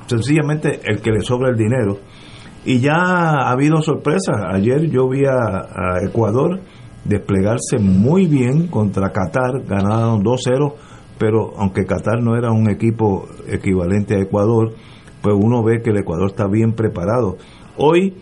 sencillamente 0.07 0.79
el 0.83 1.01
que 1.01 1.11
le 1.11 1.21
sobra 1.21 1.49
el 1.49 1.57
dinero. 1.57 1.99
Y 2.65 2.79
ya 2.79 2.95
ha 2.95 3.51
habido 3.51 3.81
sorpresas. 3.81 4.35
Ayer 4.53 4.89
yo 4.89 5.07
vi 5.07 5.25
a, 5.25 5.31
a 5.31 6.03
Ecuador 6.03 6.59
desplegarse 7.05 7.79
muy 7.79 8.27
bien 8.27 8.67
contra 8.67 9.11
Qatar, 9.11 9.63
ganaron 9.65 10.23
2-0 10.23 10.73
pero 11.19 11.51
aunque 11.57 11.85
Qatar 11.85 12.23
no 12.23 12.35
era 12.37 12.51
un 12.51 12.69
equipo 12.71 13.27
equivalente 13.47 14.15
a 14.15 14.21
Ecuador, 14.21 14.73
pues 15.21 15.35
uno 15.37 15.61
ve 15.61 15.81
que 15.83 15.91
el 15.91 15.97
Ecuador 15.97 16.29
está 16.29 16.47
bien 16.47 16.73
preparado. 16.73 17.35
Hoy 17.77 18.15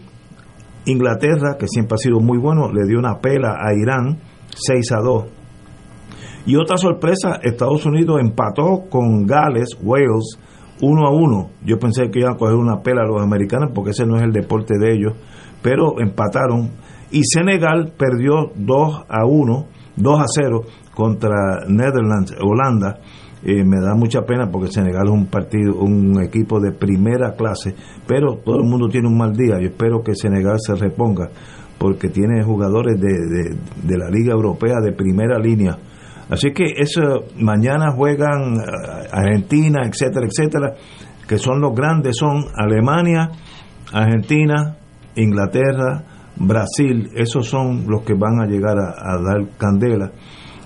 Inglaterra, 0.86 1.58
que 1.60 1.68
siempre 1.68 1.96
ha 1.96 1.98
sido 1.98 2.20
muy 2.20 2.40
bueno, 2.40 2.72
le 2.72 2.88
dio 2.88 2.98
una 2.98 3.20
pela 3.20 3.58
a 3.62 3.74
Irán 3.74 4.18
6 4.58 4.92
a 4.92 5.02
2. 5.02 5.26
Y 6.46 6.56
otra 6.56 6.78
sorpresa, 6.78 7.40
Estados 7.44 7.86
Unidos 7.86 8.22
empató 8.22 8.86
con 8.90 9.26
Gales, 9.26 9.78
Wales, 9.82 10.40
1 10.82 11.08
a 11.08 11.12
1. 11.12 11.50
Yo 11.66 11.78
pensé 11.78 12.10
que 12.10 12.20
iban 12.20 12.36
a 12.36 12.38
coger 12.38 12.56
una 12.56 12.82
pela 12.82 13.02
a 13.02 13.08
los 13.08 13.22
americanos 13.22 13.72
porque 13.74 13.92
ese 13.92 14.06
no 14.06 14.16
es 14.16 14.24
el 14.24 14.32
deporte 14.32 14.76
de 14.80 14.94
ellos, 14.94 15.14
pero 15.62 16.00
empataron. 16.00 16.72
Y 17.12 17.24
Senegal 17.24 17.94
perdió 17.98 18.52
2 18.56 19.06
a 19.10 19.26
1, 19.26 19.66
2 19.98 20.20
a 20.20 20.26
0 20.28 20.62
contra 20.94 21.66
Netherlands, 21.68 22.36
Holanda. 22.42 23.00
Eh, 23.44 23.64
me 23.64 23.80
da 23.80 23.94
mucha 23.94 24.22
pena 24.22 24.50
porque 24.50 24.72
Senegal 24.72 25.08
es 25.08 25.12
un 25.12 25.28
partido, 25.28 25.76
un 25.76 26.22
equipo 26.24 26.60
de 26.60 26.72
primera 26.72 27.34
clase, 27.36 27.76
pero 28.08 28.38
todo 28.38 28.58
el 28.58 28.64
mundo 28.64 28.88
tiene 28.90 29.08
un 29.08 29.18
mal 29.18 29.34
día. 29.34 29.60
Yo 29.60 29.68
espero 29.68 30.02
que 30.02 30.16
Senegal 30.16 30.58
se 30.60 30.76
reponga 30.76 31.30
porque 31.78 32.10
tiene 32.10 32.44
jugadores 32.44 33.00
de, 33.00 33.56
de, 33.84 33.98
la 33.98 34.10
Liga 34.10 34.34
Europea 34.34 34.80
de 34.84 34.94
primera 34.94 35.38
línea. 35.40 35.78
Así 36.30 36.52
que 36.52 36.64
eso 36.78 37.26
mañana 37.40 37.92
juegan 37.96 38.56
eh, 38.56 39.08
Argentina, 39.12 39.82
etcétera, 39.86 40.26
etcétera, 40.26 40.74
que 41.28 41.38
son 41.38 41.62
los 41.62 41.74
grandes, 41.76 42.18
son 42.18 42.46
Alemania, 42.56 43.30
Argentina, 43.94 44.78
Inglaterra, 45.16 46.04
Brasil, 46.36 47.10
esos 47.16 47.48
son 47.48 47.86
los 47.88 48.04
que 48.04 48.14
van 48.14 48.42
a 48.42 48.46
llegar 48.46 48.78
a, 48.78 49.18
dar 49.22 49.48
candela. 49.58 50.12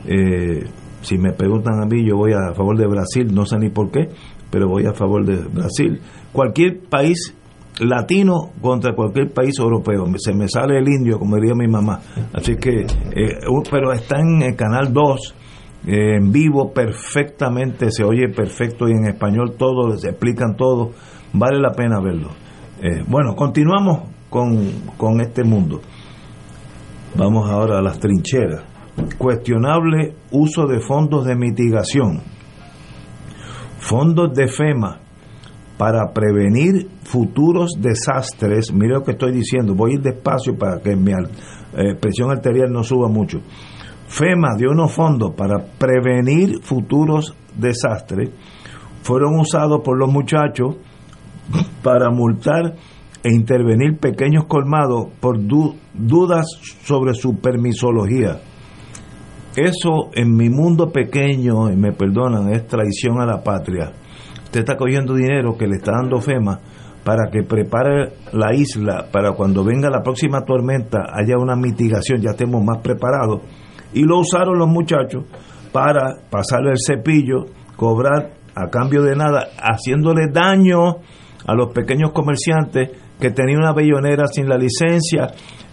Eh, 0.06 0.64
si 1.02 1.18
me 1.18 1.32
preguntan 1.34 1.82
a 1.82 1.86
mí, 1.86 2.06
yo 2.08 2.18
voy 2.18 2.34
a 2.34 2.54
favor 2.54 2.78
de 2.78 2.88
Brasil, 2.88 3.34
no 3.34 3.46
sé 3.46 3.58
ni 3.58 3.70
por 3.70 3.92
qué, 3.92 4.10
pero 4.50 4.68
voy 4.68 4.86
a 4.86 4.94
favor 4.94 5.26
de 5.26 5.38
Brasil. 5.48 6.02
Cualquier 6.32 6.80
país 6.90 7.36
latino 7.82 8.52
contra 8.62 8.94
cualquier 8.94 9.32
país 9.32 9.58
europeo. 9.60 10.06
Se 10.18 10.34
me 10.34 10.48
sale 10.48 10.78
el 10.78 10.88
indio, 10.88 11.18
como 11.20 11.36
diría 11.36 11.53
mi 11.56 11.68
mamá. 11.68 11.99
Así 12.34 12.56
que, 12.56 12.82
eh, 12.82 13.40
pero 13.70 13.91
está 13.91 14.20
en 14.20 14.41
el 14.44 14.56
canal 14.56 14.94
2, 14.94 15.36
eh, 15.88 16.16
en 16.18 16.32
vivo 16.32 16.72
perfectamente, 16.72 17.91
se 17.91 18.03
oye 18.03 18.30
perfecto 18.30 18.88
y 18.88 18.91
en 18.91 19.08
español 19.08 19.56
todo, 19.58 19.98
se 19.98 20.10
explican 20.10 20.56
todo. 20.56 20.91
Vale 21.34 21.60
la 21.60 21.72
pena 21.72 21.99
verlo. 21.99 22.30
Eh, 22.82 23.03
bueno, 23.08 23.36
continuamos 23.36 24.10
con, 24.30 24.72
con 24.98 25.22
este 25.22 25.44
mundo. 25.44 25.82
Vamos 27.16 27.49
ahora 27.49 27.80
a 27.80 27.82
las 27.82 27.99
trincheras 27.99 28.72
cuestionable 29.18 30.16
uso 30.32 30.68
de 30.68 30.80
fondos 30.80 31.26
de 31.26 31.36
mitigación, 31.36 32.22
fondos 33.80 34.34
de 34.34 34.48
FEMA 34.48 34.99
para 35.82 36.14
prevenir 36.14 36.90
futuros 37.06 37.72
desastres. 37.80 38.72
Mire 38.72 38.94
lo 38.94 39.03
que 39.03 39.14
estoy 39.14 39.32
diciendo, 39.32 39.74
voy 39.74 39.94
a 39.94 39.94
ir 39.95 40.02
despacio 40.02 40.56
para 40.56 40.80
que 40.80 40.95
mi 40.95 41.12
eh, 41.12 41.95
presión 41.99 42.30
arterial 42.30 42.72
no 42.72 42.84
suba 42.84 43.10
mucho. 43.10 43.40
FEMA 44.08 44.49
dio 44.60 44.70
unos 44.70 44.91
fondos 44.91 45.34
para 45.36 45.58
prevenir 45.80 46.62
futuros 46.62 47.36
desastres, 47.58 48.30
fueron 49.02 49.40
usados 49.40 49.82
por 49.84 49.98
los 49.98 50.08
muchachos 50.08 50.76
para 51.82 52.12
multar 52.12 52.76
e 53.24 53.34
intervenir 53.34 53.98
pequeños 53.98 54.45
colmados 54.45 55.08
por 55.20 55.40
dudas 55.41 56.45
sobre 56.84 57.16
su 57.16 57.40
permisología. 57.40 58.40
Eso 59.56 60.12
en 60.14 60.36
mi 60.36 60.48
mundo 60.52 60.91
pequeño, 60.91 61.72
y 61.72 61.76
me 61.76 61.91
perdonan, 61.91 62.53
es 62.53 62.68
traición 62.68 63.20
a 63.20 63.26
la 63.26 63.41
patria. 63.41 63.94
Usted 64.52 64.60
está 64.60 64.76
cogiendo 64.76 65.14
dinero 65.14 65.56
que 65.57 65.65
le 65.65 65.78
está 65.78 65.94
dando 65.94 66.19
FEMA 66.19 66.60
para 67.06 67.32
que 67.32 67.41
prepare 67.41 68.11
la 68.34 68.53
isla 68.53 69.07
para 69.10 69.32
cuando 69.32 69.64
venga 69.64 69.90
la 69.90 70.03
próxima 70.03 70.41
tormenta 70.41 71.06
haya 71.14 71.38
una 71.38 71.56
mitigación, 71.56 72.19
ya 72.19 72.32
estemos 72.32 72.61
más 72.61 72.80
preparados. 72.80 73.44
Y 73.94 74.03
lo 74.03 74.19
usaron 74.19 74.60
los 74.60 74.68
muchachos 74.68 75.23
para 75.72 76.18
pasarle 76.30 76.72
el 76.72 76.80
cepillo, 76.86 77.45
cobrar 77.78 78.32
a 78.53 78.68
cambio 78.69 79.03
de 79.03 79.15
nada, 79.15 79.48
haciéndole 79.57 80.28
daño 80.34 80.98
a 81.48 81.56
los 81.56 81.72
pequeños 81.72 82.11
comerciantes 82.11 82.90
que 83.22 83.32
tenían 83.32 83.60
una 83.60 83.72
bellonera 83.72 84.28
sin 84.28 84.49
la 84.49 84.57
licencia, 84.57 85.28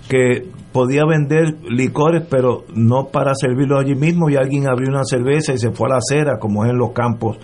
que 0.09 0.47
podía 0.71 1.03
vender 1.05 1.57
licores, 1.69 2.23
pero 2.31 2.63
no 2.77 3.09
para 3.09 3.33
servirlo 3.35 3.77
allí 3.81 3.97
mismo, 3.97 4.31
y 4.31 4.37
alguien 4.37 4.69
abrió 4.69 4.89
una 4.89 5.03
cerveza 5.03 5.53
y 5.53 5.59
se 5.59 5.73
fue 5.73 5.89
a 5.89 5.95
la 5.95 5.99
acera, 5.99 6.39
como 6.39 6.65
es 6.65 6.71
en 6.71 6.79
los 6.79 6.93
campos. 6.93 7.39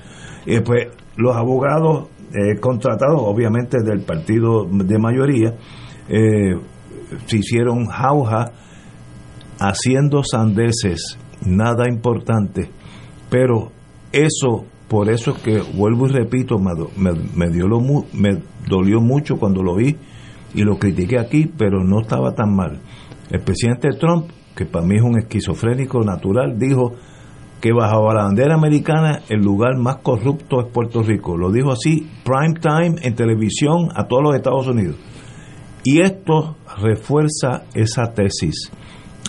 Y 0.47 0.61
pues 0.61 0.89
los 1.17 1.37
abogados 1.37 2.09
eh, 2.33 2.59
contratados, 2.61 3.21
obviamente 3.23 3.79
del 3.83 4.01
partido 4.01 4.65
de 4.65 4.99
mayoría, 4.99 5.55
eh, 6.09 6.55
se 7.27 7.37
hicieron 7.39 7.87
jauja 7.87 8.53
haciendo 9.59 10.23
sandeces, 10.25 11.19
nada 11.47 11.89
importante, 11.89 12.71
pero 13.31 13.71
eso, 14.13 14.65
por 14.89 15.11
eso 15.11 15.33
es 15.33 15.43
que 15.43 15.61
vuelvo 15.77 16.07
y 16.07 16.13
repito, 16.13 16.59
me, 16.59 17.13
me, 17.35 17.51
dio 17.51 17.69
lo, 17.69 17.81
me 18.13 18.43
dolió 18.69 19.01
mucho 19.01 19.37
cuando 19.37 19.63
lo 19.63 19.77
vi 19.77 19.97
y 20.55 20.63
lo 20.63 20.79
critiqué 20.79 21.19
aquí, 21.19 21.51
pero 21.57 21.85
no 21.85 22.01
estaba 22.01 22.35
tan 22.35 22.55
mal. 22.55 22.81
El 23.31 23.41
presidente 23.41 23.89
Trump, 23.99 24.27
que 24.57 24.67
para 24.67 24.85
mí 24.85 24.97
es 24.97 25.03
un 25.03 25.19
esquizofrénico 25.19 26.03
natural, 26.03 26.59
dijo 26.59 26.95
que 27.65 27.73
bajo 27.73 28.13
la 28.13 28.25
bandera 28.25 28.57
americana 28.57 29.23
el 29.31 29.41
lugar 29.41 29.79
más 29.79 29.97
corrupto 30.03 30.61
es 30.61 30.67
Puerto 30.71 31.03
Rico. 31.03 31.35
Lo 31.35 31.51
dijo 31.51 31.73
así, 31.73 32.07
prime 32.23 32.61
time 32.61 32.97
en 33.01 33.15
televisión 33.15 33.89
a 33.97 34.05
todos 34.07 34.23
los 34.23 34.35
Estados 34.35 34.67
Unidos. 34.69 34.97
Y 35.83 36.03
esto 36.03 36.57
refuerza 36.77 37.63
esa 37.73 38.13
tesis. 38.13 38.71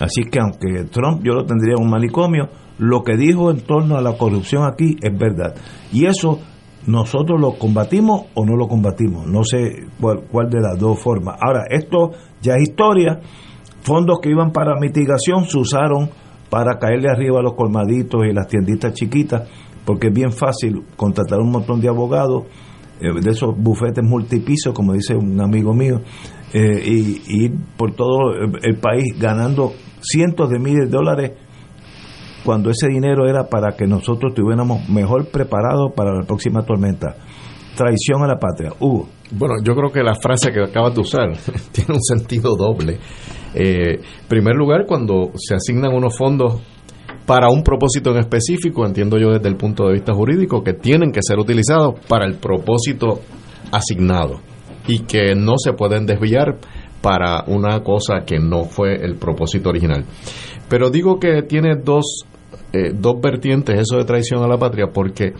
Así 0.02 0.24
que 0.30 0.38
aunque 0.38 0.84
Trump 0.90 1.22
yo 1.24 1.32
lo 1.32 1.46
tendría 1.46 1.76
en 1.78 1.84
un 1.84 1.88
manicomio, 1.88 2.50
lo 2.76 3.02
que 3.04 3.16
dijo 3.16 3.50
en 3.50 3.62
torno 3.62 3.96
a 3.96 4.02
la 4.02 4.18
corrupción 4.18 4.64
aquí 4.70 4.96
es 5.00 5.18
verdad. 5.18 5.54
Y 5.90 6.04
eso 6.04 6.38
nosotros 6.86 7.40
lo 7.40 7.52
combatimos 7.52 8.26
o 8.34 8.44
no 8.44 8.54
lo 8.54 8.68
combatimos. 8.68 9.26
No 9.26 9.44
sé 9.44 9.86
cuál 9.98 10.50
de 10.50 10.60
las 10.60 10.78
dos 10.78 11.00
formas. 11.00 11.38
Ahora, 11.40 11.62
esto 11.70 12.10
ya 12.42 12.56
es 12.56 12.68
historia. 12.68 13.18
Fondos 13.80 14.18
que 14.20 14.28
iban 14.28 14.50
para 14.52 14.78
mitigación 14.78 15.46
se 15.46 15.56
usaron 15.56 16.10
para 16.56 16.78
caerle 16.78 17.10
arriba 17.10 17.40
a 17.40 17.42
los 17.42 17.52
colmaditos 17.52 18.22
y 18.24 18.32
las 18.32 18.48
tienditas 18.48 18.94
chiquitas, 18.94 19.46
porque 19.84 20.06
es 20.06 20.14
bien 20.14 20.32
fácil 20.32 20.84
contratar 20.96 21.38
un 21.38 21.50
montón 21.50 21.82
de 21.82 21.88
abogados 21.88 22.44
eh, 22.98 23.08
de 23.20 23.30
esos 23.30 23.54
bufetes 23.54 24.02
multipisos, 24.02 24.72
como 24.72 24.94
dice 24.94 25.14
un 25.14 25.38
amigo 25.38 25.74
mío, 25.74 26.00
eh, 26.54 26.80
y, 26.82 27.44
ir 27.44 27.52
por 27.76 27.94
todo 27.94 28.32
el 28.62 28.78
país 28.78 29.04
ganando 29.20 29.74
cientos 30.00 30.48
de 30.48 30.58
miles 30.58 30.86
de 30.86 30.96
dólares 30.96 31.32
cuando 32.42 32.70
ese 32.70 32.88
dinero 32.88 33.28
era 33.28 33.50
para 33.50 33.76
que 33.76 33.86
nosotros 33.86 34.32
estuviéramos 34.32 34.88
mejor 34.88 35.26
preparados 35.30 35.92
para 35.94 36.14
la 36.14 36.22
próxima 36.22 36.64
tormenta. 36.64 37.16
Traición 37.76 38.22
a 38.22 38.28
la 38.28 38.38
patria. 38.38 38.72
Hugo. 38.80 39.10
Bueno, 39.30 39.56
yo 39.62 39.74
creo 39.74 39.92
que 39.92 40.02
la 40.02 40.14
frase 40.14 40.50
que 40.52 40.62
acabas 40.62 40.94
de 40.94 41.02
usar 41.02 41.36
tiene 41.72 41.92
un 41.92 42.02
sentido 42.02 42.56
doble. 42.56 42.98
Eh, 43.56 44.00
en 44.00 44.28
primer 44.28 44.54
lugar, 44.54 44.84
cuando 44.86 45.32
se 45.36 45.54
asignan 45.54 45.94
unos 45.94 46.16
fondos 46.16 46.60
para 47.24 47.48
un 47.48 47.62
propósito 47.62 48.10
en 48.10 48.18
específico, 48.18 48.86
entiendo 48.86 49.18
yo 49.18 49.30
desde 49.30 49.48
el 49.48 49.56
punto 49.56 49.86
de 49.86 49.94
vista 49.94 50.12
jurídico, 50.12 50.62
que 50.62 50.74
tienen 50.74 51.10
que 51.10 51.20
ser 51.22 51.38
utilizados 51.38 51.94
para 52.06 52.26
el 52.26 52.34
propósito 52.34 53.20
asignado 53.72 54.40
y 54.86 55.00
que 55.00 55.34
no 55.34 55.54
se 55.56 55.72
pueden 55.72 56.04
desviar 56.06 56.58
para 57.00 57.44
una 57.46 57.82
cosa 57.82 58.24
que 58.26 58.38
no 58.38 58.64
fue 58.64 58.94
el 58.94 59.16
propósito 59.16 59.70
original. 59.70 60.04
Pero 60.68 60.90
digo 60.90 61.18
que 61.18 61.42
tiene 61.42 61.76
dos 61.82 62.26
eh, 62.76 62.92
dos 62.94 63.20
vertientes 63.20 63.78
eso 63.78 63.96
de 63.96 64.04
traición 64.04 64.42
a 64.42 64.48
la 64.48 64.58
patria, 64.58 64.86
porque 64.92 65.32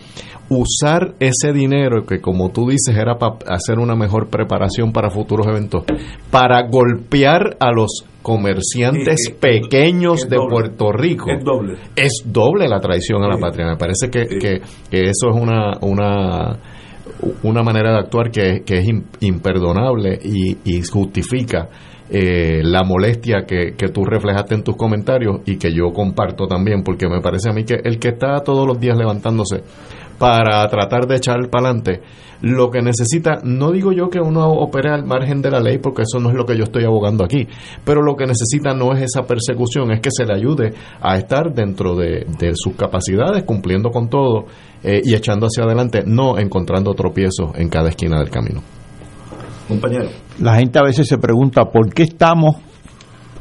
usar 0.49 1.15
ese 1.19 1.53
dinero 1.53 2.05
que 2.05 2.19
como 2.21 2.49
tú 2.49 2.67
dices 2.69 2.95
era 2.95 3.17
para 3.17 3.37
hacer 3.47 3.79
una 3.79 3.95
mejor 3.95 4.29
preparación 4.29 4.91
para 4.91 5.09
futuros 5.09 5.47
eventos, 5.47 5.83
para 6.31 6.67
golpear 6.67 7.57
a 7.59 7.71
los 7.71 8.05
comerciantes 8.21 9.31
pequeños 9.39 10.27
de 10.29 10.37
Puerto 10.37 10.91
Rico, 10.91 11.29
es 11.29 11.43
doble. 11.43 11.77
Es 11.95 12.23
doble 12.25 12.67
la 12.67 12.79
traición 12.79 13.23
a 13.23 13.27
la 13.27 13.37
patria. 13.37 13.67
Me 13.67 13.77
parece 13.77 14.09
que, 14.09 14.25
que, 14.39 14.61
eso 14.91 15.29
es 15.29 15.35
una... 15.35 15.77
una 15.81 16.59
una 17.41 17.63
manera 17.63 17.93
de 17.93 17.99
actuar 17.99 18.29
que, 18.29 18.61
que 18.63 18.77
es 18.79 18.87
imperdonable 19.21 20.19
y, 20.23 20.57
y 20.65 20.83
justifica 20.83 21.67
eh, 22.09 22.61
la 22.63 22.83
molestia 22.83 23.45
que, 23.45 23.75
que 23.77 23.89
tú 23.89 24.05
reflejaste 24.05 24.55
en 24.55 24.63
tus 24.63 24.75
comentarios 24.75 25.41
y 25.45 25.57
que 25.57 25.73
yo 25.73 25.91
comparto 25.93 26.47
también, 26.47 26.83
porque 26.83 27.07
me 27.07 27.21
parece 27.21 27.49
a 27.49 27.53
mí 27.53 27.63
que 27.63 27.75
el 27.83 27.99
que 27.99 28.09
está 28.09 28.39
todos 28.43 28.65
los 28.65 28.79
días 28.79 28.97
levantándose 28.97 29.63
para 30.17 30.67
tratar 30.67 31.05
de 31.05 31.17
echar 31.17 31.37
para 31.49 31.69
adelante, 31.69 32.01
lo 32.41 32.69
que 32.69 32.81
necesita, 32.81 33.39
no 33.43 33.71
digo 33.71 33.91
yo 33.91 34.09
que 34.09 34.19
uno 34.19 34.47
opere 34.47 34.89
al 34.89 35.05
margen 35.05 35.41
de 35.41 35.51
la 35.51 35.59
ley, 35.59 35.79
porque 35.79 36.03
eso 36.03 36.19
no 36.19 36.29
es 36.29 36.35
lo 36.35 36.45
que 36.45 36.55
yo 36.55 36.63
estoy 36.63 36.83
abogando 36.83 37.23
aquí, 37.23 37.47
pero 37.83 38.01
lo 38.01 38.15
que 38.15 38.25
necesita 38.25 38.73
no 38.73 38.93
es 38.93 39.03
esa 39.03 39.23
persecución, 39.23 39.91
es 39.91 40.01
que 40.01 40.11
se 40.11 40.25
le 40.25 40.33
ayude 40.33 40.73
a 41.01 41.17
estar 41.17 41.53
dentro 41.53 41.95
de, 41.95 42.25
de 42.39 42.51
sus 42.55 42.75
capacidades, 42.75 43.43
cumpliendo 43.43 43.89
con 43.89 44.09
todo 44.09 44.45
eh, 44.83 45.01
y 45.03 45.15
echando 45.15 45.47
hacia 45.47 45.63
adelante, 45.63 46.03
no 46.05 46.37
encontrando 46.37 46.93
tropiezos 46.93 47.51
en 47.55 47.69
cada 47.69 47.89
esquina 47.89 48.19
del 48.19 48.29
camino. 48.29 48.61
La 50.39 50.55
gente 50.55 50.79
a 50.79 50.83
veces 50.83 51.07
se 51.07 51.17
pregunta 51.17 51.65
por 51.65 51.93
qué 51.93 52.03
estamos 52.03 52.55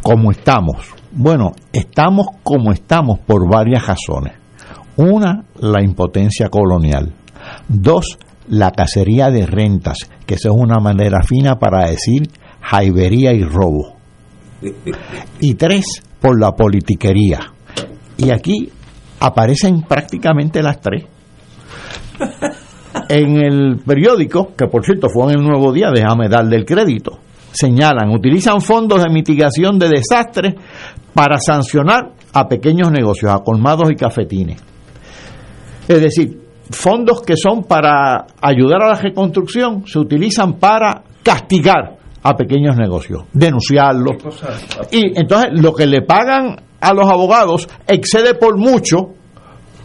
como 0.03 0.31
estamos. 0.31 0.77
Bueno, 1.13 1.53
estamos 1.73 2.27
como 2.43 2.73
estamos 2.73 3.19
por 3.21 3.49
varias 3.51 3.87
razones. 3.87 4.35
Una, 4.97 5.45
la 5.59 5.83
impotencia 5.83 6.49
colonial. 6.49 7.13
Dos, 7.69 8.19
la 8.49 8.71
cacería 8.71 9.31
de 9.31 9.47
rentas, 9.47 9.99
que 10.27 10.35
esa 10.35 10.49
es 10.49 10.55
una 10.55 10.79
manera 10.79 11.23
fina 11.23 11.57
para 11.57 11.89
decir 11.89 12.29
jaibería 12.61 13.33
y 13.33 13.43
robo. 13.43 13.97
Y 15.41 15.55
tres, 15.55 16.03
por 16.21 16.41
la 16.41 16.53
politiquería. 16.53 17.53
Y 18.17 18.31
aquí 18.31 18.71
aparecen 19.21 19.83
prácticamente 19.83 20.63
las 20.63 20.81
tres. 20.81 21.05
En 23.09 23.37
el 23.37 23.79
periódico, 23.85 24.53
que 24.57 24.67
por 24.67 24.85
cierto 24.85 25.09
fue 25.09 25.33
en 25.33 25.39
el 25.39 25.45
Nuevo 25.45 25.73
Día, 25.73 25.91
déjame 25.95 26.29
darle 26.29 26.57
el 26.57 26.65
crédito, 26.65 27.19
señalan, 27.53 28.11
utilizan 28.11 28.61
fondos 28.61 29.03
de 29.03 29.11
mitigación 29.11 29.79
de 29.79 29.89
desastres 29.89 30.55
para 31.15 31.39
sancionar 31.39 32.13
a 32.33 32.49
pequeños 32.49 32.91
negocios, 32.91 33.31
a 33.31 33.39
colmados 33.39 33.91
y 33.91 33.97
cafetines. 33.97 34.63
Es 35.89 36.01
decir, 36.01 36.39
fondos 36.71 37.23
que 37.23 37.37
son 37.37 37.65
para 37.65 38.27
ayudar 38.41 38.83
a 38.83 38.89
la 38.89 38.99
reconstrucción 39.01 39.87
se 39.87 39.99
utilizan 39.99 40.55
para 40.55 41.03
castigar 41.23 41.97
a 42.23 42.35
pequeños 42.35 42.77
negocios, 42.77 43.25
denunciarlos. 43.33 44.17
Y 44.91 45.19
entonces 45.19 45.51
lo 45.53 45.73
que 45.73 45.87
le 45.87 46.03
pagan 46.03 46.57
a 46.81 46.93
los 46.93 47.09
abogados 47.09 47.69
excede 47.87 48.35
por 48.35 48.59
mucho 48.59 49.15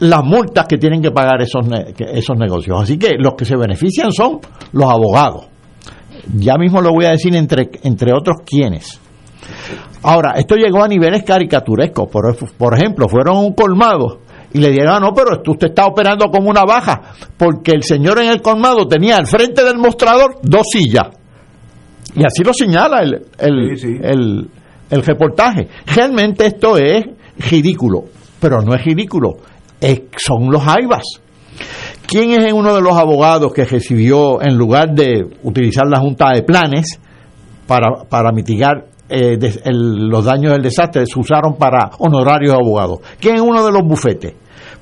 las 0.02 0.24
multas 0.24 0.66
que 0.68 0.78
tienen 0.78 1.02
que 1.02 1.12
pagar 1.12 1.42
esos, 1.42 1.66
ne- 1.68 1.94
esos 1.98 2.38
negocios. 2.38 2.82
Así 2.82 2.98
que 2.98 3.16
los 3.18 3.34
que 3.36 3.46
se 3.46 3.56
benefician 3.56 4.12
son 4.12 4.40
los 4.74 4.86
abogados. 4.90 5.46
Ya 6.36 6.56
mismo 6.58 6.82
lo 6.82 6.92
voy 6.92 7.06
a 7.06 7.12
decir 7.12 7.36
entre, 7.36 7.70
entre 7.84 8.14
otros 8.14 8.38
quiénes. 8.46 9.00
Ahora, 10.04 10.34
esto 10.36 10.56
llegó 10.56 10.84
a 10.84 10.88
niveles 10.88 11.24
caricaturescos. 11.24 12.08
Por, 12.10 12.36
por 12.58 12.78
ejemplo, 12.78 13.08
fueron 13.08 13.38
a 13.38 13.40
un 13.40 13.54
colmado 13.54 14.20
y 14.54 14.60
le 14.60 14.70
dijeron, 14.70 14.96
ah, 14.96 15.00
no, 15.00 15.14
pero 15.14 15.42
usted 15.48 15.68
está 15.68 15.86
operando 15.86 16.26
como 16.30 16.50
una 16.50 16.64
baja, 16.64 17.02
porque 17.38 17.72
el 17.72 17.84
señor 17.84 18.20
en 18.20 18.30
el 18.30 18.42
colmado 18.42 18.88
tenía 18.88 19.18
al 19.18 19.26
frente 19.28 19.64
del 19.64 19.78
mostrador 19.78 20.40
dos 20.42 20.64
sillas. 20.72 21.08
Y 22.16 22.24
así 22.26 22.44
lo 22.44 22.54
señala 22.54 23.02
el, 23.02 23.26
el, 23.40 24.00
el, 24.04 24.50
el 24.90 25.04
reportaje. 25.04 25.68
Realmente 25.86 26.48
esto 26.48 26.76
es 26.78 27.06
ridículo, 27.50 28.04
pero 28.40 28.62
no 28.62 28.74
es 28.76 28.84
ridículo, 28.84 29.38
son 30.18 30.52
los 30.52 30.62
AIBAS. 30.66 31.22
¿Quién 32.08 32.32
es 32.32 32.52
uno 32.54 32.76
de 32.76 32.82
los 32.82 32.98
abogados 32.98 33.54
que 33.54 33.66
recibió, 33.66 34.42
en 34.42 34.58
lugar 34.58 34.94
de 34.94 35.24
utilizar 35.44 35.88
la 35.88 36.00
Junta 36.00 36.32
de 36.34 36.44
Planes 36.44 37.00
para, 37.68 38.04
para 38.10 38.32
mitigar 38.32 38.86
eh, 39.10 39.38
los 39.72 40.26
daños 40.26 40.52
del 40.52 40.62
desastre, 40.62 41.06
se 41.06 41.20
usaron 41.20 41.56
para 41.56 41.92
honorarios 42.00 42.54
abogados? 42.54 43.00
¿Quién 43.20 43.36
es 43.36 43.42
uno 43.42 43.66
de 43.66 43.72
los 43.72 43.84
bufetes? 43.84 44.34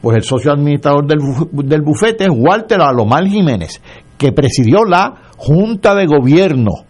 Pues 0.01 0.17
el 0.17 0.23
socio 0.23 0.51
administrador 0.51 1.05
del, 1.05 1.19
del 1.67 1.81
bufete 1.81 2.23
es 2.23 2.31
Walter 2.31 2.81
Alomar 2.81 3.25
Jiménez, 3.27 3.81
que 4.17 4.31
presidió 4.31 4.83
la 4.85 5.13
Junta 5.37 5.93
de 5.93 6.05
Gobierno 6.05 6.88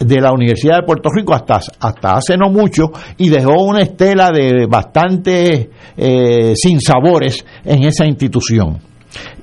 de 0.00 0.20
la 0.20 0.32
Universidad 0.32 0.78
de 0.78 0.86
Puerto 0.86 1.10
Rico 1.14 1.34
hasta, 1.34 1.60
hasta 1.78 2.16
hace 2.16 2.36
no 2.36 2.48
mucho 2.50 2.90
y 3.18 3.28
dejó 3.28 3.62
una 3.62 3.82
estela 3.82 4.30
de 4.32 4.66
bastantes 4.66 5.68
eh, 5.96 6.54
sinsabores 6.56 7.44
en 7.64 7.84
esa 7.84 8.06
institución. 8.06 8.78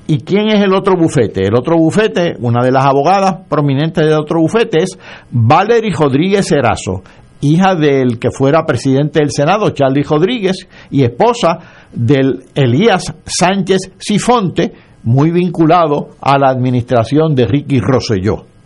¿Y 0.07 0.19
quién 0.19 0.47
es 0.47 0.63
el 0.63 0.73
otro 0.73 0.95
bufete? 0.97 1.45
El 1.45 1.55
otro 1.55 1.77
bufete, 1.77 2.35
una 2.39 2.63
de 2.63 2.71
las 2.71 2.85
abogadas 2.85 3.41
prominentes 3.47 4.05
del 4.05 4.17
otro 4.17 4.39
bufete 4.39 4.83
es 4.83 4.97
Valery 5.29 5.91
Rodríguez 5.91 6.51
Erazo, 6.51 7.03
hija 7.41 7.75
del 7.75 8.17
que 8.17 8.31
fuera 8.31 8.65
presidente 8.65 9.19
del 9.19 9.31
Senado, 9.31 9.69
Charlie 9.71 10.03
Rodríguez, 10.03 10.67
y 10.89 11.03
esposa 11.03 11.59
del 11.91 12.45
Elías 12.55 13.13
Sánchez 13.25 13.91
Sifonte, 13.97 14.71
muy 15.03 15.29
vinculado 15.31 16.09
a 16.21 16.37
la 16.39 16.49
administración 16.49 17.35
de 17.35 17.45
Ricky 17.45 17.79
Rosselló. 17.79 18.56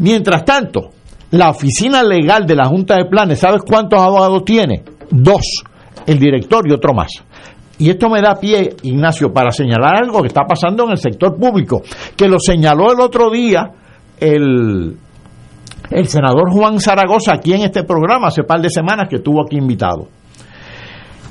Mientras 0.00 0.44
tanto, 0.44 0.90
la 1.30 1.50
oficina 1.50 2.02
legal 2.02 2.46
de 2.46 2.56
la 2.56 2.64
Junta 2.66 2.96
de 2.96 3.04
Planes, 3.04 3.38
¿sabes 3.38 3.62
cuántos 3.62 4.00
abogados 4.00 4.44
tiene? 4.44 4.82
Dos, 5.10 5.62
el 6.06 6.18
director 6.18 6.66
y 6.66 6.72
otro 6.72 6.94
más. 6.94 7.12
Y 7.78 7.90
esto 7.90 8.08
me 8.08 8.20
da 8.20 8.34
pie, 8.34 8.76
Ignacio, 8.82 9.32
para 9.32 9.50
señalar 9.50 9.96
algo 9.96 10.20
que 10.22 10.28
está 10.28 10.42
pasando 10.44 10.84
en 10.84 10.90
el 10.90 10.98
sector 10.98 11.38
público, 11.38 11.82
que 12.16 12.28
lo 12.28 12.38
señaló 12.38 12.92
el 12.92 13.00
otro 13.00 13.30
día 13.30 13.70
el, 14.18 14.96
senador 16.04 16.50
Juan 16.50 16.80
Zaragoza 16.80 17.32
aquí 17.34 17.52
en 17.52 17.62
este 17.62 17.84
programa, 17.84 18.28
hace 18.28 18.42
par 18.42 18.60
de 18.60 18.70
semanas 18.70 19.08
que 19.08 19.16
estuvo 19.16 19.42
aquí 19.42 19.56
invitado. 19.56 20.08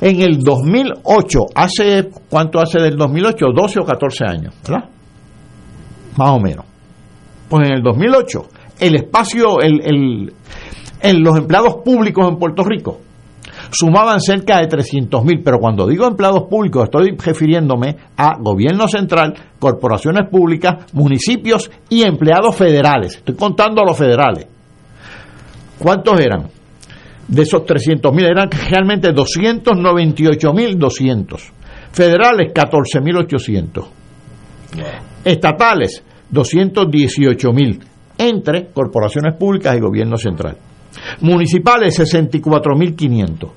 En 0.01 0.21
el 0.21 0.39
2008, 0.39 1.39
hace, 1.55 2.09
¿cuánto 2.29 2.59
hace 2.59 2.79
del 2.79 2.95
2008? 2.95 3.45
12 3.53 3.79
o 3.79 3.85
14 3.85 4.25
años, 4.25 4.55
¿verdad? 4.67 4.89
Más 6.17 6.29
o 6.29 6.39
menos. 6.39 6.65
Pues 7.49 7.67
en 7.67 7.75
el 7.75 7.83
2008, 7.83 8.39
el 8.79 8.95
espacio, 8.95 9.59
el, 9.61 10.33
los 11.21 11.37
empleados 11.37 11.75
públicos 11.83 12.27
en 12.27 12.37
Puerto 12.37 12.63
Rico 12.63 12.99
sumaban 13.71 14.19
cerca 14.19 14.59
de 14.59 14.67
300 14.67 15.23
mil, 15.23 15.41
pero 15.43 15.59
cuando 15.59 15.87
digo 15.87 16.07
empleados 16.07 16.43
públicos 16.49 16.85
estoy 16.85 17.15
refiriéndome 17.17 17.95
a 18.17 18.37
gobierno 18.39 18.87
central, 18.87 19.33
corporaciones 19.59 20.27
públicas, 20.29 20.91
municipios 20.93 21.69
y 21.89 22.03
empleados 22.03 22.55
federales. 22.55 23.17
Estoy 23.17 23.35
contando 23.35 23.81
a 23.81 23.85
los 23.85 23.97
federales. 23.97 24.47
¿Cuántos 25.77 26.19
eran? 26.19 26.47
De 27.27 27.43
esos 27.43 27.65
300 27.65 28.13
mil 28.13 28.25
eran 28.25 28.49
realmente 28.49 29.11
298 29.11 30.53
mil 30.53 30.79
200. 30.79 31.51
Federales 31.91 32.51
14 32.53 33.01
mil 33.01 33.17
800. 33.17 33.85
Estatales 35.23 36.03
218 36.31 37.51
mil 37.53 37.79
entre 38.19 38.67
corporaciones 38.71 39.35
públicas 39.35 39.75
y 39.75 39.79
gobierno 39.79 40.17
central. 40.17 40.57
Municipales 41.21 41.95
64 41.95 42.75
mil 42.75 42.95
500. 42.95 43.49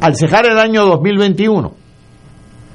Al 0.00 0.14
cejar 0.14 0.46
el 0.46 0.58
año 0.58 0.84
2021 0.86 1.72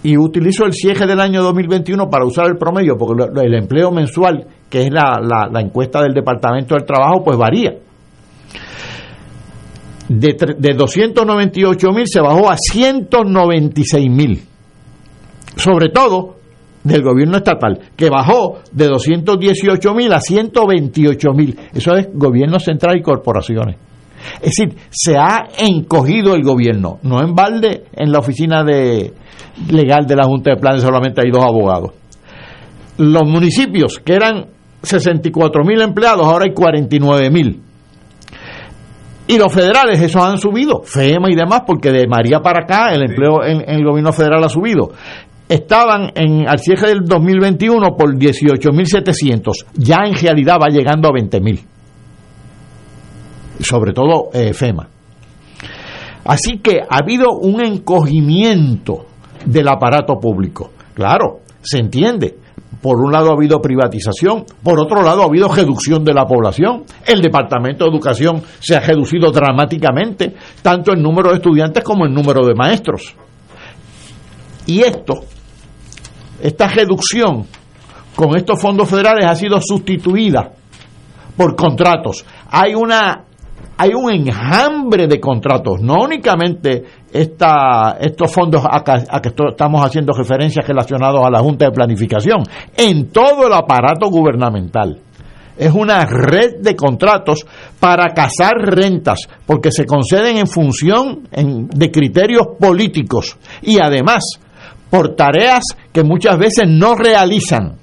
y 0.03 0.17
utilizo 0.17 0.65
el 0.65 0.73
cierre 0.73 1.07
del 1.07 1.21
año 1.21 1.41
2021 1.43 2.09
para 2.09 2.25
usar 2.25 2.47
el 2.47 2.57
promedio, 2.57 2.97
porque 2.97 3.23
el 3.41 3.53
empleo 3.53 3.91
mensual, 3.91 4.45
que 4.69 4.81
es 4.81 4.91
la, 4.91 5.19
la- 5.21 5.47
la 5.49 5.61
encuesta 5.61 6.01
del 6.01 6.13
Departamento 6.13 6.75
del 6.75 6.83
Trabajo, 6.85 7.23
pues 7.23 7.37
varía. 7.37 7.73
De, 10.09 10.35
de 10.57 10.73
298 10.73 11.87
mil 11.91 12.07
se 12.07 12.19
bajó 12.19 12.49
a 12.51 12.57
196 12.57 14.09
mil. 14.09 14.41
Sobre 15.55 15.89
todo 15.89 16.35
del 16.83 17.01
gobierno 17.01 17.37
estatal, 17.37 17.79
que 17.95 18.09
bajó 18.09 18.59
de 18.71 18.87
218 18.87 19.93
mil 19.93 20.13
a 20.13 20.19
128 20.19 21.31
mil. 21.33 21.57
Eso 21.73 21.95
es 21.95 22.07
gobierno 22.13 22.59
central 22.59 22.97
y 22.97 23.01
corporaciones. 23.01 23.77
Es 24.41 24.55
decir, 24.55 24.75
se 24.89 25.17
ha 25.17 25.47
encogido 25.57 26.35
el 26.35 26.43
gobierno. 26.43 26.99
No 27.03 27.21
en 27.21 27.33
balde, 27.33 27.85
en 27.93 28.11
la 28.11 28.19
oficina 28.19 28.63
de, 28.63 29.13
legal 29.69 30.05
de 30.05 30.15
la 30.15 30.23
Junta 30.23 30.51
de 30.51 30.57
Planes 30.57 30.81
solamente 30.81 31.21
hay 31.23 31.31
dos 31.31 31.43
abogados. 31.43 31.91
Los 32.97 33.23
municipios, 33.27 33.99
que 33.99 34.13
eran 34.13 34.47
64 34.81 35.63
mil 35.63 35.81
empleados, 35.81 36.25
ahora 36.25 36.45
hay 36.45 36.53
49 36.53 37.29
mil. 37.31 37.61
Y 39.25 39.37
los 39.37 39.53
federales, 39.53 40.01
esos 40.01 40.21
han 40.21 40.37
subido, 40.37 40.83
FEMA 40.83 41.31
y 41.31 41.35
demás, 41.35 41.61
porque 41.65 41.91
de 41.91 42.07
María 42.07 42.39
para 42.39 42.63
acá 42.63 42.91
el 42.91 43.03
empleo 43.03 43.43
en, 43.43 43.61
en 43.61 43.75
el 43.77 43.85
gobierno 43.85 44.11
federal 44.11 44.43
ha 44.43 44.49
subido. 44.49 44.91
Estaban 45.53 46.11
en, 46.15 46.49
al 46.49 46.57
cierre 46.57 46.87
del 46.87 47.05
2021 47.05 47.95
por 47.95 48.15
18.700, 48.15 49.51
ya 49.75 49.97
en 50.03 50.15
realidad 50.15 50.57
va 50.59 50.69
llegando 50.69 51.09
a 51.09 51.11
20.000. 51.11 51.59
Sobre 53.59 53.93
todo 53.93 54.31
eh, 54.33 54.51
FEMA. 54.51 54.89
Así 56.25 56.57
que 56.57 56.79
ha 56.81 56.97
habido 56.97 57.33
un 57.39 57.63
encogimiento 57.63 59.05
del 59.45 59.67
aparato 59.67 60.15
público. 60.19 60.71
Claro, 60.95 61.41
se 61.61 61.77
entiende, 61.77 62.35
por 62.81 62.99
un 62.99 63.11
lado 63.11 63.29
ha 63.29 63.33
habido 63.33 63.61
privatización, 63.61 64.45
por 64.63 64.79
otro 64.79 65.03
lado 65.03 65.21
ha 65.21 65.25
habido 65.25 65.49
reducción 65.49 66.03
de 66.03 66.15
la 66.15 66.25
población. 66.25 66.85
El 67.05 67.21
Departamento 67.21 67.85
de 67.85 67.91
Educación 67.91 68.41
se 68.59 68.75
ha 68.75 68.79
reducido 68.79 69.31
dramáticamente, 69.31 70.33
tanto 70.63 70.93
en 70.93 71.03
número 71.03 71.29
de 71.29 71.35
estudiantes 71.35 71.83
como 71.83 72.07
en 72.07 72.13
número 72.15 72.43
de 72.43 72.55
maestros. 72.55 73.13
Y 74.65 74.79
esto, 74.79 75.25
esta 76.43 76.67
reducción 76.67 77.45
con 78.15 78.35
estos 78.35 78.61
fondos 78.61 78.89
federales 78.89 79.25
ha 79.25 79.33
sido 79.33 79.61
sustituida 79.61 80.51
por 81.37 81.55
contratos. 81.55 82.25
Hay 82.51 82.75
una 82.75 83.23
hay 83.75 83.91
un 83.95 84.11
enjambre 84.11 85.07
de 85.07 85.19
contratos, 85.19 85.81
no 85.81 86.03
únicamente 86.03 86.83
esta, 87.11 87.97
estos 87.99 88.31
fondos 88.31 88.61
a, 88.63 88.83
que 88.83 89.29
estamos 89.49 89.83
haciendo 89.83 90.13
referencias 90.13 90.67
relacionados 90.67 91.25
a 91.25 91.31
la 91.31 91.39
Junta 91.39 91.65
de 91.65 91.71
Planificación, 91.71 92.43
en 92.77 93.09
todo 93.09 93.47
el 93.47 93.53
aparato 93.53 94.09
gubernamental. 94.09 94.99
Es 95.57 95.73
una 95.73 96.05
red 96.05 96.61
de 96.61 96.75
contratos 96.75 97.45
para 97.79 98.13
cazar 98.13 98.53
rentas, 98.57 99.27
porque 99.45 99.71
se 99.71 99.85
conceden 99.85 100.37
en 100.37 100.47
función 100.47 101.27
de 101.31 101.91
criterios 101.91 102.47
políticos 102.59 103.37
y 103.61 103.79
además 103.81 104.39
por 104.93 105.15
tareas 105.15 105.63
que 105.91 106.03
muchas 106.03 106.37
veces 106.37 106.65
no 106.69 106.93
realizan. 106.93 107.77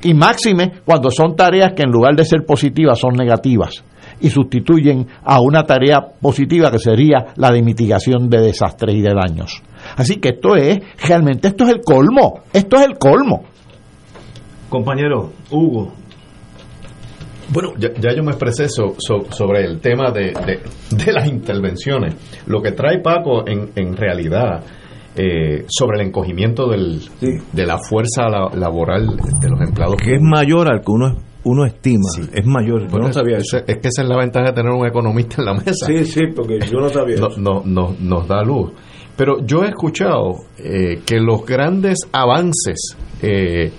Y 0.00 0.14
máxime 0.14 0.74
cuando 0.84 1.10
son 1.10 1.34
tareas 1.34 1.72
que 1.74 1.82
en 1.82 1.90
lugar 1.90 2.14
de 2.14 2.24
ser 2.24 2.46
positivas 2.46 3.00
son 3.00 3.14
negativas 3.14 3.82
y 4.20 4.30
sustituyen 4.30 5.08
a 5.24 5.40
una 5.40 5.64
tarea 5.64 5.98
positiva 6.20 6.70
que 6.70 6.78
sería 6.78 7.32
la 7.34 7.50
de 7.50 7.62
mitigación 7.62 8.30
de 8.30 8.42
desastres 8.42 8.94
y 8.94 9.00
de 9.00 9.12
daños. 9.12 9.60
Así 9.96 10.20
que 10.20 10.28
esto 10.28 10.54
es, 10.54 10.78
realmente 11.04 11.48
esto 11.48 11.64
es 11.64 11.70
el 11.70 11.80
colmo, 11.80 12.42
esto 12.52 12.76
es 12.76 12.82
el 12.82 12.96
colmo. 12.96 13.42
Compañero 14.68 15.32
Hugo. 15.50 15.90
Bueno, 17.52 17.72
ya, 17.76 18.14
yo 18.14 18.22
me 18.22 18.30
expresé 18.30 18.68
sobre 18.68 19.64
el 19.64 19.80
tema 19.80 20.12
de, 20.12 20.32
de, 20.90 21.12
las 21.12 21.26
intervenciones. 21.26 22.14
Lo 22.46 22.62
que 22.62 22.70
trae 22.70 23.00
Paco 23.00 23.48
en, 23.48 23.72
en 23.74 23.96
realidad 23.96 24.62
eh, 25.16 25.64
sobre 25.68 26.00
el 26.00 26.08
encogimiento 26.08 26.68
del, 26.68 27.00
de 27.52 27.66
la 27.66 27.78
fuerza 27.78 28.28
laboral 28.54 29.16
de 29.40 29.48
los 29.48 29.60
empleados. 29.60 29.96
Que 29.96 30.14
es 30.14 30.22
mayor 30.22 30.70
al 30.70 30.80
que 30.80 30.90
uno 30.90 31.16
uno 31.42 31.64
estima, 31.64 32.08
es 32.34 32.44
mayor. 32.44 32.86
Yo 32.90 32.98
no 32.98 33.12
sabía 33.12 33.38
eso. 33.38 33.58
Es 33.58 33.78
que 33.78 33.88
esa 33.88 34.02
es 34.02 34.08
la 34.08 34.18
ventaja 34.18 34.48
de 34.48 34.52
tener 34.52 34.72
un 34.72 34.86
economista 34.86 35.36
en 35.38 35.46
la 35.46 35.54
mesa. 35.54 35.86
Sí, 35.86 36.04
sí, 36.04 36.20
porque 36.34 36.58
yo 36.70 36.80
no 36.80 36.88
sabía 36.90 37.14
eso. 37.14 37.30
No, 37.38 37.62
no, 37.64 37.94
nos 37.98 38.28
da 38.28 38.42
luz. 38.42 38.72
Pero 39.16 39.44
yo 39.44 39.64
he 39.64 39.68
escuchado 39.68 40.44
eh, 40.58 41.00
que 41.06 41.18
los 41.18 41.44
grandes 41.44 41.98
avances 42.12 42.96
eh, 43.22 43.72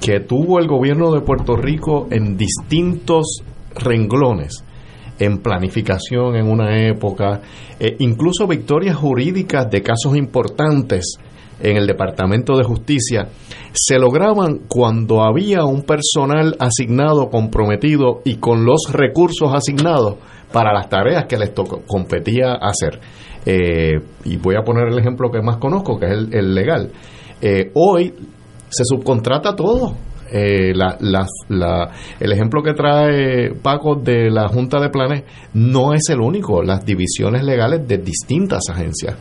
que 0.00 0.20
tuvo 0.20 0.58
el 0.58 0.66
gobierno 0.66 1.12
de 1.12 1.20
Puerto 1.20 1.56
Rico 1.56 2.08
en 2.10 2.36
distintos 2.36 3.42
renglones, 3.74 4.64
en 5.18 5.38
planificación 5.38 6.36
en 6.36 6.48
una 6.48 6.88
época, 6.88 7.40
eh, 7.78 7.96
incluso 7.98 8.46
victorias 8.46 8.96
jurídicas 8.96 9.70
de 9.70 9.82
casos 9.82 10.16
importantes 10.16 11.18
en 11.60 11.76
el 11.76 11.86
Departamento 11.86 12.56
de 12.56 12.64
Justicia 12.64 13.28
se 13.72 13.98
lograban 13.98 14.62
cuando 14.68 15.22
había 15.22 15.64
un 15.64 15.82
personal 15.82 16.56
asignado, 16.58 17.30
comprometido 17.30 18.20
y 18.24 18.36
con 18.36 18.64
los 18.64 18.92
recursos 18.92 19.52
asignados 19.52 20.16
para 20.52 20.72
las 20.72 20.88
tareas 20.88 21.26
que 21.26 21.36
les 21.36 21.52
competía 21.86 22.54
hacer. 22.54 23.00
Eh, 23.46 23.98
y 24.24 24.36
voy 24.36 24.56
a 24.56 24.62
poner 24.62 24.88
el 24.88 24.98
ejemplo 24.98 25.30
que 25.30 25.42
más 25.42 25.56
conozco, 25.58 25.98
que 25.98 26.06
es 26.06 26.12
el, 26.12 26.54
legal. 26.54 26.90
Eh, 27.40 27.70
hoy 27.74 28.14
se 28.68 28.84
subcontrata 28.84 29.54
todo 29.54 29.94
eh, 30.30 30.72
la, 30.74 30.96
la, 31.48 31.90
el 32.18 32.32
ejemplo 32.32 32.62
que 32.62 32.72
trae 32.72 33.54
Paco 33.54 33.96
de 33.96 34.30
la 34.30 34.48
Junta 34.48 34.80
de 34.80 34.88
Planes 34.88 35.24
no 35.54 35.94
es 35.94 36.08
el 36.08 36.20
único. 36.20 36.62
Las 36.62 36.84
divisiones 36.84 37.44
legales 37.44 37.86
de 37.86 37.98
distintas 37.98 38.62
agencias 38.70 39.16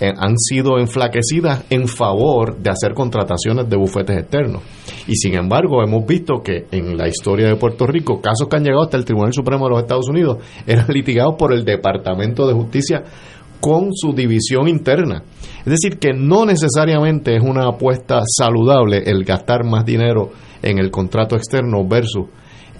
eh, 0.00 0.12
han 0.16 0.38
sido 0.38 0.78
enflaquecidas 0.78 1.64
en 1.70 1.88
favor 1.88 2.58
de 2.58 2.70
hacer 2.70 2.94
contrataciones 2.94 3.68
de 3.68 3.76
bufetes 3.76 4.18
externos. 4.18 4.62
Y 5.06 5.16
sin 5.16 5.34
embargo, 5.34 5.82
hemos 5.82 6.06
visto 6.06 6.42
que 6.42 6.66
en 6.70 6.96
la 6.96 7.08
historia 7.08 7.48
de 7.48 7.56
Puerto 7.56 7.86
Rico, 7.86 8.20
casos 8.20 8.48
que 8.48 8.56
han 8.56 8.64
llegado 8.64 8.84
hasta 8.84 8.96
el 8.96 9.04
Tribunal 9.04 9.32
Supremo 9.32 9.64
de 9.64 9.70
los 9.70 9.80
Estados 9.80 10.08
Unidos 10.08 10.38
eran 10.66 10.86
litigados 10.88 11.34
por 11.38 11.52
el 11.52 11.64
Departamento 11.64 12.46
de 12.46 12.54
Justicia 12.54 13.02
con 13.62 13.94
su 13.94 14.12
división 14.12 14.66
interna. 14.66 15.22
Es 15.60 15.66
decir, 15.66 16.00
que 16.00 16.12
no 16.12 16.44
necesariamente 16.44 17.36
es 17.36 17.42
una 17.42 17.68
apuesta 17.68 18.22
saludable 18.26 19.04
el 19.06 19.24
gastar 19.24 19.64
más 19.64 19.84
dinero 19.84 20.30
en 20.62 20.78
el 20.78 20.90
contrato 20.90 21.36
externo 21.36 21.86
versus 21.86 22.26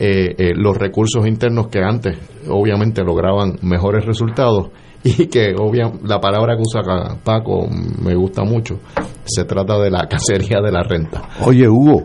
eh, 0.01 0.35
eh, 0.37 0.53
los 0.57 0.77
recursos 0.77 1.25
internos 1.29 1.69
que 1.69 1.79
antes 1.79 2.19
obviamente 2.49 3.05
lograban 3.05 3.59
mejores 3.63 4.05
resultados 4.05 4.71
y 5.05 5.27
que 5.27 5.55
la 6.05 6.19
palabra 6.19 6.57
que 6.57 6.63
usa 6.63 6.83
Paco 7.23 7.69
me 7.69 8.17
gusta 8.17 8.43
mucho, 8.43 8.81
se 9.25 9.45
trata 9.45 9.79
de 9.79 9.91
la 9.91 10.07
cacería 10.11 10.61
de 10.61 10.73
la 10.73 10.83
renta. 10.83 11.23
Oye 11.47 11.69
Hugo, 11.69 12.03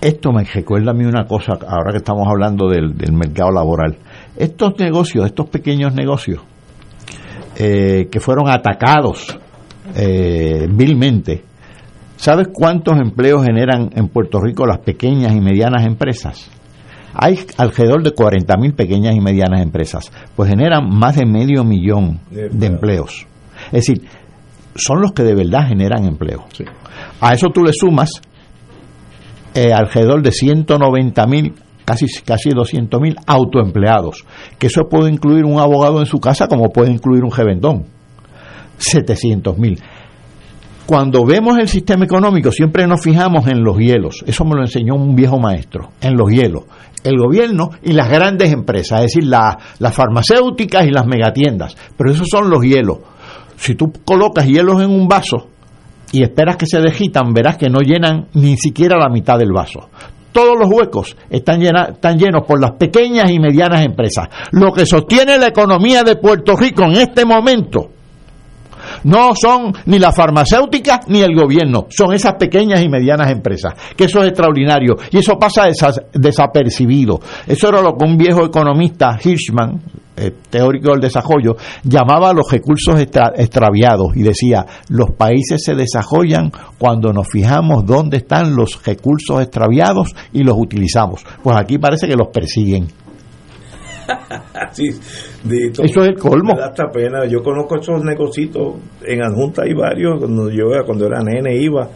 esto 0.00 0.32
me 0.32 0.44
recuerda 0.44 0.92
a 0.92 0.94
mí 0.94 1.04
una 1.04 1.26
cosa, 1.26 1.52
ahora 1.68 1.90
que 1.90 1.98
estamos 1.98 2.26
hablando 2.26 2.68
del, 2.68 2.94
mercado 3.12 3.50
laboral, 3.50 3.98
estos 4.36 4.78
negocios, 4.78 5.26
estos 5.26 5.50
pequeños 5.50 5.94
negocios 5.94 6.40
eh, 7.56 8.08
que 8.10 8.20
fueron 8.20 8.48
atacados 8.48 9.38
vilmente, 9.94 11.44
¿Sabes 12.22 12.50
cuántos 12.52 13.00
empleos 13.00 13.44
generan 13.44 13.90
en 13.96 14.06
Puerto 14.06 14.38
Rico 14.38 14.64
las 14.64 14.78
pequeñas 14.78 15.32
y 15.32 15.40
medianas 15.40 15.84
empresas? 15.84 16.48
Hay 17.14 17.36
alrededor 17.58 18.04
de 18.04 18.12
40 18.12 18.56
mil 18.58 18.74
pequeñas 18.74 19.16
y 19.16 19.20
medianas 19.20 19.60
empresas, 19.60 20.12
pues 20.36 20.48
generan 20.48 20.88
más 20.88 21.16
de 21.16 21.26
medio 21.26 21.64
millón 21.64 22.20
de 22.30 22.64
empleos. 22.64 23.26
Es 23.72 23.86
decir, 23.86 24.02
son 24.76 25.00
los 25.00 25.10
que 25.10 25.24
de 25.24 25.34
verdad 25.34 25.66
generan 25.66 26.04
empleo. 26.04 26.44
A 27.20 27.34
eso 27.34 27.48
tú 27.48 27.64
le 27.64 27.72
sumas 27.72 28.10
eh, 29.52 29.72
alrededor 29.72 30.22
de 30.22 30.30
190 30.30 31.26
mil, 31.26 31.54
casi, 31.84 32.06
casi 32.24 32.50
200 32.50 33.00
mil 33.00 33.16
autoempleados, 33.26 34.24
que 34.58 34.68
eso 34.68 34.82
puede 34.88 35.10
incluir 35.10 35.44
un 35.44 35.58
abogado 35.58 36.00
en 36.00 36.06
su 36.06 36.18
casa 36.18 36.48
como 36.48 36.70
puede 36.70 36.92
incluir 36.92 37.24
un 37.24 37.30
revendón. 37.30 37.84
700 38.78 39.58
mil 39.58 39.78
cuando 40.86 41.24
vemos 41.24 41.58
el 41.58 41.68
sistema 41.68 42.04
económico 42.04 42.50
siempre 42.50 42.86
nos 42.86 43.00
fijamos 43.00 43.46
en 43.46 43.62
los 43.62 43.78
hielos. 43.78 44.24
Eso 44.26 44.44
me 44.44 44.54
lo 44.54 44.62
enseñó 44.62 44.94
un 44.94 45.14
viejo 45.14 45.38
maestro, 45.38 45.90
en 46.00 46.16
los 46.16 46.30
hielos. 46.30 46.64
El 47.04 47.16
gobierno 47.18 47.70
y 47.82 47.92
las 47.92 48.08
grandes 48.08 48.52
empresas, 48.52 49.00
es 49.00 49.14
decir, 49.14 49.24
las 49.24 49.94
farmacéuticas 49.94 50.86
y 50.86 50.90
las 50.90 51.06
megatiendas. 51.06 51.76
Pero 51.96 52.12
esos 52.12 52.28
son 52.28 52.50
los 52.50 52.62
hielos. 52.62 52.98
Si 53.56 53.74
tú 53.74 53.92
colocas 54.04 54.46
hielos 54.46 54.82
en 54.82 54.90
un 54.90 55.08
vaso 55.08 55.48
y 56.12 56.22
esperas 56.22 56.56
que 56.56 56.66
se 56.66 56.80
degitan, 56.80 57.32
verás 57.32 57.56
que 57.56 57.70
no 57.70 57.80
llenan 57.80 58.26
ni 58.34 58.56
siquiera 58.56 58.98
la 58.98 59.08
mitad 59.08 59.38
del 59.38 59.52
vaso 59.52 59.88
todos 60.32 60.58
los 60.58 60.68
huecos 60.70 61.16
están, 61.30 61.60
llenos 61.60 62.46
por 62.46 62.60
las 62.60 62.72
pequeñas 62.72 63.30
y 63.30 63.38
medianas 63.38 63.84
empresas. 63.84 64.28
Lo 64.50 64.72
que 64.72 64.86
sostiene 64.86 65.38
la 65.38 65.48
economía 65.48 66.02
de 66.02 66.16
Puerto 66.16 66.56
Rico 66.56 66.84
en 66.84 66.96
este 66.96 67.24
momento 67.24 67.90
no 69.04 69.32
son 69.34 69.72
ni 69.86 69.98
la 69.98 70.12
farmacéutica 70.12 71.00
ni 71.08 71.20
el 71.20 71.34
gobierno, 71.34 71.86
son 71.90 72.12
esas 72.12 72.34
pequeñas 72.34 72.82
y 72.82 72.88
medianas 72.88 73.30
empresas, 73.30 73.74
que 73.96 74.04
eso 74.04 74.20
es 74.20 74.28
extraordinario 74.28 74.96
y 75.10 75.18
eso 75.18 75.38
pasa 75.38 75.68
desapercibido. 76.12 77.20
Eso 77.46 77.68
era 77.68 77.80
lo 77.80 77.96
que 77.96 78.04
un 78.04 78.16
viejo 78.16 78.44
economista, 78.44 79.18
Hirschman, 79.22 79.80
eh, 80.14 80.30
teórico 80.50 80.90
del 80.90 81.00
desarrollo, 81.00 81.56
llamaba 81.84 82.34
los 82.34 82.50
recursos 82.50 83.00
extraviados 83.00 84.14
y 84.14 84.22
decía, 84.22 84.66
los 84.88 85.12
países 85.12 85.62
se 85.64 85.74
desarrollan 85.74 86.52
cuando 86.78 87.12
nos 87.12 87.28
fijamos 87.28 87.86
dónde 87.86 88.18
están 88.18 88.54
los 88.54 88.84
recursos 88.84 89.40
extraviados 89.40 90.14
y 90.32 90.42
los 90.42 90.56
utilizamos. 90.58 91.24
Pues 91.42 91.56
aquí 91.56 91.78
parece 91.78 92.06
que 92.06 92.14
los 92.14 92.28
persiguen. 92.28 92.88
Eso 94.72 96.02
es 96.02 96.08
el 96.08 96.14
colmo. 96.18 96.54
hasta 96.60 96.90
pena. 96.90 97.26
Yo 97.26 97.42
conozco 97.42 97.76
esos 97.76 98.02
negocios 98.02 98.50
en 99.02 99.22
adjunta 99.22 99.62
hay 99.62 99.74
varios. 99.74 100.18
Cuando 100.18 100.50
yo 100.50 100.64
cuando 100.86 101.06
era 101.06 101.22
nene 101.22 101.56
iba 101.56 101.88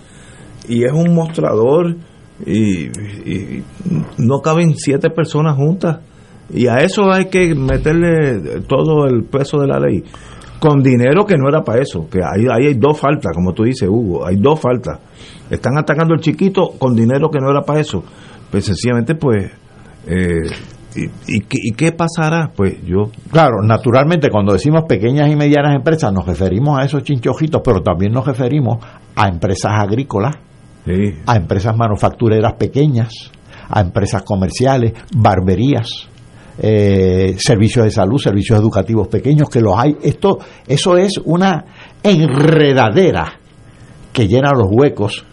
y 0.69 0.85
es 0.85 0.93
un 0.93 1.15
mostrador 1.15 1.97
y, 2.45 2.91
no 4.19 4.41
caben 4.41 4.75
siete 4.77 5.11
personas 5.11 5.57
juntas. 5.57 6.01
Y 6.53 6.69
a 6.69 6.77
eso 6.77 7.11
hay 7.11 7.27
que 7.27 7.55
meterle 7.55 8.61
todo 8.69 9.07
el 9.07 9.25
peso 9.25 9.59
de 9.59 9.67
la 9.67 9.81
ley. 9.81 10.05
Con 10.61 10.83
dinero 10.83 11.27
que 11.27 11.37
no 11.37 11.49
era 11.49 11.63
para 11.63 11.83
eso. 11.83 12.09
Que 12.09 12.19
ahí, 12.19 12.47
hay 12.51 12.75
dos 12.75 12.99
faltas, 12.99 13.33
como 13.35 13.53
tú 13.53 13.65
dices, 13.65 13.89
Hugo. 13.89 14.27
Hay 14.27 14.37
dos 14.37 14.61
faltas. 14.61 15.01
Están 15.51 15.77
atacando 15.79 16.15
al 16.15 16.21
chiquito 16.21 16.73
con 16.79 16.95
dinero 16.95 17.31
que 17.31 17.41
no 17.41 17.51
era 17.51 17.63
para 17.63 17.81
eso. 17.81 18.03
Pues 18.51 18.65
sencillamente, 18.65 19.15
pues, 19.17 19.51
eh, 20.07 20.49
¿Y, 21.27 21.41
qué, 21.73 21.93
pasará? 21.93 22.51
Pues 22.55 22.83
yo... 22.85 23.11
Claro, 23.31 23.63
naturalmente 23.63 24.31
cuando 24.31 24.53
decimos 24.53 24.85
pequeñas 24.89 25.31
y 25.31 25.37
medianas 25.37 25.75
empresas 25.75 26.13
nos 26.13 26.27
referimos 26.27 26.79
a 26.79 26.85
esos 26.85 27.03
chinchojitos, 27.03 27.61
pero 27.65 27.83
también 27.83 28.13
nos 28.13 28.27
referimos 28.27 28.79
a 29.15 29.29
empresas 29.29 29.73
agrícolas 29.75 30.37
a 31.27 31.37
empresas 31.37 31.77
manufactureras 31.77 32.55
pequeñas, 32.55 33.13
a 33.69 33.81
empresas 33.81 34.23
comerciales, 34.23 34.93
barberías, 35.17 36.09
eh, 36.59 37.35
servicios 37.39 37.85
de 37.85 37.91
salud, 37.91 38.19
servicios 38.19 38.59
educativos 38.61 39.09
pequeños, 39.09 39.49
que 39.49 39.61
los 39.61 39.75
hay. 39.77 39.97
Esto, 40.03 40.39
eso 40.67 40.97
es 40.97 41.19
una 41.25 41.65
enredadera 42.03 43.41
que 44.13 44.29
llena 44.29 44.53
los 44.53 44.69
huecos 44.71 45.25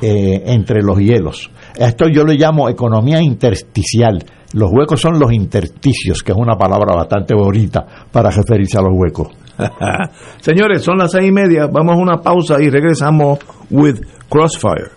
eh, 0.00 0.42
entre 0.46 0.82
los 0.82 0.98
hielos. 0.98 1.50
Esto 1.78 2.08
yo 2.08 2.24
lo 2.24 2.32
llamo 2.32 2.68
economía 2.68 3.22
intersticial. 3.22 4.24
Los 4.52 4.70
huecos 4.72 5.00
son 5.00 5.18
los 5.18 5.32
intersticios, 5.32 6.22
que 6.24 6.32
es 6.32 6.38
una 6.38 6.56
palabra 6.56 6.96
bastante 6.96 7.34
bonita 7.34 7.86
para 8.10 8.30
referirse 8.30 8.78
a 8.78 8.82
los 8.82 8.92
huecos. 8.94 9.28
Señores, 10.40 10.82
son 10.82 10.98
las 10.98 11.12
seis 11.12 11.28
y 11.28 11.32
media. 11.32 11.66
Vamos 11.66 11.96
a 11.96 12.02
una 12.02 12.16
pausa 12.16 12.60
y 12.60 12.68
regresamos 12.68 13.38
with 13.70 14.00
Crossfire. 14.28 14.90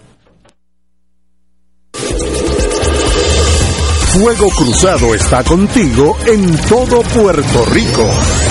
Fuego 4.14 4.50
Cruzado 4.50 5.14
está 5.14 5.44
contigo 5.44 6.18
en 6.28 6.58
todo 6.68 7.02
Puerto 7.02 7.66
Rico. 7.72 8.51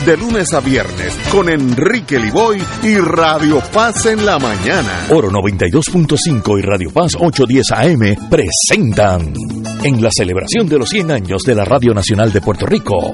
de 0.05 0.17
lunes 0.17 0.53
a 0.53 0.59
viernes 0.59 1.17
con 1.31 1.47
Enrique 1.49 2.17
Liboy 2.17 2.61
y 2.83 2.97
Radio 2.97 3.61
Paz 3.71 4.05
en 4.07 4.25
la 4.25 4.39
mañana. 4.39 5.07
Oro 5.09 5.29
92.5 5.29 6.59
y 6.59 6.61
Radio 6.61 6.91
Paz 6.91 7.15
810 7.19 7.71
AM 7.71 8.29
presentan 8.29 9.33
en 9.83 10.01
la 10.01 10.09
celebración 10.11 10.67
de 10.67 10.79
los 10.79 10.89
100 10.89 11.11
años 11.11 11.43
de 11.43 11.55
la 11.55 11.65
Radio 11.65 11.93
Nacional 11.93 12.31
de 12.31 12.41
Puerto 12.41 12.65
Rico, 12.65 13.13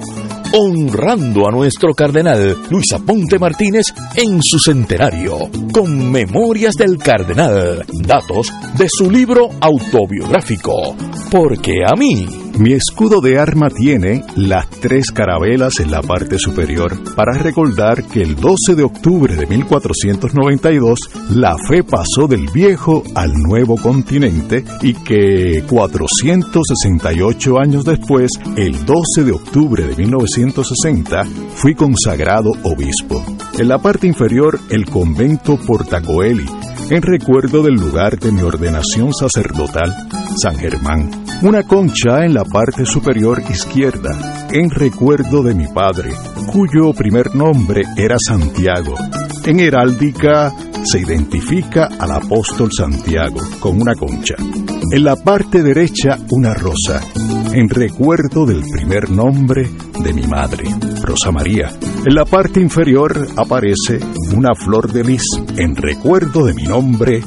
honrando 0.54 1.48
a 1.48 1.52
nuestro 1.52 1.94
cardenal 1.94 2.58
Luis 2.70 2.94
Aponte 2.94 3.38
Martínez 3.38 3.88
en 4.16 4.42
su 4.42 4.58
centenario, 4.60 5.50
con 5.74 6.12
Memorias 6.12 6.76
del 6.76 6.98
Cardenal, 6.98 7.86
datos 8.02 8.54
de 8.78 8.88
su 8.90 9.12
libro 9.12 9.50
autobiográfico, 9.60 10.96
Porque 11.30 11.84
a 11.86 11.96
mí 11.98 12.47
mi 12.60 12.74
escudo 12.74 13.22
de 13.22 13.40
arma 13.40 13.70
tiene 13.70 14.24
las 14.36 14.70
tres 14.70 15.12
carabelas 15.12 15.80
en 15.80 15.92
la 15.92 16.02
parte 16.02 16.40
superior 16.40 16.94
para 17.16 17.38
recordar 17.38 18.04
que 18.04 18.22
el 18.22 18.36
12 18.36 18.76
de 18.76 18.84
octubre 18.84 19.36
de 19.36 19.46
1492 19.46 21.00
la 21.30 21.56
fe 21.68 21.84
pasó 21.84 22.28
del 22.28 22.48
viejo 22.50 23.04
al 23.16 23.34
nuevo 23.34 23.76
continente 23.78 24.64
y 24.82 24.94
que 24.94 25.64
468 25.68 27.60
años 27.60 27.84
después, 27.84 28.32
el 28.56 28.86
12 28.86 29.24
de 29.24 29.32
octubre 29.32 29.86
de 29.86 29.96
1960, 29.96 31.24
fui 31.56 31.76
consagrado 31.76 32.52
obispo. 32.64 33.24
En 33.60 33.68
la 33.68 33.78
parte 33.80 34.08
inferior, 34.08 34.60
el 34.70 34.86
convento 34.86 35.58
Portacoeli, 35.58 36.46
en 36.90 37.02
recuerdo 37.02 37.62
del 37.62 37.76
lugar 37.76 38.18
de 38.18 38.32
mi 38.32 38.42
ordenación 38.42 39.14
sacerdotal, 39.14 39.94
San 40.42 40.56
Germán. 40.58 41.27
Una 41.44 41.62
concha 41.62 42.26
en 42.26 42.34
la 42.34 42.44
parte 42.44 42.84
superior 42.84 43.44
izquierda, 43.48 44.48
en 44.52 44.72
recuerdo 44.72 45.44
de 45.44 45.54
mi 45.54 45.68
padre, 45.68 46.12
cuyo 46.52 46.94
primer 46.94 47.36
nombre 47.36 47.84
era 47.96 48.18
Santiago. 48.18 48.96
En 49.46 49.60
heráldica 49.60 50.52
se 50.84 51.00
identifica 51.00 51.90
al 52.00 52.12
apóstol 52.12 52.72
Santiago 52.76 53.40
con 53.60 53.80
una 53.80 53.94
concha. 53.94 54.34
En 54.92 55.04
la 55.04 55.16
parte 55.16 55.62
derecha 55.62 56.18
una 56.32 56.56
rosa, 56.56 57.02
en 57.54 57.70
recuerdo 57.70 58.48
del 58.48 58.64
primer 58.64 59.12
nombre 59.12 59.70
de 60.04 60.14
mi 60.14 60.26
madre, 60.26 60.64
Rosa 61.04 61.32
María. 61.32 61.70
En 62.04 62.16
la 62.16 62.26
parte 62.26 62.62
inferior 62.62 63.28
aparece 63.36 64.00
una 64.36 64.56
flor 64.56 64.92
de 64.92 65.04
lis, 65.04 65.24
en 65.56 65.76
recuerdo 65.76 66.46
de 66.46 66.56
mi 66.56 66.64
nombre, 66.64 67.22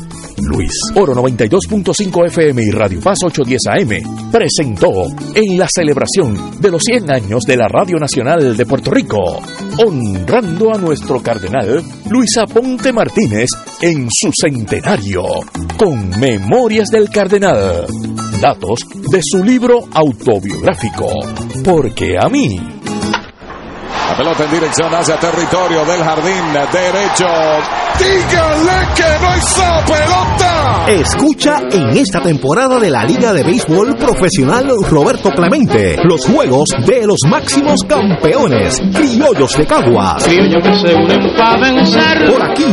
Luis. 0.44 0.72
Oro 0.94 1.14
92.5 1.14 2.26
FM 2.26 2.62
y 2.62 2.70
Radio 2.70 3.00
Paz 3.00 3.18
810 3.24 3.60
AM 3.66 4.30
presentó 4.30 5.06
en 5.34 5.58
la 5.58 5.66
celebración 5.68 6.60
de 6.60 6.70
los 6.70 6.82
100 6.82 7.10
años 7.10 7.42
de 7.44 7.56
la 7.56 7.66
Radio 7.68 7.96
Nacional 7.98 8.56
de 8.56 8.66
Puerto 8.66 8.90
Rico, 8.90 9.40
honrando 9.78 10.74
a 10.74 10.78
nuestro 10.78 11.22
cardenal 11.22 11.82
Luis 12.10 12.36
Aponte 12.38 12.92
Martínez 12.92 13.48
en 13.80 14.08
su 14.10 14.30
centenario, 14.32 15.24
con 15.78 16.10
Memorias 16.18 16.88
del 16.88 17.08
Cardenal, 17.10 17.86
datos 18.40 18.86
de 19.10 19.20
su 19.22 19.42
libro 19.42 19.80
autobiográfico, 19.92 21.08
Porque 21.64 22.16
a 22.18 22.28
mí 22.28 22.58
La 24.10 24.16
pelota 24.16 24.42
en 24.44 24.50
dirección 24.50 24.92
hacia 24.92 25.20
territorio 25.20 25.84
del 25.84 26.02
jardín 26.02 26.52
derecho. 26.72 27.26
Dígale 27.96 28.88
que 28.96 29.04
no 29.22 29.36
hizo 29.36 29.62
pelota. 29.86 30.84
Escucha 30.88 31.60
en 31.70 31.96
esta 31.96 32.20
temporada 32.20 32.80
de 32.80 32.90
la 32.90 33.04
Liga 33.04 33.32
de 33.32 33.44
Béisbol 33.44 33.94
Profesional 33.96 34.68
Roberto 34.88 35.30
Clemente 35.30 35.96
los 36.02 36.26
juegos 36.26 36.70
de 36.84 37.06
los 37.06 37.18
máximos 37.28 37.82
campeones, 37.86 38.82
criollos 38.92 39.56
de 39.56 39.64
Caguas. 39.64 40.24
Criollos 40.24 40.60
que 40.60 40.74
se 40.74 40.92
unen 40.92 41.36
para 41.36 41.60
vencer. 41.60 42.32
Por 42.32 42.42
aquí, 42.42 42.66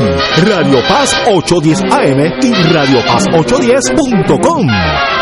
Radio 0.43 0.79
Paz 0.89 1.15
810 1.27 1.83
AM 1.93 2.39
y 2.41 2.73
Radio 2.73 3.05
Paz 3.05 3.27
810.com. 3.27 4.67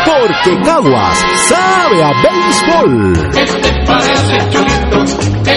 Porque 0.06 0.62
Caguas 0.64 1.18
sabe 1.46 2.02
a 2.02 2.12
béisbol. 2.22 3.30
Este 3.36 3.84
parece 3.86 4.55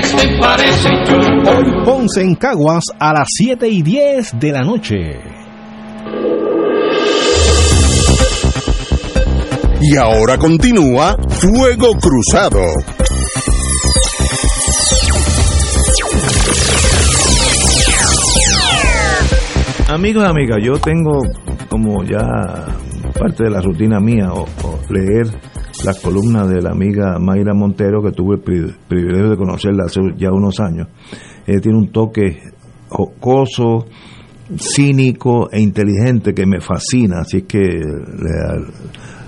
chulito, 0.02 0.18
¿qué 0.18 0.28
te 0.28 0.40
parece 0.40 0.90
yo? 1.06 1.52
Hoy 1.52 1.86
Ponce 1.86 2.22
en 2.22 2.36
Caguas 2.36 2.84
a 3.00 3.14
las 3.14 3.28
7 3.28 3.68
y 3.68 3.82
10 3.82 4.40
de 4.40 4.52
la 4.52 4.62
noche. 4.62 5.20
Y 9.82 9.96
ahora 9.96 10.38
continúa 10.38 11.16
Fuego 11.30 11.94
Cruzado. 11.94 12.62
Amigos 19.88 20.24
y 20.24 20.28
amigas, 20.28 20.60
yo 20.62 20.74
tengo 20.80 21.20
como 21.70 22.04
ya 22.04 22.20
parte 23.18 23.46
de 23.46 23.50
la 23.50 23.62
rutina 23.62 24.00
mía 24.00 24.32
o, 24.32 24.44
o 24.44 24.80
leer 24.90 25.28
las 25.86 26.00
columnas 26.00 26.50
de 26.50 26.62
la 26.62 26.72
amiga 26.72 27.18
Mayra 27.20 27.54
Montero, 27.54 28.02
que 28.02 28.12
tuve 28.12 28.36
el 28.36 28.42
pri- 28.42 28.76
privilegio 28.88 29.30
de 29.30 29.38
conocerla 29.38 29.86
hace 29.86 30.02
ya 30.18 30.32
unos 30.32 30.60
años. 30.60 30.88
Tiene 31.46 31.78
un 31.78 31.92
toque 31.92 32.40
jocoso, 32.90 33.86
cínico 34.58 35.50
e 35.52 35.62
inteligente 35.62 36.34
que 36.34 36.46
me 36.46 36.60
fascina, 36.60 37.20
así 37.22 37.44
que 37.44 37.60
le, 37.60 38.66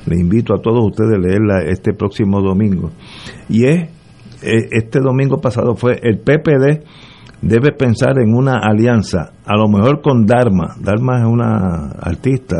le 0.05 0.19
invito 0.19 0.53
a 0.53 0.61
todos 0.61 0.83
ustedes 0.85 1.13
a 1.15 1.19
leerla 1.19 1.61
este 1.67 1.93
próximo 1.93 2.41
domingo. 2.41 2.91
Y 3.49 3.65
es, 3.65 3.89
eh, 4.43 4.67
este 4.71 4.99
domingo 4.99 5.39
pasado 5.39 5.75
fue 5.75 5.99
el 6.01 6.19
PPD 6.19 6.83
debe 7.41 7.71
pensar 7.71 8.19
en 8.19 8.35
una 8.35 8.59
alianza, 8.59 9.31
a 9.45 9.57
lo 9.57 9.67
mejor 9.67 10.01
con 10.01 10.25
Dharma. 10.27 10.75
Dharma 10.79 11.19
es 11.21 11.25
una 11.25 11.89
artista, 11.99 12.55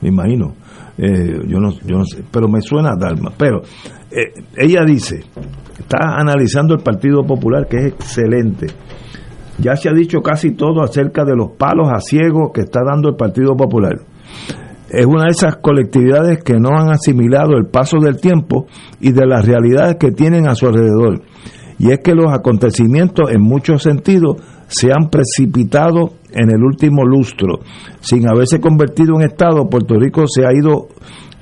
me 0.00 0.08
imagino. 0.08 0.54
Eh, 1.02 1.40
yo, 1.46 1.58
no, 1.58 1.70
yo 1.86 1.96
no 1.96 2.04
sé, 2.04 2.22
pero 2.30 2.46
me 2.46 2.60
suena 2.60 2.90
a 2.90 2.96
Dharma. 2.96 3.32
Pero 3.36 3.62
eh, 4.10 4.34
ella 4.54 4.84
dice, 4.84 5.24
está 5.78 6.18
analizando 6.18 6.74
el 6.74 6.82
Partido 6.82 7.24
Popular, 7.24 7.66
que 7.66 7.78
es 7.78 7.86
excelente. 7.86 8.66
Ya 9.58 9.76
se 9.76 9.88
ha 9.88 9.92
dicho 9.92 10.20
casi 10.20 10.52
todo 10.52 10.82
acerca 10.82 11.24
de 11.24 11.34
los 11.34 11.52
palos 11.52 11.88
a 11.90 12.00
ciego 12.00 12.52
que 12.52 12.60
está 12.60 12.80
dando 12.84 13.08
el 13.08 13.16
Partido 13.16 13.56
Popular. 13.56 13.98
Es 14.90 15.06
una 15.06 15.24
de 15.24 15.30
esas 15.30 15.56
colectividades 15.56 16.42
que 16.42 16.58
no 16.58 16.70
han 16.76 16.90
asimilado 16.90 17.56
el 17.56 17.66
paso 17.66 17.98
del 17.98 18.20
tiempo 18.20 18.66
y 19.00 19.12
de 19.12 19.26
las 19.26 19.46
realidades 19.46 19.96
que 19.96 20.10
tienen 20.10 20.48
a 20.48 20.54
su 20.54 20.66
alrededor. 20.66 21.22
Y 21.80 21.90
es 21.90 22.00
que 22.04 22.14
los 22.14 22.30
acontecimientos 22.30 23.30
en 23.32 23.40
muchos 23.40 23.82
sentidos 23.82 24.36
se 24.68 24.92
han 24.92 25.08
precipitado 25.08 26.12
en 26.30 26.50
el 26.50 26.62
último 26.62 27.06
lustro. 27.06 27.60
Sin 28.00 28.28
haberse 28.28 28.60
convertido 28.60 29.14
en 29.16 29.22
Estado, 29.22 29.66
Puerto 29.68 29.98
Rico 29.98 30.24
se 30.28 30.46
ha 30.46 30.52
ido 30.52 30.88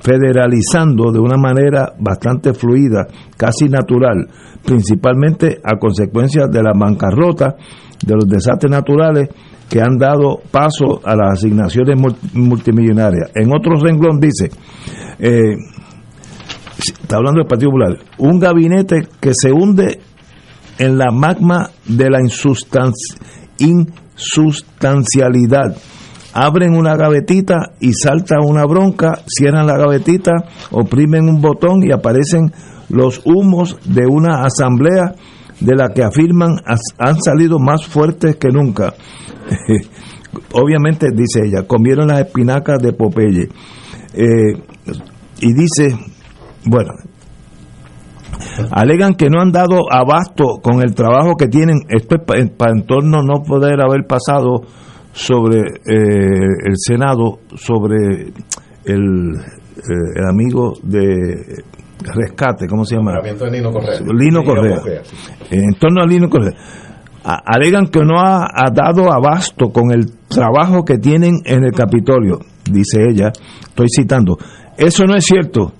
federalizando 0.01 1.11
de 1.11 1.19
una 1.19 1.37
manera 1.37 1.93
bastante 1.99 2.55
fluida, 2.55 3.09
casi 3.37 3.69
natural, 3.69 4.29
principalmente 4.65 5.59
a 5.65 5.77
consecuencia 5.77 6.47
de 6.47 6.63
la 6.63 6.73
bancarrota, 6.73 7.57
de 8.07 8.15
los 8.15 8.29
desastres 8.29 8.71
naturales 8.71 9.29
que 9.69 9.81
han 9.81 9.99
dado 9.99 10.39
paso 10.53 11.01
a 11.05 11.17
las 11.17 11.33
asignaciones 11.33 11.99
mul- 11.99 12.17
multimillonarias. 12.35 13.33
En 13.35 13.49
otro 13.53 13.75
renglón 13.75 14.21
dice, 14.21 14.51
eh, 15.19 15.57
está 16.79 17.17
hablando 17.17 17.41
del 17.41 17.49
Partido 17.49 17.73
Popular, 17.73 17.99
un 18.19 18.39
gabinete 18.39 19.09
que 19.21 19.33
se 19.35 19.51
hunde 19.53 19.99
en 20.79 20.99
la 20.99 21.11
magma 21.11 21.71
de 21.87 22.11
la 22.11 22.21
insustanci- 22.21 23.17
insustancialidad. 23.59 25.77
Abren 26.33 26.77
una 26.77 26.97
gavetita 26.97 27.73
y 27.81 27.93
salta 27.93 28.37
una 28.45 28.65
bronca, 28.65 29.21
cierran 29.27 29.67
la 29.67 29.77
gavetita, 29.77 30.33
oprimen 30.71 31.29
un 31.29 31.41
botón 31.41 31.83
y 31.83 31.93
aparecen 31.93 32.53
los 32.89 33.21
humos 33.25 33.77
de 33.85 34.07
una 34.07 34.45
asamblea 34.45 35.15
de 35.61 35.75
la 35.75 35.89
que 35.89 36.05
afirman 36.05 36.57
han 36.99 37.21
salido 37.21 37.59
más 37.59 37.85
fuertes 37.87 38.37
que 38.37 38.49
nunca. 38.49 38.95
Obviamente, 40.53 41.09
dice 41.13 41.47
ella, 41.47 41.67
comieron 41.67 42.09
las 42.09 42.21
espinacas 42.21 42.79
de 42.81 42.93
Popeye. 42.93 43.49
Eh, 44.15 44.53
y 45.41 45.53
dice, 45.55 45.97
bueno, 46.65 46.93
alegan 48.71 49.15
que 49.15 49.29
no 49.31 49.41
han 49.41 49.53
dado 49.53 49.81
abasto 49.91 50.59
con 50.63 50.83
el 50.83 50.95
trabajo 50.95 51.35
que 51.37 51.49
tienen, 51.49 51.79
esto 51.89 52.17
es 52.17 52.23
pa- 52.25 52.37
en, 52.39 52.49
pa- 52.51 52.71
en 52.71 52.87
torno 52.87 53.19
a 53.19 53.23
no 53.23 53.43
poder 53.43 53.81
haber 53.81 54.07
pasado 54.07 54.63
sobre 55.13 55.59
eh, 55.61 56.47
el 56.67 56.75
Senado, 56.77 57.39
sobre 57.57 58.33
el, 58.85 59.35
eh, 59.37 60.17
el 60.17 60.25
amigo 60.29 60.75
de 60.83 61.63
rescate, 62.15 62.67
¿cómo 62.69 62.85
se 62.85 62.97
llama? 62.97 63.13
De 63.51 63.51
Nino 63.51 63.73
Correa. 63.73 64.01
Lino 64.01 64.45
Correa. 64.45 65.03
En 65.51 65.75
torno 65.75 66.03
a 66.03 66.07
Lino 66.07 66.29
Correa. 66.29 66.53
A- 67.25 67.43
alegan 67.45 67.89
que 67.89 68.01
no 68.05 68.21
ha, 68.21 68.45
ha 68.45 68.71
dado 68.73 69.13
abasto 69.13 69.71
con 69.71 69.91
el 69.91 70.13
trabajo 70.29 70.85
que 70.85 70.99
tienen 70.99 71.41
en 71.45 71.65
el 71.65 71.73
Capitolio, 71.73 72.39
dice 72.71 73.03
ella, 73.11 73.33
estoy 73.61 73.87
citando. 73.95 74.37
Eso 74.77 75.05
no 75.05 75.17
es 75.17 75.25
cierto. 75.25 75.73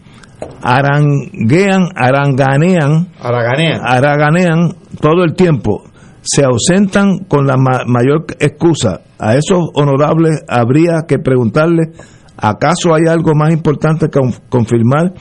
Aranguean, 0.63 1.89
aranganean, 1.95 3.09
Araganean. 3.21 3.81
araganean 3.85 4.75
todo 5.01 5.25
el 5.25 5.35
tiempo. 5.35 5.83
Se 6.23 6.45
ausentan 6.45 7.19
con 7.29 7.47
la 7.47 7.57
ma- 7.57 7.85
mayor 7.87 8.27
excusa. 8.39 9.01
A 9.19 9.35
esos 9.35 9.71
honorables 9.75 10.43
habría 10.49 11.03
que 11.09 11.19
preguntarle, 11.19 11.93
¿acaso 12.37 12.95
hay 12.95 13.07
algo 13.09 13.33
más 13.35 13.53
importante 13.53 14.07
que 14.11 14.19
con- 14.21 14.35
confirmar 14.49 15.13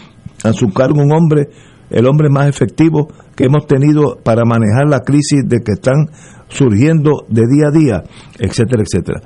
a 0.43 0.53
su 0.53 0.67
cargo 0.73 1.01
un 1.01 1.11
hombre, 1.13 1.47
el 1.89 2.07
hombre 2.07 2.29
más 2.29 2.47
efectivo 2.47 3.07
que 3.35 3.45
hemos 3.45 3.65
tenido 3.67 4.17
para 4.23 4.43
manejar 4.45 4.87
la 4.89 4.99
crisis 5.01 5.43
de 5.47 5.57
que 5.63 5.73
están 5.73 6.09
surgiendo 6.49 7.25
de 7.29 7.41
día 7.49 7.67
a 7.67 7.71
día, 7.71 8.03
etcétera, 8.39 8.83
etcétera? 8.83 9.21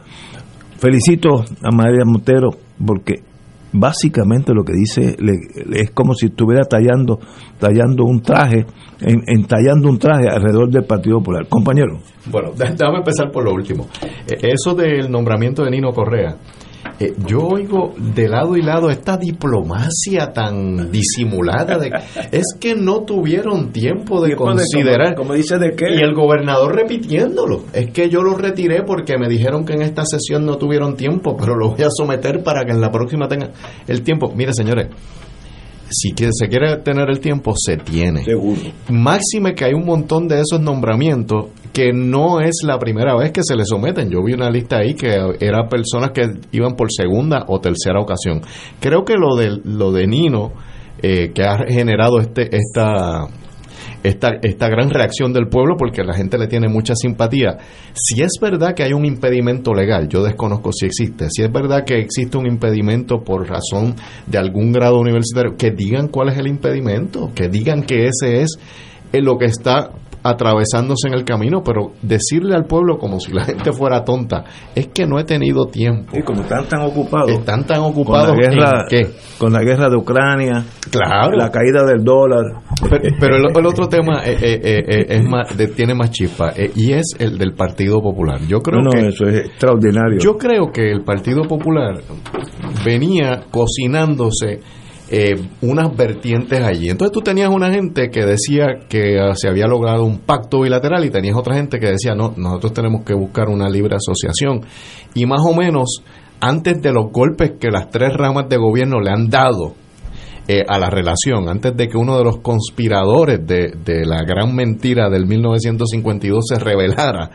Felicito 0.78 1.44
a 1.64 1.72
María 1.76 2.06
Montero 2.06 2.50
porque 2.86 3.24
básicamente 3.74 4.54
lo 4.54 4.64
que 4.64 4.74
dice 4.74 5.16
es 5.74 5.92
como 5.92 6.14
si 6.14 6.28
estuviera 6.28 6.64
tallando 6.66 7.20
tallando 7.60 8.04
un 8.06 8.22
traje 8.22 8.66
en, 9.00 9.22
entallando 9.28 9.88
un 9.90 9.98
traje 9.98 10.28
alrededor 10.30 10.70
del 10.70 10.84
Partido 10.84 11.20
Popular 11.20 11.48
compañero 11.48 12.00
Bueno, 12.30 12.52
dé- 12.56 12.72
déjame 12.78 12.98
empezar 13.00 13.32
por 13.32 13.44
lo 13.46 13.54
último. 13.54 13.88
Eh, 14.28 14.52
Eso 14.54 14.76
del 14.76 15.10
nombramiento 15.10 15.64
de 15.64 15.72
Nino 15.72 15.92
Correa. 15.92 16.36
Eh, 17.00 17.14
yo 17.26 17.40
oigo 17.48 17.94
de 17.98 18.28
lado 18.28 18.56
y 18.58 18.62
lado 18.62 18.90
esta 18.90 19.18
diplomacia 19.18 20.32
tan 20.34 20.92
disimulada 20.92 21.78
de 21.78 21.92
es 22.32 22.56
que 22.60 22.76
no 22.76 23.02
tuvieron 23.02 23.72
tiempo 23.72 24.22
de 24.22 24.30
Tiempo 24.30 24.46
de- 24.52 24.56
considerar. 24.58 25.16
como- 25.16 25.22
como 25.30 25.34
dice 25.36 25.58
de 25.58 25.76
qué. 25.76 25.86
y 25.96 26.00
el 26.02 26.14
gobernador 26.14 26.76
repitiéndolo. 26.76 27.64
Es 27.74 27.92
que 27.92 28.10
yo 28.10 28.22
lo 28.22 28.36
retiré 28.36 28.84
porque 28.84 29.18
me 29.18 29.28
dijeron 29.30 29.66
que 29.66 29.74
en 29.74 29.82
esta 29.84 30.04
sesión 30.06 30.46
no 30.46 30.58
tuvieron 30.58 30.96
tiempo 30.96 31.36
pero 31.38 31.56
lo 31.56 31.70
voy 31.72 31.84
a 31.84 31.90
someter 31.90 32.44
para 32.44 32.66
que 32.66 32.72
en 32.72 32.82
la 32.82 32.92
próxima 32.92 33.28
tenga 33.28 33.52
el 33.88 34.02
tiempo. 34.02 34.32
Mire 34.36 34.54
señores 34.54 34.88
si 35.92 36.12
que- 36.14 36.30
se 36.32 36.48
quiere 36.48 36.78
tener 36.78 37.10
el 37.10 37.20
tiempo, 37.20 37.54
se 37.56 37.78
tiene. 37.78 38.24
Seguro. 38.24 38.60
Máxime 38.90 39.54
que 39.54 39.66
hay 39.66 39.74
un 39.74 39.86
montón 39.86 40.28
de 40.28 40.40
esos 40.42 40.60
nombramientos 40.62 41.48
que 41.74 41.92
no 41.94 42.42
es 42.42 42.62
la 42.66 42.78
primera 42.80 43.16
vez 43.16 43.32
que 43.32 43.42
se 43.44 43.56
le 43.56 43.64
someten. 43.66 44.10
Yo 44.10 44.24
vi 44.24 44.34
una 44.34 44.50
lista 44.50 44.78
ahí 44.80 44.94
que 44.94 45.16
eran 45.40 45.68
personas 45.70 46.12
que 46.12 46.24
iban 46.52 46.76
por 46.76 46.92
segunda 46.92 47.46
o 47.48 47.60
tercera 47.62 48.00
ocasión. 48.02 48.42
Creo 48.80 49.06
que 49.06 49.14
lo 49.16 49.36
de, 49.36 49.60
lo 49.64 49.92
de 49.92 50.08
Nino, 50.08 50.52
eh, 51.02 51.32
que 51.34 51.44
ha 51.44 51.58
generado 51.68 52.20
este, 52.20 52.50
esta, 52.56 53.28
esta, 54.04 54.40
esta 54.42 54.68
gran 54.68 54.90
reacción 54.90 55.34
del 55.34 55.48
pueblo 55.48 55.76
porque 55.78 56.04
la 56.04 56.14
gente 56.14 56.38
le 56.38 56.48
tiene 56.48 56.68
mucha 56.68 56.94
simpatía. 56.96 57.58
Si 57.94 58.22
es 58.22 58.34
verdad 58.42 58.74
que 58.74 58.84
hay 58.84 58.94
un 58.94 59.06
impedimento 59.06 59.74
legal, 59.74 60.08
yo 60.08 60.24
desconozco 60.24 60.72
si 60.72 60.86
existe, 60.86 61.28
si 61.30 61.44
es 61.44 61.52
verdad 61.52 61.84
que 61.86 62.00
existe 62.00 62.38
un 62.38 62.48
impedimento 62.48 63.24
por 63.24 63.48
razón 63.48 63.96
de 64.28 64.38
algún 64.38 64.72
grado 64.72 65.00
universitario, 65.00 65.56
que 65.58 65.72
digan 65.72 66.08
cuál 66.08 66.30
es 66.30 66.38
el 66.38 66.48
impedimento, 66.48 67.32
que 67.36 67.48
digan 67.48 67.84
que 67.84 68.08
ese 68.08 68.42
es 68.42 68.58
eh, 69.14 69.22
lo 69.22 69.38
que 69.38 69.46
está 69.46 69.92
atravesándose 70.24 71.08
en 71.08 71.14
el 71.14 71.24
camino, 71.24 71.62
pero 71.64 71.92
decirle 72.02 72.56
al 72.56 72.66
pueblo 72.66 72.98
como 72.98 73.20
si 73.20 73.32
la 73.32 73.44
gente 73.46 73.72
fuera 73.72 74.04
tonta, 74.04 74.44
es 74.76 74.88
que 74.88 75.06
no 75.06 75.20
he 75.20 75.24
tenido 75.24 75.66
tiempo. 75.66 76.16
y 76.18 76.22
como 76.24 76.42
están 76.42 76.68
tan 76.68 76.82
ocupados 76.82 77.32
Están 77.32 77.66
tan 77.66 77.82
con 77.82 77.92
ocupados 77.92 78.36
la 78.36 78.50
guerra 78.50 78.72
en 78.82 78.88
qué? 78.90 79.12
con 79.38 79.54
la 79.54 79.62
guerra 79.64 79.90
de 79.90 79.96
Ucrania 79.98 80.66
Claro. 80.92 81.36
la 81.38 81.50
caída 81.50 81.84
del 81.86 82.04
dólar 82.04 82.44
Pero, 82.90 83.02
pero 83.20 83.36
el, 83.38 83.46
el 83.58 83.66
otro 83.66 83.88
tema 83.88 84.24
eh, 84.26 84.38
eh, 84.42 84.60
eh, 84.64 84.84
eh, 84.88 85.06
es 85.10 85.24
más, 85.24 85.58
de- 85.58 85.68
tiene 85.68 85.94
más 85.96 86.12
chispa 86.12 86.50
eh, 86.56 86.72
y 86.76 86.94
es 86.94 87.16
el 87.20 87.38
del 87.38 87.54
Partido 87.54 88.02
Popular. 88.02 88.40
Yo 88.48 88.60
creo 88.62 88.80
no, 88.82 88.86
no, 88.86 88.92
que 88.92 89.08
eso 89.08 89.26
es 89.26 89.46
extraordinario 89.48 90.20
yo 90.20 90.38
creo 90.38 90.72
que 90.72 90.92
el 90.92 91.04
Partido 91.04 91.44
Popular 91.44 91.96
venía 92.86 93.44
cocinándose 93.52 94.60
eh, 95.14 95.36
unas 95.62 95.94
vertientes 95.94 96.64
allí. 96.64 96.90
Entonces 96.90 97.12
tú 97.12 97.20
tenías 97.20 97.50
una 97.50 97.70
gente 97.70 98.10
que 98.10 98.26
decía 98.26 98.88
que 98.88 99.20
ah, 99.20 99.36
se 99.36 99.50
había 99.50 99.68
logrado 99.68 100.06
un 100.06 100.20
pacto 100.20 100.62
bilateral 100.62 101.04
y 101.04 101.10
tenías 101.10 101.36
otra 101.36 101.56
gente 101.56 101.80
que 101.80 101.88
decía, 101.88 102.16
no, 102.16 102.34
nosotros 102.38 102.74
tenemos 102.74 103.04
que 103.04 103.14
buscar 103.14 103.50
una 103.50 103.70
libre 103.70 103.98
asociación. 103.98 104.62
Y 105.14 105.26
más 105.26 105.42
o 105.42 105.54
menos, 105.54 106.02
antes 106.40 106.82
de 106.82 106.94
los 106.94 107.12
golpes 107.12 107.56
que 107.60 107.70
las 107.70 107.90
tres 107.90 108.14
ramas 108.14 108.48
de 108.48 108.56
gobierno 108.56 109.02
le 109.02 109.12
han 109.12 109.30
dado, 109.30 109.76
eh, 110.48 110.64
a 110.68 110.80
la 110.80 110.90
relación, 110.90 111.50
antes 111.50 111.76
de 111.76 111.88
que 111.88 111.98
uno 111.98 112.18
de 112.18 112.24
los 112.24 112.38
conspiradores 112.38 113.46
de, 113.46 114.06
la 114.06 114.24
gran 114.24 114.56
mentira 114.56 115.10
del 115.10 115.28
1952 115.28 116.44
se 116.48 116.58
revelara, 116.58 117.30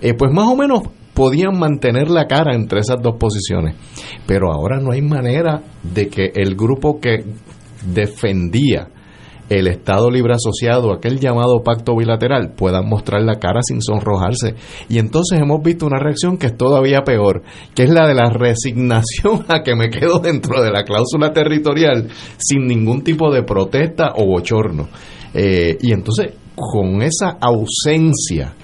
eh, 0.00 0.14
pues 0.14 0.32
más 0.32 0.48
o 0.48 0.56
menos 0.56 0.80
podían 1.20 1.58
mantener 1.58 2.08
la 2.08 2.26
cara 2.26 2.54
entre 2.54 2.80
esas 2.80 2.96
dos 3.02 3.16
posiciones. 3.18 3.74
Pero 4.26 4.50
ahora 4.50 4.80
no 4.80 4.92
hay 4.92 5.02
manera 5.02 5.62
de 5.82 6.08
que 6.08 6.32
el 6.34 6.56
grupo 6.56 6.98
que 6.98 7.26
defendía 7.84 8.88
el 9.50 9.66
Estado 9.66 10.10
Libre 10.10 10.32
Asociado, 10.32 10.94
aquel 10.94 11.20
llamado 11.20 11.62
pacto 11.62 11.94
bilateral, 11.94 12.54
puedan 12.56 12.88
mostrar 12.88 13.20
la 13.20 13.34
cara 13.34 13.60
sin 13.60 13.82
sonrojarse. 13.82 14.54
Y 14.88 14.98
entonces 14.98 15.38
hemos 15.38 15.62
visto 15.62 15.84
una 15.84 15.98
reacción 15.98 16.38
que 16.38 16.46
es 16.46 16.56
todavía 16.56 17.02
peor, 17.04 17.42
que 17.74 17.82
es 17.82 17.90
la 17.90 18.08
de 18.08 18.14
la 18.14 18.30
resignación 18.30 19.44
a 19.48 19.62
que 19.62 19.76
me 19.76 19.90
quedo 19.90 20.20
dentro 20.20 20.62
de 20.62 20.70
la 20.70 20.84
cláusula 20.84 21.34
territorial 21.34 22.08
sin 22.38 22.66
ningún 22.66 23.04
tipo 23.04 23.30
de 23.30 23.42
protesta 23.42 24.14
o 24.16 24.24
bochorno. 24.24 24.88
Eh, 25.34 25.76
y 25.82 25.92
entonces, 25.92 26.32
con 26.56 27.02
esa 27.02 27.36
ausencia 27.38 28.54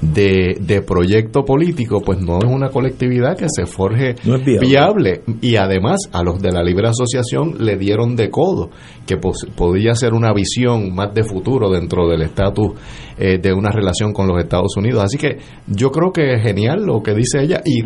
de, 0.00 0.56
de, 0.60 0.82
proyecto 0.82 1.44
político, 1.44 2.00
pues 2.00 2.20
no 2.20 2.38
es 2.38 2.44
una 2.44 2.68
colectividad 2.68 3.36
que 3.36 3.46
se 3.48 3.66
forje 3.66 4.14
viable. 4.60 5.22
Y 5.40 5.56
además 5.56 6.08
a 6.12 6.22
los 6.22 6.40
de 6.40 6.52
la 6.52 6.62
libre 6.62 6.88
asociación 6.88 7.56
le 7.58 7.76
dieron 7.76 8.14
de 8.14 8.30
codo, 8.30 8.70
que 9.06 9.16
podía 9.16 9.94
ser 9.94 10.14
una 10.14 10.32
visión 10.32 10.94
más 10.94 11.12
de 11.14 11.24
futuro 11.24 11.70
dentro 11.70 12.08
del 12.08 12.22
estatus 12.22 12.72
eh, 13.18 13.38
de 13.38 13.52
una 13.52 13.70
relación 13.70 14.12
con 14.12 14.28
los 14.28 14.38
Estados 14.38 14.76
Unidos. 14.76 15.02
Así 15.04 15.18
que 15.18 15.38
yo 15.66 15.90
creo 15.90 16.12
que 16.12 16.34
es 16.34 16.42
genial 16.42 16.84
lo 16.84 17.02
que 17.02 17.14
dice 17.14 17.42
ella 17.42 17.60
y 17.64 17.82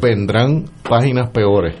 vendrán 0.00 0.64
páginas 0.88 1.30
peores 1.30 1.74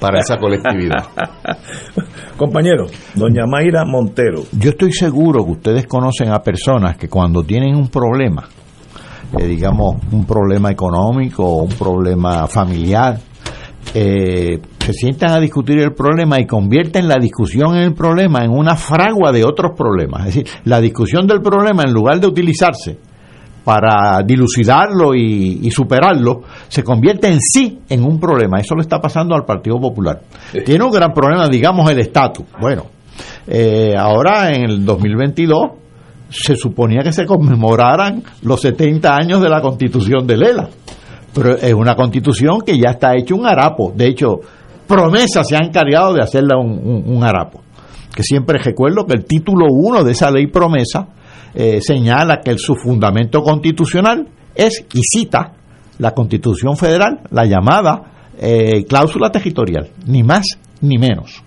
para 0.00 0.20
esa 0.20 0.36
colectividad. 0.36 1.06
Compañero, 2.36 2.86
doña 3.14 3.46
Mayra 3.46 3.84
Montero. 3.84 4.42
Yo 4.58 4.70
estoy 4.70 4.92
seguro 4.92 5.44
que 5.44 5.50
ustedes 5.52 5.86
conocen 5.86 6.30
a 6.30 6.42
personas 6.42 6.96
que 6.96 7.08
cuando 7.08 7.42
tienen 7.44 7.76
un 7.76 7.88
problema, 7.88 8.48
eh, 9.38 9.46
digamos, 9.46 9.96
un 10.12 10.24
problema 10.24 10.70
económico 10.70 11.44
o 11.44 11.62
un 11.62 11.72
problema 11.72 12.46
familiar, 12.46 13.18
eh, 13.94 14.60
se 14.78 14.92
sientan 14.92 15.30
a 15.30 15.40
discutir 15.40 15.78
el 15.78 15.92
problema 15.92 16.40
y 16.40 16.46
convierten 16.46 17.08
la 17.08 17.16
discusión 17.16 17.76
en 17.76 17.82
el 17.82 17.94
problema 17.94 18.44
en 18.44 18.50
una 18.50 18.76
fragua 18.76 19.32
de 19.32 19.44
otros 19.44 19.72
problemas. 19.76 20.26
Es 20.28 20.34
decir, 20.34 20.46
la 20.64 20.80
discusión 20.80 21.26
del 21.26 21.40
problema, 21.40 21.82
en 21.84 21.92
lugar 21.92 22.20
de 22.20 22.26
utilizarse 22.26 22.98
para 23.64 24.22
dilucidarlo 24.24 25.14
y, 25.14 25.70
superarlo, 25.70 26.42
se 26.68 26.82
convierte 26.82 27.28
en 27.28 27.40
sí 27.40 27.80
en 27.88 28.04
un 28.04 28.18
problema. 28.18 28.58
Eso 28.58 28.74
le 28.74 28.82
está 28.82 28.98
pasando 28.98 29.36
al 29.36 29.44
Partido 29.44 29.78
Popular. 29.78 30.20
Tiene 30.64 30.84
un 30.84 30.90
gran 30.90 31.12
problema, 31.12 31.46
digamos, 31.48 31.88
el 31.88 32.00
estatus. 32.00 32.46
Bueno, 32.60 32.86
eh, 33.46 33.94
ahora 33.96 34.50
en 34.50 34.64
el 34.64 34.84
2022 34.84 35.81
se 36.32 36.56
suponía 36.56 37.02
que 37.02 37.12
se 37.12 37.26
conmemoraran 37.26 38.22
los 38.42 38.60
70 38.62 39.14
años 39.14 39.40
de 39.40 39.48
la 39.48 39.60
constitución 39.60 40.26
de 40.26 40.36
Lela. 40.36 40.68
Pero 41.34 41.56
es 41.56 41.72
una 41.72 41.94
constitución 41.94 42.60
que 42.64 42.78
ya 42.78 42.90
está 42.90 43.14
hecho 43.16 43.36
un 43.36 43.46
harapo. 43.46 43.92
De 43.94 44.06
hecho, 44.06 44.40
promesas 44.86 45.46
se 45.46 45.56
han 45.56 45.66
encargado 45.66 46.14
de 46.14 46.22
hacerla 46.22 46.58
un, 46.58 47.22
harapo. 47.24 47.62
Que 48.14 48.22
siempre 48.22 48.58
recuerdo 48.58 49.06
que 49.06 49.14
el 49.14 49.24
título 49.24 49.66
1 49.70 50.04
de 50.04 50.12
esa 50.12 50.30
ley 50.30 50.46
promesa 50.48 51.08
eh, 51.54 51.80
señala 51.80 52.40
que 52.40 52.50
el, 52.50 52.58
su 52.58 52.74
fundamento 52.74 53.42
constitucional 53.42 54.26
es, 54.54 54.84
y 54.92 55.00
cita, 55.02 55.52
la 55.98 56.12
constitución 56.12 56.76
federal, 56.76 57.20
la 57.30 57.44
llamada 57.44 58.30
eh, 58.38 58.84
cláusula 58.86 59.30
territorial, 59.30 59.88
ni 60.06 60.22
más 60.22 60.46
ni 60.80 60.98
menos. 60.98 61.42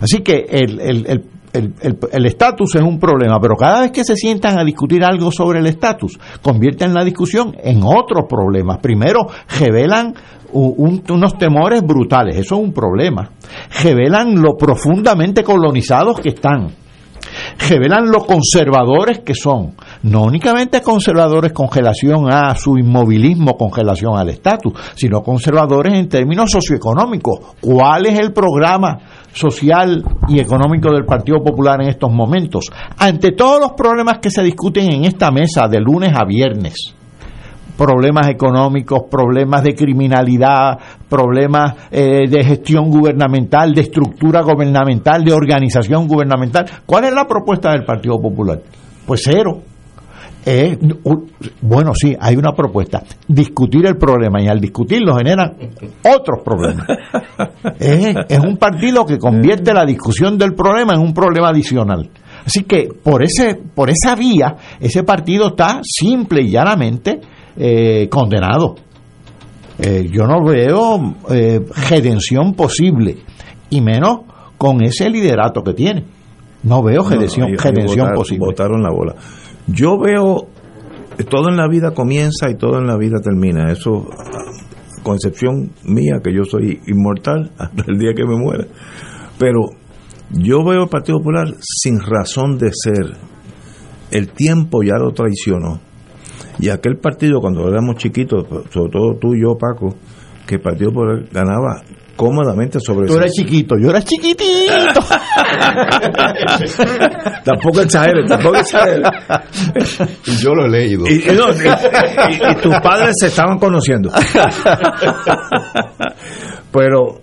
Así 0.00 0.20
que 0.20 0.46
el, 0.50 0.80
el 0.80 1.24
estatus 2.24 2.74
es 2.74 2.82
un 2.82 2.98
problema, 2.98 3.38
pero 3.40 3.56
cada 3.56 3.80
vez 3.80 3.90
que 3.90 4.04
se 4.04 4.16
sientan 4.16 4.58
a 4.58 4.64
discutir 4.64 5.04
algo 5.04 5.30
sobre 5.30 5.60
el 5.60 5.66
estatus, 5.66 6.18
convierten 6.42 6.94
la 6.94 7.04
discusión 7.04 7.54
en 7.62 7.82
otros 7.82 8.24
problemas. 8.28 8.78
Primero, 8.78 9.20
revelan 9.58 10.14
unos 10.52 11.36
temores 11.38 11.82
brutales, 11.82 12.36
eso 12.36 12.56
es 12.56 12.60
un 12.62 12.72
problema. 12.72 13.30
Revelan 13.82 14.40
lo 14.40 14.56
profundamente 14.56 15.44
colonizados 15.44 16.20
que 16.20 16.30
están. 16.30 16.70
Revelan 17.68 18.10
lo 18.10 18.24
conservadores 18.24 19.20
que 19.20 19.34
son. 19.34 19.74
No 20.02 20.22
únicamente 20.22 20.80
conservadores 20.80 21.52
con 21.52 21.68
relación 21.70 22.32
a 22.32 22.54
su 22.54 22.78
inmovilismo, 22.78 23.56
con 23.56 23.70
relación 23.72 24.16
al 24.16 24.28
estatus, 24.30 24.72
sino 24.94 25.22
conservadores 25.22 25.94
en 25.94 26.08
términos 26.08 26.50
socioeconómicos. 26.50 27.56
¿Cuál 27.60 28.06
es 28.06 28.18
el 28.18 28.32
programa 28.32 28.98
social 29.32 30.04
y 30.28 30.40
económico 30.40 30.90
del 30.92 31.04
Partido 31.04 31.38
Popular 31.42 31.80
en 31.82 31.88
estos 31.88 32.10
momentos, 32.12 32.70
ante 32.98 33.32
todos 33.32 33.60
los 33.60 33.72
problemas 33.72 34.18
que 34.18 34.30
se 34.30 34.42
discuten 34.42 34.92
en 34.92 35.04
esta 35.04 35.30
mesa 35.30 35.68
de 35.68 35.80
lunes 35.80 36.12
a 36.14 36.24
viernes, 36.24 36.94
problemas 37.76 38.28
económicos, 38.28 39.04
problemas 39.08 39.62
de 39.62 39.74
criminalidad, 39.74 40.78
problemas 41.08 41.74
eh, 41.90 42.28
de 42.28 42.44
gestión 42.44 42.90
gubernamental, 42.90 43.72
de 43.72 43.82
estructura 43.82 44.42
gubernamental, 44.42 45.24
de 45.24 45.32
organización 45.32 46.08
gubernamental. 46.08 46.66
¿Cuál 46.84 47.04
es 47.04 47.14
la 47.14 47.26
propuesta 47.26 47.70
del 47.70 47.84
Partido 47.84 48.20
Popular? 48.20 48.60
Pues 49.06 49.22
cero 49.24 49.62
bueno, 51.60 51.92
sí, 51.94 52.16
hay 52.18 52.36
una 52.36 52.52
propuesta, 52.52 53.02
discutir 53.26 53.86
el 53.86 53.96
problema 53.96 54.40
y 54.42 54.48
al 54.48 54.60
discutirlo 54.60 55.16
generan 55.16 55.56
otros 56.04 56.42
problemas. 56.44 56.86
es, 57.78 58.38
un 58.38 58.56
partido 58.56 59.04
que 59.04 59.18
convierte 59.18 59.74
la 59.74 59.84
discusión 59.84 60.38
del 60.38 60.54
problema 60.54 60.94
en 60.94 61.00
un 61.00 61.12
problema 61.12 61.48
adicional. 61.48 62.08
Así 62.46 62.64
que 62.64 62.88
por, 63.02 63.22
ese, 63.22 63.56
por 63.56 63.90
esa 63.90 64.14
vía, 64.14 64.56
ese 64.80 65.02
partido 65.02 65.48
está 65.48 65.80
simple 65.82 66.42
y 66.42 66.50
llanamente 66.50 67.20
eh, 67.56 68.08
condenado. 68.08 68.76
Eh, 69.78 70.08
yo 70.10 70.26
no 70.26 70.42
veo 70.44 71.14
eh, 71.30 71.60
redención 71.88 72.54
posible, 72.54 73.18
y 73.70 73.80
menos 73.80 74.20
con 74.56 74.82
ese 74.82 75.08
liderato 75.10 75.62
que 75.62 75.74
tiene. 75.74 76.04
No 76.62 76.82
veo 76.82 77.08
redención, 77.08 77.54
posible. 78.14 78.46
Votaron 78.46 78.82
la 78.82 78.90
bola. 78.90 79.14
Yo 79.68 79.98
veo, 79.98 80.48
todo 81.28 81.48
en 81.50 81.56
la 81.56 81.68
vida 81.68 81.92
comienza 81.92 82.50
y 82.50 82.56
todo 82.56 82.78
en 82.78 82.86
la 82.86 82.96
vida 82.96 83.20
termina. 83.22 83.70
Eso, 83.70 84.06
concepción 85.02 85.72
mía, 85.84 86.20
que 86.22 86.34
yo 86.34 86.44
soy 86.44 86.80
inmortal 86.86 87.52
hasta 87.58 87.84
el 87.86 87.98
día 87.98 88.14
que 88.14 88.24
me 88.24 88.36
muera. 88.36 88.66
Pero 89.38 89.66
yo 90.30 90.64
veo 90.64 90.82
al 90.82 90.88
Partido 90.88 91.18
Popular 91.18 91.48
sin 91.60 92.00
razón 92.00 92.58
de 92.58 92.70
ser. 92.72 93.16
El 94.10 94.30
tiempo 94.30 94.82
ya 94.82 94.94
lo 94.96 95.12
traicionó. 95.12 95.80
Y 96.58 96.70
aquel 96.70 96.96
partido, 96.96 97.40
cuando 97.40 97.68
éramos 97.68 97.96
chiquitos, 97.96 98.46
sobre 98.70 98.90
todo 98.90 99.16
tú 99.20 99.34
y 99.34 99.42
yo, 99.42 99.56
Paco, 99.56 99.94
que 100.46 100.56
el 100.56 100.60
Partido 100.60 100.90
Popular 100.92 101.24
ganaba 101.30 101.82
cómodamente 102.18 102.80
sobre 102.80 103.06
Tú 103.06 103.16
eres 103.16 103.32
chiquito, 103.32 103.76
yo 103.80 103.90
era 103.90 104.02
chiquitito. 104.02 104.66
tampoco 107.44 107.82
exageres, 107.82 108.28
tampoco 108.28 108.56
exageres. 108.56 109.08
y 110.26 110.32
yo 110.32 110.52
lo 110.52 110.66
he 110.66 110.68
leído. 110.68 111.04
Y, 111.06 111.20
tus 112.60 112.74
padres 112.82 113.14
se 113.20 113.28
estaban 113.28 113.60
conociendo. 113.60 114.10
Pero 116.72 117.20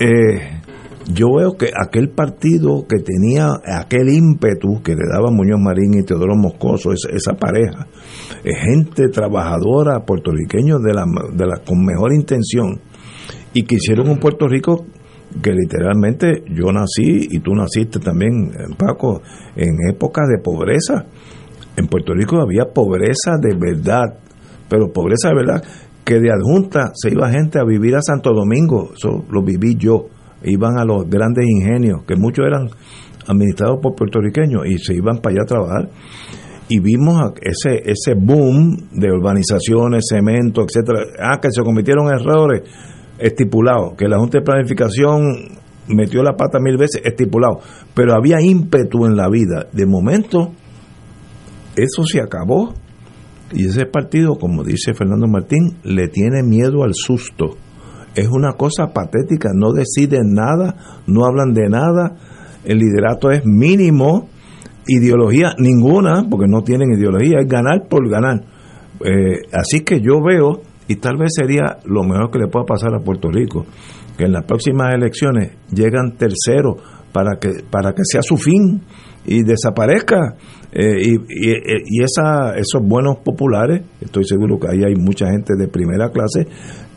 eh, 0.00 0.62
yo 1.12 1.26
veo 1.36 1.58
que 1.58 1.66
aquel 1.66 2.08
partido 2.08 2.86
que 2.88 2.96
tenía 3.04 3.50
aquel 3.78 4.08
ímpetu 4.08 4.80
que 4.82 4.92
le 4.92 5.06
daba 5.12 5.30
Muñoz 5.30 5.60
Marín 5.60 6.00
y 6.00 6.02
Teodoro 6.02 6.34
Moscoso, 6.34 6.92
esa, 6.92 7.10
esa 7.14 7.34
pareja, 7.34 7.88
gente 8.42 9.08
trabajadora 9.08 10.06
puertorriqueño 10.06 10.78
de 10.78 10.94
la, 10.94 11.04
de 11.34 11.46
la, 11.46 11.58
con 11.58 11.84
mejor 11.84 12.14
intención, 12.14 12.80
y 13.52 13.64
que 13.64 13.76
hicieron 13.76 14.08
un 14.08 14.18
Puerto 14.18 14.46
Rico 14.46 14.86
que 15.42 15.52
literalmente 15.52 16.42
yo 16.48 16.72
nací 16.72 17.28
y 17.30 17.38
tú 17.38 17.54
naciste 17.54 18.00
también, 18.00 18.50
Paco, 18.76 19.22
en 19.54 19.76
épocas 19.88 20.26
de 20.28 20.42
pobreza. 20.42 21.06
En 21.76 21.86
Puerto 21.86 22.12
Rico 22.14 22.40
había 22.40 22.72
pobreza 22.74 23.36
de 23.40 23.54
verdad, 23.54 24.18
pero 24.68 24.92
pobreza 24.92 25.28
de 25.28 25.34
verdad, 25.34 25.64
que 26.04 26.18
de 26.18 26.30
adjunta 26.32 26.90
se 26.94 27.10
iba 27.10 27.30
gente 27.30 27.58
a 27.58 27.64
vivir 27.64 27.94
a 27.94 28.02
Santo 28.02 28.32
Domingo, 28.32 28.90
eso 28.94 29.24
lo 29.30 29.42
viví 29.42 29.76
yo, 29.76 30.08
iban 30.42 30.78
a 30.78 30.84
los 30.84 31.08
grandes 31.08 31.46
ingenios, 31.48 32.02
que 32.06 32.16
muchos 32.16 32.44
eran 32.46 32.68
administrados 33.26 33.78
por 33.80 33.94
puertorriqueños 33.94 34.66
y 34.66 34.78
se 34.78 34.94
iban 34.94 35.18
para 35.18 35.34
allá 35.34 35.42
a 35.42 35.46
trabajar. 35.46 35.90
Y 36.68 36.80
vimos 36.80 37.32
ese 37.40 37.82
ese 37.84 38.14
boom 38.14 38.90
de 38.92 39.10
urbanizaciones, 39.10 40.04
cemento, 40.08 40.62
etcétera, 40.62 41.00
ah 41.20 41.38
que 41.40 41.48
se 41.50 41.62
cometieron 41.62 42.06
errores, 42.08 42.62
estipulado, 43.20 43.96
que 43.96 44.08
la 44.08 44.18
Junta 44.18 44.38
de 44.38 44.44
Planificación 44.44 45.58
metió 45.88 46.22
la 46.22 46.36
pata 46.36 46.58
mil 46.60 46.76
veces, 46.76 47.02
estipulado, 47.04 47.60
pero 47.94 48.14
había 48.14 48.40
ímpetu 48.40 49.06
en 49.06 49.16
la 49.16 49.28
vida. 49.28 49.66
De 49.72 49.86
momento, 49.86 50.52
eso 51.76 52.04
se 52.04 52.20
acabó 52.20 52.74
y 53.52 53.66
ese 53.66 53.86
partido, 53.86 54.36
como 54.36 54.62
dice 54.62 54.94
Fernando 54.94 55.26
Martín, 55.26 55.76
le 55.82 56.08
tiene 56.08 56.42
miedo 56.42 56.84
al 56.84 56.94
susto. 56.94 57.56
es 58.14 58.28
una 58.28 58.54
cosa 58.54 58.88
patética, 58.92 59.50
no 59.54 59.72
deciden 59.72 60.34
nada, 60.34 61.02
no 61.06 61.24
hablan 61.24 61.52
de 61.52 61.68
nada, 61.68 62.16
el 62.64 62.78
liderato 62.78 63.30
es 63.30 63.46
mínimo, 63.46 64.28
ideología 64.86 65.54
ninguna, 65.58 66.26
porque 66.28 66.46
no 66.48 66.62
tienen 66.62 66.92
ideología, 66.92 67.38
es 67.40 67.48
ganar 67.48 67.86
por 67.88 68.08
ganar. 68.08 68.40
Eh, 69.04 69.42
así 69.52 69.80
que 69.80 70.00
yo 70.00 70.20
veo, 70.20 70.60
y 70.90 70.96
tal 70.96 71.16
vez 71.16 71.28
sería 71.36 71.78
lo 71.84 72.02
mejor 72.02 72.32
que 72.32 72.40
le 72.40 72.48
pueda 72.48 72.66
pasar 72.66 72.92
a 72.96 72.98
Puerto 72.98 73.28
Rico, 73.30 73.64
que 74.18 74.24
en 74.24 74.32
las 74.32 74.44
próximas 74.44 74.92
elecciones 74.92 75.52
llegan 75.72 76.16
terceros 76.16 76.82
para 77.12 77.38
que, 77.40 77.62
para 77.70 77.92
que 77.92 78.02
sea 78.02 78.22
su 78.22 78.36
fin 78.36 78.82
y 79.24 79.44
desaparezca. 79.44 80.34
Eh, 80.72 81.00
y, 81.00 81.14
y, 81.14 81.54
y 81.86 82.02
esa, 82.02 82.56
esos 82.56 82.82
buenos 82.82 83.18
populares, 83.18 83.82
estoy 84.00 84.24
seguro 84.24 84.58
que 84.58 84.66
ahí 84.68 84.82
hay 84.82 84.96
mucha 84.96 85.26
gente 85.30 85.54
de 85.56 85.68
primera 85.68 86.10
clase, 86.10 86.48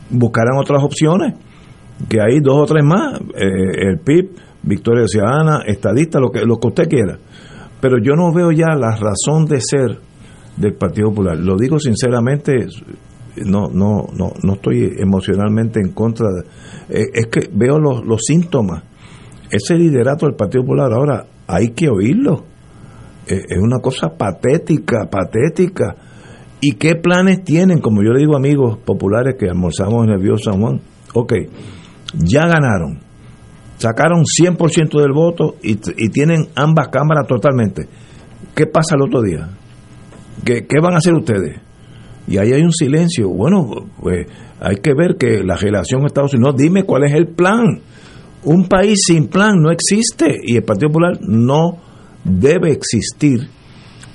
buscarán 0.10 0.58
otras 0.60 0.84
opciones, 0.84 1.36
que 2.10 2.20
hay 2.20 2.40
dos 2.40 2.64
o 2.64 2.66
tres 2.66 2.84
más, 2.84 3.22
eh, 3.36 3.90
el 3.90 4.00
PIB, 4.00 4.32
Victoria 4.64 5.06
Ciudadana, 5.06 5.62
estadista, 5.68 6.20
lo 6.20 6.32
que, 6.32 6.44
lo 6.44 6.58
que 6.58 6.68
usted 6.68 6.90
quiera. 6.90 7.20
Pero 7.80 7.98
yo 8.04 8.16
no 8.16 8.34
veo 8.34 8.52
ya 8.52 8.74
la 8.76 8.96
razón 8.96 9.46
de 9.46 9.62
ser 9.62 10.00
del 10.58 10.74
Partido 10.74 11.10
Popular. 11.10 11.38
Lo 11.38 11.58
digo 11.58 11.78
sinceramente, 11.78 12.54
no, 13.38 13.68
no, 13.70 14.08
no, 14.16 14.34
no 14.44 14.54
estoy 14.54 14.96
emocionalmente 14.98 15.80
en 15.80 15.92
contra 15.92 16.28
de... 16.30 16.42
Eh, 16.90 17.06
es 17.14 17.28
que 17.28 17.50
veo 17.52 17.80
los, 17.80 18.06
los 18.06 18.22
síntomas. 18.22 18.84
Ese 19.50 19.76
liderato 19.76 20.26
del 20.26 20.36
Partido 20.36 20.64
Popular 20.64 20.92
ahora 20.94 21.26
hay 21.48 21.70
que 21.70 21.90
oírlo. 21.90 22.44
Eh, 23.28 23.42
es 23.50 23.58
una 23.60 23.80
cosa 23.80 24.10
patética, 24.18 25.10
patética. 25.10 25.96
¿Y 26.62 26.74
qué 26.74 26.96
planes 26.96 27.44
tienen? 27.44 27.80
Como 27.80 28.04
yo 28.04 28.12
le 28.12 28.20
digo 28.20 28.36
a 28.36 28.38
amigos 28.38 28.78
populares 28.78 29.36
que 29.38 29.50
almorzamos 29.50 30.06
en 30.06 30.14
el 30.14 30.20
Bio 30.20 30.38
San 30.38 30.62
Juan. 30.62 30.80
Ok, 31.14 31.34
ya 32.14 32.48
ganaron. 32.48 33.00
Sacaron 33.78 34.24
100% 34.24 35.02
del 35.02 35.12
voto 35.12 35.56
y, 35.62 35.74
y, 35.74 36.10
tienen 36.10 36.48
ambas 36.56 36.88
cámaras 36.88 37.28
totalmente. 37.28 37.88
¿Qué 38.56 38.66
pasa 38.66 38.96
el 38.96 39.02
otro 39.02 39.22
día? 39.22 39.50
¿Qué, 40.46 40.66
¿Qué, 40.66 40.80
van 40.82 40.94
a 40.94 40.98
hacer 40.98 41.14
ustedes? 41.14 41.60
Y 42.28 42.38
ahí 42.38 42.54
hay 42.54 42.62
un 42.62 42.72
silencio. 42.72 43.30
Bueno, 43.30 43.70
pues 44.00 44.28
hay 44.60 44.78
que 44.78 44.94
ver 44.94 45.18
que 45.18 45.44
la 45.44 45.56
relación 45.56 46.06
Estados 46.06 46.34
Unidos, 46.34 46.56
dime 46.58 46.84
cuál 46.84 47.04
es 47.04 47.14
el 47.14 47.28
plan. 47.28 47.82
Un 48.44 48.68
país 48.68 49.00
sin 49.06 49.28
plan 49.28 49.62
no 49.62 49.72
existe 49.72 50.38
y 50.44 50.58
el 50.58 50.64
Partido 50.64 50.90
Popular 50.90 51.18
no 51.22 51.78
debe 52.24 52.72
existir 52.72 53.50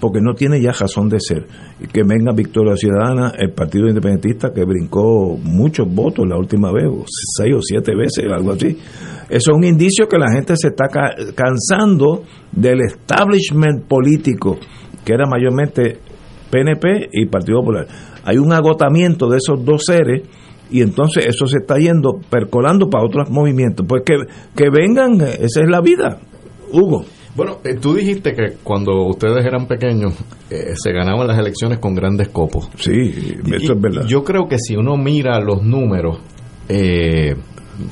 porque 0.01 0.21
no 0.21 0.35
tiene 0.35 0.61
ya 0.61 0.73
razón 0.73 1.09
de 1.09 1.19
ser. 1.21 1.47
Y 1.81 1.87
que 1.87 2.03
venga 2.03 2.33
Victoria 2.33 2.77
Ciudadana, 2.77 3.33
el 3.39 3.53
Partido 3.53 3.89
Independentista 3.89 4.53
que 4.53 4.65
brincó 4.65 5.37
muchos 5.43 5.93
votos 5.93 6.27
la 6.29 6.37
última 6.37 6.73
vez, 6.73 6.85
seis 7.37 7.55
o 7.55 7.61
siete 7.61 7.95
veces, 7.95 8.25
algo 8.31 8.53
así. 8.53 8.79
Eso 9.29 9.51
es 9.51 9.57
un 9.57 9.65
indicio 9.65 10.09
que 10.09 10.19
la 10.19 10.33
gente 10.33 10.55
se 10.57 10.69
está 10.69 10.87
cansando 11.35 12.25
del 12.53 12.81
establishment 12.81 13.85
político, 13.87 14.59
que 15.05 15.13
era 15.13 15.25
mayormente 15.29 15.99
PNP 16.51 17.09
y 17.13 17.27
Partido 17.27 17.61
Popular. 17.61 17.87
Hay 18.25 18.39
un 18.39 18.53
agotamiento 18.53 19.29
de 19.29 19.39
esos 19.39 19.65
dos 19.65 19.83
seres 19.87 20.23
y 20.71 20.83
entonces 20.83 21.27
eso 21.27 21.47
se 21.47 21.59
está 21.59 21.77
yendo 21.79 22.21
percolando 22.29 22.89
para 22.91 23.05
otros 23.05 23.31
movimientos. 23.31 23.87
Pues 23.89 24.03
que, 24.05 24.15
que 24.55 24.71
vengan, 24.71 25.21
esa 25.21 25.63
es 25.63 25.69
la 25.69 25.81
vida. 25.81 26.19
Hugo. 26.73 27.05
Bueno, 27.35 27.59
eh, 27.65 27.75
tú 27.81 27.95
dijiste 27.95 28.33
que 28.33 28.57
cuando 28.65 29.07
ustedes 29.07 29.47
eran 29.47 29.67
pequeños 29.67 30.13
eh, 30.51 30.75
se 30.75 30.93
ganaban 30.93 31.29
las 31.29 31.39
elecciones 31.39 31.79
con 31.79 31.95
grandes 31.95 32.29
copos. 32.31 32.69
Sí, 32.77 32.91
eso 32.91 33.73
y, 33.73 33.77
es 33.77 33.81
verdad. 33.81 34.07
Yo 34.07 34.25
creo 34.25 34.49
que 34.49 34.59
si 34.59 34.75
uno 34.75 34.97
mira 34.97 35.39
los 35.41 35.63
números 35.63 36.19
eh, 36.69 37.37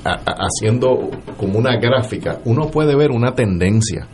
a, 0.05 0.11
a, 0.11 0.47
haciendo 0.47 1.11
como 1.37 1.59
una 1.59 1.77
gráfica, 1.77 2.41
uno 2.45 2.70
puede 2.73 2.97
ver 2.97 3.12
una 3.12 3.35
tendencia. 3.37 4.09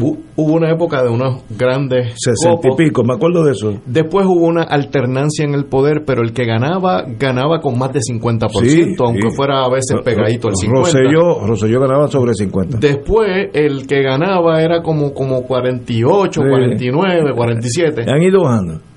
Hubo 0.00 0.54
una 0.54 0.70
época 0.70 1.02
de 1.02 1.10
unos 1.10 1.42
grandes. 1.50 2.14
Sesenta 2.16 2.68
y 2.72 2.76
pico, 2.76 3.04
me 3.04 3.14
acuerdo 3.14 3.44
de 3.44 3.52
eso. 3.52 3.80
Después 3.86 4.26
hubo 4.26 4.46
una 4.46 4.62
alternancia 4.62 5.44
en 5.44 5.54
el 5.54 5.66
poder, 5.66 6.04
pero 6.06 6.22
el 6.22 6.32
que 6.32 6.44
ganaba, 6.44 7.04
ganaba 7.18 7.60
con 7.60 7.78
más 7.78 7.92
de 7.92 8.00
50%, 8.00 8.48
sí, 8.62 8.94
aunque 8.98 9.30
sí. 9.30 9.36
fuera 9.36 9.64
a 9.64 9.70
veces 9.70 9.98
pegadito 10.04 10.48
al 10.48 10.54
50%. 10.54 10.70
Rosselló, 10.70 11.46
Rosselló 11.46 11.80
ganaba 11.80 12.08
sobre 12.08 12.32
50%. 12.32 12.78
Después, 12.78 13.50
el 13.52 13.86
que 13.86 14.02
ganaba 14.02 14.62
era 14.62 14.82
como, 14.82 15.12
como 15.12 15.42
48, 15.42 16.40
sí. 16.40 16.48
49, 16.48 17.32
47. 17.34 18.04
Han 18.08 18.22
ido 18.22 18.42
bajando. 18.42 18.89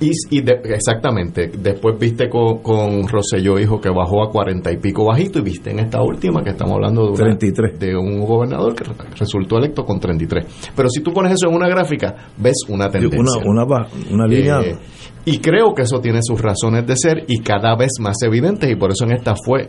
Y, 0.00 0.10
y 0.30 0.40
de, 0.42 0.60
exactamente, 0.64 1.50
después 1.58 1.98
viste 1.98 2.28
con, 2.28 2.58
con 2.58 3.08
Rosselló, 3.08 3.58
hijo, 3.58 3.80
que 3.80 3.90
bajó 3.90 4.22
a 4.22 4.30
cuarenta 4.30 4.70
y 4.70 4.76
pico 4.76 5.06
bajito, 5.06 5.40
y 5.40 5.42
viste 5.42 5.70
en 5.70 5.80
esta 5.80 6.02
última 6.02 6.42
que 6.42 6.50
estamos 6.50 6.74
hablando 6.74 7.06
de, 7.06 7.08
una, 7.10 7.36
33. 7.36 7.78
de 7.80 7.96
un 7.96 8.20
gobernador 8.20 8.74
que 8.74 8.84
resultó 9.18 9.58
electo 9.58 9.84
con 9.84 9.98
33. 9.98 10.70
Pero 10.76 10.88
si 10.88 11.02
tú 11.02 11.12
pones 11.12 11.32
eso 11.32 11.48
en 11.48 11.56
una 11.56 11.68
gráfica, 11.68 12.14
ves 12.36 12.58
una 12.68 12.88
tendencia. 12.88 13.42
Una, 13.44 13.64
una, 13.64 13.88
una 14.10 14.26
línea. 14.26 14.60
Eh, 14.60 14.76
y 15.24 15.38
creo 15.38 15.74
que 15.74 15.82
eso 15.82 16.00
tiene 16.00 16.20
sus 16.22 16.40
razones 16.40 16.86
de 16.86 16.96
ser 16.96 17.24
y 17.26 17.40
cada 17.40 17.76
vez 17.76 17.92
más 18.00 18.16
evidentes, 18.22 18.70
y 18.70 18.76
por 18.76 18.92
eso 18.92 19.04
en 19.04 19.12
esta 19.12 19.34
fue 19.34 19.68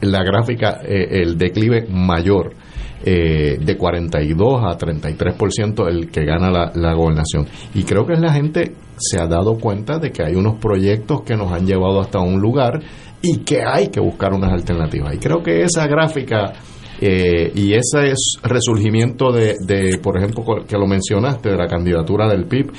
la 0.00 0.22
gráfica 0.24 0.80
eh, 0.82 1.22
el 1.22 1.36
declive 1.36 1.86
mayor. 1.90 2.54
Eh, 3.02 3.56
de 3.58 3.78
42 3.78 4.62
a 4.62 4.76
33% 4.76 5.88
el 5.88 6.10
que 6.10 6.22
gana 6.22 6.50
la, 6.50 6.92
gobernación. 6.92 7.46
Y 7.74 7.84
creo 7.84 8.04
que 8.04 8.12
la 8.14 8.30
gente 8.34 8.74
se 8.98 9.18
ha 9.18 9.26
dado 9.26 9.56
cuenta 9.56 9.98
de 9.98 10.10
que 10.10 10.22
hay 10.22 10.34
unos 10.34 10.58
proyectos 10.58 11.22
que 11.22 11.34
nos 11.34 11.50
han 11.50 11.66
llevado 11.66 12.02
hasta 12.02 12.20
un 12.20 12.38
lugar 12.38 12.78
y 13.22 13.38
que 13.38 13.62
hay 13.62 13.88
que 13.88 14.00
buscar 14.00 14.34
unas 14.34 14.52
alternativas. 14.52 15.14
Y 15.14 15.18
creo 15.18 15.42
que 15.42 15.62
esa 15.62 15.86
gráfica 15.86 16.52
eh, 17.00 17.50
y 17.54 17.72
ese 17.72 18.10
es 18.10 18.38
resurgimiento 18.42 19.32
de, 19.32 19.54
de, 19.66 19.96
por 20.02 20.18
ejemplo, 20.18 20.44
que 20.68 20.76
lo 20.76 20.86
mencionaste, 20.86 21.48
de 21.48 21.56
la 21.56 21.66
candidatura 21.66 22.28
del 22.28 22.44
PIB, 22.44 22.70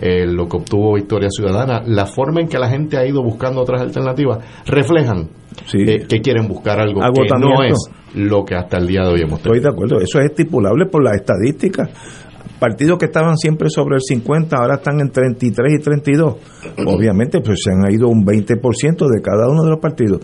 eh, 0.00 0.26
lo 0.26 0.48
que 0.48 0.56
obtuvo 0.56 0.94
Victoria 0.94 1.28
Ciudadana, 1.30 1.82
la 1.84 2.06
forma 2.06 2.40
en 2.40 2.48
que 2.48 2.58
la 2.58 2.70
gente 2.70 2.96
ha 2.96 3.06
ido 3.06 3.22
buscando 3.22 3.60
otras 3.60 3.82
alternativas, 3.82 4.38
reflejan 4.66 5.28
sí. 5.66 5.78
eh, 5.86 6.06
que 6.08 6.20
quieren 6.20 6.48
buscar 6.48 6.80
algo 6.80 7.00
que 7.00 7.38
no 7.38 7.62
es 7.62 7.76
lo 8.14 8.44
que 8.44 8.54
hasta 8.54 8.78
el 8.78 8.86
día 8.86 9.02
de 9.02 9.08
hoy 9.08 9.20
hemos 9.20 9.42
tenido. 9.42 9.56
Estoy 9.56 9.60
de 9.60 9.68
acuerdo, 9.68 10.00
eso 10.00 10.18
es 10.20 10.30
estipulable 10.30 10.86
por 10.86 11.04
las 11.04 11.16
estadísticas. 11.16 11.90
Partidos 12.58 12.98
que 12.98 13.06
estaban 13.06 13.36
siempre 13.36 13.68
sobre 13.68 13.96
el 13.96 14.02
50, 14.02 14.56
ahora 14.56 14.76
están 14.76 15.00
en 15.00 15.10
33 15.10 15.80
y 15.80 15.82
32. 15.82 16.36
Obviamente, 16.86 17.40
pues 17.40 17.60
se 17.62 17.70
han 17.70 17.92
ido 17.92 18.08
un 18.08 18.24
20% 18.24 19.08
de 19.08 19.22
cada 19.22 19.48
uno 19.48 19.64
de 19.64 19.70
los 19.70 19.80
partidos. 19.80 20.20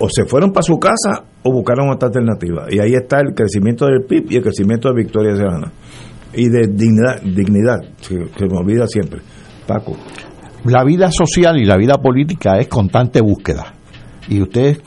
O 0.00 0.08
se 0.08 0.24
fueron 0.24 0.50
para 0.50 0.62
su 0.62 0.78
casa 0.78 1.24
o 1.44 1.52
buscaron 1.52 1.88
otra 1.88 2.08
alternativa. 2.08 2.66
Y 2.68 2.80
ahí 2.80 2.94
está 2.94 3.20
el 3.20 3.34
crecimiento 3.34 3.86
del 3.86 4.04
PIB 4.04 4.32
y 4.32 4.36
el 4.36 4.42
crecimiento 4.42 4.88
de 4.88 4.94
Victoria 4.94 5.36
Ciudadana 5.36 5.72
y 6.34 6.48
de 6.48 6.68
dignidad, 6.68 7.22
dignidad 7.22 7.80
que, 8.06 8.30
que 8.30 8.46
me 8.46 8.58
olvida 8.58 8.86
siempre. 8.86 9.20
Paco. 9.66 9.96
La 10.64 10.84
vida 10.84 11.10
social 11.10 11.58
y 11.58 11.64
la 11.64 11.76
vida 11.76 11.94
política 11.96 12.58
es 12.58 12.68
constante 12.68 13.20
búsqueda. 13.20 13.74
Y 14.28 14.40
ustedes 14.40 14.80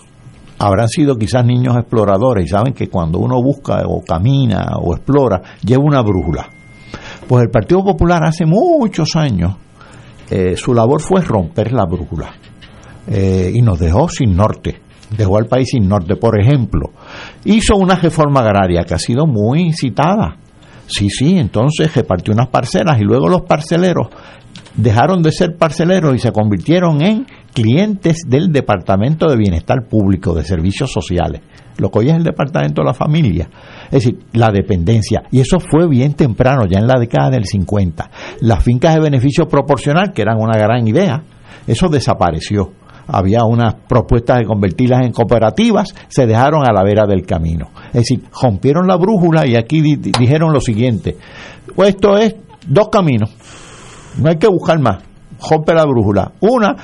habrán 0.58 0.88
sido 0.88 1.16
quizás 1.16 1.46
niños 1.46 1.76
exploradores 1.78 2.46
y 2.46 2.48
saben 2.48 2.74
que 2.74 2.88
cuando 2.88 3.20
uno 3.20 3.42
busca 3.42 3.82
o 3.86 4.02
camina 4.02 4.78
o 4.82 4.96
explora, 4.96 5.42
lleva 5.62 5.84
una 5.84 6.02
brújula. 6.02 6.50
Pues 7.28 7.44
el 7.44 7.50
Partido 7.50 7.84
Popular 7.84 8.24
hace 8.26 8.46
muchos 8.46 9.16
años, 9.16 9.56
eh, 10.30 10.56
su 10.56 10.74
labor 10.74 11.02
fue 11.02 11.22
romper 11.22 11.74
la 11.74 11.86
brújula 11.86 12.34
eh, 13.08 13.52
y 13.54 13.62
nos 13.62 13.80
dejó 13.80 14.08
sin 14.10 14.36
norte 14.36 14.86
dejó 15.16 15.38
al 15.38 15.46
país 15.46 15.70
sin 15.70 15.88
norte. 15.88 16.16
Por 16.16 16.40
ejemplo, 16.40 16.92
hizo 17.44 17.76
una 17.76 17.96
reforma 17.96 18.42
agraria 18.42 18.84
que 18.84 18.94
ha 18.94 19.00
sido 19.00 19.26
muy 19.26 19.72
citada. 19.74 20.38
Sí, 20.88 21.10
sí, 21.10 21.38
entonces 21.38 21.94
repartió 21.95 22.34
unas 22.34 22.48
parcelas 22.49 22.99
y 22.99 23.03
luego 23.03 23.28
los 23.28 23.41
parceleros 23.41 24.07
dejaron 24.76 25.22
de 25.22 25.32
ser 25.32 25.56
parceleros 25.57 26.16
y 26.16 26.20
se 26.20 26.32
convirtieron 26.32 27.02
en 27.02 27.26
clientes 27.53 28.22
del 28.28 28.52
Departamento 28.52 29.28
de 29.28 29.38
Bienestar 29.38 29.88
Público, 29.88 30.34
de 30.34 30.44
Servicios 30.44 30.91
Sociales, 30.91 31.41
lo 31.78 31.90
que 31.90 31.99
hoy 31.99 32.10
es 32.10 32.16
el 32.16 32.24
Departamento 32.24 32.82
de 32.82 32.88
la 32.88 32.94
Familia, 32.94 33.49
es 33.86 33.91
decir, 33.91 34.20
la 34.34 34.52
dependencia. 34.52 35.24
Y 35.32 35.40
eso 35.40 35.60
fue 35.60 35.88
bien 35.88 36.14
temprano, 36.14 36.66
ya 36.70 36.80
en 36.80 36.88
la 36.88 36.99
década 36.99 37.30
del 37.30 37.45
50. 37.45 38.10
Las 38.41 38.64
fincas 38.64 38.95
de 38.95 39.02
beneficio 39.02 39.48
proporcional, 39.48 40.12
que 40.14 40.22
eran 40.22 40.38
una 40.38 40.57
gran 40.57 40.88
idea, 40.88 41.24
eso 41.66 41.88
desapareció 41.88 42.74
había 43.07 43.44
unas 43.44 43.76
propuestas 43.88 44.40
de 44.40 44.45
convertirlas 44.45 45.06
en 45.06 45.11
cooperativas, 45.11 45.94
se 46.07 46.26
dejaron 46.26 46.68
a 46.68 46.73
la 46.73 46.84
vera 46.84 47.06
del 47.06 47.26
camino. 47.26 47.69
Es 47.88 48.02
decir, 48.02 48.23
rompieron 48.41 48.88
la 48.88 48.95
brújula 48.95 49.45
y 49.45 49.56
aquí 49.56 49.82
di 49.82 49.95
dijeron 49.95 50.53
lo 50.53 50.60
siguiente, 50.60 51.18
pues 51.76 51.90
esto 51.90 52.18
es 52.18 52.36
dos 52.68 52.90
caminos, 52.90 53.36
no 54.18 54.30
hay 54.30 54.38
que 54.38 54.48
buscar 54.48 54.80
más, 54.80 55.03
rompe 55.49 55.73
la 55.73 55.86
brújula. 55.86 56.32
Una, 56.41 56.76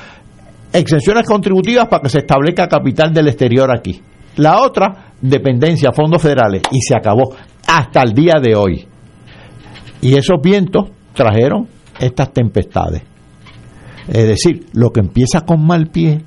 exenciones 0.74 1.26
contributivas 1.26 1.88
para 1.88 2.04
que 2.04 2.10
se 2.10 2.20
establezca 2.20 2.68
capital 2.68 3.14
del 3.14 3.28
exterior 3.28 3.70
aquí. 3.76 4.02
La 4.38 4.62
otra, 4.62 5.14
dependencia, 5.20 5.92
fondos 5.92 6.22
federales, 6.22 6.62
y 6.72 6.80
se 6.82 6.96
acabó 6.96 7.36
hasta 7.68 8.02
el 8.02 8.14
día 8.14 8.36
de 8.42 8.56
hoy. 8.56 8.88
Y 10.02 10.16
esos 10.16 10.38
vientos 10.42 10.90
trajeron 11.14 11.68
estas 12.00 12.32
tempestades. 12.32 13.11
Es 14.08 14.28
decir, 14.28 14.68
lo 14.74 14.92
que 14.92 15.00
empieza 15.00 15.42
con 15.42 15.66
mal 15.66 15.88
pie, 15.88 16.22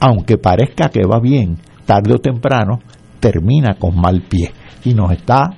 aunque 0.00 0.38
parezca 0.38 0.88
que 0.88 1.06
va 1.06 1.20
bien, 1.20 1.58
tarde 1.84 2.14
o 2.14 2.18
temprano 2.18 2.80
termina 3.20 3.76
con 3.78 4.00
mal 4.00 4.22
pie 4.22 4.52
y 4.84 4.94
nos 4.94 5.12
está 5.12 5.50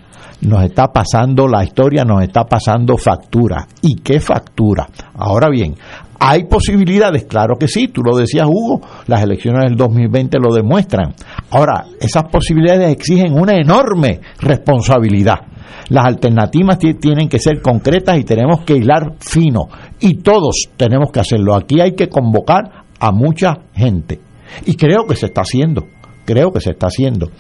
nos 0.45 0.62
está 0.65 0.89
pasando 0.93 1.49
la 1.49 1.65
historia, 1.65 2.05
nos 2.05 2.23
está 2.23 2.45
pasando 2.45 2.97
factura. 2.97 3.66
¿Y 3.81 3.97
qué 3.97 4.20
factura? 4.20 4.86
Ahora 5.15 5.49
bien, 5.49 5.74
¿hay 6.19 6.45
posibilidades? 6.45 7.24
Claro 7.24 7.57
que 7.59 7.66
sí, 7.66 7.89
tú 7.89 8.03
lo 8.03 8.16
decías 8.16 8.47
Hugo, 8.47 8.81
las 9.07 9.23
elecciones 9.23 9.65
del 9.65 9.77
2020 9.77 10.39
lo 10.39 10.55
demuestran. 10.55 11.15
Ahora, 11.51 11.86
esas 12.01 12.24
posibilidades 12.24 12.93
exigen 12.93 13.32
una 13.39 13.55
enorme 13.55 14.20
responsabilidad. 14.41 15.41
Las 15.89 16.07
alternativas 16.07 16.79
tienen 16.79 17.29
que 17.29 17.39
ser 17.39 17.61
concretas 17.61 18.19
y 18.19 18.25
tenemos 18.25 18.61
que 18.61 18.77
hilar 18.77 19.15
fino. 19.19 19.69
Y 20.01 20.17
todos 20.17 20.69
tenemos 20.77 21.11
que 21.13 21.21
hacerlo. 21.21 21.55
Aquí 21.55 21.81
hay 21.81 21.93
que 21.93 22.09
convocar 22.09 22.85
a 22.99 23.13
mucha 23.13 23.59
gente. 23.75 24.21
Y 24.67 24.77
creo 24.77 25.07
que 25.07 25.17
se 25.17 25.27
está 25.27 25.43
haciendo. 25.43 25.87
Creo 26.25 26.51
que 26.53 26.61
se 26.61 26.71
está 26.71 26.87
haciendo. 26.87 27.31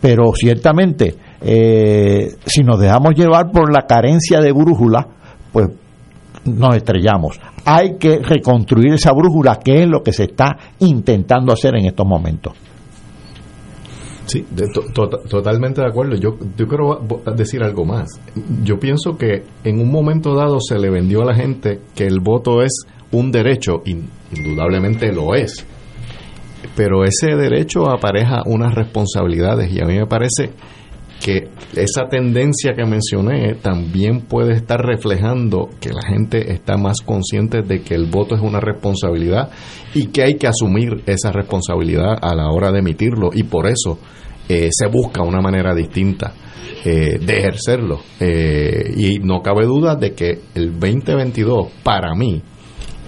Pero 0.00 0.32
ciertamente, 0.34 1.14
eh, 1.40 2.36
si 2.44 2.62
nos 2.62 2.78
dejamos 2.78 3.14
llevar 3.14 3.50
por 3.50 3.72
la 3.72 3.86
carencia 3.86 4.40
de 4.40 4.52
brújula, 4.52 5.06
pues 5.52 5.68
nos 6.44 6.76
estrellamos. 6.76 7.40
Hay 7.64 7.96
que 7.98 8.18
reconstruir 8.18 8.94
esa 8.94 9.12
brújula, 9.12 9.58
que 9.58 9.82
es 9.82 9.88
lo 9.88 10.02
que 10.02 10.12
se 10.12 10.24
está 10.24 10.56
intentando 10.80 11.52
hacer 11.52 11.76
en 11.76 11.86
estos 11.86 12.06
momentos. 12.06 12.52
Sí, 14.26 14.44
totalmente 15.28 15.80
de 15.80 15.86
acuerdo. 15.86 16.16
Yo, 16.16 16.36
yo 16.56 16.66
quiero 16.66 17.00
decir 17.36 17.62
algo 17.62 17.84
más. 17.84 18.08
Yo 18.64 18.78
pienso 18.78 19.16
que 19.16 19.44
en 19.64 19.80
un 19.80 19.90
momento 19.90 20.34
dado 20.34 20.58
se 20.60 20.78
le 20.78 20.90
vendió 20.90 21.22
a 21.22 21.26
la 21.26 21.34
gente 21.34 21.80
que 21.94 22.06
el 22.06 22.20
voto 22.20 22.62
es 22.62 22.72
un 23.12 23.30
derecho, 23.30 23.82
indudablemente 24.30 25.12
lo 25.12 25.34
es, 25.34 25.64
pero 26.74 27.04
ese 27.04 27.36
derecho 27.36 27.88
apareja 27.88 28.42
unas 28.46 28.74
responsabilidades 28.74 29.72
y 29.72 29.80
a 29.80 29.86
mí 29.86 29.96
me 29.96 30.06
parece 30.06 30.50
que 31.22 31.48
esa 31.74 32.08
tendencia 32.08 32.74
que 32.74 32.84
mencioné 32.84 33.54
también 33.54 34.22
puede 34.22 34.54
estar 34.54 34.84
reflejando 34.84 35.70
que 35.80 35.90
la 35.90 36.02
gente 36.02 36.52
está 36.52 36.76
más 36.76 37.00
consciente 37.00 37.62
de 37.62 37.82
que 37.82 37.94
el 37.94 38.06
voto 38.06 38.34
es 38.34 38.42
una 38.42 38.60
responsabilidad 38.60 39.50
y 39.96 40.06
que 40.06 40.22
hay 40.22 40.34
que 40.34 40.46
asumir 40.46 41.02
esa 41.06 41.32
responsabilidad 41.32 42.18
a 42.20 42.34
la 42.34 42.50
hora 42.50 42.70
de 42.70 42.80
emitirlo 42.80 43.30
y 43.32 43.44
por 43.44 43.66
eso 43.66 43.98
eh, 44.48 44.68
se 44.70 44.86
busca 44.88 45.22
una 45.22 45.40
manera 45.40 45.74
distinta 45.74 46.32
eh, 46.84 47.18
de 47.18 47.38
ejercerlo. 47.38 48.00
Eh, 48.20 48.94
y 48.96 49.18
no 49.18 49.42
cabe 49.42 49.64
duda 49.64 49.96
de 49.96 50.12
que 50.12 50.40
el 50.54 50.78
2022 50.78 51.68
para 51.82 52.14
mí 52.14 52.42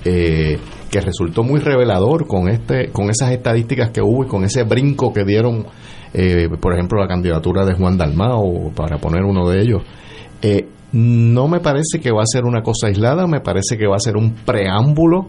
que 0.02 1.00
resultó 1.02 1.42
muy 1.42 1.60
revelador 1.60 2.26
con 2.26 2.48
este 2.48 2.88
con 2.92 3.10
esas 3.10 3.32
estadísticas 3.32 3.90
que 3.90 4.00
hubo 4.00 4.24
y 4.24 4.26
con 4.26 4.42
ese 4.44 4.62
brinco 4.62 5.12
que 5.12 5.22
dieron 5.22 5.66
eh, 6.14 6.48
por 6.60 6.72
ejemplo, 6.72 7.00
la 7.00 7.08
candidatura 7.08 7.64
de 7.64 7.74
Juan 7.74 7.98
Dalmao, 7.98 8.72
para 8.74 8.98
poner 8.98 9.24
uno 9.24 9.48
de 9.48 9.60
ellos. 9.60 9.82
Eh, 10.42 10.68
no 10.92 11.48
me 11.48 11.60
parece 11.60 12.00
que 12.00 12.10
va 12.10 12.22
a 12.22 12.26
ser 12.26 12.44
una 12.44 12.62
cosa 12.62 12.86
aislada, 12.86 13.26
me 13.26 13.40
parece 13.40 13.76
que 13.76 13.86
va 13.86 13.96
a 13.96 14.00
ser 14.00 14.16
un 14.16 14.34
preámbulo 14.34 15.28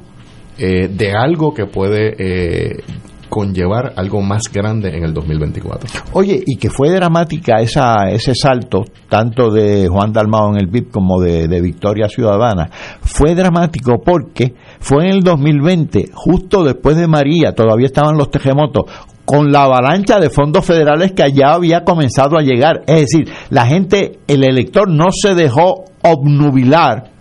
eh, 0.59 0.87
de 0.87 1.11
algo 1.13 1.53
que 1.53 1.65
puede 1.65 2.83
conllevar 3.29 3.93
algo 3.95 4.21
más 4.21 4.43
grande 4.51 4.89
en 4.89 5.03
el 5.03 5.13
2024. 5.13 5.87
Oye, 6.13 6.43
y 6.45 6.57
que 6.57 6.69
fue 6.69 6.89
dramática 6.89 7.61
esa, 7.61 8.09
ese 8.09 8.33
salto, 8.33 8.85
tanto 9.07 9.51
de 9.51 9.87
Juan 9.87 10.11
Dalmao 10.11 10.49
en 10.49 10.57
el 10.57 10.67
VIP 10.67 10.91
como 10.91 11.21
de, 11.21 11.47
de, 11.47 11.61
Victoria 11.61 12.09
Ciudadana, 12.09 12.69
fue 13.01 13.35
dramático 13.35 14.01
porque 14.03 14.55
fue 14.79 15.05
en 15.05 15.11
el 15.11 15.21
2020, 15.21 16.09
justo 16.13 16.63
después 16.63 16.97
de 16.97 17.07
María, 17.07 17.53
todavía 17.53 17.85
estaban 17.85 18.17
los 18.17 18.31
terremotos, 18.31 18.85
con 19.29 19.51
la 19.51 19.63
avalancha 19.63 20.19
de 20.19 20.31
fondos 20.31 20.65
federales 20.65 21.11
que 21.11 21.21
allá 21.21 21.53
había 21.53 21.83
comenzado 21.83 22.35
a 22.35 22.41
llegar. 22.41 22.81
Es 22.87 23.01
decir, 23.01 23.31
la 23.51 23.67
gente, 23.67 24.19
el 24.27 24.43
elector 24.43 24.89
no 24.89 25.11
se 25.11 25.35
dejó 25.35 25.85
obnubilar 26.01 27.11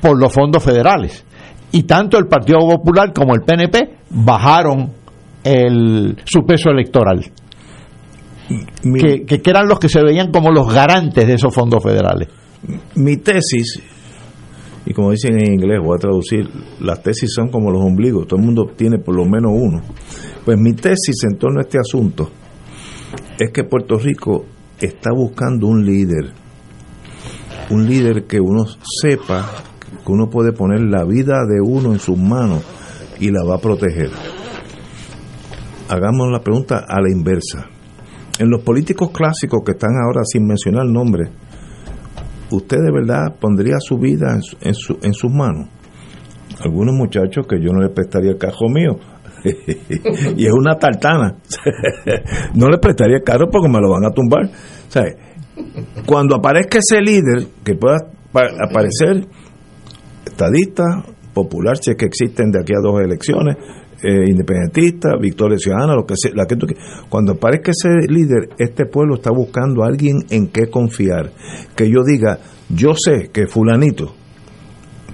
por 0.00 0.20
los 0.20 0.32
fondos 0.32 0.62
federales. 0.62 1.24
Y 1.72 1.84
tanto 1.84 2.18
el 2.18 2.26
Partido 2.26 2.60
Popular 2.60 3.12
como 3.12 3.34
el 3.34 3.40
PNP 3.40 3.96
bajaron 4.10 4.92
el, 5.42 6.16
su 6.24 6.44
peso 6.46 6.70
electoral. 6.70 7.24
que, 8.98 9.24
que, 9.24 9.50
eran 9.50 9.66
los 9.66 9.78
que 9.78 9.88
se 9.88 10.02
veían 10.02 10.30
como 10.30 10.50
los 10.50 10.72
garantes 10.72 11.26
de 11.26 11.34
esos 11.34 11.54
fondos 11.54 11.82
federales. 11.82 12.28
Mi 12.94 13.16
tesis, 13.16 13.82
y 14.84 14.92
como 14.92 15.10
dicen 15.10 15.40
en 15.40 15.54
inglés, 15.54 15.80
voy 15.82 15.96
a 15.96 15.98
traducir, 15.98 16.48
las 16.80 17.02
tesis 17.02 17.32
son 17.34 17.48
como 17.48 17.70
los 17.70 17.82
ombligos, 17.82 18.26
todo 18.26 18.38
el 18.38 18.46
mundo 18.46 18.70
tiene 18.76 18.98
por 18.98 19.16
lo 19.16 19.24
menos 19.24 19.52
uno. 19.54 19.80
Pues 20.44 20.58
mi 20.58 20.74
tesis 20.74 21.24
en 21.24 21.38
torno 21.38 21.60
a 21.60 21.62
este 21.62 21.78
asunto 21.78 22.30
es 23.38 23.50
que 23.50 23.64
Puerto 23.64 23.96
Rico 23.96 24.44
está 24.78 25.10
buscando 25.14 25.66
un 25.66 25.84
líder, 25.84 26.32
un 27.70 27.86
líder 27.86 28.24
que 28.26 28.38
uno 28.40 28.64
sepa 29.00 29.71
que 30.04 30.12
uno 30.12 30.28
puede 30.28 30.52
poner 30.52 30.80
la 30.82 31.04
vida 31.04 31.44
de 31.46 31.60
uno 31.60 31.92
en 31.92 31.98
sus 31.98 32.18
manos 32.18 32.64
y 33.20 33.30
la 33.30 33.44
va 33.44 33.56
a 33.56 33.58
proteger. 33.58 34.10
Hagamos 35.88 36.30
la 36.30 36.40
pregunta 36.40 36.84
a 36.88 37.00
la 37.00 37.10
inversa. 37.10 37.66
En 38.38 38.50
los 38.50 38.62
políticos 38.62 39.10
clásicos 39.10 39.60
que 39.64 39.72
están 39.72 39.92
ahora 40.02 40.22
sin 40.24 40.46
mencionar 40.46 40.86
nombres, 40.86 41.30
¿usted 42.50 42.78
de 42.78 42.92
verdad 42.92 43.36
pondría 43.38 43.76
su 43.78 43.98
vida 43.98 44.32
en, 44.32 44.74
en 45.02 45.14
sus 45.14 45.30
manos? 45.30 45.68
Algunos 46.64 46.94
muchachos 46.94 47.46
que 47.46 47.60
yo 47.60 47.72
no 47.72 47.80
le 47.80 47.90
prestaría 47.90 48.30
el 48.30 48.38
cajo 48.38 48.68
mío, 48.68 48.98
y 50.36 50.46
es 50.46 50.52
una 50.52 50.76
tartana. 50.78 51.36
no 52.54 52.68
le 52.68 52.78
prestaría 52.78 53.20
caro 53.24 53.48
porque 53.50 53.68
me 53.68 53.80
lo 53.80 53.90
van 53.90 54.04
a 54.06 54.10
tumbar. 54.10 54.50
Cuando 56.06 56.36
aparezca 56.36 56.78
ese 56.78 57.00
líder 57.00 57.46
que 57.64 57.74
pueda 57.74 57.98
aparecer, 58.32 59.26
estadista, 60.24 61.04
popular, 61.32 61.78
que 61.80 62.04
existen 62.04 62.50
de 62.50 62.60
aquí 62.60 62.72
a 62.74 62.80
dos 62.82 63.00
elecciones, 63.00 63.56
eh, 64.02 64.24
independentista, 64.28 65.16
Victoria 65.20 65.56
Ciudadana, 65.58 65.94
lo 65.94 66.04
que 66.04 66.14
sea, 66.16 66.32
la 66.34 66.46
que 66.46 66.56
cuando 67.08 67.32
aparezca 67.32 67.70
ese 67.70 67.88
líder, 68.08 68.50
este 68.58 68.86
pueblo 68.86 69.14
está 69.14 69.30
buscando 69.30 69.84
a 69.84 69.86
alguien 69.86 70.16
en 70.30 70.48
que 70.48 70.68
confiar. 70.68 71.30
Que 71.76 71.88
yo 71.88 72.02
diga, 72.04 72.38
yo 72.68 72.94
sé 72.94 73.30
que 73.32 73.46
fulanito, 73.46 74.12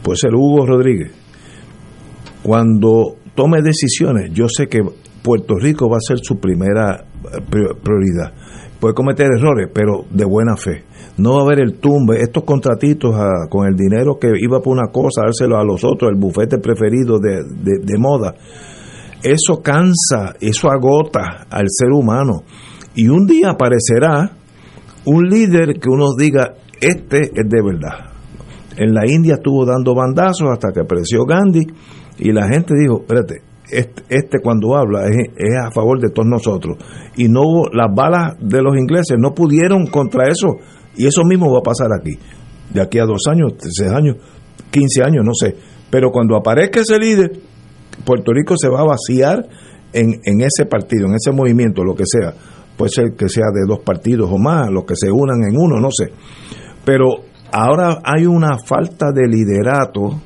puede 0.03 0.17
ser 0.17 0.35
Hugo 0.35 0.67
Rodríguez, 0.67 1.13
cuando 2.43 3.17
tome 3.35 3.61
decisiones, 3.61 4.33
yo 4.33 4.49
sé 4.49 4.69
que 4.69 4.81
Puerto 5.23 5.57
Rico 5.57 5.91
va 5.91 5.99
a 5.99 6.01
ser 6.01 6.19
su 6.23 6.39
primera 6.41 7.05
eh, 7.25 7.41
prioridad. 7.83 8.33
Puede 8.81 8.95
cometer 8.95 9.27
errores, 9.27 9.69
pero 9.73 10.05
de 10.11 10.25
buena 10.25 10.57
fe. 10.57 10.85
No 11.17 11.35
va 11.35 11.41
a 11.41 11.45
haber 11.45 11.61
el 11.61 11.81
tumbe, 11.81 12.21
estos 12.21 12.45
contratitos 12.45 13.13
ah, 13.17 13.49
con 13.51 13.67
el 13.67 13.75
dinero 13.75 14.19
que 14.21 14.29
iba 14.41 14.61
por 14.61 14.77
una 14.77 14.93
cosa, 14.93 15.23
dárselo 15.23 15.59
a 15.59 15.65
los 15.65 15.85
otros, 15.85 16.11
el 16.11 16.17
bufete 16.17 16.59
preferido 16.59 17.19
de, 17.19 17.43
de 17.83 17.99
moda. 17.99 18.35
Eso 19.23 19.61
cansa, 19.63 20.37
eso 20.41 20.71
agota 20.71 21.47
al 21.51 21.67
ser 21.69 21.89
humano. 21.91 22.45
Y 22.95 23.09
un 23.09 23.27
día 23.27 23.51
aparecerá 23.51 24.31
un 25.05 25.25
líder 25.25 25.81
que 25.81 25.89
uno 25.89 26.15
diga, 26.17 26.55
este 26.81 27.23
es 27.23 27.49
de 27.49 27.63
verdad. 27.63 28.13
En 28.77 28.95
la 28.95 29.11
India 29.11 29.35
estuvo 29.35 29.67
dando 29.67 29.95
bandazos 29.95 30.49
hasta 30.53 30.71
que 30.73 30.81
apareció 30.81 31.25
Gandhi 31.25 31.67
y 32.19 32.33
la 32.33 32.49
gente 32.49 32.75
dijo, 32.79 33.01
espérate, 33.01 33.43
este, 33.71 34.03
este 34.09 34.39
cuando 34.43 34.77
habla 34.77 35.07
es, 35.07 35.55
a 35.65 35.71
favor 35.71 36.01
de 36.01 36.11
todos 36.11 36.29
nosotros. 36.29 36.77
Y 37.17 37.29
no 37.29 37.43
las 37.73 37.95
balas 37.95 38.37
de 38.41 38.63
los 38.63 38.77
ingleses 38.77 39.17
no 39.19 39.35
pudieron 39.35 39.87
contra 39.87 40.25
eso. 40.29 40.57
Y 40.97 41.07
eso 41.07 41.23
mismo 41.25 41.53
va 41.53 41.59
a 41.59 41.63
pasar 41.63 41.89
aquí. 41.99 42.19
De 42.73 42.81
aquí 42.81 42.99
a 42.99 43.05
dos 43.05 43.23
años, 43.31 43.55
seis 43.59 43.91
años, 43.91 44.17
quince 44.71 45.03
años, 45.03 45.25
no 45.25 45.33
sé. 45.35 45.55
Pero 45.91 46.11
cuando 46.11 46.37
aparezca 46.37 46.81
ese 46.81 46.99
líder, 46.99 47.33
Puerto 48.05 48.33
Rico 48.33 48.55
se 48.57 48.69
va 48.69 48.81
a 48.81 48.85
vaciar 48.85 49.49
en, 49.93 50.21
en 50.25 50.41
ese 50.41 50.67
partido, 50.67 51.07
en 51.07 51.15
ese 51.15 51.33
movimiento, 51.33 51.85
lo 51.85 51.95
que 51.95 52.05
sea. 52.07 52.35
Puede 52.77 52.91
ser 52.91 53.13
que 53.17 53.29
sea 53.29 53.47
de 53.53 53.67
dos 53.67 53.81
partidos 53.81 54.31
o 54.31 54.39
más, 54.39 54.71
los 54.71 54.85
que 54.85 54.95
se 54.97 55.11
unan 55.11 55.43
en 55.49 55.57
uno, 55.57 55.81
no 55.81 55.89
sé. 55.91 56.13
Pero 56.85 57.09
ahora 57.51 58.01
hay 58.05 58.27
una 58.27 58.59
falta 58.59 59.07
de 59.13 59.27
liderato 59.27 60.21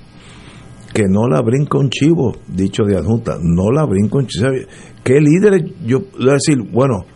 que 0.92 1.04
no 1.08 1.26
la 1.26 1.40
brinca 1.40 1.78
un 1.78 1.88
chivo, 1.88 2.36
dicho 2.46 2.84
de 2.84 2.96
adjunta, 2.96 3.38
no 3.40 3.70
la 3.70 3.84
brinca 3.86 4.18
un 4.18 4.26
chivo. 4.26 4.48
¿Qué 5.02 5.20
líderes? 5.20 5.72
Yo 5.84 6.00
voy 6.18 6.30
a 6.30 6.34
decir, 6.34 6.58
bueno, 6.70 7.06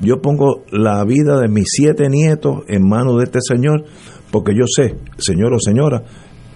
yo 0.00 0.20
pongo 0.20 0.64
la 0.70 1.02
vida 1.04 1.40
de 1.40 1.48
mis 1.48 1.66
siete 1.68 2.08
nietos 2.10 2.64
en 2.68 2.86
manos 2.86 3.16
de 3.16 3.24
este 3.24 3.38
señor, 3.40 3.84
porque 4.30 4.52
yo 4.54 4.66
sé, 4.66 4.96
señor 5.16 5.54
o 5.54 5.58
señora, 5.58 6.02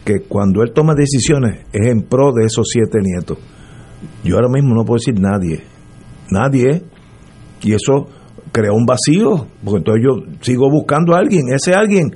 que 0.04 0.20
cuando 0.20 0.62
él 0.62 0.72
toma 0.74 0.94
decisiones 0.94 1.66
es 1.72 1.88
en 1.88 2.02
pro 2.02 2.32
de 2.32 2.44
esos 2.44 2.68
siete 2.70 2.98
nietos. 3.02 3.38
Yo 4.22 4.36
ahora 4.36 4.48
mismo 4.48 4.74
no 4.74 4.84
puedo 4.84 4.98
decir 4.98 5.18
nadie, 5.18 5.62
nadie, 6.30 6.82
y 7.62 7.72
eso 7.72 8.06
crea 8.52 8.72
un 8.72 8.84
vacío, 8.84 9.46
porque 9.64 9.78
entonces 9.78 10.04
yo 10.04 10.32
sigo 10.42 10.70
buscando 10.70 11.14
a 11.14 11.18
alguien, 11.18 11.52
ese 11.54 11.72
alguien, 11.72 12.14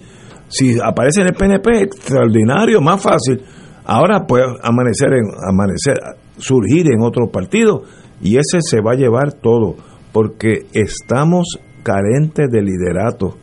si 0.49 0.79
aparece 0.79 1.23
en 1.23 1.29
el 1.29 1.35
PNP, 1.35 1.83
extraordinario, 1.83 2.81
más 2.83 3.03
fácil 3.03 3.41
Ahora 3.85 4.27
puede 4.27 4.45
amanecer, 4.63 5.11
amanecer, 5.47 5.97
surgir 6.39 6.91
en 6.91 7.03
otro 7.03 7.31
partido 7.31 7.83
y 8.21 8.37
ese 8.37 8.61
se 8.61 8.81
va 8.81 8.93
a 8.93 8.97
llevar 8.97 9.33
todo. 9.35 9.77
porque 10.13 10.67
estamos 10.73 11.59
carentes 11.83 12.49
de 12.49 12.63
liderato. 12.63 13.37